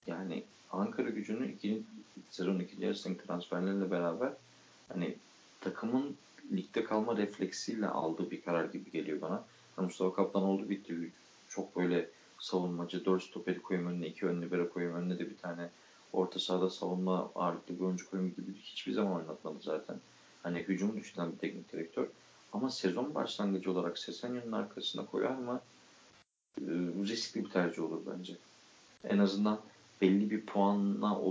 Yani 0.09 0.43
Ankara 0.71 1.09
gücünün 1.09 1.47
ikinci 1.47 1.83
sezon 2.29 2.59
ikinci 2.59 2.83
yarısındaki 2.83 3.27
transferlerle 3.27 3.91
beraber 3.91 4.33
hani 4.87 5.15
takımın 5.61 6.15
ligde 6.51 6.83
kalma 6.83 7.17
refleksiyle 7.17 7.87
aldığı 7.87 8.31
bir 8.31 8.41
karar 8.41 8.65
gibi 8.65 8.91
geliyor 8.91 9.21
bana. 9.21 9.43
Yani 9.77 9.85
Mustafa 9.85 10.15
Kaplan 10.15 10.43
oldu 10.43 10.69
bitti. 10.69 11.11
Çok 11.49 11.75
böyle 11.75 12.09
savunmacı, 12.39 13.05
dört 13.05 13.23
stoperi 13.23 13.61
koyayım 13.61 13.89
önüne, 13.89 14.07
iki 14.07 14.25
ön 14.25 14.41
libero 14.41 14.69
koyayım 14.69 14.95
önüne 14.95 15.19
de 15.19 15.29
bir 15.29 15.37
tane 15.37 15.69
orta 16.13 16.39
sahada 16.39 16.69
savunma 16.69 17.31
ağırlıklı 17.35 17.75
bir 17.75 17.83
oyuncu 17.83 18.09
koyayım 18.09 18.35
gibi 18.35 18.53
hiçbir 18.53 18.91
zaman 18.91 19.13
oynatmadı 19.13 19.57
zaten. 19.61 19.95
Hani 20.43 20.59
hücum 20.59 20.97
düşünen 20.97 21.31
bir 21.31 21.37
teknik 21.37 21.73
direktör. 21.73 22.07
Ama 22.53 22.69
sezon 22.69 23.15
başlangıcı 23.15 23.71
olarak 23.71 23.97
Sesenya'nın 23.97 24.51
arkasına 24.51 25.05
koyar 25.05 25.35
mı? 25.35 25.61
Ee, 26.61 26.63
riskli 27.07 27.45
bir 27.45 27.49
tercih 27.49 27.83
olur 27.83 28.01
bence. 28.13 28.37
En 29.03 29.17
azından 29.17 29.59
belli 30.01 30.29
bir 30.29 30.45
puanla 30.45 31.21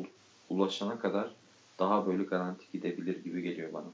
ulaşana 0.51 0.99
kadar 0.99 1.31
daha 1.79 2.07
böyle 2.07 2.23
garanti 2.23 2.65
gidebilir 2.73 3.25
gibi 3.25 3.43
geliyor 3.43 3.73
bana. 3.73 3.87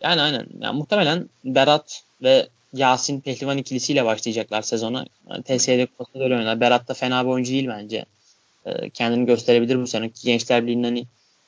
Yani 0.00 0.20
aynen. 0.20 0.46
Yani 0.60 0.78
muhtemelen 0.78 1.28
Berat 1.44 2.04
ve 2.22 2.48
Yasin 2.72 3.20
Pehlivan 3.20 3.58
ikilisiyle 3.58 4.04
başlayacaklar 4.04 4.62
sezona. 4.62 5.06
Yani 5.30 5.42
TSE'de 5.42 5.86
kupasında 5.86 6.24
öyle. 6.24 6.60
Berat 6.60 6.88
da 6.88 6.94
fena 6.94 7.24
bir 7.24 7.30
oyuncu 7.30 7.52
değil 7.52 7.68
bence. 7.68 8.04
Ee, 8.66 8.90
kendini 8.90 9.26
gösterebilir 9.26 9.82
bu 9.82 9.86
sene. 9.86 10.10
Gençler 10.24 10.62
Birliği'nin 10.62 10.84
hani 10.84 11.04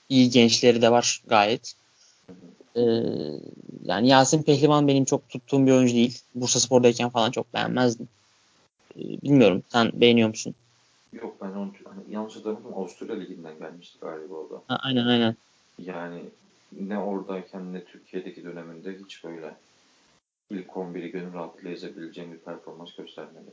iyi 0.09 0.30
gençleri 0.30 0.82
de 0.82 0.90
var 0.90 1.22
gayet. 1.26 1.74
Ee, 2.76 2.82
yani 3.84 4.09
Yasin 4.09 4.43
Pehlivan 4.43 4.88
benim 4.88 5.05
çok 5.05 5.28
tuttuğum 5.28 5.66
bir 5.66 5.72
oyuncu 5.72 5.95
değil. 5.95 6.18
Bursa 6.34 6.61
Spor'dayken 6.61 7.11
falan 7.11 7.30
çok 7.30 7.55
beğenmezdim. 7.55 8.09
Ee, 8.97 9.01
bilmiyorum. 9.01 9.62
Sen 9.68 9.90
beğeniyor 9.95 10.28
musun? 10.28 10.55
Yok 11.12 11.36
ben 11.42 11.48
onu 11.48 11.72
hani 11.84 12.02
yanlış 12.14 12.36
hatırlamıyorum 12.36 12.78
Avusturya 12.78 13.16
Ligi'nden 13.16 13.58
gelmişti 13.58 13.98
galiba 14.00 14.34
o 14.34 14.50
da. 14.50 14.62
Ha, 14.68 14.80
aynen 14.82 15.06
aynen. 15.06 15.36
Yani 15.78 16.22
ne 16.80 16.98
oradayken 16.98 17.74
ne 17.74 17.84
Türkiye'deki 17.84 18.44
döneminde 18.44 18.98
hiç 19.04 19.24
böyle 19.24 19.54
ilk 20.50 20.66
11'i 20.66 21.10
gönül 21.10 21.32
rahatlığıyla 21.32 21.70
ezebileceğim 21.70 22.32
bir 22.32 22.38
performans 22.38 22.94
göstermedi. 22.94 23.50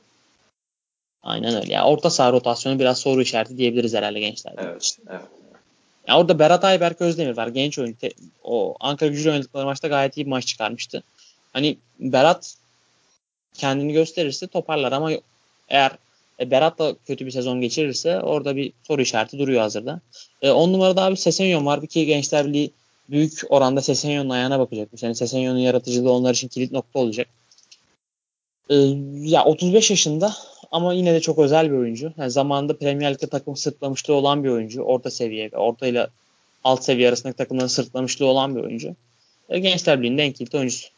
Aynen 1.24 1.56
öyle. 1.56 1.74
Ya 1.74 1.86
orta 1.86 2.10
saha 2.10 2.32
rotasyonu 2.32 2.80
biraz 2.80 3.00
soru 3.00 3.22
işareti 3.22 3.58
diyebiliriz 3.58 3.94
herhalde 3.94 4.20
gençler. 4.20 4.54
Evet, 4.58 4.98
evet. 5.10 5.22
Ya 6.08 6.20
orada 6.20 6.40
Berat 6.40 6.64
Ayberk 6.64 7.02
Özdemir 7.02 7.38
var. 7.38 7.48
Genç 7.48 7.80
oyuncu. 7.80 8.08
O 8.44 8.76
Ankara 8.80 9.10
gücü 9.10 9.30
oynadıkları 9.30 9.66
maçta 9.66 9.88
gayet 9.88 10.18
iyi 10.18 10.26
bir 10.26 10.30
maç 10.30 10.48
çıkarmıştı. 10.48 11.04
Hani 11.54 11.78
Berat 12.00 12.56
kendini 13.54 13.94
gösterirse 13.94 14.48
toparlar 14.48 14.92
ama 14.92 15.12
eğer 15.68 15.98
e, 16.40 16.52
Berat 16.52 16.80
da 16.80 16.96
kötü 17.06 17.26
bir 17.26 17.32
sezon 17.32 17.62
geçirirse 17.62 18.20
orada 18.22 18.56
bir 18.56 18.74
soru 18.84 19.02
işareti 19.02 19.40
duruyor 19.40 19.62
hazırda. 19.62 20.02
10 20.44 20.70
e, 20.70 20.74
numarada 20.74 21.04
abi 21.04 21.18
Sesenyon 21.18 21.66
var. 21.66 21.82
Bir 21.82 21.88
ki 21.88 22.06
Gençler 22.06 22.48
Birliği 22.48 22.72
büyük 23.10 23.42
oranda 23.50 23.82
Sesenyon'un 23.82 24.30
ayağına 24.30 24.60
bakacak. 24.60 24.90
Sene 24.96 25.16
Sesenyon'un 25.16 25.60
yaratıcılığı 25.60 26.12
onlar 26.12 26.34
için 26.34 26.48
kilit 26.48 26.72
nokta 26.72 27.00
olacak. 27.00 27.28
E, 28.70 28.76
ya 29.14 29.46
35 29.46 29.90
yaşında 29.90 30.34
ama 30.72 30.94
yine 30.94 31.14
de 31.14 31.20
çok 31.20 31.40
özel 31.40 31.72
bir 31.72 31.78
oyuncu. 31.78 32.14
Yani 32.18 32.32
zamanında 32.32 32.78
Premier 32.78 33.14
Lig'de 33.14 33.28
takım 33.28 33.56
sırtlamışlığı 33.56 34.14
olan 34.14 34.44
bir 34.44 34.50
oyuncu. 34.50 34.82
Orta 34.82 35.12
seviye, 35.12 35.50
orta 35.54 35.88
ile 35.88 36.08
alt 36.64 36.84
seviye 36.84 37.10
arasındaki 37.10 37.38
takımların 37.38 37.68
sırtlamışlığı 37.68 38.26
olan 38.26 38.56
bir 38.56 38.62
oyuncu. 38.62 38.96
E, 39.50 39.60
Gençler 39.60 40.02
Birliği'nde 40.02 40.24
en 40.24 40.32
kilit 40.32 40.56
oyuncusu. 40.56 40.90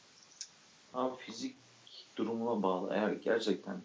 Abi 0.93 1.15
fizik 1.25 1.55
durumuna 2.17 2.63
bağlı. 2.63 2.89
Eğer 2.93 3.11
gerçekten 3.11 3.75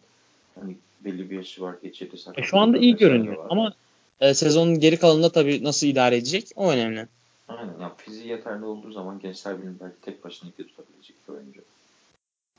Hani 0.60 0.76
belli 1.04 1.30
bir 1.30 1.36
yaşı 1.36 1.62
var, 1.62 1.74
geçirdi 1.82 2.18
sakatlık. 2.18 2.44
E 2.44 2.48
şu 2.48 2.58
anda 2.58 2.78
iyi 2.78 2.96
görünüyor 2.96 3.36
var. 3.36 3.46
ama 3.50 3.74
e, 4.20 4.34
sezonun 4.34 4.80
geri 4.80 4.96
kalanında 4.98 5.32
tabii 5.32 5.64
nasıl 5.64 5.86
idare 5.86 6.16
edecek 6.16 6.50
o 6.56 6.70
önemli. 6.70 7.08
Aynen. 7.48 7.80
Ya 7.80 7.94
fiziği 7.96 8.28
yeterli 8.28 8.64
olduğu 8.64 8.90
zaman 8.90 9.18
Gençler 9.18 9.58
Birliği 9.58 9.80
belki 9.80 10.00
tek 10.02 10.24
başına 10.24 10.50
iki 10.50 10.66
tutabilecek 10.66 11.16
bir 11.28 11.34
oyuncu. 11.34 11.60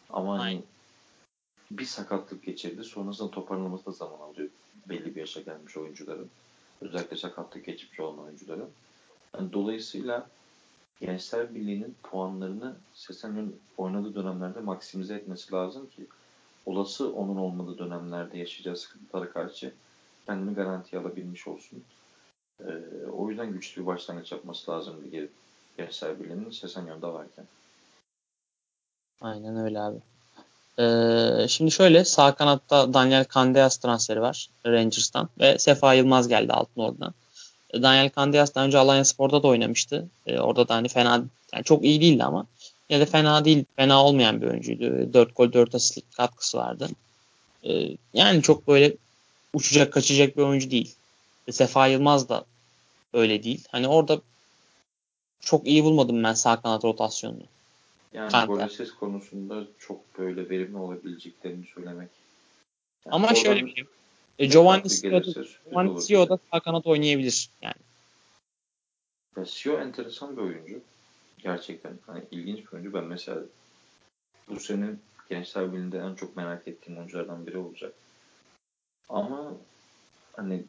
Ama 0.10 0.40
hani 0.40 0.62
bir 1.72 1.86
sakatlık 1.86 2.46
geçirdi. 2.46 2.84
Sonrasında 2.84 3.32
toparlaması 3.32 3.86
da 3.86 3.92
zaman 3.92 4.20
alıyor. 4.20 4.50
Belli 4.90 5.16
bir 5.16 5.20
yaşa 5.20 5.42
gelmiş 5.42 5.78
oyuncuların. 5.78 6.30
Özellikle 6.82 7.18
sakatlık 7.18 7.66
geçmiş 7.66 8.00
olan 8.00 8.20
oyuncuların. 8.20 8.70
Yani 9.36 9.54
dolayısıyla 9.54 10.28
Gençler 11.02 11.56
Birliği'nin 11.56 11.96
puanlarını 12.04 12.76
Sesen'in 12.94 13.60
oynadığı 13.78 14.16
dönemlerde 14.16 14.60
maksimize 14.60 15.16
etmesi 15.16 15.54
lazım 15.54 15.90
ki 15.90 16.08
olası 16.68 17.14
onun 17.14 17.38
olmadığı 17.38 17.78
dönemlerde 17.78 18.38
yaşayacağı 18.38 18.78
sıkıntılara 18.78 19.30
karşı 19.32 19.74
kendini 20.26 20.56
garantiye 20.56 21.02
alabilmiş 21.02 21.48
olsun. 21.48 21.84
Ee, 22.62 22.66
o 23.18 23.30
yüzden 23.30 23.52
güçlü 23.54 23.82
bir 23.82 23.88
başlangıç 23.88 24.32
yapması 24.32 24.72
lazım 24.72 24.96
lige 25.06 25.28
Gençler 25.78 26.20
Birliği'nin 26.20 26.52
Sesenyon'da 26.52 27.14
varken. 27.14 27.46
Aynen 29.22 29.58
öyle 29.58 29.80
abi. 29.80 29.98
Ee, 30.80 31.48
şimdi 31.48 31.72
şöyle 31.72 32.06
sağ 32.06 32.36
kanatta 32.36 32.94
Daniel 32.94 33.26
Candeas 33.34 33.78
transferi 33.78 34.22
var 34.22 34.50
Rangers'tan 34.66 35.30
ve 35.40 35.60
Sefa 35.60 35.94
Yılmaz 35.94 36.28
geldi 36.28 36.54
altın 36.54 36.82
oradan. 36.82 37.14
Daniel 37.74 38.12
Candeas 38.16 38.56
daha 38.56 38.66
önce 38.66 38.78
Alanya 38.78 39.06
Spor'da 39.06 39.44
da 39.44 39.48
oynamıştı. 39.48 40.08
Ee, 40.26 40.40
orada 40.40 40.68
da 40.68 40.76
hani 40.76 40.88
fena 40.88 41.24
yani 41.54 41.64
çok 41.64 41.84
iyi 41.84 42.02
değildi 42.02 42.24
ama 42.24 42.46
ya 42.90 43.00
da 43.00 43.06
fena 43.06 43.46
değil, 43.46 43.66
fena 43.76 44.04
olmayan 44.04 44.42
bir 44.42 44.48
oyuncuydu. 44.48 45.14
4 45.14 45.36
gol 45.36 45.54
4 45.54 45.76
asistlik 45.76 46.12
katkısı 46.12 46.58
vardı. 46.58 46.90
Ee, 47.64 47.98
yani 48.14 48.42
çok 48.42 48.68
böyle 48.68 48.96
uçacak 49.54 49.94
kaçacak 49.94 50.38
bir 50.38 50.42
oyuncu 50.42 50.72
değil. 50.72 50.96
Sefa 51.52 51.88
Yılmaz 51.88 52.30
da 52.30 52.46
öyle 53.14 53.44
değil. 53.44 53.64
Hani 53.72 53.88
orada 53.88 54.22
çok 55.40 55.68
iyi 55.68 55.84
bulmadım 55.84 56.24
ben 56.24 56.34
sağ 56.34 56.62
kanat 56.62 56.84
rotasyonunu. 56.84 57.44
Yani 58.14 58.32
Kanka. 58.32 58.70
konusunda 59.00 59.64
çok 59.80 60.18
böyle 60.20 60.50
verimli 60.50 60.78
olabileceklerini 60.78 61.66
söylemek. 61.66 62.10
Yani 63.06 63.16
Ama 63.16 63.36
şöyle 63.36 63.66
bir 63.66 63.76
şey. 63.76 63.84
E, 64.40 64.46
Giovanni 64.46 64.84
Giovanni 65.70 66.02
Sio'da 66.02 66.40
sağ 66.52 66.60
kanat 66.60 66.88
oynayabilir 66.88 67.50
yani. 67.62 67.76
Ya 69.38 69.46
Sio 69.46 69.78
enteresan 69.80 70.38
bir 70.38 70.42
oyuncu. 70.42 70.82
Gerçekten 71.48 71.98
hani 72.06 72.24
ilginç 72.32 72.60
bir 72.60 72.74
oyuncu. 72.74 72.94
Ben 72.94 73.04
mesela 73.04 73.42
bu 74.50 74.60
sene 74.60 74.96
Gençler 75.30 75.74
Birliği'nde 75.74 75.98
en 75.98 76.16
çok 76.16 76.38
merak 76.38 76.68
ettiğim 76.68 76.98
oyunculardan 76.98 77.48
biri 77.48 77.58
olacak. 77.58 77.94
Ama 79.10 79.58
hani 80.34 80.66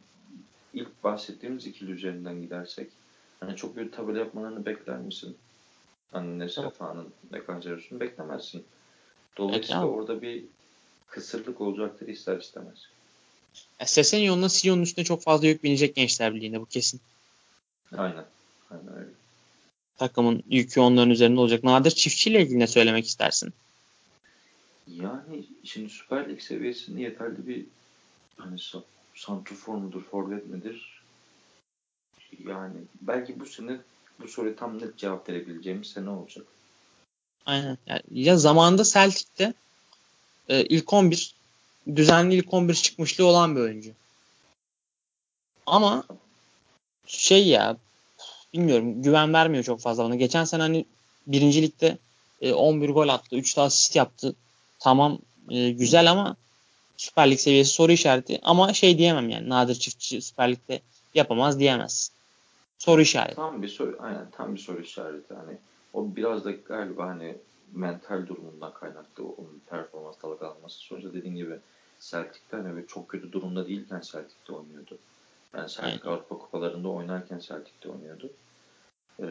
ilk 0.72 1.04
bahsettiğimiz 1.04 1.66
ikili 1.66 1.90
üzerinden 1.90 2.42
gidersek 2.42 2.90
hani 3.40 3.56
çok 3.56 3.76
bir 3.76 3.92
tabela 3.92 4.18
yapmalarını 4.18 4.66
bekler 4.66 4.98
misin? 4.98 5.36
Hani 6.12 6.38
ne 6.38 6.48
Sefa'nın 6.48 7.14
ne 7.30 7.44
Kanceros'un 7.44 8.00
beklemezsin. 8.00 8.64
Dolayısıyla 9.36 9.82
evet, 9.82 9.94
orada 9.94 10.22
bir 10.22 10.44
kısırlık 11.06 11.60
olacaktır 11.60 12.08
ister 12.08 12.38
istemez. 12.38 12.86
Ya 13.80 13.86
Sesenyon'la 13.86 14.48
Sion'un 14.48 14.82
üstüne 14.82 15.04
çok 15.04 15.22
fazla 15.22 15.46
yük 15.46 15.64
binecek 15.64 15.96
Gençler 15.96 16.34
Birliği'nde 16.34 16.60
bu 16.60 16.66
kesin. 16.66 17.00
Aynen. 17.96 18.24
Aynen 18.70 18.96
öyle. 18.96 19.27
Takımın 19.98 20.42
yükü 20.50 20.80
onların 20.80 21.10
üzerinde 21.10 21.40
olacak. 21.40 21.64
Nadir 21.64 21.90
Çiftçi 21.90 22.30
ile 22.30 22.42
ilgili 22.42 22.58
ne 22.58 22.66
söylemek 22.66 23.06
istersin? 23.06 23.52
Yani 24.88 25.44
şimdi 25.64 25.90
Süper 25.90 26.28
Lig 26.28 26.40
seviyesinde 26.40 27.00
yeterli 27.00 27.46
bir 27.46 27.66
hani 28.36 28.58
santrfor 29.14 29.74
mudur, 29.74 30.02
forvet 30.02 30.46
midir? 30.46 31.00
Yani 32.48 32.76
belki 33.00 33.40
bu 33.40 33.46
sene 33.46 33.78
bu 34.20 34.28
soruya 34.28 34.56
tam 34.56 34.78
net 34.78 34.96
cevap 34.96 35.28
verebileceğimiz 35.28 35.86
sene 35.86 36.10
olacak. 36.10 36.46
Aynen. 37.46 37.78
Yani 37.86 38.02
ya 38.10 38.36
zamanında 38.36 38.84
Celtic'te 38.84 39.54
e, 40.48 40.64
ilk 40.64 40.92
11 40.92 41.34
düzenli 41.96 42.34
ilk 42.34 42.54
11 42.54 42.74
çıkmışlığı 42.74 43.26
olan 43.26 43.56
bir 43.56 43.60
oyuncu. 43.60 43.90
Ama 45.66 46.04
şey 47.06 47.48
ya 47.48 47.76
bilmiyorum 48.52 49.02
güven 49.02 49.32
vermiyor 49.32 49.64
çok 49.64 49.80
fazla 49.80 50.04
bana. 50.04 50.14
Geçen 50.14 50.44
sene 50.44 50.62
hani 50.62 50.84
birincilikte 51.26 51.98
e, 52.40 52.52
11 52.52 52.88
gol 52.88 53.08
attı. 53.08 53.36
3 53.36 53.56
daha 53.56 53.66
asist 53.66 53.96
yaptı. 53.96 54.34
Tamam 54.78 55.18
e, 55.50 55.70
güzel 55.70 56.10
ama 56.10 56.36
Süper 56.96 57.30
Lig 57.30 57.38
seviyesi 57.38 57.70
soru 57.70 57.92
işareti. 57.92 58.40
Ama 58.42 58.72
şey 58.72 58.98
diyemem 58.98 59.30
yani 59.30 59.48
Nadir 59.48 59.74
Çiftçi 59.74 60.22
Süper 60.22 60.50
Lig'de 60.52 60.80
yapamaz 61.14 61.58
diyemez. 61.58 62.10
Soru 62.78 63.00
işareti. 63.00 63.36
Tam 63.36 63.62
bir 63.62 63.68
soru, 63.68 63.96
aynen 64.00 64.30
tam 64.32 64.54
bir 64.54 64.60
soru 64.60 64.82
işareti. 64.82 65.34
Hani 65.34 65.58
o 65.92 66.16
biraz 66.16 66.44
da 66.44 66.50
galiba 66.50 67.06
hani 67.06 67.36
mental 67.72 68.26
durumundan 68.26 68.72
kaynaklı 68.74 69.24
onun 69.24 69.62
performans 69.70 70.16
dalgalanması. 70.22 70.78
Sonuçta 70.78 71.14
dediğin 71.14 71.36
gibi 71.36 71.54
Celtic'te 72.00 72.56
hani 72.56 72.86
çok 72.86 73.08
kötü 73.08 73.32
durumda 73.32 73.68
değilken 73.68 74.00
Celtic'te 74.00 74.52
oynuyordu. 74.52 74.98
Yani 75.54 75.68
Celtic 75.68 76.00
Aynen. 76.04 76.16
Avrupa 76.16 76.38
Kupalarında 76.38 76.88
oynarken 76.88 77.38
Celtic'te 77.38 77.88
oynuyordu. 77.88 78.30
Ee, 79.20 79.26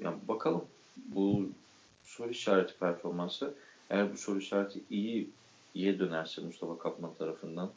yani 0.00 0.16
bakalım 0.28 0.64
bu 0.96 1.48
soru 2.04 2.30
işareti 2.30 2.78
performansı 2.78 3.54
eğer 3.90 4.12
bu 4.12 4.16
soru 4.16 4.38
işareti 4.38 4.80
iyi 4.90 5.30
iyiye 5.74 5.98
dönerse 5.98 6.42
Mustafa 6.42 6.78
Kaplan 6.78 7.14
tarafından 7.14 7.70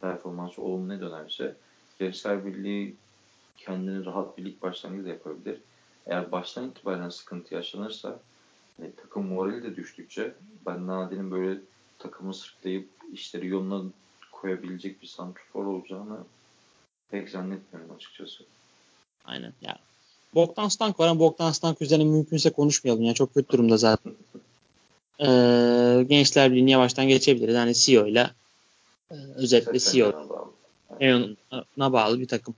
performansı 0.00 0.62
olumluya 0.62 1.00
dönerse 1.00 1.56
Gençler 1.98 2.46
Birliği 2.46 2.96
kendini 3.56 4.04
rahat 4.04 4.38
bir 4.38 4.44
lig 4.44 4.62
başlangıcı 4.62 5.08
yapabilir. 5.08 5.60
Eğer 6.06 6.32
baştan 6.32 6.68
itibaren 6.68 7.08
sıkıntı 7.08 7.54
yaşanırsa 7.54 8.20
e, 8.82 8.92
takım 8.92 9.26
morali 9.26 9.62
de 9.62 9.76
düştükçe 9.76 10.34
ben 10.66 10.86
Nadir'in 10.86 11.30
böyle 11.30 11.60
takımı 11.98 12.34
sırtlayıp 12.34 12.88
işleri 13.12 13.48
yoluna 13.48 13.90
koyabilecek 14.32 15.02
bir 15.02 15.06
santrfor 15.06 15.66
olacağını 15.66 16.18
pek 17.10 17.30
zannetmiyorum 17.30 17.96
açıkçası. 17.96 18.44
Aynen 19.24 19.52
ya. 19.62 19.78
Bogdan 20.34 20.68
Stank 20.68 21.00
var 21.00 21.08
ama 21.08 21.20
Bogdan 21.20 21.52
Stank 21.52 21.82
üzerine 21.82 22.04
mümkünse 22.04 22.50
konuşmayalım. 22.50 23.02
Yani 23.02 23.14
çok 23.14 23.34
kötü 23.34 23.48
durumda 23.48 23.76
zaten. 23.76 24.12
ee, 25.20 26.04
Gençler 26.08 26.50
Birliği'ni 26.50 26.70
yavaştan 26.70 27.08
geçebiliriz. 27.08 27.54
Yani 27.54 27.74
CEO 27.74 28.06
ile 28.06 28.30
e, 29.10 29.14
özellikle 29.36 29.78
CEO 29.78 30.12
ona 31.76 31.92
bağlı 31.92 32.20
bir 32.20 32.28
takım. 32.28 32.54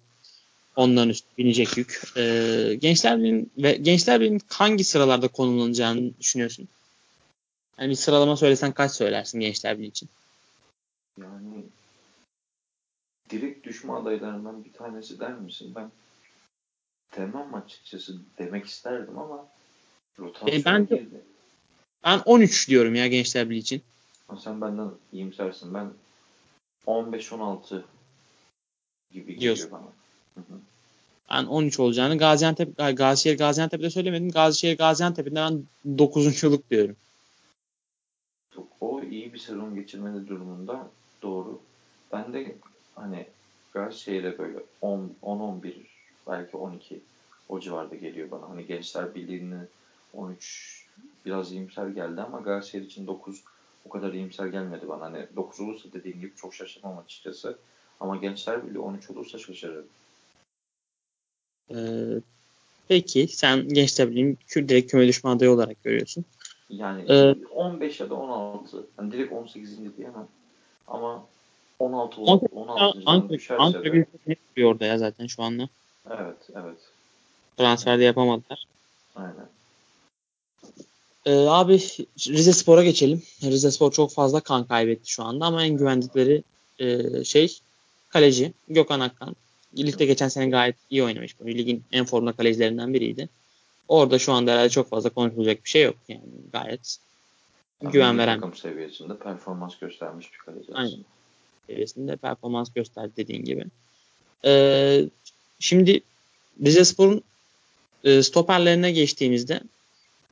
Onların 0.77 1.09
üstüne 1.09 1.39
binecek 1.39 1.77
yük. 1.77 2.03
Ee, 2.17 2.77
Gençler 2.81 3.19
Birliği'nin 3.19 3.51
ve 3.59 3.73
Gençler 3.73 4.21
Birliği'nin 4.21 4.43
hangi 4.49 4.85
sıralarda 4.85 5.29
konumlanacağını 5.29 6.19
düşünüyorsun? 6.21 6.69
Yani 7.79 7.91
bir 7.91 7.95
sıralama 7.95 8.37
söylesen 8.37 8.73
kaç 8.73 8.93
söylersin 8.93 9.41
Gençler 9.41 9.79
Birliği 9.79 9.89
için? 9.89 10.09
Yani 11.21 11.65
direkt 13.31 13.67
düşme 13.67 13.93
adaylarından 13.93 14.65
bir 14.65 14.73
tanesi 14.73 15.21
der 15.21 15.35
misin? 15.35 15.73
Ben 15.75 15.91
demem 17.17 17.55
açıkçası 17.55 18.17
demek 18.39 18.67
isterdim 18.67 19.19
ama 19.19 19.49
rotasyona 20.19 20.55
e 20.55 20.65
ben, 20.65 20.87
girdi. 20.87 21.21
Ben 22.05 22.23
13 22.25 22.69
diyorum 22.69 22.95
ya 22.95 23.07
Gençler 23.07 23.51
Birliği 23.51 23.59
için. 23.59 23.83
Sen 24.39 24.61
benden 24.61 24.91
iyimsersin. 25.13 25.75
Ben 25.75 25.93
15-16 26.87 27.83
gibi 29.11 29.35
geliyor 29.35 29.41
Diyorsun. 29.41 29.71
bana. 29.71 29.87
Ben 31.31 31.45
13 31.45 31.81
olacağını 31.81 32.19
Gaziantep 32.19 32.79
Gazişehir 32.97 33.39
Gaziantep'te 33.39 33.91
söylemedim. 33.91 34.31
Gazişehir 34.31 34.79
Gaziantep'te 34.79 35.35
ben 35.35 35.65
9.luk 35.87 36.71
diyorum. 36.71 36.97
O 38.81 39.03
iyi 39.03 39.33
bir 39.33 39.39
sezon 39.39 39.75
geçirmesi 39.75 40.29
durumunda 40.29 40.91
doğru. 41.23 41.61
Ben 42.13 42.33
de 42.33 42.57
hani 42.97 43.27
Gazişehir'e 43.73 44.39
böyle 44.39 44.59
10 44.81 45.15
11 45.23 45.77
belki 46.27 46.57
12 46.57 47.01
o 47.49 47.61
civarda 47.61 47.95
geliyor 47.95 48.31
bana. 48.31 48.49
Hani 48.49 48.67
Gençler 48.67 49.15
Birliği'nin 49.15 49.69
13 50.15 50.87
biraz 51.27 51.53
iyimser 51.53 51.87
geldi 51.87 52.21
ama 52.21 52.41
Galatasaray 52.41 52.87
için 52.87 53.07
9 53.07 53.43
o 53.87 53.89
kadar 53.89 54.13
iyimser 54.13 54.47
gelmedi 54.47 54.89
bana. 54.89 55.05
Hani 55.05 55.27
9 55.37 55.61
olursa 55.61 55.89
dediğim 55.93 56.21
gibi 56.21 56.33
çok 56.37 56.55
şaşırmam 56.55 56.99
açıkçası. 56.99 57.59
Ama 58.01 58.17
Gençler 58.17 58.67
Birliği 58.67 58.79
13 58.79 59.11
olursa 59.11 59.39
şaşırırım. 59.39 59.87
Ee, 61.71 62.21
peki 62.89 63.29
sen 63.29 63.69
Gençler 63.69 64.11
Birliği'ni 64.11 64.37
direkt 64.69 64.91
küme 64.91 65.09
düşme 65.09 65.31
adayı 65.31 65.51
olarak 65.51 65.85
görüyorsun. 65.85 66.25
Yani 66.71 67.13
ee, 67.13 67.35
15 67.51 68.01
ya 68.01 68.11
da 68.11 68.15
16. 68.15 68.87
Yani 68.99 69.13
direkt 69.13 69.33
18. 69.33 69.97
diyemem. 69.97 70.29
Ama 70.87 71.27
16 71.79 72.21
16. 72.21 72.47
16. 72.53 73.03
Ankara, 73.07 73.59
Ankara 73.59 73.85
bir 73.85 74.07
net 74.27 74.39
orada 74.65 74.85
ya 74.87 74.99
zaten 74.99 75.27
şu 75.27 75.43
anda. 75.43 75.69
Evet, 76.11 76.37
evet. 76.55 76.79
Transferde 77.57 78.05
yapamadılar. 78.05 78.65
Aynen. 79.17 79.49
Ee, 81.27 81.47
abi 81.49 81.73
Rize 82.29 82.53
Spor'a 82.53 82.85
geçelim. 82.85 83.23
Rize 83.43 83.71
Spor 83.71 83.93
çok 83.93 84.13
fazla 84.13 84.41
kan 84.41 84.65
kaybetti 84.65 85.11
şu 85.11 85.23
anda 85.23 85.45
ama 85.45 85.65
en 85.65 85.77
güvendikleri 85.77 86.43
e, 86.79 87.25
şey 87.25 87.59
kaleci 88.09 88.53
Gökhan 88.69 89.01
Akkan. 89.01 89.37
Ligde 89.79 90.07
geçen 90.07 90.29
sene 90.29 90.51
gayet 90.51 90.77
iyi 90.91 91.05
oynamış. 91.05 91.37
Ligin 91.47 91.85
en 91.93 92.05
formda 92.05 92.33
kalecilerinden 92.33 92.95
biriydi. 92.95 93.29
Orada 93.89 94.19
şu 94.19 94.33
anda 94.33 94.53
herhalde 94.53 94.69
çok 94.69 94.89
fazla 94.89 95.11
konuşulacak 95.11 95.65
bir 95.65 95.69
şey 95.69 95.83
yok. 95.83 95.97
Yani 96.09 96.23
gayet 96.53 96.99
yani 97.83 97.93
güven 97.93 98.19
veren. 98.19 98.41
Takım 98.41 98.55
seviyesinde 98.55 99.17
performans 99.17 99.79
göstermiş 99.79 100.33
bir 100.33 100.39
kaleci 100.39 100.75
Aynen. 100.75 101.05
Seviyesinde 101.67 102.17
performans 102.17 102.73
gösterdi 102.73 103.13
dediğin 103.17 103.45
gibi. 103.45 103.65
Ee, 104.45 105.05
şimdi 105.59 106.01
Rize 106.65 106.85
Spor'un 106.85 107.23
e, 108.05 108.23
stoperlerine 108.23 108.93
geçtiğimizde 108.93 109.61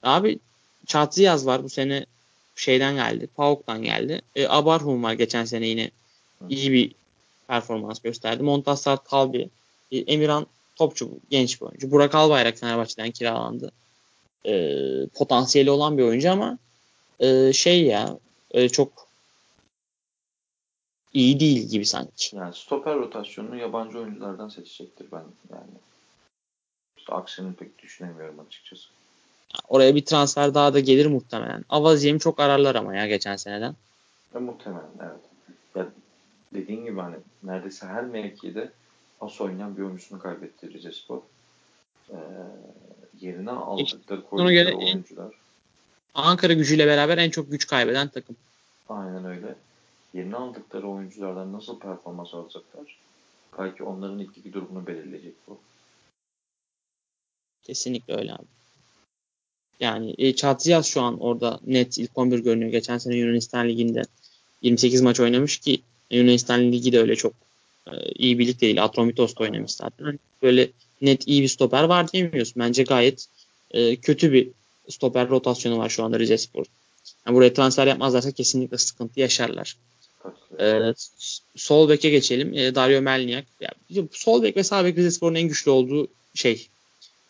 abi 0.02 0.38
Çatziyaz 0.86 1.46
var 1.46 1.64
bu 1.64 1.68
sene 1.68 2.06
şeyden 2.56 2.94
geldi. 2.94 3.28
Pauk'tan 3.36 3.82
geldi. 3.82 4.22
E, 4.36 4.48
Abarhum 4.48 5.02
var 5.02 5.12
geçen 5.12 5.44
sene 5.44 5.66
yine 5.66 5.90
iyi 6.48 6.72
bir 6.72 6.92
performans 7.48 7.98
gösterdi. 7.98 8.42
Montassar 8.42 9.04
Kalbi, 9.04 9.48
e, 9.92 9.98
Emirhan 9.98 10.46
topçu 10.76 11.10
genç 11.30 11.60
bir 11.60 11.66
oyuncu. 11.66 11.90
Burak 11.90 12.14
Albayrak 12.14 12.58
Fenerbahçe'den 12.58 13.10
kiralandı. 13.10 13.72
E, 14.46 14.76
potansiyeli 15.14 15.70
olan 15.70 15.98
bir 15.98 16.02
oyuncu 16.02 16.30
ama 16.30 16.58
e, 17.20 17.52
şey 17.52 17.82
ya 17.82 18.18
e, 18.50 18.68
çok 18.68 19.06
iyi 21.14 21.40
değil 21.40 21.68
gibi 21.68 21.86
sanki. 21.86 22.36
Yani 22.36 22.54
stoper 22.54 22.94
rotasyonunu 22.94 23.56
yabancı 23.56 23.98
oyunculardan 23.98 24.48
seçecektir 24.48 25.06
ben 25.12 25.24
yani. 25.52 25.70
İşte 26.96 27.12
aksini 27.12 27.54
pek 27.54 27.78
düşünemiyorum 27.78 28.40
açıkçası. 28.40 28.88
Oraya 29.68 29.94
bir 29.94 30.04
transfer 30.04 30.54
daha 30.54 30.74
da 30.74 30.80
gelir 30.80 31.06
muhtemelen. 31.06 31.64
Avaziyem'i 31.68 32.20
çok 32.20 32.40
ararlar 32.40 32.74
ama 32.74 32.96
ya 32.96 33.06
geçen 33.06 33.36
seneden. 33.36 33.74
E, 34.34 34.38
muhtemelen 34.38 34.90
evet. 35.00 35.20
Ya 35.74 35.86
dediğin 36.54 36.84
gibi 36.84 37.00
hani 37.00 37.16
neredeyse 37.42 37.86
her 37.86 38.04
mevkide 38.04 38.70
pas 39.18 39.40
oynayan 39.40 39.76
bir 39.76 39.82
oyuncusunu 39.82 40.18
kaybetti 40.18 40.72
Rize 40.72 40.92
Spor. 40.92 41.20
Ee, 42.10 42.16
yerine 43.20 43.50
aldıkları 43.50 44.24
koydukları 44.24 44.76
oyuncular. 44.76 45.34
Ankara 46.14 46.52
gücüyle 46.52 46.86
beraber 46.86 47.18
en 47.18 47.30
çok 47.30 47.50
güç 47.50 47.66
kaybeden 47.66 48.08
takım. 48.08 48.36
Aynen 48.88 49.24
öyle. 49.24 49.54
Yerine 50.14 50.36
aldıkları 50.36 50.88
oyunculardan 50.88 51.52
nasıl 51.52 51.78
performans 51.78 52.34
alacaklar? 52.34 52.98
Belki 53.58 53.82
onların 53.82 54.18
ilk 54.18 54.38
iki 54.38 54.52
durumunu 54.52 54.86
belirleyecek 54.86 55.34
bu. 55.48 55.58
Kesinlikle 57.62 58.14
öyle 58.16 58.32
abi. 58.32 58.46
Yani 59.80 60.14
e, 60.18 60.34
Çatziyaz 60.34 60.86
şu 60.86 61.02
an 61.02 61.20
orada 61.20 61.60
net 61.66 61.98
ilk 61.98 62.18
11 62.18 62.38
görünüyor. 62.38 62.70
Geçen 62.70 62.98
sene 62.98 63.16
Yunanistan 63.16 63.68
Ligi'nde 63.68 64.02
28 64.62 65.00
maç 65.02 65.20
oynamış 65.20 65.58
ki 65.58 65.82
Yunanistan 66.10 66.72
Ligi 66.72 66.92
de 66.92 67.00
öyle 67.00 67.16
çok 67.16 67.32
e, 67.86 68.12
iyi 68.12 68.38
bir 68.38 68.46
lig 68.46 68.60
değil. 68.60 68.84
Atromitos 68.84 69.36
da 69.36 69.42
oynamış 69.42 69.72
zaten. 69.72 70.18
Böyle 70.42 70.70
net 71.02 71.28
iyi 71.28 71.42
bir 71.42 71.48
stoper 71.48 71.84
var 71.84 72.12
diyemiyorsun. 72.12 72.54
Bence 72.62 72.82
gayet 72.82 73.26
e, 73.70 73.96
kötü 73.96 74.32
bir 74.32 74.48
stoper 74.88 75.28
rotasyonu 75.28 75.78
var 75.78 75.88
şu 75.88 76.04
anda 76.04 76.18
Rize 76.18 76.38
Spor. 76.38 76.64
Yani 77.26 77.36
buraya 77.36 77.54
transfer 77.54 77.86
yapmazlarsa 77.86 78.32
kesinlikle 78.32 78.78
sıkıntı 78.78 79.20
yaşarlar. 79.20 79.76
Ee, 80.60 80.94
sol 81.56 81.88
beke 81.88 82.10
geçelim. 82.10 82.54
Ee, 82.54 82.74
Dario 82.74 83.02
Melniak. 83.02 83.44
Yani, 83.60 84.08
sol 84.12 84.42
bek 84.42 84.56
ve 84.56 84.62
sağ 84.62 84.84
bek 84.84 84.98
Rize 84.98 85.10
Spor'un 85.10 85.34
en 85.34 85.48
güçlü 85.48 85.70
olduğu 85.70 86.08
şey 86.34 86.68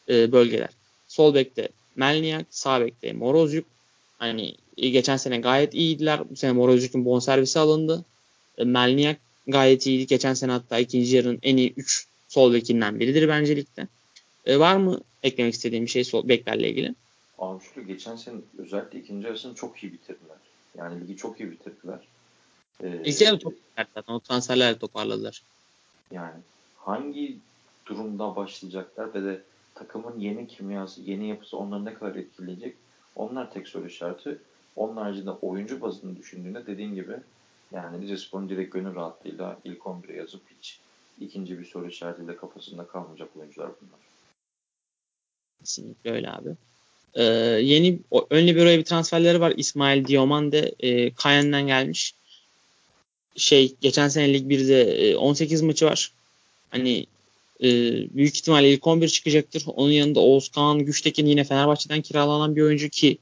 e, 0.08 0.32
bölgeler. 0.32 0.68
Sol 1.08 1.34
bekte 1.34 1.68
Melniak, 1.96 2.46
sağ 2.50 2.80
bekte 2.80 3.12
Morozyuk. 3.12 3.66
Hani 4.18 4.54
e, 4.76 4.88
geçen 4.88 5.16
sene 5.16 5.38
gayet 5.38 5.74
iyiydiler. 5.74 6.30
Bu 6.30 6.36
sene 6.36 6.52
Morozyuk'un 6.52 7.04
bonservisi 7.04 7.58
alındı. 7.58 8.04
E, 8.58 8.64
Melniak 8.64 9.20
gayet 9.46 9.86
iyiydi. 9.86 10.06
Geçen 10.06 10.34
sene 10.34 10.52
hatta 10.52 10.78
ikinci 10.78 11.16
yarının 11.16 11.38
en 11.42 11.56
iyi 11.56 11.74
3 11.76 12.06
sol 12.28 12.52
bekinden 12.52 13.00
biridir 13.00 13.28
bence 13.28 13.56
ligde. 13.56 13.88
E, 14.46 14.58
var 14.58 14.76
mı 14.76 15.00
eklemek 15.22 15.54
istediğim 15.54 15.84
bir 15.84 15.90
şey 15.90 16.04
sol 16.04 16.28
beklerle 16.28 16.70
ilgili? 16.70 16.94
Abi 17.38 17.62
geçen 17.86 18.16
sene 18.16 18.36
özellikle 18.58 18.98
ikinci 18.98 19.26
yarısını 19.26 19.54
çok 19.54 19.82
iyi 19.82 19.92
bitirdiler. 19.92 20.36
Yani 20.78 21.00
ligi 21.00 21.16
çok 21.16 21.40
iyi 21.40 21.50
bitirdiler. 21.50 21.98
Ee, 22.82 23.24
yarı 23.24 23.38
çok 23.38 23.52
zaten. 23.76 24.14
O 24.14 24.20
transferlerle 24.20 24.78
toparladılar. 24.78 25.42
Yani 26.10 26.34
hangi 26.76 27.38
durumda 27.86 28.36
başlayacaklar 28.36 29.14
ve 29.14 29.22
de 29.22 29.42
takımın 29.74 30.20
yeni 30.20 30.48
kimyası, 30.48 31.02
yeni 31.02 31.28
yapısı 31.28 31.56
onları 31.56 31.84
ne 31.84 31.94
kadar 31.94 32.14
etkileyecek? 32.14 32.76
Onlar 33.16 33.52
tek 33.52 33.68
soru 33.68 33.86
işareti. 33.86 34.38
Onun 34.76 34.96
haricinde 34.96 35.30
oyuncu 35.30 35.80
bazını 35.80 36.16
düşündüğünde 36.16 36.66
dediğin 36.66 36.94
gibi 36.94 37.16
yani 37.72 38.02
Rize 38.02 38.16
Spor'un 38.16 38.48
direkt 38.48 38.72
gönül 38.72 38.94
rahatlığıyla 38.94 39.58
ilk 39.64 39.78
11'e 39.78 40.16
yazıp 40.16 40.42
hiç 40.58 40.78
ikinci 41.20 41.58
bir 41.58 41.64
soru 41.64 41.88
işaretiyle 41.88 42.36
kafasında 42.36 42.86
kalmayacak 42.86 43.28
oyuncular 43.36 43.70
bunlar. 43.80 44.00
Kesinlikle 45.60 46.10
öyle 46.10 46.30
abi. 46.30 46.50
Ee, 47.14 47.22
yeni 47.62 47.98
ön 48.30 48.46
libero'ya 48.46 48.78
bir 48.78 48.84
transferleri 48.84 49.40
var. 49.40 49.52
İsmail 49.56 50.06
Diomande 50.06 50.74
e, 50.80 51.14
Cayenne'den 51.14 51.66
gelmiş. 51.66 52.14
Şey 53.36 53.74
geçen 53.80 54.08
sene 54.08 54.32
Lig 54.32 54.52
1'de 54.52 55.10
e, 55.10 55.16
18 55.16 55.62
maçı 55.62 55.86
var. 55.86 56.12
Hani 56.70 57.06
e, 57.60 57.68
büyük 58.16 58.36
ihtimalle 58.36 58.72
ilk 58.72 58.86
11 58.86 59.08
çıkacaktır. 59.08 59.64
Onun 59.66 59.90
yanında 59.90 60.20
Oğuz 60.20 60.48
Kağan 60.48 60.78
Güçtekin 60.78 61.26
yine 61.26 61.44
Fenerbahçe'den 61.44 62.02
kiralanan 62.02 62.56
bir 62.56 62.62
oyuncu 62.62 62.88
ki 62.88 63.18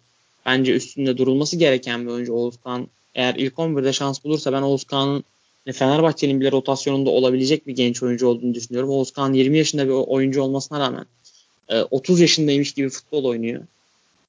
bence 0.47 0.73
üstünde 0.73 1.19
durulması 1.19 1.57
gereken 1.57 2.07
bir 2.07 2.11
oyuncu 2.11 2.33
Oğuz 2.33 2.57
Kağan. 2.65 2.89
Eğer 3.15 3.35
ilk 3.35 3.55
11'de 3.55 3.93
şans 3.93 4.25
bulursa 4.25 4.53
ben 4.53 4.63
Oğuz 4.63 4.85
Kağan'ın 4.85 5.25
Fenerbahçe'nin 5.73 6.41
bile 6.41 6.53
rotasyonunda 6.53 7.11
olabilecek 7.11 7.67
bir 7.67 7.77
genç 7.77 8.03
oyuncu 8.03 8.27
olduğunu 8.27 8.55
düşünüyorum. 8.55 8.91
Oğuz 8.91 9.11
Kağan 9.11 9.33
20 9.33 9.59
yaşında 9.59 9.85
bir 9.85 9.93
oyuncu 9.93 10.43
olmasına 10.43 10.81
rağmen 10.81 11.07
30 11.91 12.21
e, 12.21 12.23
yaşındaymış 12.23 12.73
gibi 12.73 12.89
futbol 12.89 13.25
oynuyor. 13.25 13.63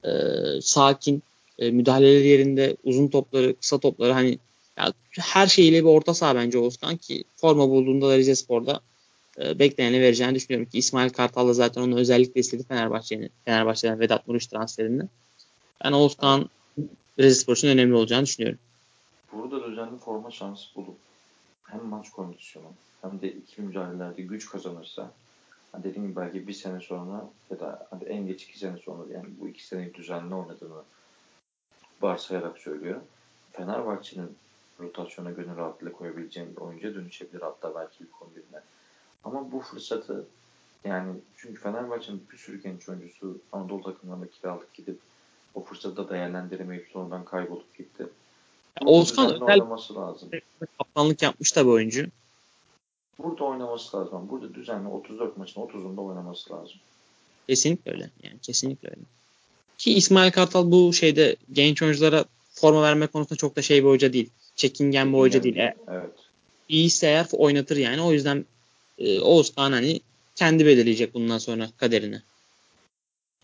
E, 0.04 0.10
sakin, 0.60 1.22
e, 1.58 1.70
müdahaleleri 1.70 2.26
yerinde, 2.26 2.76
uzun 2.84 3.08
topları, 3.08 3.54
kısa 3.56 3.78
topları 3.78 4.12
hani 4.12 4.38
ya, 4.78 4.92
her 5.20 5.46
şeyiyle 5.46 5.80
bir 5.80 5.88
orta 5.88 6.14
saha 6.14 6.34
bence 6.34 6.58
Oğuzkan 6.58 6.96
ki 6.96 7.24
forma 7.36 7.68
bulduğunda 7.68 8.08
da 8.08 8.18
Rize 8.18 8.36
Spor'da 8.36 8.80
e, 9.38 9.58
bekleyeni 9.58 10.00
vereceğini 10.00 10.34
düşünüyorum 10.34 10.70
ki 10.70 10.78
İsmail 10.78 11.10
Kartal 11.10 11.48
da 11.48 11.52
zaten 11.52 11.82
onu 11.82 11.98
özellikle 11.98 12.40
istedi 12.40 12.64
Fenerbahçe'nin 12.68 13.30
Fenerbahçe'den 13.44 14.00
Vedat 14.00 14.28
Muriç 14.28 14.46
transferinde. 14.46 15.08
Ben 15.84 15.92
Oğuzkan 15.92 16.50
Rize 17.18 17.34
Spor 17.34 17.56
için 17.56 17.68
önemli 17.68 17.94
olacağını 17.94 18.26
düşünüyorum. 18.26 18.58
Burada 19.32 19.70
düzenli 19.70 19.98
forma 19.98 20.30
şansı 20.30 20.66
bulup 20.76 20.96
hem 21.64 21.84
maç 21.84 22.10
kondisyonu 22.10 22.66
hem 23.02 23.20
de 23.20 23.32
iki 23.32 23.62
mücadelelerde 23.62 24.22
güç 24.22 24.48
kazanırsa 24.48 25.12
dediğim 25.82 26.08
gibi 26.08 26.16
belki 26.16 26.48
bir 26.48 26.52
sene 26.52 26.80
sonra 26.80 27.30
ya 27.50 27.60
da 27.60 27.86
hadi 27.90 28.04
en 28.04 28.26
geç 28.26 28.42
iki 28.42 28.58
sene 28.58 28.78
sonra 28.78 29.12
yani 29.12 29.26
bu 29.40 29.48
iki 29.48 29.66
seneyi 29.66 29.94
düzenli 29.94 30.34
oynadığını 30.34 30.82
varsayarak 32.02 32.58
söylüyor. 32.58 33.00
Fenerbahçe'nin 33.52 34.36
rotasyona 34.84 35.30
gönül 35.30 35.56
rahatlığıyla 35.56 35.92
koyabileceğim 35.92 36.56
bir 36.56 36.60
oyuncuya 36.60 36.94
dönüşebilir 36.94 37.40
hatta 37.40 37.74
belki 37.74 38.04
ilk 38.04 38.10
11'ine. 38.10 38.60
Ama 39.24 39.52
bu 39.52 39.60
fırsatı 39.60 40.26
yani 40.84 41.14
çünkü 41.36 41.60
Fenerbahçe'nin 41.60 42.22
bir 42.32 42.36
sürü 42.36 42.62
genç 42.62 42.88
oyuncusu 42.88 43.38
Anadolu 43.52 43.82
takımlarına 43.82 44.26
kiralık 44.26 44.74
gidip 44.74 44.98
o 45.54 45.64
fırsatı 45.64 45.96
da 45.96 46.08
değerlendiremeyip 46.08 46.88
sonradan 46.92 47.24
kaybolup 47.24 47.78
gitti. 47.78 48.06
Oğuzkan 48.84 49.34
özel 49.34 49.42
oynaması 49.42 49.94
lazım. 49.94 50.30
Kaptanlık 50.78 51.22
yapmış 51.22 51.52
tabii 51.52 51.70
oyuncu. 51.70 52.06
Burada 53.18 53.44
oynaması 53.44 53.96
lazım. 53.96 54.28
Burada 54.30 54.54
düzenli 54.54 54.88
34 54.88 55.36
maçın 55.36 55.60
30'unda 55.60 56.00
oynaması 56.00 56.52
lazım. 56.52 56.76
Kesinlikle 57.48 57.92
öyle. 57.92 58.10
Yani 58.22 58.38
kesinlikle 58.42 58.88
öyle. 58.88 59.00
Ki 59.78 59.94
İsmail 59.94 60.32
Kartal 60.32 60.70
bu 60.70 60.92
şeyde 60.92 61.36
genç 61.52 61.82
oyunculara 61.82 62.24
forma 62.50 62.82
verme 62.82 63.06
konusunda 63.06 63.36
çok 63.36 63.56
da 63.56 63.62
şey 63.62 63.84
bir 63.84 63.88
hoca 63.88 64.12
değil. 64.12 64.30
Çekingen 64.56 65.12
bir 65.12 65.18
hoca 65.18 65.42
değil. 65.42 65.56
E, 65.56 65.74
evet. 65.88 66.10
İyiyse 66.68 67.06
eğer 67.06 67.26
oynatır 67.32 67.76
yani. 67.76 68.02
O 68.02 68.12
yüzden 68.12 68.44
e, 68.98 69.20
Oğuzkan 69.20 69.72
hani 69.72 70.00
kendi 70.36 70.66
belirleyecek 70.66 71.14
bundan 71.14 71.38
sonra 71.38 71.70
kaderini. 71.76 72.20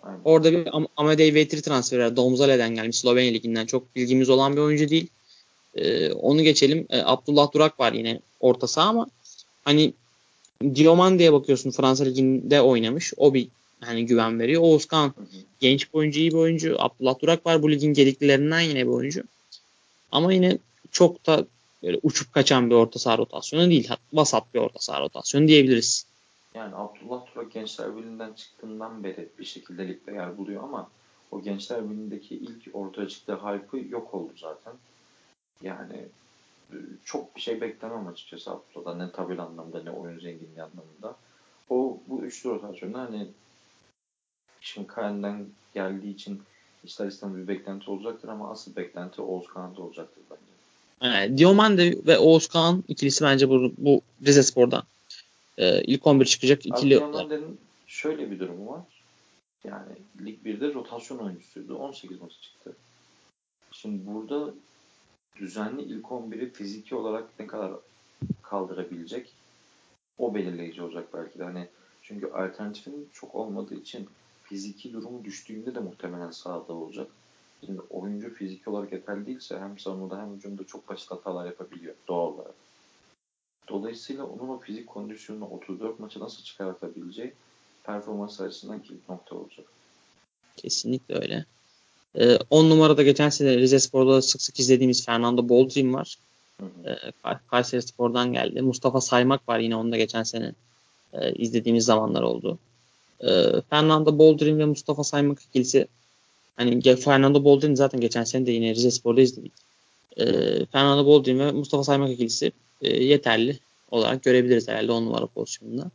Aynen. 0.02 0.20
Orada 0.24 0.52
bir 0.52 0.76
Am 0.76 0.86
Amadei 0.96 1.34
Vetri 1.34 1.62
transferi 1.62 2.00
var. 2.00 2.16
Domzale'den 2.16 2.74
gelmiş 2.74 2.98
Slovenya 2.98 3.32
Ligi'nden. 3.32 3.66
Çok 3.66 3.96
bilgimiz 3.96 4.30
olan 4.30 4.56
bir 4.56 4.60
oyuncu 4.60 4.88
değil. 4.88 5.06
E, 5.74 6.12
onu 6.12 6.42
geçelim. 6.42 6.86
E, 6.90 7.02
Abdullah 7.04 7.52
Durak 7.52 7.80
var 7.80 7.92
yine 7.92 8.20
orta 8.40 8.66
saha 8.66 8.88
ama 8.88 9.06
hani 9.64 9.92
Diomande'ye 10.74 11.32
bakıyorsun 11.32 11.70
Fransa 11.70 12.04
Ligi'nde 12.04 12.60
oynamış. 12.60 13.12
O 13.16 13.34
bir 13.34 13.48
hani 13.80 14.06
güven 14.06 14.40
veriyor. 14.40 14.62
Oğuzkan 14.62 15.06
hı 15.06 15.08
hı. 15.08 15.26
genç 15.60 15.94
bir 15.94 15.98
oyuncu, 15.98 16.20
iyi 16.20 16.30
bir 16.30 16.36
oyuncu. 16.36 16.76
Abdullah 16.78 17.20
Durak 17.20 17.46
var 17.46 17.62
bu 17.62 17.70
ligin 17.70 17.94
gediklerinden 17.94 18.60
yine 18.60 18.86
bir 18.86 18.92
oyuncu. 18.92 19.22
Ama 20.12 20.32
yine 20.32 20.58
çok 20.90 21.26
da 21.26 21.46
böyle 21.82 22.00
uçup 22.02 22.32
kaçan 22.32 22.70
bir 22.70 22.74
orta 22.74 22.98
saha 22.98 23.18
rotasyonu 23.18 23.70
değil. 23.70 23.90
Vasat 24.12 24.54
bir 24.54 24.58
orta 24.58 24.78
saha 24.78 25.00
rotasyonu 25.00 25.48
diyebiliriz. 25.48 26.06
Yani 26.54 26.74
Abdullah 26.74 27.26
Durak 27.34 27.52
Gençler 27.52 27.96
Birliği'nden 27.96 28.32
çıktığından 28.32 29.04
beri 29.04 29.28
bir 29.38 29.44
şekilde 29.44 29.88
ligde 29.88 30.12
yer 30.12 30.38
buluyor 30.38 30.62
ama 30.62 30.90
o 31.30 31.42
Gençler 31.42 31.90
Birliği'ndeki 31.90 32.34
ilk 32.34 32.68
ortaya 32.72 33.08
çıktığı 33.08 33.36
hype'ı 33.36 33.88
yok 33.88 34.14
oldu 34.14 34.32
zaten. 34.36 34.72
Yani 35.62 36.08
e, 36.72 36.76
çok 37.04 37.36
bir 37.36 37.40
şey 37.40 37.60
beklemem 37.60 38.06
açıkçası 38.06 38.50
Abdullah'da 38.50 38.94
ne 39.04 39.12
tabel 39.12 39.38
anlamda 39.38 39.82
ne 39.82 39.90
oyun 39.90 40.18
zenginliği 40.18 40.62
anlamında. 40.62 41.16
O 41.70 41.98
bu 42.06 42.22
üçlü 42.22 42.50
rotasyonda 42.50 42.98
hani 42.98 43.28
şimdi 44.60 44.86
Kayan'dan 44.86 45.46
geldiği 45.74 46.14
için 46.14 46.42
ister 46.84 47.06
istemez 47.06 47.36
bir 47.36 47.48
beklenti 47.48 47.90
olacaktır 47.90 48.28
ama 48.28 48.50
asıl 48.50 48.76
beklenti 48.76 49.22
Oğuz 49.22 49.46
Kağan'da 49.46 49.82
olacaktır 49.82 50.22
bence. 50.30 50.59
Yani 51.02 51.38
Diomande 51.38 51.98
ve 52.06 52.18
Oğuz 52.18 52.48
Kağan 52.48 52.84
ikilisi 52.88 53.24
bence 53.24 53.48
bu, 53.48 53.72
bu 53.78 54.02
Rize 54.26 54.42
Spor'dan 54.42 54.82
e, 55.58 55.82
ilk 55.82 56.06
11 56.06 56.24
çıkacak 56.24 56.66
ikili. 56.66 56.94
Diomande'nin 56.94 57.60
şöyle 57.86 58.30
bir 58.30 58.38
durumu 58.38 58.70
var. 58.70 58.82
Yani 59.64 59.92
Lig 60.24 60.46
1'de 60.46 60.74
rotasyon 60.74 61.18
oyuncusuydu. 61.18 61.76
18 61.76 62.20
maçı 62.20 62.40
çıktı. 62.40 62.76
Şimdi 63.72 64.06
burada 64.06 64.54
düzenli 65.36 65.82
ilk 65.82 66.04
11'i 66.04 66.52
fiziki 66.52 66.94
olarak 66.94 67.40
ne 67.40 67.46
kadar 67.46 67.72
kaldırabilecek 68.42 69.32
o 70.18 70.34
belirleyici 70.34 70.82
olacak 70.82 71.08
belki 71.14 71.38
de. 71.38 71.44
Hani 71.44 71.68
çünkü 72.02 72.26
alternatifin 72.26 73.08
çok 73.12 73.34
olmadığı 73.34 73.74
için 73.74 74.08
fiziki 74.42 74.92
durumu 74.92 75.24
düştüğünde 75.24 75.74
de 75.74 75.80
muhtemelen 75.80 76.30
sahada 76.30 76.72
olacak. 76.72 77.08
Şimdi 77.66 77.80
oyuncu 77.90 78.34
fiziki 78.34 78.70
olarak 78.70 78.92
yeterli 78.92 79.26
değilse 79.26 79.58
hem 79.58 79.78
savunmada 79.78 80.20
hem 80.20 80.36
hücumda 80.36 80.64
çok 80.64 80.88
basit 80.88 81.10
hatalar 81.10 81.46
yapabiliyor 81.46 81.94
doğal 82.08 82.34
olarak. 82.34 82.54
Dolayısıyla 83.68 84.24
onun 84.24 84.48
o 84.48 84.58
fizik 84.58 84.86
kondisyonunu 84.86 85.46
34 85.46 86.00
maça 86.00 86.20
nasıl 86.20 86.42
çıkartabileceği 86.42 87.32
performans 87.84 88.40
açısından 88.40 88.82
kilit 88.82 89.08
nokta 89.08 89.36
olacak. 89.36 89.66
Kesinlikle 90.56 91.14
öyle. 91.14 91.44
10 92.50 92.64
ee, 92.64 92.68
numarada 92.68 93.02
geçen 93.02 93.28
sene 93.28 93.56
Rize 93.56 93.80
Spor'da 93.80 94.22
sık 94.22 94.42
sık 94.42 94.60
izlediğimiz 94.60 95.06
Fernando 95.06 95.48
Boldrin 95.48 95.94
var. 95.94 96.18
Ee, 96.62 96.96
Kayseri 97.50 97.82
Spor'dan 97.82 98.32
geldi. 98.32 98.62
Mustafa 98.62 99.00
Saymak 99.00 99.48
var 99.48 99.58
yine 99.58 99.76
onda 99.76 99.96
geçen 99.96 100.22
sene 100.22 100.54
e, 101.12 101.32
izlediğimiz 101.32 101.84
zamanlar 101.84 102.22
oldu. 102.22 102.58
Ee, 103.20 103.60
Fernando 103.70 104.18
Boldrin 104.18 104.58
ve 104.58 104.64
Mustafa 104.64 105.04
Saymak 105.04 105.42
ikilisi 105.42 105.88
hani 106.56 106.96
Fernando 106.96 107.44
Boldrin 107.44 107.74
zaten 107.74 108.00
geçen 108.00 108.24
sene 108.24 108.46
de 108.46 108.52
yine 108.52 108.74
Rize 108.74 108.90
Spor'da 108.90 109.20
izledik. 109.20 109.52
Fernando 110.72 111.06
Boldrin 111.06 111.38
ve 111.38 111.52
Mustafa 111.52 111.84
Saymak 111.84 112.10
ikilisi 112.10 112.52
e, 112.82 113.04
yeterli 113.04 113.58
olarak 113.90 114.22
görebiliriz 114.22 114.68
herhalde 114.68 114.92
10 114.92 115.06
numara 115.06 115.26
pozisyonunda. 115.26 115.90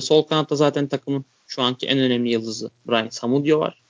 sol 0.00 0.22
kanatta 0.22 0.56
zaten 0.56 0.86
takımın 0.86 1.24
şu 1.46 1.62
anki 1.62 1.86
en 1.86 1.98
önemli 1.98 2.30
yıldızı 2.30 2.70
Brian 2.86 3.08
Samudio 3.08 3.60
var. 3.60 3.82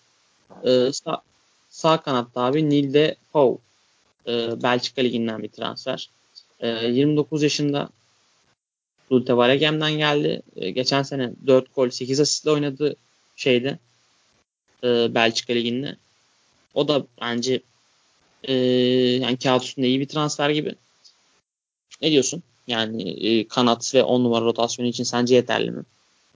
sağ, 0.92 1.22
Sağ 1.70 2.00
kanatta 2.02 2.40
abi 2.40 2.70
Nilde 2.70 3.16
Pau. 3.32 3.60
E, 4.26 4.62
Belçika 4.62 5.02
Ligi'nden 5.02 5.42
bir 5.42 5.48
transfer. 5.48 6.10
E, 6.60 6.68
ee, 6.68 6.88
29 6.88 7.42
yaşında 7.42 7.88
Zulte 9.08 9.36
Varegem'den 9.36 9.92
geldi. 9.92 10.42
E, 10.56 10.70
geçen 10.70 11.02
sene 11.02 11.32
4 11.46 11.74
gol 11.74 11.90
8 11.90 12.20
asistle 12.20 12.50
oynadı 12.50 12.96
şeyde 13.36 13.78
e, 14.84 15.14
Belçika 15.14 15.52
Ligi'nde. 15.52 15.96
O 16.74 16.88
da 16.88 17.06
bence 17.20 17.62
e, 18.44 18.54
yani 19.22 19.38
kağıt 19.38 19.64
üstünde 19.64 19.88
iyi 19.88 20.00
bir 20.00 20.08
transfer 20.08 20.50
gibi. 20.50 20.74
Ne 22.02 22.10
diyorsun? 22.10 22.42
Yani 22.66 23.10
e, 23.10 23.48
kanat 23.48 23.94
ve 23.94 24.02
10 24.02 24.24
numara 24.24 24.44
rotasyonu 24.44 24.88
için 24.88 25.04
sence 25.04 25.34
yeterli 25.34 25.70
mi? 25.70 25.82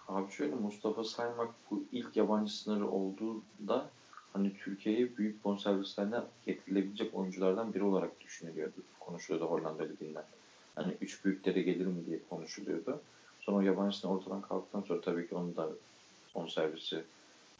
Abi 0.08 0.32
şöyle 0.32 0.54
Mustafa 0.54 1.04
Saymak 1.04 1.48
bu 1.70 1.84
ilk 1.92 2.16
yabancı 2.16 2.52
sınırı 2.52 2.90
olduğunda 2.90 3.90
hani 4.32 4.52
Türkiye'ye 4.64 5.16
büyük 5.16 5.44
bonservislerine 5.44 6.20
getirilebilecek 6.46 7.14
oyunculardan 7.14 7.74
biri 7.74 7.82
olarak 7.82 8.20
düşünülüyordu. 8.20 8.76
Konuşuluyordu 9.00 9.50
Hollanda 9.50 9.82
Ligi'nden. 9.82 10.24
Hani 10.74 10.94
üç 11.00 11.24
büyüklere 11.24 11.62
gelir 11.62 11.86
mi 11.86 12.06
diye 12.06 12.18
konuşuluyordu. 12.30 13.00
Sonra 13.40 13.56
o 13.56 13.60
yabancısını 13.60 14.10
ortadan 14.10 14.42
kalktıktan 14.42 14.82
sonra 14.82 15.00
tabii 15.00 15.28
ki 15.28 15.34
onun 15.34 15.56
da 15.56 15.68
bonservisi 16.34 17.04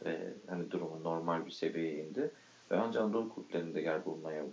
e, 0.05 0.33
hani 0.49 0.71
durumu 0.71 1.03
normal 1.03 1.45
bir 1.45 1.51
seviyeye 1.51 2.05
indi. 2.05 2.31
Ve 2.71 2.77
ancak 2.77 3.03
Anadolu 3.03 3.29
kulüplerinde 3.29 3.81
yer 3.81 4.05
bulmaya 4.05 4.43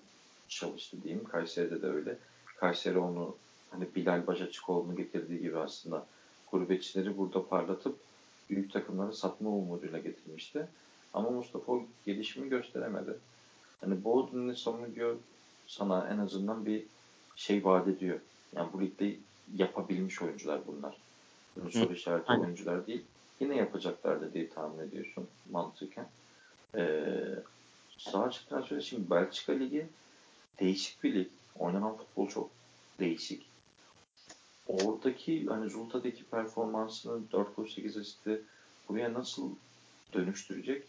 çalıştı 0.49 0.97
diyeyim. 1.03 1.25
Kayseri'de 1.25 1.83
de 1.83 1.87
öyle. 1.87 2.19
Kayseri 2.57 2.99
onu 2.99 3.37
hani 3.71 3.95
Bilal 3.97 4.27
Başaçıkoğlu'nu 4.27 4.97
getirdiği 4.97 5.41
gibi 5.41 5.59
aslında 5.59 6.07
gurbetçileri 6.53 7.19
burada 7.19 7.49
parlatıp 7.49 7.97
büyük 8.51 8.73
takımları 8.73 9.13
satma 9.13 9.51
umuduyla 9.51 9.99
getirmişti. 9.99 10.67
Ama 11.15 11.31
Mustafa 11.31 11.73
o 11.73 11.83
gelişimi 12.07 12.49
gösteremedi. 12.49 13.19
Hani 13.81 14.05
Bowden'in 14.05 14.55
savunuyor 14.55 15.17
sana 15.67 16.09
en 16.09 16.19
azından 16.19 16.67
bir 16.67 16.85
şey 17.37 17.65
vaat 17.65 17.89
ediyor. 17.89 18.21
Yani 18.57 18.73
bu 18.73 18.81
ligde 18.81 19.17
yapabilmiş 19.57 20.23
oyuncular 20.23 20.61
bunlar. 20.67 20.97
Bunu 21.57 21.71
soru 21.71 21.93
işareti 21.93 22.33
oyuncular 22.33 22.87
değil. 22.87 23.05
Yine 23.41 23.57
yapacaklardı 23.57 24.35
diye 24.35 24.49
tahmin 24.49 24.79
ediyorsun 24.89 25.29
mantıken. 25.51 26.07
Ee, 26.77 27.15
sağ 27.99 28.23
açık 28.23 28.49
transferi 28.49 28.83
şimdi 28.83 29.11
Belçika 29.11 29.53
Ligi 29.53 29.87
değişik 30.61 31.05
bir 31.05 31.15
lig. 31.15 31.29
Oynanan 31.59 31.97
futbol 31.97 32.29
çok 32.29 32.51
değişik. 33.01 33.47
Oradaki 34.69 35.47
hani 35.47 35.71
Zulta'daki 35.71 36.25
performansını 36.25 37.33
4 37.33 37.57
gol 37.57 37.67
8 37.67 37.97
asisti 37.97 38.43
buraya 38.89 39.15
nasıl 39.15 39.51
dönüştürecek 40.13 40.87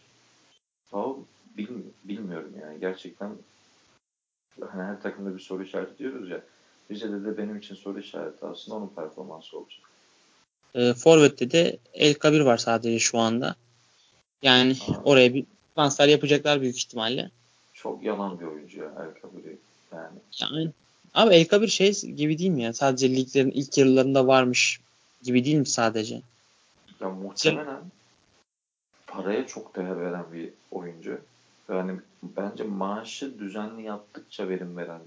ama 0.92 1.16
bilmi 1.56 1.82
bilmiyorum 2.04 2.52
yani. 2.60 2.80
Gerçekten 2.80 3.36
hani 4.60 4.82
her 4.82 5.02
takımda 5.02 5.34
bir 5.34 5.40
soru 5.40 5.62
işareti 5.62 5.98
diyoruz 5.98 6.30
ya. 6.30 6.42
Rize'de 6.90 7.24
de 7.24 7.38
benim 7.38 7.56
için 7.56 7.74
soru 7.74 8.00
işareti 8.00 8.46
aslında 8.46 8.78
onun 8.78 8.88
performansı 8.88 9.58
olacak. 9.58 9.91
E, 10.74 10.94
Forvet'te 10.94 11.50
de 11.50 11.78
El 11.94 12.14
Kabir 12.14 12.40
var 12.40 12.56
sadece 12.56 12.98
şu 12.98 13.18
anda. 13.18 13.56
Yani 14.42 14.76
Aa. 14.88 15.02
oraya 15.04 15.34
bir 15.34 15.44
transfer 15.76 16.08
yapacaklar 16.08 16.60
büyük 16.60 16.76
ihtimalle. 16.76 17.30
Çok 17.74 18.02
yalan 18.02 18.40
bir 18.40 18.44
oyuncu 18.44 18.78
ya 18.78 18.84
El 18.84 19.20
Kabir. 19.20 19.44
Yani. 19.92 20.18
yani. 20.40 20.70
Abi 21.14 21.34
El 21.34 21.44
Kabir 21.44 21.68
şey 21.68 21.92
gibi 21.92 22.38
değil 22.38 22.50
mi 22.50 22.62
ya? 22.62 22.72
Sadece 22.72 23.16
liglerin 23.16 23.50
ilk 23.50 23.78
yarılarında 23.78 24.26
varmış 24.26 24.80
gibi 25.22 25.44
değil 25.44 25.56
mi 25.56 25.66
sadece? 25.66 26.22
Ya 27.00 27.10
muhtemelen 27.10 27.80
paraya 29.06 29.46
çok 29.46 29.76
değer 29.76 30.00
veren 30.00 30.24
bir 30.32 30.50
oyuncu. 30.70 31.20
Yani 31.68 31.92
bence 32.22 32.64
maaşı 32.64 33.38
düzenli 33.38 33.82
yaptıkça 33.82 34.48
verim 34.48 34.76
veren 34.76 35.00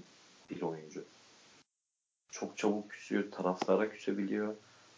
bir 0.50 0.62
oyuncu. 0.62 1.04
Çok 2.30 2.58
çabuk 2.58 2.90
küsüyor, 2.90 3.30
taraftara 3.30 3.90
küsebiliyor. 3.90 4.54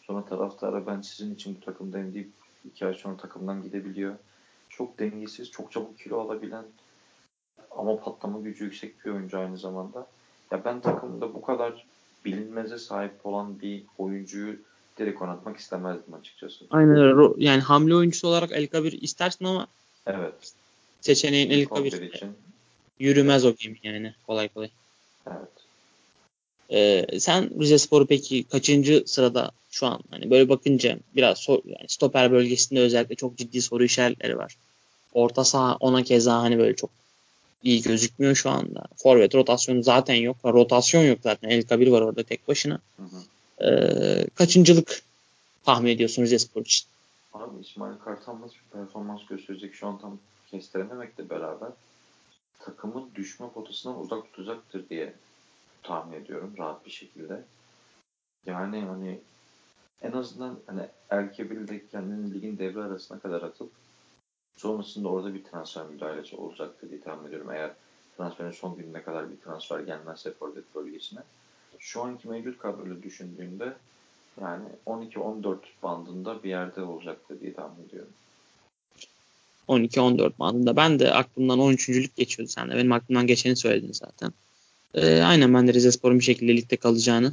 Sonra 0.09 0.25
taraftara 0.25 0.87
ben 0.87 1.01
sizin 1.01 1.35
için 1.35 1.57
bu 1.57 1.65
takımdayım 1.65 2.15
deyip 2.15 2.31
iki 2.65 2.87
ay 2.87 2.95
sonra 2.95 3.17
takımdan 3.17 3.63
gidebiliyor. 3.63 4.15
Çok 4.69 4.99
dengesiz, 4.99 5.51
çok 5.51 5.73
çabuk 5.73 5.99
kilo 5.99 6.21
alabilen 6.21 6.65
ama 7.71 8.01
patlama 8.01 8.41
gücü 8.41 8.65
yüksek 8.65 9.05
bir 9.05 9.11
oyuncu 9.11 9.39
aynı 9.39 9.59
zamanda. 9.59 10.07
Ya 10.51 10.65
ben 10.65 10.81
takımda 10.81 11.35
bu 11.35 11.43
kadar 11.43 11.87
bilinmeze 12.25 12.79
sahip 12.79 13.27
olan 13.27 13.61
bir 13.61 13.83
oyuncuyu 13.99 14.57
direkt 14.99 15.23
oynatmak 15.23 15.57
istemezdim 15.57 16.15
açıkçası. 16.15 16.65
Aynen 16.71 16.97
öyle. 16.97 17.45
Yani 17.45 17.61
hamle 17.61 17.95
oyuncusu 17.95 18.29
olarak 18.29 18.53
El 18.53 18.67
Kabir 18.67 18.93
istersin 18.93 19.45
ama 19.45 19.67
evet. 20.07 20.53
seçeneğin 21.01 21.51
El 21.51 21.65
Kabir 21.65 21.93
için 21.93 22.37
yürümez 22.99 23.45
o 23.45 23.55
gemi 23.55 23.79
yani 23.83 24.15
kolay 24.27 24.49
kolay. 24.49 24.71
Evet. 25.27 25.58
Ee, 26.73 27.07
sen 27.19 27.61
Rize 27.61 27.79
Spor'u 27.79 28.07
peki 28.07 28.45
kaçıncı 28.45 29.03
sırada 29.07 29.51
şu 29.71 29.87
an 29.87 30.01
hani 30.11 30.31
böyle 30.31 30.49
bakınca 30.49 30.99
biraz 31.17 31.39
so 31.39 31.63
yani 31.65 31.89
stoper 31.89 32.33
bölgesinde 32.33 32.81
özellikle 32.81 33.15
çok 33.15 33.37
ciddi 33.37 33.63
soru 33.63 33.85
işaretleri 33.85 34.39
var. 34.39 34.57
Orta 35.15 35.45
saha 35.45 35.77
ona 35.81 36.03
keza 36.03 36.43
hani 36.43 36.59
böyle 36.59 36.77
çok 36.77 36.91
iyi 37.63 37.83
gözükmüyor 37.83 38.35
şu 38.35 38.51
anda. 38.51 38.85
Forvet 38.97 39.35
rotasyonu 39.35 39.83
zaten 39.83 40.15
yok. 40.15 40.37
Rotasyon 40.45 41.03
yok 41.03 41.19
zaten. 41.23 41.51
El 41.51 41.63
Kabir 41.63 41.89
var 41.89 42.03
orada 42.03 42.23
tek 42.23 42.49
başına. 42.49 42.79
Hı 42.97 43.03
hı 43.03 43.23
e, 43.61 43.69
kaçıncılık 44.35 45.03
tahmin 45.65 45.91
ediyorsun 45.91 46.23
Rizespor 46.23 46.61
için? 46.61 46.87
Abi 47.35 47.61
İsmail 47.61 47.99
Kartal 48.05 48.41
nasıl 48.41 48.55
bir 48.55 48.73
performans 48.73 49.27
gösterecek 49.27 49.75
şu 49.75 49.87
an 49.87 49.99
tam 49.99 50.19
kestirememekle 50.51 51.31
beraber 51.31 51.71
takımın 52.59 53.11
düşme 53.15 53.51
potasından 53.55 54.01
uzak 54.01 54.33
tutacaktır 54.33 54.89
diye 54.89 55.15
tahmin 55.83 56.21
ediyorum 56.21 56.55
rahat 56.59 56.87
bir 56.87 56.91
şekilde. 56.91 57.45
Yani 58.47 58.81
hani 58.81 59.21
en 60.03 60.13
azından 60.13 60.59
hani 60.67 60.83
Erkebil'de 61.11 61.87
kendini 61.87 62.35
ligin 62.35 62.59
devre 62.59 62.83
arasına 62.83 63.19
kadar 63.19 63.43
atıp 63.43 63.71
sonrasında 64.57 65.09
orada 65.09 65.35
bir 65.35 65.45
transfer 65.45 65.87
müdahalesi 65.87 66.37
olacaktır 66.37 66.91
diye 66.91 67.01
tahmin 67.01 67.29
ediyorum. 67.29 67.51
Eğer 67.51 67.71
transferin 68.17 68.51
son 68.51 68.77
gününe 68.77 69.03
kadar 69.03 69.31
bir 69.31 69.37
transfer 69.37 69.81
gelmezse 69.81 70.33
forvet 70.33 70.75
bölgesine 70.75 71.21
şu 71.79 72.03
anki 72.03 72.29
mevcut 72.29 72.59
kadroyla 72.59 73.03
düşündüğünde 73.03 73.77
yani 74.41 74.65
12-14 74.87 75.59
bandında 75.83 76.43
bir 76.43 76.49
yerde 76.49 76.83
olacaktır 76.83 77.41
diye 77.41 77.55
tahmin 77.55 77.85
ediyorum. 77.89 78.13
12-14 79.69 80.39
bandında. 80.39 80.77
Ben 80.77 80.99
de 80.99 81.13
aklımdan 81.13 81.59
13.lük 81.59 82.17
geçiyordu 82.17 82.53
sen 82.53 82.71
de. 82.71 82.77
Benim 82.77 82.93
aklımdan 82.93 83.27
geçeni 83.27 83.57
söyledin 83.57 83.93
zaten. 83.93 84.33
E, 84.95 85.21
aynen 85.21 85.55
ben 85.55 85.69
de 85.69 85.75
Rizespor'un 85.75 86.19
bir 86.19 86.25
şekilde 86.25 86.57
ligde 86.57 86.77
kalacağını 86.77 87.33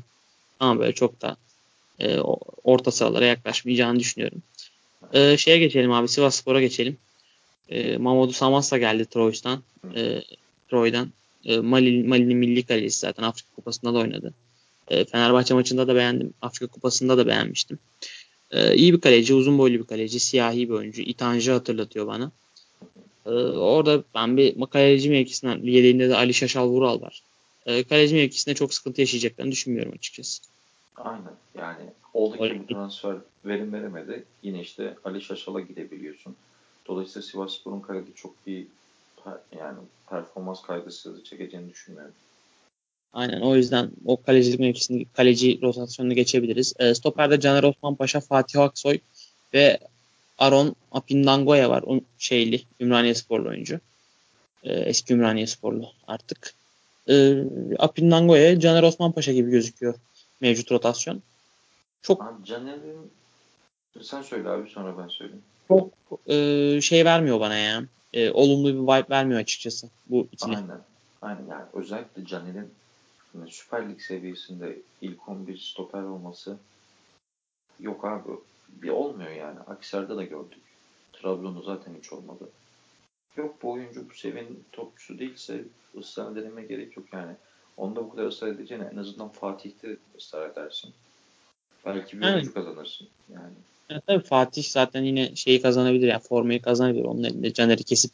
ama 0.60 0.80
böyle 0.80 0.94
çok 0.94 1.22
da 1.22 1.38
e, 2.00 2.20
orta 2.64 2.92
sıralara 2.92 3.26
yaklaşmayacağını 3.26 4.00
düşünüyorum. 4.00 4.42
E, 5.14 5.38
şeye 5.38 5.58
geçelim 5.58 5.92
abi 5.92 6.08
Sivas 6.08 6.36
Spor'a 6.36 6.62
geçelim. 6.62 6.98
E, 7.70 7.98
Mamadou 7.98 8.34
Samasa 8.34 8.78
geldi 8.78 9.06
Troy'dan. 9.06 9.64
E, 9.96 10.22
Troy'dan. 10.70 11.12
E, 11.46 11.58
Mali, 11.58 12.36
milli 12.36 12.64
kalecisi 12.64 13.00
zaten 13.00 13.24
Afrika 13.24 13.48
Kupası'nda 13.56 13.94
da 13.94 13.98
oynadı. 13.98 14.34
E, 14.88 15.06
Fenerbahçe 15.06 15.54
maçında 15.54 15.88
da 15.88 15.96
beğendim. 15.96 16.34
Afrika 16.42 16.68
Kupası'nda 16.68 17.18
da 17.18 17.28
beğenmiştim. 17.28 17.80
E, 18.52 18.76
iyi 18.76 18.94
bir 18.94 19.02
kaleci, 19.02 19.34
uzun 19.34 19.58
boylu 19.58 19.80
bir 19.80 19.84
kaleci, 19.84 20.20
siyahi 20.20 20.70
bir 20.70 20.74
oyuncu. 20.74 21.02
İtancı 21.02 21.52
hatırlatıyor 21.52 22.08
bana. 22.08 22.32
E, 23.26 23.30
orada 23.30 24.04
ben 24.16 24.38
bir 24.38 24.66
kaleci 24.66 25.10
mevkisinden 25.10 25.60
yedeğinde 25.64 26.10
de 26.10 26.16
Ali 26.16 26.34
Şaşal 26.34 26.68
Vural 26.68 27.02
var. 27.02 27.24
E, 27.66 27.84
kaleci 27.84 28.16
mevkisinde 28.16 28.56
çok 28.56 28.74
sıkıntı 28.74 29.02
yaşayacaklarını 29.02 29.52
düşünmüyorum 29.52 29.94
açıkçası. 29.94 30.42
Aynen. 30.96 31.34
Yani 31.58 31.90
oldu 32.14 32.38
ki 32.38 32.62
transfer 32.70 33.16
verim 33.46 33.74
veremedi. 33.74 34.24
Yine 34.44 34.62
işte 34.62 34.96
Ali 35.04 35.22
Şaşal'a 35.22 35.60
gidebiliyorsun. 35.60 36.36
Dolayısıyla 36.88 37.28
Sivasspor'un 37.28 37.80
kalede 37.80 38.12
çok 38.16 38.48
bir 38.48 38.68
yani 39.60 39.78
performans 40.10 40.62
kaygısı 40.62 41.24
çekeceğini 41.24 41.70
düşünmüyorum. 41.70 42.14
Aynen 43.14 43.42
o 43.42 43.56
yüzden 43.56 43.92
o 44.06 44.22
kalecilik 44.22 44.60
mevkisini 44.60 45.06
kaleci 45.06 45.62
rotasyonunu 45.62 46.14
geçebiliriz. 46.14 46.74
E, 46.80 46.96
stoperde 46.96 47.40
Caner 47.40 47.64
Osman 47.64 47.96
Paşa, 47.96 48.20
Fatih 48.20 48.62
Aksoy 48.62 49.00
ve 49.54 49.80
Aron 50.38 50.76
Apindangoya 50.92 51.70
var. 51.70 51.84
O 51.88 52.00
şeyli 52.18 52.62
Ümraniye 52.80 53.16
sporlu 53.16 53.50
oyuncu. 53.50 53.80
E, 54.64 54.74
eski 54.74 55.14
Ümraniye 55.14 55.48
sporlu 55.48 55.88
artık. 56.08 56.54
E, 57.10 57.44
Apindangoya 57.80 58.60
Caner 58.60 58.84
Osman 58.84 59.12
Paşa 59.12 59.32
gibi 59.32 59.52
gözüküyor 59.52 59.96
mevcut 60.42 60.72
rotasyon. 60.72 61.22
Çok 62.02 62.24
abi 62.24 62.46
Caner'in 62.46 63.12
sen 64.02 64.22
söyle 64.22 64.50
abi 64.50 64.70
sonra 64.70 64.98
ben 64.98 65.08
söyleyeyim. 65.08 65.44
Çok 65.68 65.94
e, 66.28 66.82
şey 66.82 67.06
vermiyor 67.06 67.40
bana 67.40 67.56
ya. 67.56 67.84
E, 68.14 68.32
olumlu 68.32 68.68
bir 68.68 68.80
vibe 68.80 69.10
vermiyor 69.10 69.40
açıkçası 69.40 69.90
bu 70.10 70.28
ikili. 70.32 70.56
Aynen. 70.56 70.82
Aynen 71.22 71.48
yani 71.50 71.66
özellikle 71.74 72.26
Caner'in 72.26 72.70
yani 73.36 73.52
Süper 73.52 73.90
Lig 73.90 74.02
seviyesinde 74.02 74.78
ilk 75.02 75.30
11 75.30 75.58
stoper 75.58 76.04
olması 76.04 76.58
yok 77.80 78.06
abi. 78.06 78.32
Bir 78.70 78.90
olmuyor 78.90 79.32
yani. 79.32 79.60
Aksar'da 79.60 80.18
da 80.18 80.24
gördük. 80.24 80.62
Trabzon'da 81.14 81.62
zaten 81.62 81.96
hiç 82.02 82.14
olmadı. 82.14 82.50
Yok 83.38 83.56
bu 83.62 83.72
oyuncu 83.72 84.10
bu 84.10 84.14
seviyenin 84.14 84.64
topçusu 84.72 85.20
değilse 85.20 85.64
ısrar 86.00 86.36
deneme 86.36 86.64
gerek 86.64 86.98
yok 86.98 87.06
yani. 87.14 87.32
Onda 87.78 88.04
bu 88.04 88.10
kadar 88.10 88.28
ısrar 88.28 88.48
edeceğine 88.48 88.90
en 88.94 88.98
azından 88.98 89.30
Fatih'te 89.30 89.98
ısrar 90.18 90.50
edersin. 90.50 90.94
Belki 91.86 92.18
bir 92.18 92.26
evet. 92.26 92.36
oyuncu 92.36 92.54
kazanırsın 92.54 93.08
yani. 93.34 93.54
Evet, 93.90 94.04
tabii 94.08 94.24
Fatih 94.24 94.64
zaten 94.64 95.04
yine 95.04 95.36
şeyi 95.36 95.62
kazanabilir 95.62 96.08
yani 96.08 96.22
formayı 96.22 96.62
kazanabilir. 96.62 97.04
Onun 97.04 97.24
elinde 97.24 97.54
Caner'i 97.54 97.84
kesip 97.84 98.12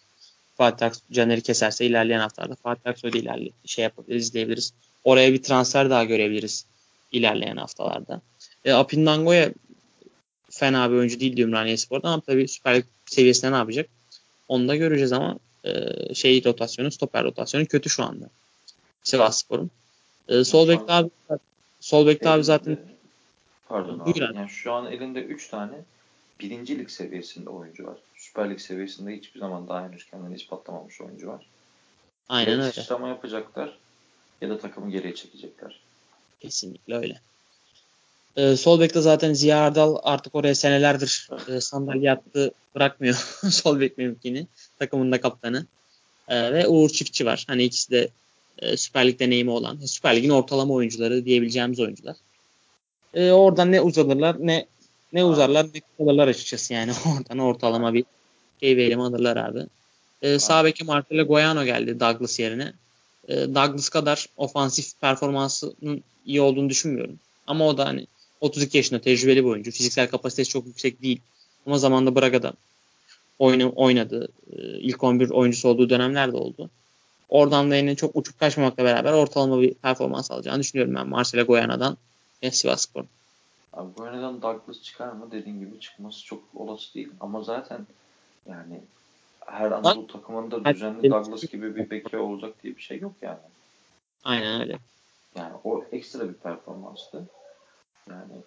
Fatih 0.55 0.85
Aksoy 0.85 1.03
Caner'i 1.11 1.41
keserse 1.41 1.85
ilerleyen 1.85 2.19
haftalarda 2.19 2.55
Fatih 2.55 2.89
Aksoy'da 2.89 3.17
ilerle 3.17 3.49
şey 3.65 3.83
yapabiliriz, 3.83 4.27
izleyebiliriz. 4.27 4.73
Oraya 5.03 5.33
bir 5.33 5.43
transfer 5.43 5.89
daha 5.89 6.03
görebiliriz 6.03 6.65
ilerleyen 7.11 7.57
haftalarda. 7.57 8.21
E, 8.65 8.73
Apindango'ya 8.73 9.53
fena 10.49 10.91
bir 10.91 10.95
oyuncu 10.95 11.19
değil 11.19 11.37
Ümraniye 11.37 11.77
Spor'da 11.77 12.09
ama 12.09 12.21
tabii 12.21 12.47
Süper 12.47 12.75
Lig 12.75 12.85
seviyesinde 13.05 13.51
ne 13.51 13.55
yapacak? 13.55 13.89
Onu 14.51 14.67
da 14.67 14.75
göreceğiz 14.75 15.13
ama 15.13 15.39
e, 15.63 15.73
şey 16.13 16.43
rotasyonu, 16.45 16.91
stoper 16.91 17.23
rotasyonu 17.23 17.65
kötü 17.65 17.89
şu 17.89 18.03
anda. 18.03 18.29
Sivas 19.03 19.37
Spor'un. 19.37 19.71
E, 20.27 20.43
sol 20.43 20.67
bekte 20.67 20.93
abi 20.93 21.09
sol 21.79 22.07
bekte 22.07 22.29
abi 22.29 22.43
zaten 22.43 22.77
Pardon 23.69 23.99
abi. 23.99 24.19
Yani 24.19 24.49
şu 24.49 24.73
an 24.73 24.91
elinde 24.91 25.23
3 25.23 25.49
tane 25.49 25.73
birinci 26.39 26.79
lig 26.79 26.89
seviyesinde 26.89 27.49
oyuncu 27.49 27.85
var. 27.85 27.97
Süper 28.15 28.49
Lig 28.49 28.59
seviyesinde 28.59 29.17
hiçbir 29.17 29.39
zaman 29.39 29.67
daha 29.67 29.83
henüz 29.83 30.05
kendini 30.05 30.35
ispatlamamış 30.35 31.01
oyuncu 31.01 31.27
var. 31.27 31.45
Aynen 32.29 32.51
ya 32.51 32.61
öyle. 32.61 32.71
sıçrama 32.71 33.07
yapacaklar 33.07 33.77
ya 34.41 34.49
da 34.49 34.59
takımı 34.59 34.91
geriye 34.91 35.15
çekecekler. 35.15 35.79
Kesinlikle 36.39 36.95
öyle. 36.95 37.21
Ee, 38.35 38.55
sol 38.55 38.79
bekte 38.79 39.01
zaten 39.01 39.33
Ziya 39.33 39.59
Ardal 39.59 39.97
artık 40.03 40.35
oraya 40.35 40.55
senelerdir 40.55 41.29
e, 41.47 41.61
sandalye 41.61 42.11
attı 42.11 42.51
bırakmıyor 42.75 43.15
sol 43.49 43.79
bek 43.79 43.97
mevkini. 43.97 44.47
Takımın 44.79 45.11
da 45.11 45.21
kaptanı. 45.21 45.65
Ee, 46.27 46.53
ve 46.53 46.67
Uğur 46.67 46.89
Çiftçi 46.89 47.25
var. 47.25 47.45
Hani 47.47 47.63
ikisi 47.63 47.91
de 47.91 48.09
e, 48.59 48.77
Süper 48.77 49.07
Lig 49.07 49.19
deneyimi 49.19 49.51
olan, 49.51 49.77
Süper 49.85 50.15
Lig'in 50.15 50.29
ortalama 50.29 50.73
oyuncuları 50.73 51.25
diyebileceğimiz 51.25 51.79
oyuncular. 51.79 52.15
Ee, 53.13 53.31
oradan 53.31 53.71
ne 53.71 53.81
uzanırlar 53.81 54.35
ne 54.39 54.65
ne 55.13 55.23
uzarlar 55.23 55.65
ne 55.75 55.81
kalırlar 55.97 56.27
açıkçası 56.27 56.73
yani. 56.73 56.91
Oradan 57.17 57.37
ortalama 57.39 57.93
bir 57.93 58.05
şey 58.59 58.77
verim 58.77 59.01
alırlar 59.01 59.37
abi. 59.37 59.65
Ee, 60.21 60.39
sağ 60.39 60.65
beke 60.65 60.83
Marcelo 60.83 61.23
Goyano 61.25 61.63
geldi 61.65 61.99
Douglas 61.99 62.39
yerine. 62.39 62.73
Ee, 63.27 63.35
Douglas 63.35 63.89
kadar 63.89 64.25
ofansif 64.37 65.01
performansının 65.01 66.03
iyi 66.25 66.41
olduğunu 66.41 66.69
düşünmüyorum. 66.69 67.19
Ama 67.47 67.67
o 67.67 67.77
da 67.77 67.85
hani 67.85 68.07
32 68.41 68.77
yaşında 68.77 69.01
tecrübeli 69.01 69.43
bir 69.43 69.49
oyuncu. 69.49 69.71
Fiziksel 69.71 70.09
kapasitesi 70.09 70.49
çok 70.49 70.65
yüksek 70.65 71.01
değil. 71.01 71.21
Ama 71.65 71.77
zamanında 71.77 72.15
Braga'da 72.15 72.53
oynadı. 73.75 74.27
Ee, 74.53 74.61
ilk 74.61 75.03
11 75.03 75.29
oyuncusu 75.29 75.69
olduğu 75.69 75.89
dönemler 75.89 76.31
de 76.31 76.37
oldu. 76.37 76.69
Oradan 77.29 77.71
da 77.71 77.75
yine 77.75 77.95
çok 77.95 78.15
uçup 78.15 78.39
kaçmamakla 78.39 78.83
beraber 78.83 79.13
ortalama 79.13 79.61
bir 79.61 79.73
performans 79.73 80.31
alacağını 80.31 80.59
düşünüyorum 80.59 80.95
ben 80.95 81.07
Marcelo 81.07 81.45
Goyana'dan 81.45 81.97
ve 82.43 82.51
Sivas 82.51 82.81
Spor'un. 82.81 83.07
Abi 83.73 83.89
yöneden 83.99 84.41
Douglas 84.41 84.81
çıkar 84.81 85.11
mı? 85.11 85.27
Dediğin 85.31 85.59
gibi 85.59 85.79
çıkması 85.79 86.25
çok 86.25 86.43
olası 86.55 86.93
değil. 86.93 87.09
Ama 87.19 87.43
zaten 87.43 87.87
yani 88.49 88.81
her 89.45 89.71
Anadolu 89.71 90.07
takımında 90.07 90.65
düzenli 90.65 91.09
Douglas 91.09 91.45
gibi 91.45 91.75
bir 91.75 91.89
beki 91.89 92.17
olacak 92.17 92.63
diye 92.63 92.75
bir 92.75 92.81
şey 92.81 92.99
yok 92.99 93.13
yani. 93.21 93.39
Aynen 94.23 94.61
öyle. 94.61 94.79
Yani 95.35 95.53
o 95.63 95.85
ekstra 95.91 96.29
bir 96.29 96.33
performanstı. 96.33 97.25
Yani 98.09 98.41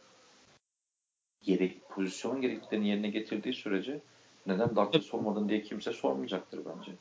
gerek 1.42 1.88
pozisyonun 1.88 2.40
gerektiklerini 2.40 2.88
yerine 2.88 3.08
getirdiği 3.08 3.54
sürece 3.54 4.00
neden 4.46 4.76
Douglas 4.76 5.14
olmadın 5.14 5.48
diye 5.48 5.62
kimse 5.62 5.92
sormayacaktır 5.92 6.60
bence. 6.64 6.92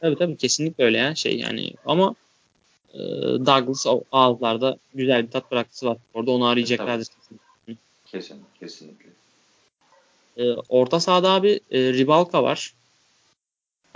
Tabii 0.00 0.16
tabii 0.16 0.36
kesinlikle 0.36 0.84
öyle 0.84 0.98
ya 0.98 1.14
şey 1.14 1.38
yani 1.38 1.72
ama 1.86 2.14
e, 2.94 2.98
Douglas 3.46 3.86
ağızlarda 4.12 4.78
güzel 4.94 5.26
bir 5.26 5.30
tat 5.30 5.50
bıraktı 5.50 5.86
var. 5.86 5.96
Orada 6.14 6.30
onu 6.30 6.46
arayacaklardır. 6.46 7.06
E, 7.68 7.72
Kesin, 8.06 8.42
kesinlikle. 8.60 9.10
E, 10.36 10.52
orta 10.68 11.00
sahada 11.00 11.30
abi 11.30 11.60
e, 11.70 11.92
Ribalka 11.92 12.42
var. 12.42 12.74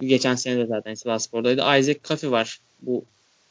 Geçen 0.01 0.35
sene 0.35 0.59
de 0.59 0.66
zaten 0.66 0.94
Sivas 0.94 1.24
Spor'daydı. 1.24 1.60
Isaac 1.78 2.02
Kafi 2.02 2.31
var. 2.31 2.60
Bu 2.82 3.05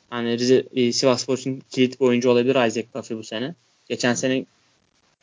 hani 0.10 0.38
Rize, 0.38 0.64
e, 0.76 0.92
Sivas 0.92 1.22
Spor 1.22 1.38
için 1.38 1.64
kilit 1.72 2.00
bir 2.00 2.06
oyuncu 2.06 2.30
olabilir 2.30 2.68
Isaac 2.68 2.86
Kafi 2.94 3.18
bu 3.18 3.24
sene. 3.24 3.56
Geçen 3.90 4.14
sene 4.14 4.46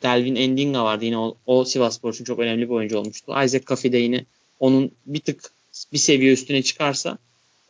Delvin 0.03 0.35
Endinga 0.35 0.83
vardı 0.83 1.05
yine 1.05 1.17
o, 1.17 1.35
o 1.45 1.65
Sivas 1.65 1.95
Spor 1.95 2.13
için 2.13 2.23
çok 2.23 2.39
önemli 2.39 2.69
bir 2.69 2.73
oyuncu 2.73 2.97
olmuştu. 2.97 3.31
Isaac 3.45 3.65
Kafi 3.65 3.91
de 3.91 3.97
yine 3.97 4.25
onun 4.59 4.91
bir 5.05 5.19
tık 5.19 5.51
bir 5.93 5.97
seviye 5.97 6.33
üstüne 6.33 6.63
çıkarsa 6.63 7.17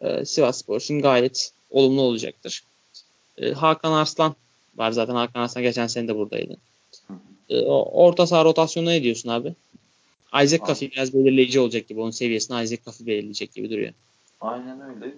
e, 0.02 0.26
Sivas 0.26 0.58
Spor 0.58 0.82
için 0.82 1.02
gayet 1.02 1.52
olumlu 1.70 2.02
olacaktır. 2.02 2.64
E, 3.38 3.52
Hakan 3.52 3.92
Arslan 3.92 4.36
var 4.76 4.92
zaten. 4.92 5.16
Hakan 5.16 5.42
Arslan 5.42 5.64
geçen 5.64 5.88
sene 5.88 6.08
de 6.08 6.16
buradaydı. 6.16 6.58
E, 7.50 7.62
orta 7.66 8.28
saha 8.28 8.46
rotasyonuna 8.46 8.92
ne 8.92 9.04
diyorsun 9.04 9.30
abi? 9.30 9.54
Isaac 10.44 10.66
Kafi 10.66 10.92
biraz 10.92 11.14
belirleyici 11.14 11.60
olacak 11.60 11.88
gibi. 11.88 12.02
Onun 12.02 12.12
seviyesini 12.12 12.64
Isaac 12.64 12.84
Kafi 12.86 13.08
belirleyecek 13.08 13.54
gibi 13.54 13.70
duruyor. 13.70 13.94
Aynen 14.42 14.82
öyle. 14.82 15.14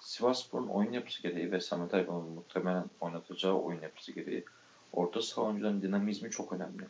Sivasspor'un 0.00 0.66
oyun 0.66 0.92
yapısı 0.92 1.22
gereği 1.22 1.52
ve 1.52 1.60
Samet 1.60 1.94
Aybaba'nın 1.94 2.30
muhtemelen 2.30 2.84
oynatacağı 3.00 3.54
oyun 3.54 3.80
yapısı 3.80 4.12
gereği 4.12 4.44
orta 4.96 5.22
saha 5.22 5.46
oyuncuların 5.46 5.82
dinamizmi 5.82 6.30
çok 6.30 6.52
önemli. 6.52 6.84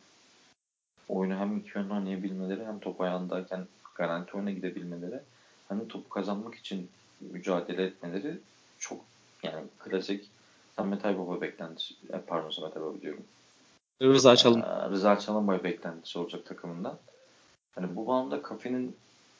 Oyunu 1.09 1.35
hem 1.35 1.56
iki 1.56 1.78
yönde 1.78 1.94
oynayabilmeleri 1.94 2.66
hem 2.66 2.78
top 2.78 3.01
ayağındayken 3.01 3.66
garanti 3.94 4.36
oyuna 4.36 4.51
gidebilmeleri 4.51 5.20
hem 5.68 5.89
topu 5.89 6.09
kazanmak 6.09 6.55
için 6.55 6.89
mücadele 7.20 7.85
etmeleri 7.85 8.39
çok 8.78 9.01
yani 9.43 9.64
klasik 9.78 10.31
Samet 10.76 11.05
Aybaba 11.05 11.40
beklentisi, 11.40 11.94
e, 12.12 12.18
pardon 12.18 12.51
Samet 12.51 12.76
Aybaba 12.76 13.01
diyorum. 13.01 13.24
Rıza 14.02 14.36
Çalın. 14.36 14.62
Rıza 14.90 15.18
Çalınbay 15.18 15.64
beklentisi 15.64 16.18
olacak 16.18 16.47
takımından. 16.47 16.98
Hani 17.74 17.97
bu 17.97 18.06
bağlamda 18.06 18.43
Kafi'nin 18.43 18.97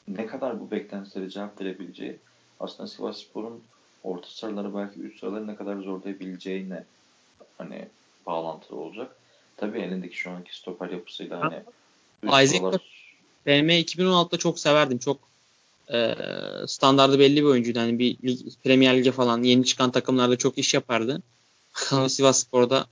ne 0.07 0.25
kadar 0.25 0.59
bu 0.59 0.71
beklentilere 0.71 1.29
cevap 1.29 1.61
verebileceği 1.61 2.19
aslında 2.59 2.87
Sivas 2.87 3.17
Spor'un 3.17 3.63
orta 4.03 4.27
sıraları 4.27 4.75
belki 4.75 5.01
üst 5.01 5.19
sıraları 5.19 5.47
ne 5.47 5.55
kadar 5.55 5.77
zorlayabileceğine 5.77 6.83
hani 7.57 7.87
bağlantılı 8.25 8.79
olacak. 8.79 9.15
Tabii 9.57 9.79
elindeki 9.79 10.17
şu 10.17 10.31
anki 10.31 10.57
stoper 10.57 10.89
yapısıyla 10.89 11.41
hani 11.41 11.63
Isaac, 12.43 12.57
sıralar... 12.57 12.81
PM 13.45 13.69
2016'da 13.69 14.37
çok 14.37 14.59
severdim. 14.59 14.97
Çok 14.97 15.19
e, 15.93 16.15
standardı 16.67 17.19
belli 17.19 17.35
bir 17.35 17.47
oyuncuydu. 17.47 17.79
Hani 17.79 17.99
bir 17.99 18.17
lig, 18.23 18.39
Premier 18.63 18.97
Lig'e 18.97 19.11
falan 19.11 19.43
yeni 19.43 19.65
çıkan 19.65 19.91
takımlarda 19.91 20.37
çok 20.37 20.57
iş 20.57 20.73
yapardı. 20.73 21.21
Ama 21.91 22.09
Sivas 22.09 22.39
Spor'da 22.39 22.87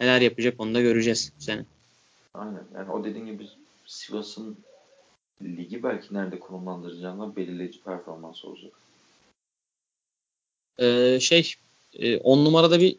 neler 0.00 0.20
yapacak 0.20 0.60
onu 0.60 0.74
da 0.74 0.80
göreceğiz 0.80 1.32
bu 1.38 1.42
sene. 1.42 1.64
Aynen. 2.34 2.64
Yani 2.74 2.90
o 2.90 3.04
dediğin 3.04 3.26
gibi 3.26 3.48
Sivas'ın 3.86 4.56
ligi 5.42 5.82
belki 5.82 6.14
nerede 6.14 6.38
konumlandıracağına 6.38 7.36
belirleyici 7.36 7.82
performans 7.82 8.44
olacak. 8.44 8.72
Ee, 10.78 11.18
şey 11.20 11.54
10 11.98 12.38
e, 12.38 12.44
numarada 12.44 12.80
bir 12.80 12.96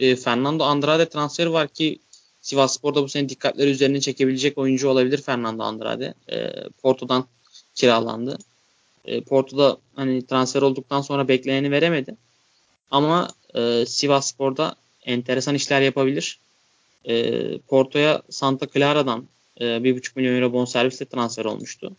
e, 0.00 0.16
Fernando 0.16 0.64
Andrade 0.64 1.08
transferi 1.08 1.52
var 1.52 1.68
ki 1.68 1.98
Sivas 2.40 2.74
Spor'da 2.74 3.02
bu 3.02 3.08
sene 3.08 3.28
dikkatleri 3.28 3.70
üzerine 3.70 4.00
çekebilecek 4.00 4.58
oyuncu 4.58 4.88
olabilir 4.88 5.22
Fernando 5.22 5.62
Andrade. 5.62 6.14
E, 6.32 6.52
Porto'dan 6.82 7.24
kiralandı. 7.74 8.38
E, 9.04 9.20
Porto'da 9.20 9.76
hani 9.94 10.26
transfer 10.26 10.62
olduktan 10.62 11.00
sonra 11.00 11.28
bekleneni 11.28 11.70
veremedi. 11.70 12.16
Ama 12.90 13.28
e, 13.54 13.86
Sivas 13.86 14.26
Spor'da 14.26 14.74
enteresan 15.04 15.54
işler 15.54 15.80
yapabilir. 15.80 16.38
E, 17.08 17.58
Porto'ya 17.58 18.22
Santa 18.30 18.66
Clara'dan 18.66 19.28
e, 19.56 19.64
1,5 19.64 20.10
milyon 20.16 20.34
euro 20.34 20.52
bonservisle 20.52 21.04
transfer 21.04 21.44
olmuştu. 21.44 21.96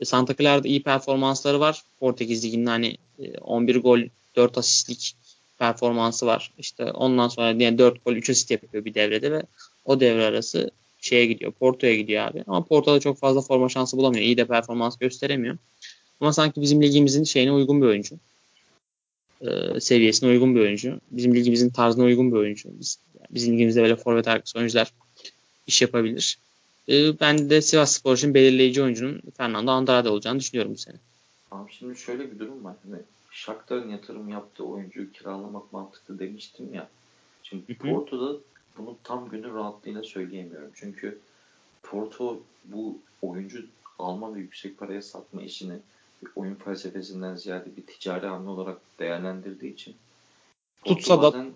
E, 0.00 0.04
Santa 0.04 0.36
Clara'da 0.36 0.68
iyi 0.68 0.82
performansları 0.82 1.60
var. 1.60 1.82
Portekiz 2.00 2.44
Ligi'nde 2.44 2.70
hani 2.70 2.96
e, 3.18 3.38
11 3.38 3.76
gol 3.76 4.00
4 4.36 4.58
asistlik 4.58 5.16
performansı 5.58 6.26
var. 6.26 6.52
İşte 6.58 6.84
ondan 6.84 7.28
sonra 7.28 7.46
yani 7.48 7.78
4 7.78 8.04
gol 8.04 8.12
3 8.12 8.30
asist 8.30 8.50
yapıyor 8.50 8.84
bir 8.84 8.94
devrede 8.94 9.32
ve 9.32 9.42
o 9.84 10.00
devre 10.00 10.24
arası 10.24 10.70
şeye 11.00 11.26
gidiyor. 11.26 11.52
Porto'ya 11.52 11.96
gidiyor 11.96 12.26
abi. 12.26 12.44
Ama 12.46 12.64
Porto'da 12.64 13.00
çok 13.00 13.18
fazla 13.18 13.40
forma 13.40 13.68
şansı 13.68 13.96
bulamıyor. 13.96 14.22
İyi 14.22 14.36
de 14.36 14.46
performans 14.46 14.98
gösteremiyor. 14.98 15.58
Ama 16.20 16.32
sanki 16.32 16.60
bizim 16.60 16.82
ligimizin 16.82 17.24
şeyine 17.24 17.52
uygun 17.52 17.82
bir 17.82 17.86
oyuncu. 17.86 18.16
Ee, 19.40 19.80
seviyesine 19.80 20.28
uygun 20.28 20.54
bir 20.54 20.60
oyuncu. 20.60 21.00
Bizim 21.10 21.34
ligimizin 21.34 21.70
tarzına 21.70 22.04
uygun 22.04 22.32
bir 22.32 22.36
oyuncu. 22.36 22.68
Biz, 22.80 22.98
yani 23.14 23.26
bizim 23.30 23.54
ligimizde 23.54 23.82
böyle 23.82 23.96
forvet 23.96 24.28
arkası 24.28 24.58
oyuncular 24.58 24.92
iş 25.66 25.82
yapabilir. 25.82 26.38
Ee, 26.88 27.20
ben 27.20 27.50
de 27.50 27.62
Sivas 27.62 27.92
Spor 27.92 28.16
için 28.16 28.34
belirleyici 28.34 28.82
oyuncunun 28.82 29.22
Fernando 29.36 29.70
Andrade 29.70 30.08
olacağını 30.08 30.40
düşünüyorum 30.40 30.72
bu 30.74 30.78
sene. 30.78 30.96
Abi 31.50 31.72
şimdi 31.78 31.98
şöyle 31.98 32.32
bir 32.32 32.38
durum 32.38 32.64
var. 32.64 32.74
Hani 32.84 33.02
Shakhtar'ın 33.34 33.88
yatırım 33.88 34.28
yaptığı 34.28 34.64
oyuncuyu 34.64 35.12
kiralamak 35.12 35.72
mantıklı 35.72 36.18
demiştim 36.18 36.74
ya. 36.74 36.88
Şimdi. 37.42 37.74
Porto'da 37.74 38.38
bunu 38.78 38.96
tam 39.04 39.28
günü 39.28 39.54
rahatlığıyla 39.54 40.02
söyleyemiyorum. 40.02 40.70
Çünkü 40.74 41.18
Porto 41.82 42.40
bu 42.64 42.98
oyuncu 43.22 43.64
alma 43.98 44.34
ve 44.34 44.38
yüksek 44.38 44.78
paraya 44.78 45.02
satma 45.02 45.42
işini 45.42 45.74
bir 46.22 46.30
oyun 46.36 46.54
felsefesinden 46.54 47.34
ziyade 47.34 47.76
bir 47.76 47.86
ticari 47.86 48.26
hamle 48.26 48.50
olarak 48.50 48.80
değerlendirdiği 48.98 49.72
için 49.72 49.96
tutsa 50.84 51.22
bazen, 51.22 51.46
da 51.46 51.50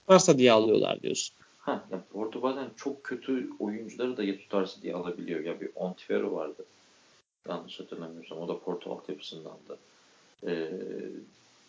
tutarsa 0.00 0.38
diye 0.38 0.52
alıyorlar 0.52 1.02
diyorsun. 1.02 1.36
Ha, 1.58 1.84
ya 1.90 2.04
Porto 2.12 2.42
bazen 2.42 2.70
çok 2.76 3.04
kötü 3.04 3.50
oyuncuları 3.58 4.16
da 4.16 4.24
ya 4.24 4.38
tutarsa 4.38 4.82
diye 4.82 4.94
alabiliyor. 4.94 5.40
Ya 5.40 5.60
bir 5.60 5.70
Ontivero 5.74 6.32
vardı. 6.32 6.64
Yanlış 7.48 7.80
hatırlamıyorsam. 7.80 8.38
O 8.38 8.48
da 8.48 8.58
Porto 8.58 8.92
altyapısındandı. 8.92 9.78
Ee, 10.46 10.70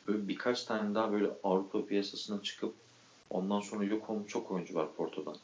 böyle 0.08 0.28
birkaç 0.28 0.64
tane 0.64 0.96
daha 0.96 1.12
böyle 1.12 1.30
Avrupa 1.44 1.86
piyasasına 1.86 2.44
çıkıp 2.44 2.74
ondan 3.30 3.60
sonra 3.60 3.84
yok 3.84 4.10
olmuş 4.10 4.32
çok 4.32 4.52
oyuncu 4.52 4.76
var 4.76 4.94
Porto'dan. 4.94 5.38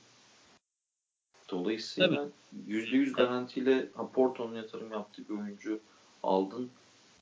Dolayısıyla 1.49 2.29
yüzde 2.67 2.97
yüz 2.97 3.13
garantiyle 3.13 3.89
ha, 3.95 4.11
Porto'nun 4.11 4.55
yatırım 4.55 4.91
yaptığı 4.91 5.29
bir 5.29 5.39
oyuncu 5.39 5.79
aldın. 6.23 6.69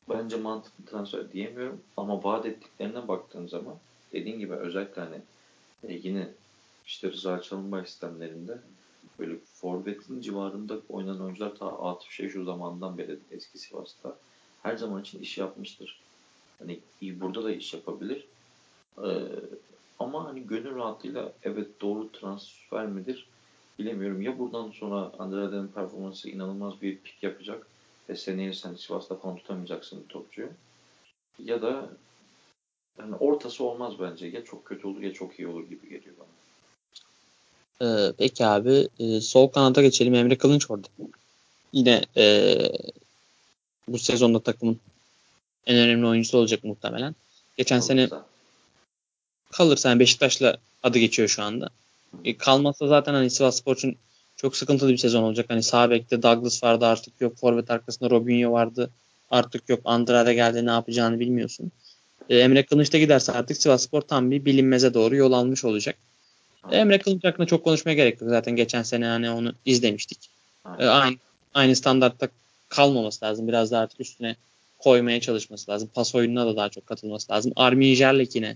Bence 0.09 0.37
mantıklı 0.37 0.85
transfer 0.85 1.31
diyemiyorum. 1.31 1.81
Ama 1.97 2.23
vaat 2.23 2.45
ettiklerine 2.45 3.07
baktığın 3.07 3.47
zaman 3.47 3.75
dediğin 4.13 4.39
gibi 4.39 4.53
özellikle 4.53 5.01
hani 5.01 5.21
e, 5.83 5.93
yine 5.93 6.29
işte 6.85 7.11
Rıza 7.11 7.41
Çalınbay 7.41 7.85
sistemlerinde 7.85 8.57
böyle 9.19 9.37
forvetin 9.53 10.21
civarında 10.21 10.79
oynanan 10.89 11.21
oyuncular 11.21 11.55
ta 11.55 11.67
Atıf 11.67 12.11
şu 12.11 12.43
zamandan 12.43 12.97
beri 12.97 13.19
eski 13.31 13.57
Sivas'ta 13.57 14.17
her 14.67 14.77
zaman 14.77 15.01
için 15.01 15.19
iş 15.19 15.37
yapmıştır. 15.37 15.99
Hani 16.59 16.79
burada 17.01 17.43
da 17.43 17.51
iş 17.51 17.73
yapabilir. 17.73 18.25
Ee, 18.97 19.09
ama 19.99 20.25
hani 20.25 20.47
gönül 20.47 20.75
rahatlığıyla 20.75 21.33
evet 21.43 21.81
doğru 21.81 22.11
transfer 22.11 22.85
midir 22.85 23.27
bilemiyorum. 23.79 24.21
Ya 24.21 24.39
buradan 24.39 24.71
sonra 24.71 25.11
Andrade'nin 25.19 25.67
performansı 25.67 26.29
inanılmaz 26.29 26.81
bir 26.81 26.97
pik 26.97 27.23
yapacak 27.23 27.67
ve 28.09 28.15
seneye 28.15 28.53
sen 28.53 28.75
Sivas'ta 28.75 29.15
falan 29.15 29.37
tutamayacaksın 29.37 30.03
topçuyu. 30.09 30.49
Ya 31.39 31.61
da 31.61 31.89
yani 32.99 33.15
ortası 33.15 33.63
olmaz 33.63 33.93
bence. 33.99 34.27
Ya 34.27 34.43
çok 34.43 34.65
kötü 34.65 34.87
olur 34.87 35.01
ya 35.01 35.13
çok 35.13 35.39
iyi 35.39 35.47
olur 35.47 35.69
gibi 35.69 35.89
geliyor 35.89 36.15
bana. 36.19 36.27
Ee, 37.81 38.13
peki 38.17 38.45
abi 38.45 38.87
e, 38.99 39.21
sol 39.21 39.47
kanada 39.47 39.81
geçelim. 39.81 40.13
Emre 40.13 40.37
Kılınç 40.37 40.71
orada. 40.71 40.87
Yine 41.73 42.01
e, 42.17 42.57
bu 43.87 43.97
sezonda 43.97 44.39
takımın 44.39 44.79
en 45.65 45.77
önemli 45.77 46.07
oyuncusu 46.07 46.37
olacak 46.37 46.63
muhtemelen. 46.63 47.15
Geçen 47.57 47.79
Kalırsa. 47.79 47.87
sene 47.87 48.09
kalırsa 49.51 49.89
yani 49.89 49.99
Beşiktaş'la 49.99 50.57
adı 50.83 50.97
geçiyor 50.97 51.27
şu 51.27 51.43
anda. 51.43 51.69
E, 52.25 52.37
kalmazsa 52.37 52.87
zaten 52.87 53.13
hani 53.13 53.29
Sivas 53.29 53.57
Spor 53.57 53.75
için 53.75 53.97
çok 54.37 54.57
sıkıntılı 54.57 54.89
bir 54.91 54.97
sezon 54.97 55.23
olacak. 55.23 55.45
Hani 55.49 55.63
sağ 55.63 55.89
bekte 55.89 56.23
Douglas 56.23 56.63
vardı 56.63 56.85
artık 56.85 57.21
yok. 57.21 57.37
Forvet 57.37 57.71
arkasında 57.71 58.09
Robinho 58.09 58.51
vardı. 58.51 58.89
Artık 59.31 59.69
yok. 59.69 59.79
Andrade 59.85 60.33
geldi 60.33 60.65
ne 60.65 60.71
yapacağını 60.71 61.19
bilmiyorsun. 61.19 61.71
E, 62.29 62.37
Emre 62.37 62.63
Kılıç 62.65 62.93
da 62.93 62.97
giderse 62.97 63.31
artık 63.31 63.57
Sivas 63.57 63.83
Spor 63.83 64.01
tam 64.01 64.31
bir 64.31 64.45
bilinmeze 64.45 64.93
doğru 64.93 65.15
yol 65.15 65.31
almış 65.31 65.65
olacak. 65.65 65.95
E, 66.71 66.77
Emre 66.77 66.99
Kılıç 66.99 67.23
hakkında 67.23 67.47
çok 67.47 67.63
konuşmaya 67.63 67.93
gerek 67.93 68.21
yok. 68.21 68.29
Zaten 68.29 68.55
geçen 68.55 68.83
sene 68.83 69.05
hani 69.05 69.29
onu 69.29 69.53
izlemiştik. 69.65 70.29
E, 70.79 70.85
aynı, 70.85 71.17
aynı 71.53 71.75
standartta 71.75 72.27
kalmaması 72.69 73.25
lazım. 73.25 73.47
Biraz 73.47 73.71
daha 73.71 73.81
artık 73.81 74.01
üstüne 74.01 74.35
koymaya 74.79 75.21
çalışması 75.21 75.71
lazım. 75.71 75.89
Pas 75.93 76.15
oyununa 76.15 76.45
da 76.45 76.55
daha 76.55 76.69
çok 76.69 76.85
katılması 76.85 77.31
lazım. 77.31 77.51
Armin 77.55 77.95
Jerlik 77.95 78.35
yine 78.35 78.53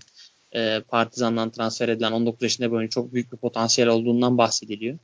e, 0.52 0.80
Partizan'dan 0.88 1.50
transfer 1.50 1.88
edilen 1.88 2.12
19 2.12 2.42
yaşında 2.42 2.68
oyuncu 2.68 2.94
çok 2.94 3.12
büyük 3.12 3.32
bir 3.32 3.36
potansiyel 3.36 3.90
olduğundan 3.90 4.38
bahsediliyor. 4.38 4.98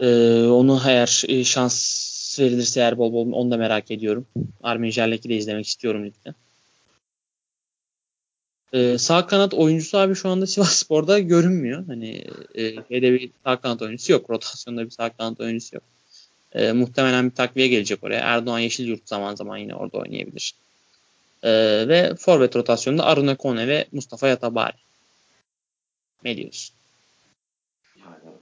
E, 0.00 0.06
onu 0.46 0.80
eğer 0.86 1.24
e, 1.28 1.44
şans 1.44 2.08
verilirse 2.40 2.80
eğer 2.80 2.98
bol 2.98 3.12
bol 3.12 3.32
onu 3.32 3.50
da 3.50 3.56
merak 3.56 3.90
ediyorum. 3.90 4.26
Armin 4.62 4.90
Jerlik'i 4.90 5.28
de 5.28 5.36
izlemek 5.36 5.66
istiyorum 5.66 6.04
ligde. 6.04 6.34
Ee, 8.72 8.98
sağ 8.98 9.26
kanat 9.26 9.54
oyuncusu 9.54 9.98
abi 9.98 10.14
şu 10.14 10.28
anda 10.28 10.46
Sivas 10.46 10.72
Spor'da 10.72 11.18
görünmüyor. 11.18 11.86
Hani 11.86 12.24
e, 12.54 12.74
şeyde 12.88 13.12
bir 13.12 13.30
sağ 13.44 13.60
kanat 13.60 13.82
oyuncusu 13.82 14.12
yok. 14.12 14.30
Rotasyonda 14.30 14.84
bir 14.84 14.90
sağ 14.90 15.10
kanat 15.10 15.40
oyuncusu 15.40 15.76
yok. 15.76 15.84
E, 16.52 16.72
muhtemelen 16.72 17.30
bir 17.30 17.34
takviye 17.34 17.68
gelecek 17.68 18.04
oraya. 18.04 18.20
Erdoğan 18.20 18.58
Yeşilyurt 18.58 19.08
zaman 19.08 19.34
zaman 19.34 19.56
yine 19.56 19.74
orada 19.74 19.98
oynayabilir. 19.98 20.54
E, 21.42 21.50
ve 21.88 22.14
forvet 22.14 22.56
rotasyonunda 22.56 23.04
Arun 23.04 23.34
Kone 23.34 23.68
ve 23.68 23.86
Mustafa 23.92 24.28
Yatabari. 24.28 24.76
Ne 26.24 26.36
diyorsun? 26.36 26.76
Yani 27.96 28.34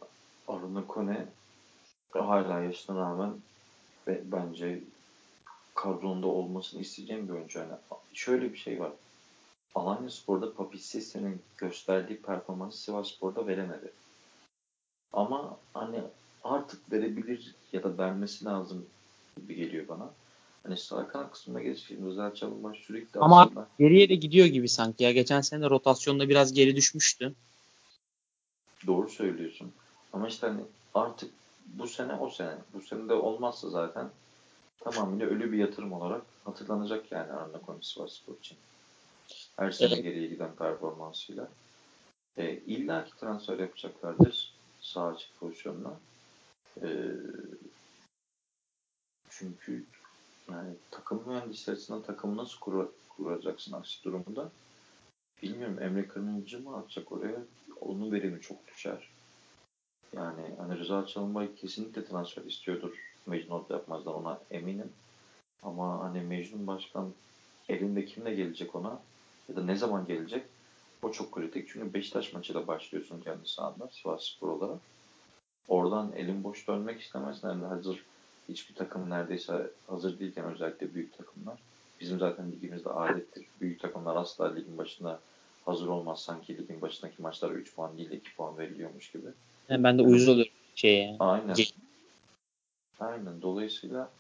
Arun 0.49 0.83
Kone 0.83 1.27
hala 2.13 2.61
yaşına 2.61 3.01
rağmen 3.01 3.35
ve 4.07 4.21
bence 4.25 4.81
kadronda 5.75 6.27
olmasını 6.27 6.81
isteyeceğim 6.81 7.29
bir 7.29 7.33
oyuncu. 7.33 7.59
Yani 7.59 7.73
şöyle 8.13 8.53
bir 8.53 8.59
şey 8.59 8.81
var. 8.81 8.93
Alanya 9.75 10.11
Spor'da 10.11 10.55
Papissesse'nin 10.55 11.43
gösterdiği 11.57 12.23
performansı 12.23 12.79
Sivas 12.79 13.09
Spor'da 13.09 13.47
veremedi. 13.47 13.93
Ama 15.13 15.59
hani 15.75 16.01
artık 16.55 16.93
verebilir 16.93 17.55
ya 17.73 17.83
da 17.83 17.99
vermesi 17.99 18.45
lazım 18.45 18.87
gibi 19.37 19.55
geliyor 19.55 19.89
bana. 19.89 20.11
Hani 20.63 20.77
sağ 20.77 21.09
kanat 21.09 21.33
kısmına 21.33 21.63
geçeyim. 21.63 22.07
Özel 22.07 22.35
çalınma 22.35 22.75
sürekli 22.75 23.21
Ama 23.21 23.43
aslında... 23.43 23.69
geriye 23.79 24.09
de 24.09 24.15
gidiyor 24.15 24.47
gibi 24.47 24.69
sanki 24.69 25.05
ya. 25.05 25.13
Geçen 25.13 25.41
sene 25.41 25.71
rotasyonda 25.71 26.29
biraz 26.29 26.53
geri 26.53 26.77
düşmüştü. 26.77 27.35
Doğru 28.87 29.09
söylüyorsun. 29.09 29.73
Ama 30.13 30.29
işte 30.29 30.47
hani 30.47 30.61
artık 30.95 31.31
bu 31.67 31.87
sene 31.87 32.15
o 32.15 32.31
sene. 32.31 32.55
Bu 32.75 32.81
sene 32.81 33.09
de 33.09 33.15
olmazsa 33.15 33.71
zaten 33.71 34.11
tamamıyla 34.81 35.27
ölü 35.27 35.53
bir 35.53 35.59
yatırım 35.59 35.93
olarak 35.93 36.23
hatırlanacak 36.45 37.13
yani 37.13 37.33
Arna 37.33 37.61
Konis 37.61 37.99
var 37.99 38.09
spor 38.09 38.35
için. 38.35 38.59
Her 39.57 39.71
sene 39.71 39.95
evet. 39.95 40.05
geriye 40.05 40.27
giden 40.27 40.55
performansıyla. 40.55 41.49
E, 42.37 42.59
İlla 42.67 43.05
ki 43.05 43.11
transfer 43.21 43.59
yapacaklardır 43.59 44.53
sağ 44.81 45.07
açık 45.07 45.41
pozisyonuna. 45.41 45.93
E, 46.83 46.89
çünkü 49.29 49.87
yani 50.51 50.75
takım 50.91 51.29
mühendisleri 51.29 51.77
açısından 51.77 52.03
takımı 52.03 52.37
nasıl 52.37 52.59
kur, 52.59 52.89
kuracaksın 53.09 53.73
aksi 53.73 54.05
durumda? 54.05 54.51
Bilmiyorum 55.43 55.83
Emre 55.83 56.09
Kırmızıcı 56.09 56.63
mı 56.63 56.77
atacak 56.77 57.13
oraya? 57.13 57.39
Onun 57.81 58.13
verimi 58.13 58.41
çok 58.41 58.67
düşer. 58.67 59.09
Yani 60.13 60.55
hani 60.59 60.79
Rıza 60.79 61.07
Çalınbay 61.07 61.55
kesinlikle 61.55 62.05
transfer 62.05 62.43
istiyordur 62.43 62.93
Mecnun 63.27 63.67
yapmazlar 63.71 64.15
ona 64.15 64.41
eminim. 64.51 64.93
Ama 65.63 66.05
hani 66.05 66.21
Mecnun 66.21 66.67
Başkan 66.67 67.13
elinde 67.69 68.05
kimle 68.05 68.35
gelecek 68.35 68.75
ona 68.75 69.03
ya 69.49 69.57
da 69.57 69.65
ne 69.65 69.77
zaman 69.77 70.07
gelecek 70.07 70.47
o 71.03 71.13
çok 71.13 71.33
kritik. 71.33 71.69
Çünkü 71.69 71.95
Beşiktaş 71.95 72.33
maçıyla 72.33 72.67
başlıyorsun 72.67 73.21
kendi 73.21 73.49
sahanda 73.49 73.89
Sivas 73.89 74.25
Spor 74.25 74.49
olarak. 74.49 74.81
Oradan 75.69 76.13
elin 76.17 76.45
boş 76.45 76.69
dönmek 76.69 77.01
istemezler. 77.01 77.51
Yani 77.51 77.65
hazır 77.65 78.03
hiçbir 78.49 78.75
takım 78.75 79.11
neredeyse 79.11 79.71
hazır 79.87 80.19
değilken 80.19 80.45
özellikle 80.45 80.95
büyük 80.95 81.19
takımlar. 81.19 81.59
Bizim 82.01 82.19
zaten 82.19 82.53
ligimizde 82.53 82.91
adettir. 82.91 83.47
Büyük 83.61 83.81
takımlar 83.81 84.17
asla 84.17 84.55
ligin 84.55 84.79
başında 84.79 85.21
hazır 85.65 85.89
olmaz. 85.89 86.23
Sanki 86.23 86.59
ligin 86.59 86.81
başındaki 86.81 87.23
maçlara 87.23 87.53
3 87.53 87.75
puan 87.75 87.99
değil 87.99 88.11
2 88.11 88.35
puan 88.37 88.59
veriliyormuş 88.59 89.11
gibi. 89.11 89.27
Yani 89.69 89.85
ben 89.85 89.99
de 89.99 90.03
uyuz 90.03 90.29
oluyorum 90.29 90.53
şeye. 90.75 91.17
Aynen. 91.19 91.55
Aynen. 93.01 93.43
Dolayısıyla 93.43 94.11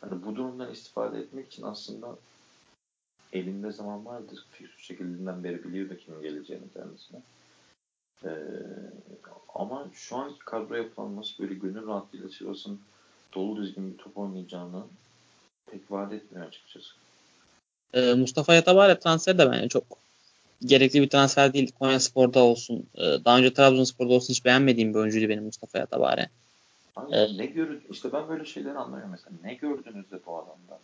hani 0.00 0.24
bu 0.24 0.36
durumdan 0.36 0.72
istifade 0.72 1.18
etmek 1.18 1.46
için 1.46 1.62
aslında 1.62 2.16
elinde 3.32 3.70
zaman 3.70 4.06
vardır. 4.06 4.46
Fikri 4.50 4.82
şekildinden 4.82 5.44
beri 5.44 5.64
biliyordu 5.64 5.96
kimin 5.96 6.22
geleceğini 6.22 6.64
kendisine. 6.74 7.20
Ee, 8.24 8.28
ama 9.54 9.86
şu 9.92 10.16
anki 10.16 10.38
kadro 10.38 10.74
yapılanması 10.74 11.42
böyle 11.42 11.54
gönül 11.54 11.86
rahatlığıyla 11.86 12.28
Sivas'ın 12.28 12.80
dolu 13.34 13.56
düzgün 13.56 13.92
bir 13.92 13.98
top 13.98 14.18
oynayacağını 14.18 14.82
pek 15.66 15.90
vaat 15.90 16.12
etmiyor 16.12 16.46
açıkçası. 16.46 16.88
Ee, 17.94 18.14
Mustafa 18.14 18.54
Yatabare 18.54 18.98
transferi 18.98 19.38
de 19.38 19.50
bence 19.50 19.68
çok 19.68 19.84
gerekli 20.60 21.02
bir 21.02 21.08
transfer 21.08 21.52
değil. 21.52 21.72
Konya 21.78 22.00
Spor'da 22.00 22.40
olsun. 22.40 22.86
Ee, 22.94 23.00
daha 23.24 23.38
önce 23.38 23.54
Trabzonspor'da 23.54 24.12
olsun 24.12 24.28
hiç 24.28 24.44
beğenmediğim 24.44 24.94
bir 24.94 24.98
oyuncuydu 24.98 25.28
benim 25.28 25.44
Mustafa 25.44 25.78
Yatabare. 25.78 26.28
Ee, 27.12 27.38
ne 27.38 27.46
görün 27.46 27.82
işte 27.90 28.12
ben 28.12 28.28
böyle 28.28 28.44
şeyler 28.44 28.74
anlamıyorum 28.74 29.10
mesela. 29.10 29.36
Ne 29.44 29.54
gördünüz 29.54 30.10
de 30.10 30.18
bu 30.26 30.36
adamda? 30.38 30.80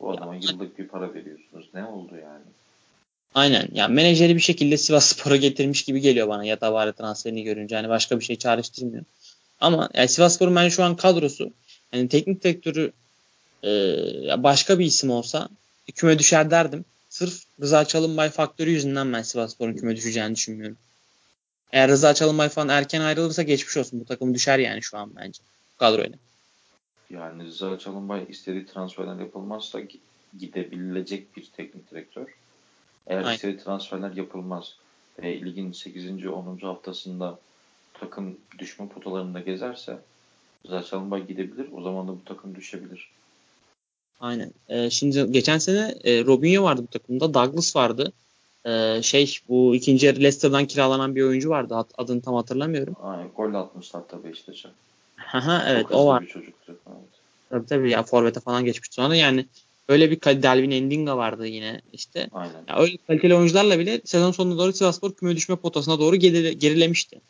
Bu 0.00 0.10
adama 0.10 0.34
ya, 0.34 0.40
yıllık 0.42 0.78
bir 0.78 0.88
para 0.88 1.14
veriyorsunuz. 1.14 1.70
Ne 1.74 1.84
oldu 1.84 2.16
yani? 2.16 2.44
Aynen. 3.34 3.68
Ya 3.72 3.88
menajeri 3.88 4.36
bir 4.36 4.40
şekilde 4.40 4.76
Sivas 4.76 5.06
Spor'a 5.06 5.36
getirmiş 5.36 5.84
gibi 5.84 6.00
geliyor 6.00 6.28
bana 6.28 6.44
Yatabare 6.44 6.92
transferini 6.92 7.42
görünce. 7.42 7.76
Hani 7.76 7.88
başka 7.88 8.20
bir 8.20 8.24
şey 8.24 8.36
çağrıştırmıyor. 8.36 9.04
Ama 9.60 9.88
yani 9.94 10.08
Sivas 10.08 10.34
Spor'un 10.34 10.56
ben 10.56 10.68
şu 10.68 10.84
an 10.84 10.96
kadrosu 10.96 11.52
hani 11.90 12.08
teknik 12.08 12.44
direktörü 12.44 12.92
e, 13.64 13.68
başka 14.42 14.78
bir 14.78 14.84
isim 14.84 15.10
olsa 15.10 15.48
küme 15.94 16.18
düşer 16.18 16.50
derdim. 16.50 16.84
Sırf 17.08 17.42
Rıza 17.60 17.84
Çalınbay 17.84 18.30
faktörü 18.30 18.70
yüzünden 18.70 19.12
ben 19.12 19.22
Sivas 19.22 19.54
Spor'un 19.54 19.74
küme 19.74 19.96
düşeceğini 19.96 20.34
düşünmüyorum. 20.34 20.76
Eğer 21.72 21.90
Rıza 21.90 22.14
Çalınbay 22.14 22.48
falan 22.48 22.68
erken 22.68 23.00
ayrılırsa 23.00 23.42
geçmiş 23.42 23.76
olsun. 23.76 24.00
Bu 24.00 24.04
takım 24.04 24.34
düşer 24.34 24.58
yani 24.58 24.82
şu 24.82 24.98
an 24.98 25.16
bence. 25.16 25.42
Kadroyla. 25.78 26.18
Yani 27.10 27.44
Rıza 27.44 27.78
Çalınbay 27.78 28.26
istediği 28.28 28.66
transferler 28.66 29.20
yapılmazsa 29.20 29.80
gidebilecek 30.38 31.36
bir 31.36 31.50
teknik 31.56 31.90
direktör. 31.90 32.26
Eğer 33.06 33.18
Aynen. 33.18 33.34
istediği 33.34 33.58
transferler 33.58 34.12
yapılmaz 34.12 34.74
ve 35.22 35.40
ligin 35.40 35.72
8. 35.72 36.26
10. 36.26 36.58
haftasında 36.62 37.38
takım 37.94 38.36
düşme 38.58 38.88
potalarında 38.88 39.40
gezerse 39.40 39.98
Rıza 40.66 40.82
Çalınbay 40.82 41.26
gidebilir. 41.26 41.68
O 41.72 41.82
zaman 41.82 42.08
da 42.08 42.12
bu 42.12 42.24
takım 42.24 42.54
düşebilir. 42.54 43.10
Aynen. 44.20 44.52
Ee, 44.68 44.90
şimdi 44.90 45.32
geçen 45.32 45.58
sene 45.58 45.94
e, 46.04 46.24
Robinho 46.24 46.62
vardı 46.62 46.82
bu 46.82 46.86
takımda. 46.86 47.34
Douglas 47.34 47.76
vardı. 47.76 48.12
Ee, 48.66 49.00
şey 49.02 49.38
bu 49.48 49.74
ikinci 49.74 50.06
yarı 50.06 50.16
Leicester'dan 50.16 50.66
kiralanan 50.66 51.16
bir 51.16 51.22
oyuncu 51.22 51.50
vardı. 51.50 51.86
Adını 51.98 52.22
tam 52.22 52.34
hatırlamıyorum. 52.34 52.96
Aynen. 53.02 53.28
Gol 53.36 53.54
atmıştı 53.54 53.98
hatta 53.98 54.24
Beşiktaş'a. 54.24 54.70
Haha 55.16 55.64
evet 55.68 55.86
o 55.90 56.06
var. 56.06 56.22
bir 56.22 56.28
çocuktu. 56.28 56.76
Evet. 56.86 57.08
Tabii 57.50 57.66
tabii 57.66 57.90
ya 57.90 58.02
Forvet'e 58.02 58.40
falan 58.40 58.64
geçmişti 58.64 58.94
sonra 58.94 59.16
yani 59.16 59.46
öyle 59.88 60.10
bir 60.10 60.20
Delvin 60.20 60.70
Endinga 60.70 61.16
vardı 61.16 61.46
yine 61.46 61.80
işte. 61.92 62.28
Aynen. 62.32 62.64
Ya 62.68 62.78
öyle 62.78 62.96
kaliteli 63.06 63.34
oyuncularla 63.34 63.78
bile 63.78 64.00
sezon 64.04 64.32
sonuna 64.32 64.58
doğru 64.58 64.72
Sivasspor 64.72 65.14
küme 65.14 65.36
düşme 65.36 65.56
potasına 65.56 65.98
doğru 65.98 66.16
gerilemişti. 66.16 67.20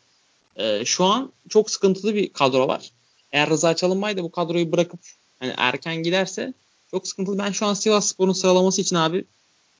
Ee, 0.55 0.85
şu 0.85 1.03
an 1.03 1.31
çok 1.49 1.71
sıkıntılı 1.71 2.15
bir 2.15 2.33
kadro 2.33 2.67
var. 2.67 2.91
Eğer 3.31 3.49
Rıza 3.49 3.75
Çalınbay 3.75 4.17
da 4.17 4.23
bu 4.23 4.31
kadroyu 4.31 4.71
bırakıp 4.71 4.99
hani 5.39 5.53
erken 5.57 6.03
giderse 6.03 6.53
çok 6.91 7.07
sıkıntılı. 7.07 7.37
Ben 7.37 7.51
şu 7.51 7.65
an 7.65 7.73
Sivas 7.73 8.07
Spor'un 8.07 8.33
sıralaması 8.33 8.81
için 8.81 8.95
abi 8.95 9.25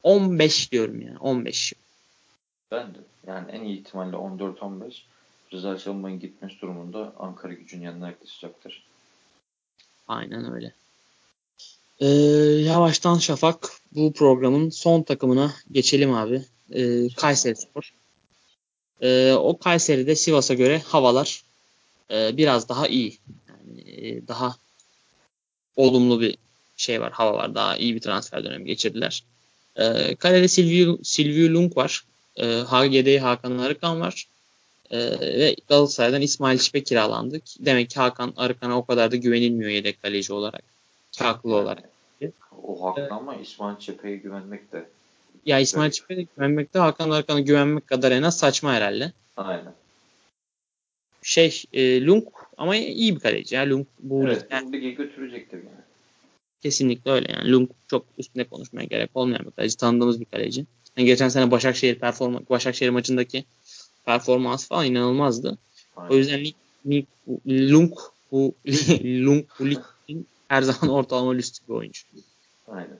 15 0.04 0.72
diyorum 0.72 1.02
yani 1.02 1.18
15. 1.18 1.74
Ben 2.72 2.88
de. 2.88 2.98
Yani 3.28 3.52
en 3.52 3.64
iyi 3.64 3.80
ihtimalle 3.80 4.16
14-15 4.16 4.94
Rıza 5.54 5.78
Çalınbay'ın 5.78 6.20
gitmesi 6.20 6.62
durumunda 6.62 7.14
Ankara 7.20 7.54
gücün 7.54 7.82
yanına 7.82 8.08
yaklaşacaktır. 8.08 8.84
Aynen 10.08 10.54
öyle. 10.54 10.74
Ee, 12.00 12.08
yavaştan 12.66 13.18
Şafak 13.18 13.72
bu 13.92 14.14
programın 14.14 14.70
son 14.70 15.04
takımına 15.04 15.54
geçelim 15.72 16.14
abi. 16.14 16.42
Ee, 16.72 17.08
Kayseri 17.18 17.56
Spor. 17.56 17.94
Ee, 19.02 19.34
o 19.34 19.58
Kayseri'de 19.58 20.16
Sivas'a 20.16 20.54
göre 20.54 20.82
havalar 20.86 21.44
e, 22.12 22.38
biraz 22.38 22.70
daha 22.70 22.88
iyi. 22.88 23.18
Yani 23.50 23.82
e, 23.82 24.28
daha 24.28 24.56
olumlu 25.76 26.22
bir 26.22 26.38
şey 26.78 27.02
var, 27.02 27.12
hava 27.12 27.34
var. 27.34 27.56
Daha 27.56 27.78
iyi 27.78 27.96
bir 27.96 28.00
transfer 28.00 28.44
dönemi 28.44 28.66
geçirdiler. 28.66 29.24
E, 29.76 30.16
kalede 30.16 30.48
Silvio, 30.48 30.98
Silvio 31.04 31.54
Lung 31.54 31.78
var. 31.78 32.06
E, 32.36 32.46
HGD 32.46 33.20
Hakan 33.20 33.58
Arıkan 33.58 34.02
var. 34.02 34.28
E, 34.92 34.98
ve 35.20 35.56
Galatasaray'dan 35.70 36.22
İsmail 36.22 36.60
Çipe 36.60 36.84
kiralandı. 36.84 37.40
Demek 37.60 37.90
ki 37.90 38.00
Hakan 38.00 38.34
Arıkan'a 38.38 38.78
o 38.78 38.86
kadar 38.86 39.12
da 39.12 39.16
güvenilmiyor 39.16 39.72
yedek 39.72 40.02
kaleci 40.02 40.34
olarak. 40.34 40.75
Haklı 41.24 41.56
olarak. 41.56 41.90
O 42.64 42.86
haklı 42.86 43.08
ama 43.12 43.36
İsmail 43.36 43.78
Çipe'ye 43.78 44.16
güvenmek 44.16 44.72
de 44.72 44.86
ya 45.46 45.60
İsmail 45.60 45.92
Çipe'ye 45.92 46.28
güvenmek 46.36 46.74
de 46.74 46.80
Hakan 46.80 47.10
Arıkan'a 47.10 47.40
güvenmek 47.40 47.88
kadar 47.88 48.12
en 48.12 48.24
az 48.24 48.38
saçma 48.38 48.74
herhalde. 48.74 49.12
Aynen. 49.38 49.74
Şey 51.24 51.64
e, 51.74 52.06
Lung 52.06 52.28
ama 52.58 52.76
iyi 52.76 53.16
bir 53.16 53.20
kaleci 53.20 53.56
ya. 53.56 53.70
Lung 53.70 53.88
bu 54.00 54.24
evet, 54.24 54.54
ligi 54.74 54.96
götürecektir 54.96 55.58
yani. 55.58 55.86
Kesinlikle 56.62 57.12
öyle 57.12 57.32
yani. 57.32 57.52
Lung 57.52 57.70
çok 57.88 58.06
üstüne 58.18 58.44
konuşmaya 58.44 58.86
gerek 58.86 59.10
olmayan 59.14 59.46
bir 59.46 59.52
kaleci. 59.52 59.78
Tanıdığımız 59.78 60.20
bir 60.20 60.26
kaleci. 60.26 60.66
Yani 60.98 61.06
geçen 61.06 61.30
sene 61.30 61.52
Başakşehir 61.52 62.00
performa 62.00 62.42
Başakşehir 62.50 62.90
maçındaki 62.90 63.46
performans 64.06 64.68
falan 64.68 64.86
inanılmazdı. 64.86 65.58
Aynen. 65.96 66.14
O 66.14 66.18
yüzden 66.18 66.46
Lung 67.48 67.94
bu 68.32 68.56
Lung 69.04 69.46
bu 69.60 69.66
ligin 69.66 69.95
her 70.48 70.62
zaman 70.62 70.90
ortalama 70.96 71.36
üstü 71.36 71.68
bir 71.68 71.74
oyuncu. 71.74 72.02
Aynen. 72.68 73.00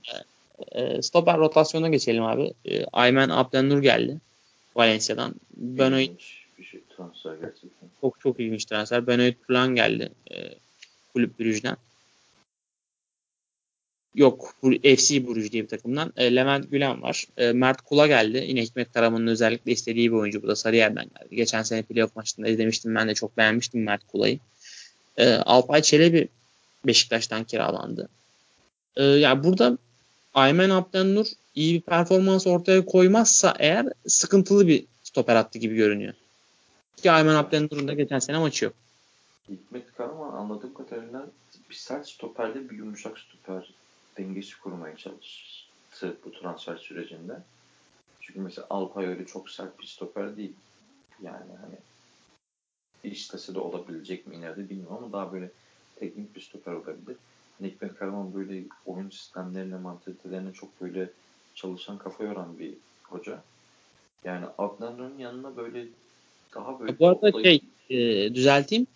E, 0.72 1.02
stoper 1.02 1.38
rotasyona 1.38 1.90
geçelim 1.90 2.24
abi. 2.24 2.54
E, 2.66 2.86
Aymen 2.86 3.30
Abdenur 3.30 3.82
geldi. 3.82 4.18
Valencia'dan. 4.76 5.36
Benoit 5.58 6.22
bir 6.60 6.64
şey 6.64 6.82
transfer 6.98 7.34
gerçekten. 7.34 7.90
Çok 8.02 8.20
çok 8.20 8.40
ilginç 8.40 8.66
transfer. 8.66 9.08
Benoit 9.08 9.48
falan 9.48 9.76
geldi. 9.76 10.10
E, 10.32 10.36
kulüp 11.14 11.40
Brüj'den. 11.40 11.78
Yok. 14.16 14.56
FC 14.82 15.28
Bruges 15.28 15.52
diye 15.52 15.64
bir 15.64 15.68
takımdan. 15.68 16.14
E, 16.18 16.36
Levent 16.36 16.72
Gülen 16.72 17.02
var. 17.02 17.28
E, 17.38 17.52
Mert 17.52 17.82
Kula 17.82 18.08
geldi. 18.08 18.46
Yine 18.48 18.62
Hikmet 18.62 18.94
Karaman'ın 18.94 19.28
özellikle 19.28 19.72
istediği 19.72 20.12
bir 20.12 20.18
oyuncu. 20.18 20.44
Bu 20.44 20.48
da 20.48 20.56
Sarıyer'den 20.56 21.06
geldi. 21.06 21.36
Geçen 21.36 21.64
sene 21.64 21.82
playoff 21.82 22.16
maçında 22.16 22.48
izlemiştim. 22.48 22.96
Ben 22.96 23.08
de 23.08 23.14
çok 23.14 23.38
beğenmiştim 23.38 23.84
Mert 23.84 24.08
Kula'yı. 24.08 24.40
E, 25.18 25.34
Alpay 25.34 25.82
Çelebi 25.82 26.28
Beşiktaş'tan 26.88 27.44
kiralandı. 27.44 28.10
E, 28.96 29.04
yani 29.04 29.44
burada 29.44 29.78
Aymen 30.34 30.70
Abdennur 30.70 31.28
iyi 31.56 31.76
bir 31.76 31.82
performans 31.82 32.48
ortaya 32.48 32.86
koymazsa 32.86 33.54
eğer 33.60 33.88
sıkıntılı 34.08 34.68
bir 34.68 34.86
stoper 35.04 35.36
attı 35.36 35.60
gibi 35.60 35.76
görünüyor. 35.76 36.14
Ki 36.98 37.12
Aymen 37.12 37.36
Abdennur'un 37.36 37.88
da 37.88 37.94
geçen 37.94 38.20
sene 38.20 38.38
maçı 38.38 38.66
yok. 38.66 38.74
Hikmet 39.50 39.94
Karaman 39.98 40.34
anladığım 40.34 40.74
kadarıyla 40.74 41.28
bir 41.70 41.76
sert 41.76 42.10
stoperle 42.10 42.70
bir 42.70 42.78
yumuşak 42.78 43.20
stoper 43.20 43.74
dengesi 44.18 44.60
kurmaya 44.60 44.98
çalıştı 44.98 46.18
bu 46.26 46.32
transfer 46.32 46.78
sürecinde. 46.78 47.40
Çünkü 48.22 48.40
mesela 48.40 48.68
Alpay 48.70 49.06
öyle 49.06 49.26
çok 49.26 49.50
sert 49.50 49.80
bir 49.80 49.86
stoper 49.86 50.38
değil. 50.38 50.54
Yani 51.22 51.52
hani 51.62 51.76
istese 53.14 53.56
de 53.56 53.60
olabilecek 53.60 54.28
mi 54.28 54.36
ileride 54.36 54.70
bilmiyorum 54.70 54.98
ama 54.98 55.14
daha 55.14 55.34
böyle 55.34 55.52
teknik 56.00 56.36
bir 56.36 56.42
stoper 56.42 56.72
olabilir. 56.72 57.16
Hikmet 57.64 57.96
Karaman 57.96 58.34
böyle 58.34 58.64
oyun 58.86 59.10
sistemlerine, 59.10 59.78
mantalitelerine 59.78 60.54
çok 60.54 60.82
böyle 60.82 61.10
çalışan, 61.56 61.98
kafa 61.98 62.24
yoran 62.24 62.60
bir 62.60 62.74
hoca. 63.04 63.42
Yani 64.24 64.46
Abdenur'un 64.58 65.18
yanına 65.18 65.58
böyle 65.58 65.86
daha 66.56 66.80
böyle... 66.80 67.00
Bu 67.00 67.08
arada 67.08 67.44
şey 67.44 67.62
e, 67.90 67.98
düzelteyim. 68.36 68.88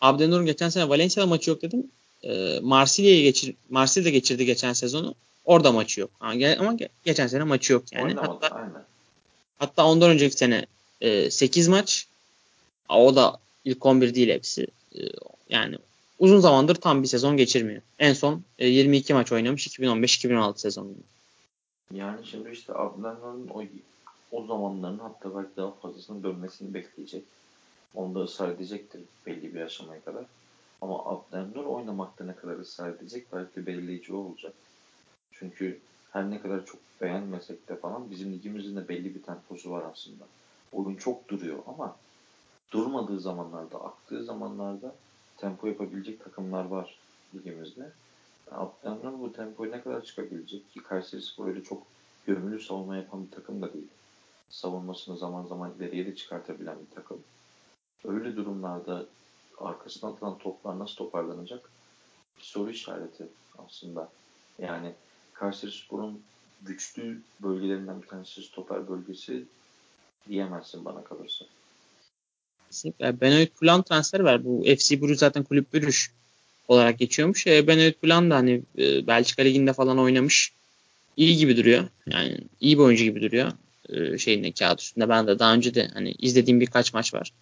Abdenur'un 0.00 0.46
geçen 0.46 0.68
sene 0.68 0.88
Valencia 0.88 1.26
maçı 1.26 1.50
yok 1.50 1.62
dedim 1.62 1.90
e, 2.22 2.60
Marsilya'yı 2.62 3.22
geçir 3.22 3.54
Marsilya'da 3.70 4.10
geçirdi 4.10 4.46
geçen 4.46 4.72
sezonu. 4.72 5.14
Orada 5.44 5.72
maçı 5.72 6.00
yok. 6.00 6.10
Ama 6.20 6.76
geçen 7.04 7.26
sene 7.26 7.44
maçı 7.44 7.72
yok 7.72 7.92
yani. 7.92 8.04
Oynamadı, 8.04 8.28
hatta, 8.30 8.56
aynen. 8.56 8.84
hatta 9.58 9.86
ondan 9.86 10.10
önceki 10.10 10.36
sene 10.36 10.66
e, 11.00 11.30
8 11.30 11.68
maç. 11.68 12.06
O 12.88 13.16
da 13.16 13.38
ilk 13.64 13.86
11 13.86 14.14
değil 14.14 14.28
hepsi. 14.28 14.66
E, 14.94 15.00
yani 15.50 15.78
uzun 16.18 16.40
zamandır 16.40 16.74
tam 16.74 17.02
bir 17.02 17.08
sezon 17.08 17.36
geçirmiyor. 17.36 17.82
En 17.98 18.12
son 18.12 18.42
e, 18.58 18.66
22 18.66 19.14
maç 19.14 19.32
oynamış 19.32 19.66
2015-2016 19.66 20.58
sezonunda. 20.58 21.02
Yani 21.92 22.26
şimdi 22.26 22.50
işte 22.50 22.74
Abdenur'un 22.74 23.48
o, 23.54 23.62
o 24.32 24.46
zamanların 24.46 24.98
hatta 24.98 25.36
belki 25.36 25.56
daha 25.56 25.70
fazlasının 25.70 26.22
dönmesini 26.22 26.74
bekleyecek. 26.74 27.24
Onu 27.94 28.14
da 28.14 28.20
ısrar 28.20 28.48
edecektir 28.48 29.00
belli 29.26 29.54
bir 29.54 29.60
aşamaya 29.60 30.00
kadar. 30.00 30.24
Ama 30.80 31.04
Abdenur 31.04 31.64
oynamakta 31.64 32.24
ne 32.24 32.34
kadar 32.34 32.58
ısrar 32.58 32.88
edecek 32.90 33.26
belki 33.32 33.66
belirleyici 33.66 34.12
olacak. 34.12 34.52
Çünkü 35.32 35.78
her 36.12 36.30
ne 36.30 36.40
kadar 36.40 36.66
çok 36.66 36.80
beğenmesek 37.00 37.68
de 37.68 37.76
falan 37.76 38.10
bizim 38.10 38.32
ligimizin 38.32 38.76
de 38.76 38.88
belli 38.88 39.14
bir 39.14 39.22
temposu 39.22 39.70
var 39.70 39.84
aslında. 39.92 40.24
Oyun 40.72 40.96
çok 40.96 41.28
duruyor 41.28 41.58
ama 41.66 41.96
durmadığı 42.72 43.20
zamanlarda, 43.20 43.84
aktığı 43.84 44.24
zamanlarda 44.24 44.94
tempo 45.38 45.66
yapabilecek 45.66 46.24
takımlar 46.24 46.64
var 46.64 46.98
ligimizde. 47.34 47.92
Abdenur 48.50 49.20
bu 49.20 49.32
tempoyu 49.32 49.72
ne 49.72 49.82
kadar 49.82 50.04
çıkabilecek 50.04 50.72
ki 50.72 50.82
Kayseri 50.82 51.22
Spor 51.22 51.48
öyle 51.48 51.62
çok 51.62 51.86
gömülü 52.26 52.60
savunma 52.60 52.96
yapan 52.96 53.26
bir 53.26 53.30
takım 53.30 53.62
da 53.62 53.72
değil. 53.72 53.88
Savunmasını 54.50 55.16
zaman 55.16 55.46
zaman 55.46 55.74
ileriye 55.78 56.06
de 56.06 56.14
çıkartabilen 56.14 56.76
bir 56.80 56.94
takım. 56.94 57.22
Öyle 58.04 58.36
durumlarda 58.36 59.06
arkasına 59.58 60.10
atılan 60.10 60.38
toplar 60.38 60.78
nasıl 60.78 60.96
toparlanacak? 60.96 61.70
Bir 62.38 62.42
soru 62.42 62.70
işareti 62.70 63.28
aslında. 63.58 64.08
Yani 64.58 64.94
Kayseri 65.34 65.72
Spor'un 65.72 66.22
güçlü 66.62 67.22
bölgelerinden 67.42 68.02
bir 68.02 68.06
tanesi 68.06 68.42
stoper 68.42 68.88
bölgesi 68.88 69.44
diyemezsin 70.28 70.84
bana 70.84 71.04
kalırsa. 71.04 71.44
Kesinlikle. 72.70 73.20
Benoit 73.20 73.62
Blanc 73.62 73.86
transfer 73.86 74.20
var. 74.20 74.44
Bu 74.44 74.64
FC 74.78 75.00
Bruges 75.00 75.18
zaten 75.18 75.42
kulüp 75.42 75.72
bürüş 75.72 76.10
olarak 76.68 76.98
geçiyormuş. 76.98 77.46
E, 77.46 77.66
Benoit 77.66 78.02
Blanc 78.04 78.30
da 78.30 78.36
hani 78.36 78.62
e, 78.78 79.06
Belçika 79.06 79.42
Ligi'nde 79.42 79.72
falan 79.72 79.98
oynamış. 79.98 80.52
İyi 81.16 81.36
gibi 81.36 81.56
duruyor. 81.56 81.84
Yani 82.06 82.38
iyi 82.60 82.78
bir 82.78 82.82
oyuncu 82.82 83.04
gibi 83.04 83.22
duruyor. 83.22 83.52
E, 83.88 84.18
şeyinde 84.18 84.52
kağıt 84.52 84.80
üstünde. 84.80 85.08
Ben 85.08 85.26
de 85.26 85.38
daha 85.38 85.54
önce 85.54 85.74
de 85.74 85.90
hani 85.94 86.14
izlediğim 86.18 86.60
birkaç 86.60 86.94
maç 86.94 87.14
var. 87.14 87.32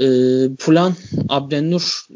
E, 0.00 0.06
Pulan, 0.58 0.94
Abdennur 1.28 2.06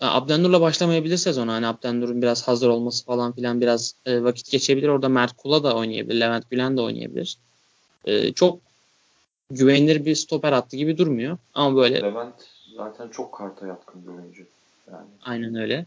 Abdennur'la 0.00 0.60
başlamayabilir 0.60 1.16
sezon. 1.16 1.48
Hani 1.48 1.66
Abdennur'un 1.66 2.22
biraz 2.22 2.48
hazır 2.48 2.68
olması 2.68 3.04
falan 3.04 3.32
filan 3.32 3.60
biraz 3.60 3.94
e, 4.06 4.22
vakit 4.22 4.50
geçebilir. 4.50 4.88
Orada 4.88 5.08
Mert 5.08 5.36
Kula 5.36 5.64
da 5.64 5.76
oynayabilir. 5.76 6.20
Levent 6.20 6.50
Gülen 6.50 6.76
de 6.76 6.80
oynayabilir. 6.80 7.38
E, 8.04 8.32
çok 8.32 8.60
güvenilir 9.50 10.04
bir 10.04 10.14
stoper 10.14 10.52
attı 10.52 10.76
gibi 10.76 10.98
durmuyor. 10.98 11.38
Ama 11.54 11.76
böyle 11.76 12.02
Levent 12.02 12.34
zaten 12.76 13.08
çok 13.08 13.34
karta 13.34 13.66
yatkın 13.66 14.02
bir 14.02 14.08
oyuncu. 14.08 14.46
Yani. 14.90 15.06
Aynen 15.22 15.54
öyle. 15.54 15.86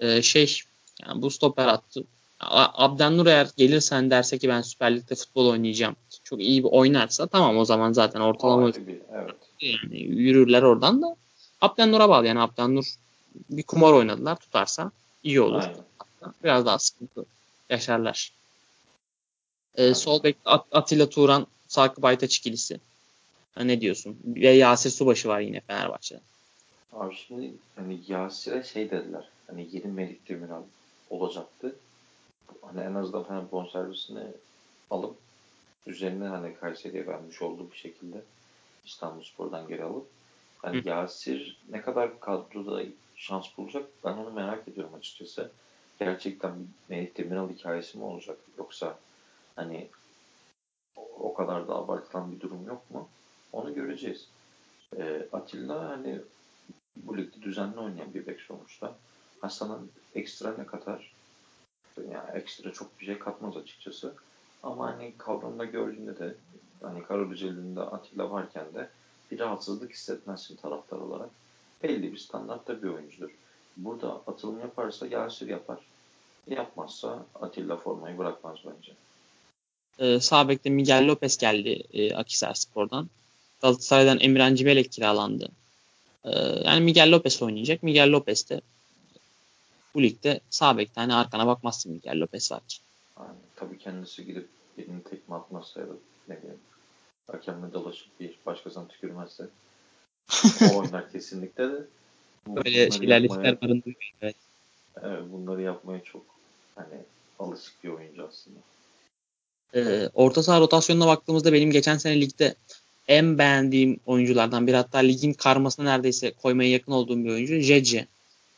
Ee, 0.00 0.22
şey 0.22 0.60
yani 1.06 1.22
bu 1.22 1.30
stoper 1.30 1.66
attı. 1.66 2.04
Abdennur 2.40 3.26
eğer 3.26 3.48
gelirsen 3.56 4.10
derse 4.10 4.38
ki 4.38 4.48
ben 4.48 4.62
Süper 4.62 4.96
Lig'de 4.96 5.14
futbol 5.14 5.46
oynayacağım. 5.46 5.96
Çok 6.24 6.40
iyi 6.40 6.64
bir 6.64 6.68
oynarsa 6.68 7.26
tamam 7.26 7.58
o 7.58 7.64
zaman 7.64 7.92
zaten 7.92 8.20
ortalama 8.20 8.68
bir, 8.68 8.98
evet. 9.12 9.34
yani 9.60 10.00
yürürler 10.00 10.62
oradan 10.62 11.02
da. 11.02 11.16
Abdennur'a 11.60 12.08
bağlı 12.08 12.26
yani 12.26 12.40
Abdennur 12.40 12.94
bir 13.50 13.62
kumar 13.62 13.92
oynadılar 13.92 14.36
tutarsa 14.36 14.92
iyi 15.22 15.40
olur. 15.40 15.62
Aynen. 15.62 16.34
Biraz 16.44 16.66
daha 16.66 16.78
sıkıntı 16.78 17.24
yaşarlar. 17.70 18.32
Ee, 19.74 19.94
sol 19.94 20.22
bek 20.22 20.36
At- 20.44 20.66
Atilla 20.72 21.08
Turan, 21.08 21.46
Sakıp 21.68 22.04
Aytaç 22.04 22.36
ikilisi. 22.36 22.80
Ha, 23.54 23.64
ne 23.64 23.80
diyorsun? 23.80 24.18
Ve 24.24 24.48
Yasir 24.48 24.90
Subaşı 24.90 25.28
var 25.28 25.40
yine 25.40 25.60
Fenerbahçe'de. 25.60 26.20
Abi 26.92 27.14
şimdi 27.14 27.52
hani 27.76 28.00
Yasir'e 28.08 28.62
şey 28.62 28.90
dediler. 28.90 29.28
Hani 29.46 29.68
yeni 29.72 29.86
Melih 29.86 30.16
Demiral 30.28 30.62
olacaktı. 31.10 31.76
Hani 32.62 32.80
en 32.80 32.94
azından 32.94 33.24
hani 33.24 33.50
bonservisini 33.52 34.26
alıp 34.90 35.16
üzerine 35.86 36.24
hani 36.24 36.54
Kayseri'ye 36.54 37.06
vermiş 37.06 37.42
olduğu 37.42 37.70
bir 37.70 37.76
şekilde 37.76 38.22
İstanbul 38.86 39.22
Spor'dan 39.22 39.68
geri 39.68 39.84
alıp 39.84 40.06
hani 40.58 40.82
Hı. 40.82 40.88
Yasir 40.88 41.58
ne 41.70 41.80
kadar 41.82 42.20
kadroda 42.20 42.82
şans 43.16 43.46
bulacak 43.58 43.88
ben 44.04 44.12
onu 44.12 44.30
merak 44.30 44.68
ediyorum 44.68 44.94
açıkçası. 44.94 45.50
Gerçekten 45.98 46.52
Melih 46.88 47.16
Demiral 47.16 47.50
hikayesi 47.50 47.98
mi 47.98 48.04
olacak 48.04 48.38
yoksa 48.58 48.98
hani 49.56 49.88
o 51.18 51.34
kadar 51.34 51.68
da 51.68 51.74
abartılan 51.74 52.32
bir 52.32 52.40
durum 52.40 52.66
yok 52.66 52.90
mu? 52.90 53.08
Onu 53.52 53.74
göreceğiz. 53.74 54.28
Ee, 54.96 55.28
Atilla 55.32 55.88
hani 55.88 56.20
bu 56.96 57.18
ligde 57.18 57.42
düzenli 57.42 57.80
oynayan 57.80 58.14
bir 58.14 58.26
bek 58.26 58.40
sonuçta. 58.40 58.96
Hasan'ın 59.40 59.90
ekstra 60.14 60.54
ne 60.58 60.66
katar? 60.66 61.12
Yani 61.96 62.30
ekstra 62.34 62.72
çok 62.72 63.00
bir 63.00 63.06
şey 63.06 63.18
katmaz 63.18 63.56
açıkçası. 63.56 64.14
Ama 64.62 64.86
hani 64.86 65.14
kavramda 65.18 65.64
gördüğünde 65.64 66.18
de 66.18 66.34
hani 66.82 67.02
Karabüceli'nde 67.02 67.80
Atilla 67.80 68.30
varken 68.30 68.74
de 68.74 68.90
bir 69.30 69.38
rahatsızlık 69.38 69.92
hissetmezsin 69.92 70.56
taraftar 70.56 70.96
olarak. 70.96 71.30
Belli 71.82 72.12
bir 72.12 72.18
standartta 72.18 72.82
bir 72.82 72.88
oyuncudur. 72.88 73.30
Burada 73.76 74.12
atılım 74.26 74.60
yaparsa 74.60 75.06
Yasir 75.06 75.48
yapar. 75.48 75.78
Yapmazsa 76.46 77.26
Atilla 77.34 77.76
formayı 77.76 78.18
bırakmaz 78.18 78.58
bence. 78.64 78.92
Ee, 79.98 80.20
sağ 80.20 80.48
bekte 80.48 80.70
Miguel 80.70 81.06
Lopez 81.06 81.36
geldi 81.36 81.82
e, 81.92 82.14
Akisar 82.14 82.54
Spor'dan. 82.54 83.08
Galatasaray'dan 83.62 84.20
Emirhan 84.20 84.54
Civelek 84.54 84.92
kiralandı. 84.92 85.48
Ee, 86.24 86.30
yani 86.64 86.80
Miguel 86.80 87.10
Lopez 87.12 87.42
oynayacak. 87.42 87.82
Miguel 87.82 88.12
Lopez 88.12 88.50
de 88.50 88.60
bu 89.94 90.02
ligde 90.02 90.40
sağ 90.50 90.78
bekte 90.78 91.00
hani 91.00 91.14
arkana 91.14 91.46
bakmazsın 91.46 91.92
Miguel 91.92 92.20
Lopez 92.20 92.52
var 92.52 92.60
ki. 92.68 92.78
Aynen. 93.16 93.34
Tabii 93.56 93.78
kendisi 93.78 94.26
gidip 94.26 94.48
elini 94.78 95.02
tekme 95.02 95.36
atmazsa 95.36 95.80
ya 95.80 95.88
da 95.88 95.92
ne 96.28 96.38
bileyim 96.38 96.60
hakemle 97.32 97.72
dolaşıp 97.72 98.20
bir 98.20 98.34
başkasına 98.46 98.88
tükürmezse 98.88 99.46
o 100.72 100.78
oynar 100.78 101.12
kesinlikle 101.12 101.68
de. 101.72 101.84
Böyle 102.46 102.90
şeylerle 102.90 103.26
yapmaya, 103.26 103.60
barındırıyor. 103.60 104.12
Evet. 104.22 104.36
evet. 105.02 105.22
bunları 105.32 105.62
yapmaya 105.62 106.04
çok 106.04 106.22
hani 106.74 107.02
alışık 107.38 107.84
bir 107.84 107.88
oyuncu 107.88 108.26
aslında. 108.28 108.58
Ee, 109.74 110.08
orta 110.14 110.42
saha 110.42 110.60
rotasyonuna 110.60 111.06
baktığımızda 111.06 111.52
benim 111.52 111.70
geçen 111.70 111.98
sene 111.98 112.20
ligde 112.20 112.54
en 113.08 113.38
beğendiğim 113.38 114.00
oyunculardan 114.06 114.66
biri 114.66 114.76
hatta 114.76 114.98
ligin 114.98 115.32
karmasına 115.32 115.84
neredeyse 115.84 116.30
koymaya 116.30 116.70
yakın 116.70 116.92
olduğum 116.92 117.24
bir 117.24 117.30
oyuncu 117.30 117.60
Jece. 117.60 118.06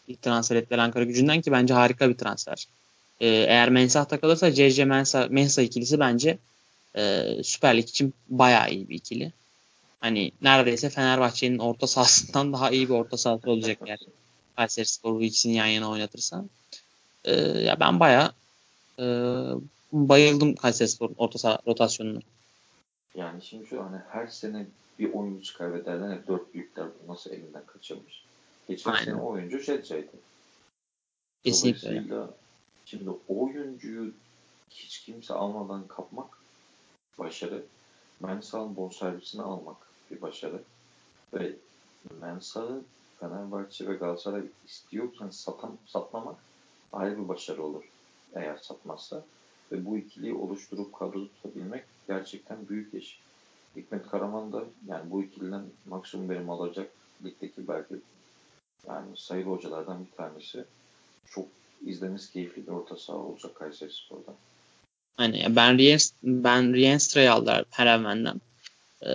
İlk 0.09 0.23
transfer 0.23 0.57
ettiler 0.57 0.78
Ankara 0.78 1.05
gücünden 1.05 1.41
ki 1.41 1.53
bence 1.53 1.74
harika 1.74 2.09
bir 2.09 2.15
transfer. 2.15 2.66
Ee, 3.20 3.27
eğer 3.28 3.70
Mensah 3.70 4.05
takılırsa 4.05 4.53
Cece 4.53 4.85
Mensah, 4.85 5.28
Mensah 5.28 5.62
ikilisi 5.62 6.01
bence 6.01 6.39
e, 6.97 7.24
Süper 7.45 7.77
Lig 7.77 7.89
için 7.89 8.15
bayağı 8.28 8.70
iyi 8.70 8.89
bir 8.89 8.95
ikili. 8.95 9.32
Hani 10.01 10.32
neredeyse 10.43 10.91
Fenerbahçe'nin 10.91 11.59
orta 11.59 11.87
sahasından 11.87 12.53
daha 12.53 12.70
iyi 12.70 12.89
bir 12.89 12.95
orta 12.95 13.16
sahası 13.16 13.51
olacak 13.51 13.78
yani. 13.87 13.99
Kayseri 14.57 14.87
Spor 14.87 15.15
bu 15.15 15.23
ikisini 15.23 15.55
yan 15.55 15.66
yana 15.66 15.91
oynatırsa. 15.91 16.45
Ee, 17.24 17.35
ya 17.41 17.81
ben 17.81 18.01
bayağı 18.01 18.32
e, 18.99 19.05
bayıldım 19.93 20.55
Kayseri 20.55 20.89
Spor'un 20.89 21.15
orta 21.19 21.39
saha 21.39 21.59
rotasyonuna. 21.67 22.21
Yani 23.15 23.43
şimdi 23.43 23.67
şu 23.67 23.85
hani 23.85 23.97
her 24.09 24.27
sene 24.27 24.67
bir 24.99 25.12
oyuncu 25.12 25.59
kaybederler. 25.59 26.17
Hep 26.17 26.29
dört 26.29 26.55
büyükler 26.55 26.87
nasıl 27.09 27.31
elinden 27.31 27.67
kaçırmış. 27.67 28.25
Geçen 28.69 28.91
Aynen. 28.91 29.05
sene 29.05 29.23
oyuncu 29.23 29.59
Jetça'ydı. 29.59 30.12
Kesinlikle. 31.45 32.05
Şimdi 32.85 33.11
oyuncuyu 33.29 34.12
hiç 34.71 34.99
kimse 34.99 35.35
almadan 35.35 35.87
kapmak 35.87 36.39
başarı. 37.19 37.65
Mensah'ın 38.21 38.77
bonservisini 38.77 39.43
almak 39.43 39.77
bir 40.11 40.23
başarı. 40.23 40.62
Ve 41.35 41.57
Mensah'ı 42.21 42.83
Fenerbahçe 43.21 43.89
ve 43.89 43.95
Galatasaray 43.95 44.43
istiyorken 44.67 45.31
satan, 45.31 45.79
satmamak 45.87 46.37
ayrı 46.93 47.19
bir 47.19 47.29
başarı 47.29 47.62
olur. 47.62 47.85
Eğer 48.35 48.57
satmazsa. 48.57 49.25
Ve 49.73 49.85
bu 49.87 49.99
ikiliyi 49.99 50.35
oluşturup 50.35 50.93
kadro 50.93 51.29
tutabilmek 51.29 51.85
gerçekten 52.09 52.69
büyük 52.69 52.95
iş. 52.95 53.21
Hikmet 53.77 54.07
Karaman 54.07 54.53
da 54.53 54.65
yani 54.89 55.11
bu 55.11 55.23
ikiliden 55.23 55.63
maksimum 55.87 56.29
verim 56.29 56.51
alacak 56.51 56.91
ligdeki 57.25 57.69
belki 57.69 57.95
yani 58.89 59.07
sayılı 59.17 59.51
hocalardan 59.51 60.07
bir 60.07 60.17
tanesi. 60.17 60.65
Çok 61.31 61.47
izlemesi 61.87 62.33
keyifli 62.33 62.67
bir 62.67 62.73
orta 62.73 62.97
saha 62.97 63.17
olacak 63.17 63.55
Kayseri 63.55 63.93
Spor'da. 63.93 64.35
Hani 65.17 65.47
ben 65.57 65.79
Riens, 65.79 66.13
ben 66.23 66.75
Rienstra'yı 66.75 67.33
aldılar 67.33 67.65
Herenven'den. 67.71 68.41
Ee, 69.03 69.09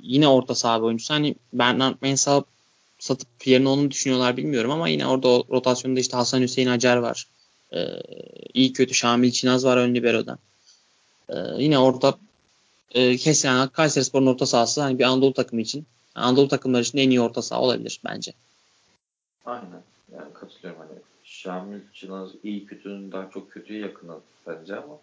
yine 0.00 0.28
orta 0.28 0.54
saha 0.54 0.80
oyuncusu. 0.80 1.14
Hani 1.14 1.34
Bernard 1.52 1.94
Mensah 2.00 2.42
satıp 2.98 3.46
yerine 3.46 3.68
onu 3.68 3.90
düşünüyorlar 3.90 4.36
bilmiyorum 4.36 4.70
ama 4.70 4.88
yine 4.88 5.06
orada 5.06 5.28
rotasyonda 5.28 6.00
işte 6.00 6.16
Hasan 6.16 6.40
Hüseyin 6.40 6.68
Acar 6.68 6.96
var. 6.96 7.26
Ee, 7.72 7.86
iyi 8.54 8.72
kötü 8.72 8.94
Şamil 8.94 9.30
Çinaz 9.30 9.64
var 9.64 9.76
ön 9.76 9.94
libero'da. 9.94 10.38
Ee, 11.28 11.34
yine 11.58 11.78
orada 11.78 12.18
e, 12.90 13.16
kesin 13.16 13.66
Kayseri 13.66 14.04
Spor'un 14.04 14.26
orta 14.26 14.46
sahası 14.46 14.80
hani 14.80 14.98
bir 14.98 15.04
Anadolu 15.04 15.32
takımı 15.32 15.60
için 15.60 15.86
Anadolu 16.14 16.48
takımları 16.48 16.82
için 16.82 16.98
en 16.98 17.10
iyi 17.10 17.20
orta 17.20 17.42
saha 17.42 17.60
olabilir 17.60 18.00
bence. 18.04 18.32
Aynen. 19.46 19.82
Yani 20.14 20.32
katılıyorum 20.34 20.80
hani 20.80 20.98
Şamil 21.24 21.80
Çınaz 21.94 22.30
iyi 22.44 22.66
kötünün 22.66 23.12
daha 23.12 23.30
çok 23.30 23.50
kötüye 23.50 23.80
yakını 23.80 24.14
bence 24.46 24.76
ama. 24.76 24.98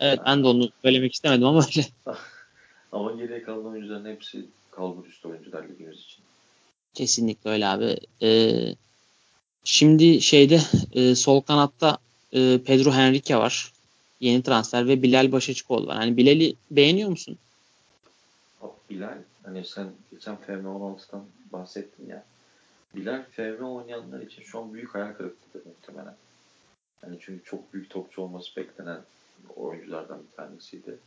Evet 0.00 0.18
yani, 0.18 0.26
ben 0.26 0.42
de 0.42 0.46
onu 0.46 0.70
söylemek 0.82 1.14
istemedim 1.14 1.46
ama 1.46 1.66
öyle. 1.76 1.86
ama 2.92 3.12
geriye 3.12 3.42
kalan 3.42 3.66
oyuncuların 3.66 4.04
hepsi 4.04 4.46
kalbur 4.70 5.06
üstü 5.06 5.28
oyuncular 5.28 5.68
ligimiz 5.68 5.98
için. 5.98 6.24
Kesinlikle 6.94 7.50
öyle 7.50 7.66
abi. 7.66 7.96
Ee, 8.22 8.74
şimdi 9.64 10.20
şeyde 10.20 10.60
e, 10.92 11.14
sol 11.14 11.40
kanatta 11.40 11.98
e, 12.32 12.58
Pedro 12.64 12.92
Henrique 12.92 13.38
var. 13.38 13.72
Yeni 14.20 14.42
transfer 14.42 14.88
ve 14.88 15.02
Bilal 15.02 15.32
Başaçıkoğlu 15.32 15.86
var. 15.86 15.96
Hani 15.96 16.16
Bilal'i 16.16 16.54
beğeniyor 16.70 17.10
musun? 17.10 17.38
Bilal 18.90 19.18
hani 19.42 19.64
sen 19.64 19.88
geçen 20.10 20.36
FM16'dan 20.36 21.24
bahsettin 21.52 22.08
ya. 22.08 22.24
Bilal 22.96 23.22
FM 23.22 23.62
oynayanlar 23.64 24.20
için 24.20 24.42
şu 24.42 24.58
an 24.58 24.74
büyük 24.74 24.94
hayal 24.94 25.12
kırıklığıdır 25.12 25.66
muhtemelen. 25.66 26.16
Yani 27.02 27.18
çünkü 27.20 27.44
çok 27.44 27.72
büyük 27.72 27.90
topçu 27.90 28.22
olması 28.22 28.56
beklenen 28.56 29.00
oyunculardan 29.56 30.18
bir 30.18 30.36
tanesiydi. 30.36 30.98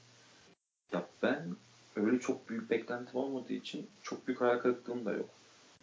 Ya 0.92 1.06
ben 1.24 1.56
öyle 1.96 2.20
çok 2.20 2.50
büyük 2.50 2.70
beklentim 2.70 3.16
olmadığı 3.16 3.54
için 3.54 3.88
çok 4.04 4.28
büyük 4.28 4.42
hayal 4.42 4.60
kırıklığım 4.60 5.06
da 5.06 5.14
yok. 5.14 5.30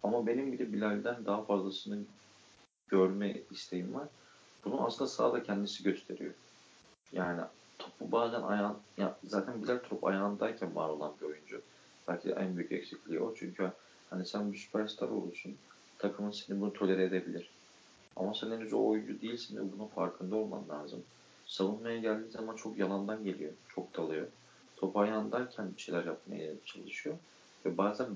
Ama 0.03 0.27
benim 0.27 0.51
bir 0.51 0.59
de 0.59 0.73
Bilal'den 0.73 1.25
daha 1.25 1.43
fazlasını 1.43 1.99
görme 2.91 3.37
isteğim 3.51 3.93
var. 3.93 4.07
Bunu 4.65 4.85
aslında 4.85 5.09
sahada 5.09 5.43
kendisi 5.43 5.83
gösteriyor. 5.83 6.33
Yani 7.11 7.41
topu 7.79 8.11
bazen 8.11 8.41
ayağın, 8.41 8.77
ya 8.97 9.17
zaten 9.27 9.63
Bilal 9.63 9.77
top 9.77 10.03
ayağındayken 10.03 10.75
var 10.75 10.89
olan 10.89 11.13
bir 11.21 11.25
oyuncu. 11.25 11.61
Belki 12.07 12.29
en 12.29 12.57
büyük 12.57 12.71
eksikliği 12.71 13.19
o. 13.19 13.35
Çünkü 13.35 13.71
hani 14.09 14.25
sen 14.25 14.53
bir 14.53 14.57
süperstar 14.57 15.09
olursun. 15.09 15.55
Takımın 15.97 16.31
seni 16.31 16.61
bunu 16.61 16.73
tolere 16.73 17.03
edebilir. 17.03 17.49
Ama 18.15 18.33
sen 18.33 18.51
henüz 18.51 18.73
o 18.73 18.87
oyuncu 18.87 19.21
değilsin 19.21 19.57
ve 19.57 19.71
bunun 19.77 19.87
farkında 19.87 20.35
olman 20.35 20.69
lazım. 20.69 21.03
Savunmaya 21.45 21.99
geldiği 21.99 22.29
zaman 22.29 22.55
çok 22.55 22.77
yalandan 22.77 23.23
geliyor. 23.23 23.51
Çok 23.69 23.97
dalıyor. 23.97 24.27
Top 24.77 24.97
ayağındayken 24.97 25.75
bir 25.77 25.81
şeyler 25.81 26.05
yapmaya 26.05 26.53
çalışıyor. 26.65 27.15
Ve 27.65 27.77
bazen 27.77 28.07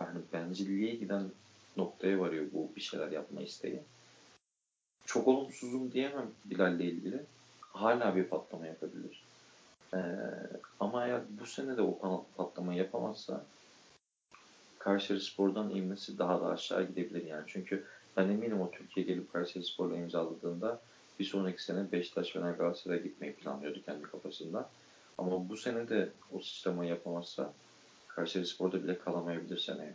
yani 0.00 0.18
bencilliğe 0.32 0.94
giden 0.94 1.30
noktaya 1.76 2.18
varıyor 2.18 2.46
bu 2.52 2.68
bir 2.76 2.80
şeyler 2.80 3.10
yapma 3.10 3.42
isteği. 3.42 3.80
Çok 5.06 5.28
olumsuzum 5.28 5.92
diyemem 5.92 6.30
Bilal'le 6.44 6.80
ilgili. 6.80 7.22
Hala 7.60 8.16
bir 8.16 8.24
patlama 8.24 8.66
yapabilir. 8.66 9.22
Ee, 9.94 9.98
ama 10.80 11.06
eğer 11.06 11.20
bu 11.40 11.46
sene 11.46 11.76
de 11.76 11.82
o 11.82 12.26
patlamayı 12.36 12.78
yapamazsa 12.78 13.44
Kayseri 14.78 15.20
Spor'dan 15.20 15.70
inmesi 15.70 16.18
daha 16.18 16.40
da 16.40 16.46
aşağı 16.46 16.88
gidebilir 16.88 17.26
yani. 17.26 17.44
Çünkü 17.46 17.84
ben 18.16 18.28
eminim 18.28 18.60
o 18.60 18.70
Türkiye 18.70 19.06
gelip 19.06 19.32
Kayseri 19.32 19.64
Spor'la 19.64 19.96
imzaladığında 19.96 20.80
bir 21.18 21.24
sonraki 21.24 21.64
sene 21.64 21.92
Beşiktaş 21.92 22.30
Fener 22.30 22.52
Galatasaray'a 22.52 23.02
gitmeyi 23.02 23.34
planlıyordu 23.34 23.82
kendi 23.86 24.02
kafasında. 24.02 24.70
Ama 25.18 25.48
bu 25.48 25.56
sene 25.56 25.88
de 25.88 26.08
o 26.32 26.40
sistemi 26.40 26.88
yapamazsa 26.88 27.52
Kayseri 28.08 28.46
Spor'da 28.46 28.84
bile 28.84 28.98
kalamayabilir 28.98 29.58
seneye. 29.58 29.94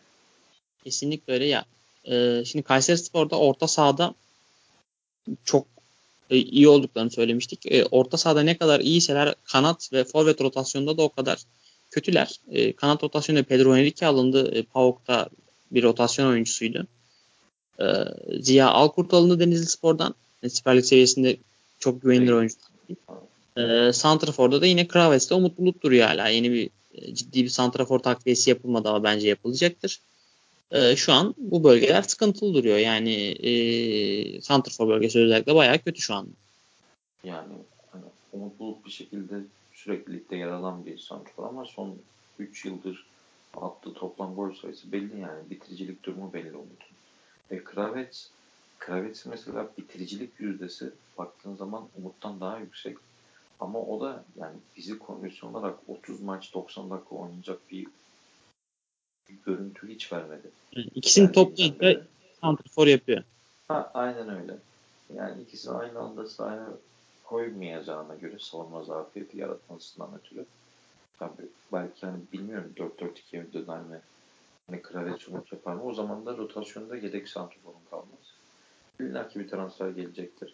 Kesinlikle 0.83 1.33
öyle 1.33 1.45
ya. 1.45 1.65
Ee, 2.05 2.43
şimdi 2.45 2.63
Kayseri 2.63 2.97
Spor'da 2.97 3.39
orta 3.39 3.67
sahada 3.67 4.13
çok 5.43 5.67
e, 6.29 6.37
iyi 6.37 6.67
olduklarını 6.67 7.11
söylemiştik. 7.11 7.71
E, 7.71 7.85
orta 7.85 8.17
sahada 8.17 8.41
ne 8.41 8.57
kadar 8.57 8.79
iyiyseler 8.79 9.35
kanat 9.43 9.93
ve 9.93 10.03
forvet 10.03 10.41
rotasyonunda 10.41 10.97
da 10.97 11.01
o 11.01 11.09
kadar 11.09 11.39
kötüler. 11.91 12.39
E, 12.51 12.73
kanat 12.73 13.03
rotasyonunda 13.03 13.47
Pedro 13.47 13.75
Henrique 13.75 14.07
alındı. 14.07 14.55
E, 14.55 14.63
PAOK'ta 14.63 15.29
bir 15.71 15.83
rotasyon 15.83 16.27
oyuncusuydu. 16.27 16.87
E, 17.79 17.85
Ziya 18.39 18.69
Alkurt 18.69 19.13
alındı 19.13 19.39
Denizli 19.39 19.65
Spor'dan. 19.65 20.15
E, 20.43 20.49
Süper 20.49 20.77
Lig 20.77 20.85
seviyesinde 20.85 21.37
çok 21.79 22.01
güvenilir 22.01 22.31
oyuncu. 22.31 22.55
E, 23.57 23.93
Santrafor'da 23.93 24.61
da 24.61 24.65
yine 24.65 24.87
Kravets'te 24.87 25.35
Umut 25.35 25.57
Bulut 25.57 25.83
duruyor 25.83 26.07
hala. 26.07 26.27
Yeni 26.27 26.51
bir 26.51 26.69
e, 26.93 27.15
ciddi 27.15 27.43
bir 27.43 27.49
Santrafor 27.49 27.99
takviyesi 27.99 28.49
yapılmadı 28.49 28.89
ama 28.89 29.03
bence 29.03 29.27
yapılacaktır. 29.27 29.99
E, 30.71 30.95
şu 30.95 31.13
an 31.13 31.35
bu 31.37 31.63
bölgeler 31.63 32.01
sıkıntılı 32.01 32.53
duruyor. 32.53 32.77
Yani 32.77 33.13
e, 33.31 34.41
Santrafor 34.41 34.87
bölgesi 34.87 35.19
özellikle 35.19 35.55
bayağı 35.55 35.79
kötü 35.79 36.01
şu 36.01 36.13
an. 36.13 36.27
Yani 37.23 37.53
hani, 37.91 38.03
Umut 38.33 38.85
bir 38.85 38.91
şekilde 38.91 39.35
sürekli 39.73 40.13
ligde 40.13 40.35
yer 40.35 40.47
alan 40.47 40.85
bir 40.85 40.97
santrafor 40.97 41.47
ama 41.47 41.65
son 41.65 41.95
3 42.39 42.65
yıldır 42.65 43.05
attığı 43.57 43.93
toplam 43.93 44.35
gol 44.35 44.53
sayısı 44.53 44.91
belli 44.91 45.19
yani. 45.19 45.49
Bitiricilik 45.49 46.03
durumu 46.03 46.33
belli 46.33 46.55
Umut'un. 46.55 46.95
Ve 47.51 47.63
Kravets, 47.63 48.27
Kravets'in 48.79 49.31
mesela 49.31 49.69
bitiricilik 49.77 50.39
yüzdesi 50.39 50.91
baktığın 51.17 51.55
zaman 51.55 51.87
Umut'tan 51.97 52.39
daha 52.39 52.59
yüksek. 52.59 52.97
Ama 53.59 53.79
o 53.79 54.01
da 54.01 54.23
yani 54.39 54.55
fizik 54.73 54.99
kondisyon 54.99 55.53
olarak 55.53 55.79
30 55.87 56.21
maç 56.21 56.53
90 56.53 56.89
dakika 56.89 57.15
oynayacak 57.15 57.71
bir 57.71 57.87
görüntü 59.45 59.87
hiç 59.89 60.13
vermedi. 60.13 60.51
İkisini 60.71 61.23
yani 61.23 61.33
toplayınca 61.33 62.01
yapıyor. 62.85 63.23
Ha, 63.67 63.91
aynen 63.93 64.29
öyle. 64.29 64.57
Yani 65.15 65.41
ikisi 65.41 65.71
aynı 65.71 65.99
anda 65.99 66.29
sahaya 66.29 66.67
koymayacağına 67.23 68.15
göre 68.15 68.39
savunma 68.39 68.83
zafiyeti 68.83 69.37
yaratmasından 69.37 70.09
ötürü. 70.19 70.45
Tabii 71.19 71.47
belki 71.73 72.05
hani 72.05 72.19
bilmiyorum 72.33 72.73
4-4-2'ye 72.77 73.53
döner 73.53 73.81
mi? 73.81 74.01
Hani 74.67 74.81
Kravets 74.81 75.27
umut 75.27 75.51
yapar 75.51 75.73
mı? 75.73 75.83
O 75.83 75.93
zaman 75.93 76.25
da 76.25 76.37
rotasyonda 76.37 76.95
yedek 76.95 77.29
santraforun 77.29 77.85
kalmaz. 77.89 78.33
İlla 78.99 79.29
ki 79.29 79.39
bir 79.39 79.47
transfer 79.47 79.89
gelecektir. 79.89 80.53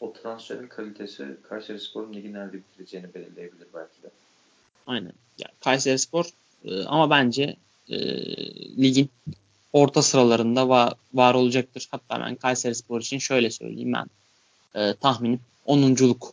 O 0.00 0.12
transferin 0.12 0.66
kalitesi 0.66 1.36
Kayseri 1.48 1.80
Spor'un 1.80 2.14
ligi 2.14 2.32
nerede 2.32 2.52
bitireceğini 2.52 3.14
belirleyebilir 3.14 3.66
belki 3.74 4.02
de. 4.02 4.10
Aynen. 4.86 5.12
Ya, 5.38 5.48
Kayseri 5.60 5.98
Spor 5.98 6.24
e, 6.64 6.84
ama 6.84 7.10
bence 7.10 7.56
e, 7.88 7.96
ligin 8.82 9.10
orta 9.72 10.02
sıralarında 10.02 10.68
var, 10.68 10.94
var 11.14 11.34
olacaktır. 11.34 11.88
Hatta 11.90 12.20
ben 12.20 12.34
Kayseri 12.34 12.74
Spor 12.74 13.00
için 13.00 13.18
şöyle 13.18 13.50
söyleyeyim 13.50 13.92
ben. 13.92 14.06
E, 14.80 14.94
tahminim 14.94 15.40
10'unculuk. 15.66 16.32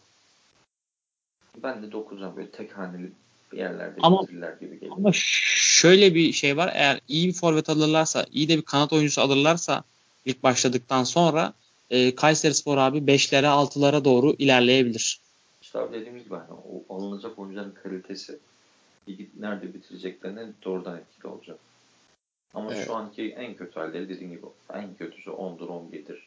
Ben 1.64 1.84
de 1.84 1.88
9'a 1.88 2.36
böyle 2.36 2.50
tek 2.50 2.78
haneli 2.78 3.12
bir 3.52 3.58
yerlerde 3.58 4.00
ama, 4.02 4.24
gibi 4.60 4.80
geliyor. 4.80 4.98
Ama 4.98 5.10
şöyle 5.14 6.16
bir 6.16 6.34
şey 6.34 6.58
var. 6.58 6.72
Eğer 6.74 7.02
iyi 7.08 7.28
bir 7.28 7.34
forvet 7.34 7.70
alırlarsa, 7.70 8.26
iyi 8.32 8.50
de 8.50 8.58
bir 8.58 8.62
kanat 8.62 8.94
oyuncusu 8.94 9.22
alırlarsa 9.22 9.84
ilk 10.26 10.44
başladıktan 10.44 11.04
sonra 11.04 11.54
e, 11.90 12.16
Kayseri 12.16 12.54
Spor 12.54 12.78
abi 12.78 12.98
5'lere 12.98 13.46
6'lara 13.46 14.06
doğru 14.06 14.36
ilerleyebilir. 14.40 15.20
İşte 15.62 15.80
abi 15.80 16.00
dediğimiz 16.00 16.24
gibi 16.24 16.36
hani 16.36 16.60
o 16.90 16.96
alınacak 16.96 17.40
oyuncuların 17.40 17.74
kalitesi 17.84 18.40
nerede 19.40 19.74
bitireceklerine 19.74 20.48
doğrudan 20.66 20.98
etkili 20.98 21.28
olacak. 21.28 21.60
Ama 22.54 22.74
evet. 22.74 22.86
şu 22.86 22.96
anki 22.96 23.32
en 23.32 23.56
kötü 23.56 23.80
halleri 23.80 24.10
dediğim 24.10 24.32
gibi 24.32 24.46
en 24.74 24.96
kötüsü 24.96 25.30
10'dur 25.30 25.68
11'dir. 25.68 26.24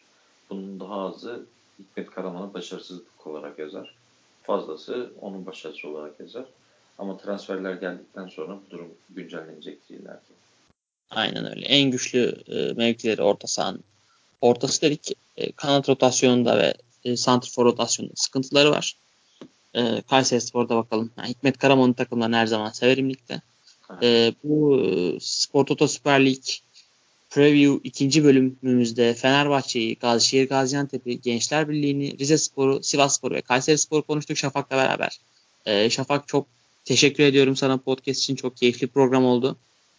Bunun 0.50 0.80
daha 0.80 0.94
azı 0.94 1.46
Hikmet 1.78 2.10
Karaman'ı 2.10 2.54
başarısızlık 2.54 3.26
olarak 3.26 3.58
yazar. 3.58 3.94
Fazlası 4.42 5.12
onun 5.20 5.46
başarısı 5.46 5.88
olarak 5.88 6.20
yazar. 6.20 6.44
Ama 6.98 7.18
transferler 7.18 7.74
geldikten 7.74 8.26
sonra 8.26 8.58
bu 8.66 8.70
durum 8.70 8.88
güncellenecektir 9.10 9.94
illa 9.94 10.12
ki. 10.12 10.32
Aynen 11.10 11.50
öyle. 11.50 11.66
En 11.66 11.90
güçlü 11.90 12.36
e, 12.46 12.72
mevkileri 12.72 13.22
orta 13.22 13.46
sahanın. 13.46 13.84
Ortası 14.40 14.82
dedik 14.82 15.12
e, 15.36 15.52
kanat 15.52 15.88
rotasyonunda 15.88 16.58
ve 16.58 16.74
e, 17.04 17.16
santrfor 17.16 17.64
rotasyonunda 17.64 18.14
sıkıntıları 18.16 18.70
var. 18.70 18.96
E, 19.74 20.02
Kayseri 20.10 20.40
Spor'da 20.40 20.76
bakalım. 20.76 21.10
Yani 21.18 21.28
Hikmet 21.28 21.58
Karaman'ın 21.58 21.92
takımlarını 21.92 22.36
her 22.36 22.46
zaman 22.46 22.70
severim 22.70 23.10
ligde. 23.10 23.40
E, 24.02 24.32
bu 24.44 24.82
Spor 25.20 25.66
Toto 25.66 25.88
Süper 25.88 26.24
Lig 26.24 26.44
Preview 27.30 27.80
ikinci 27.84 28.24
bölümümüzde 28.24 29.14
Fenerbahçe'yi, 29.14 29.96
Gazişehir 29.96 30.48
Gaziantep'i, 30.48 31.20
Gençler 31.20 31.68
Birliği'ni, 31.68 32.18
Rize 32.18 32.38
Spor'u, 32.38 32.82
Sivas 32.82 33.16
Spor'u 33.16 33.34
ve 33.34 33.42
Kayseri 33.42 33.78
Spor'u 33.78 34.02
konuştuk 34.02 34.36
Şafak'la 34.36 34.76
beraber. 34.76 35.20
E, 35.66 35.90
Şafak 35.90 36.28
çok 36.28 36.46
teşekkür 36.84 37.24
ediyorum 37.24 37.56
sana 37.56 37.76
podcast 37.76 38.20
için. 38.20 38.36
Çok 38.36 38.56
keyifli 38.56 38.86
program 38.86 39.24
oldu. 39.24 39.56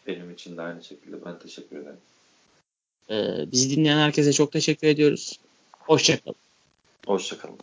Benim 0.07 0.31
için 0.31 0.57
de 0.57 0.61
aynı 0.61 0.83
şekilde. 0.83 1.25
Ben 1.25 1.39
teşekkür 1.39 1.77
ederim. 1.77 1.97
E, 3.09 3.51
bizi 3.51 3.69
dinleyen 3.69 3.97
herkese 3.97 4.33
çok 4.33 4.51
teşekkür 4.51 4.87
ediyoruz. 4.87 5.39
Hoşçakalın. 5.79 6.35
Hoşçakalın. 7.05 7.57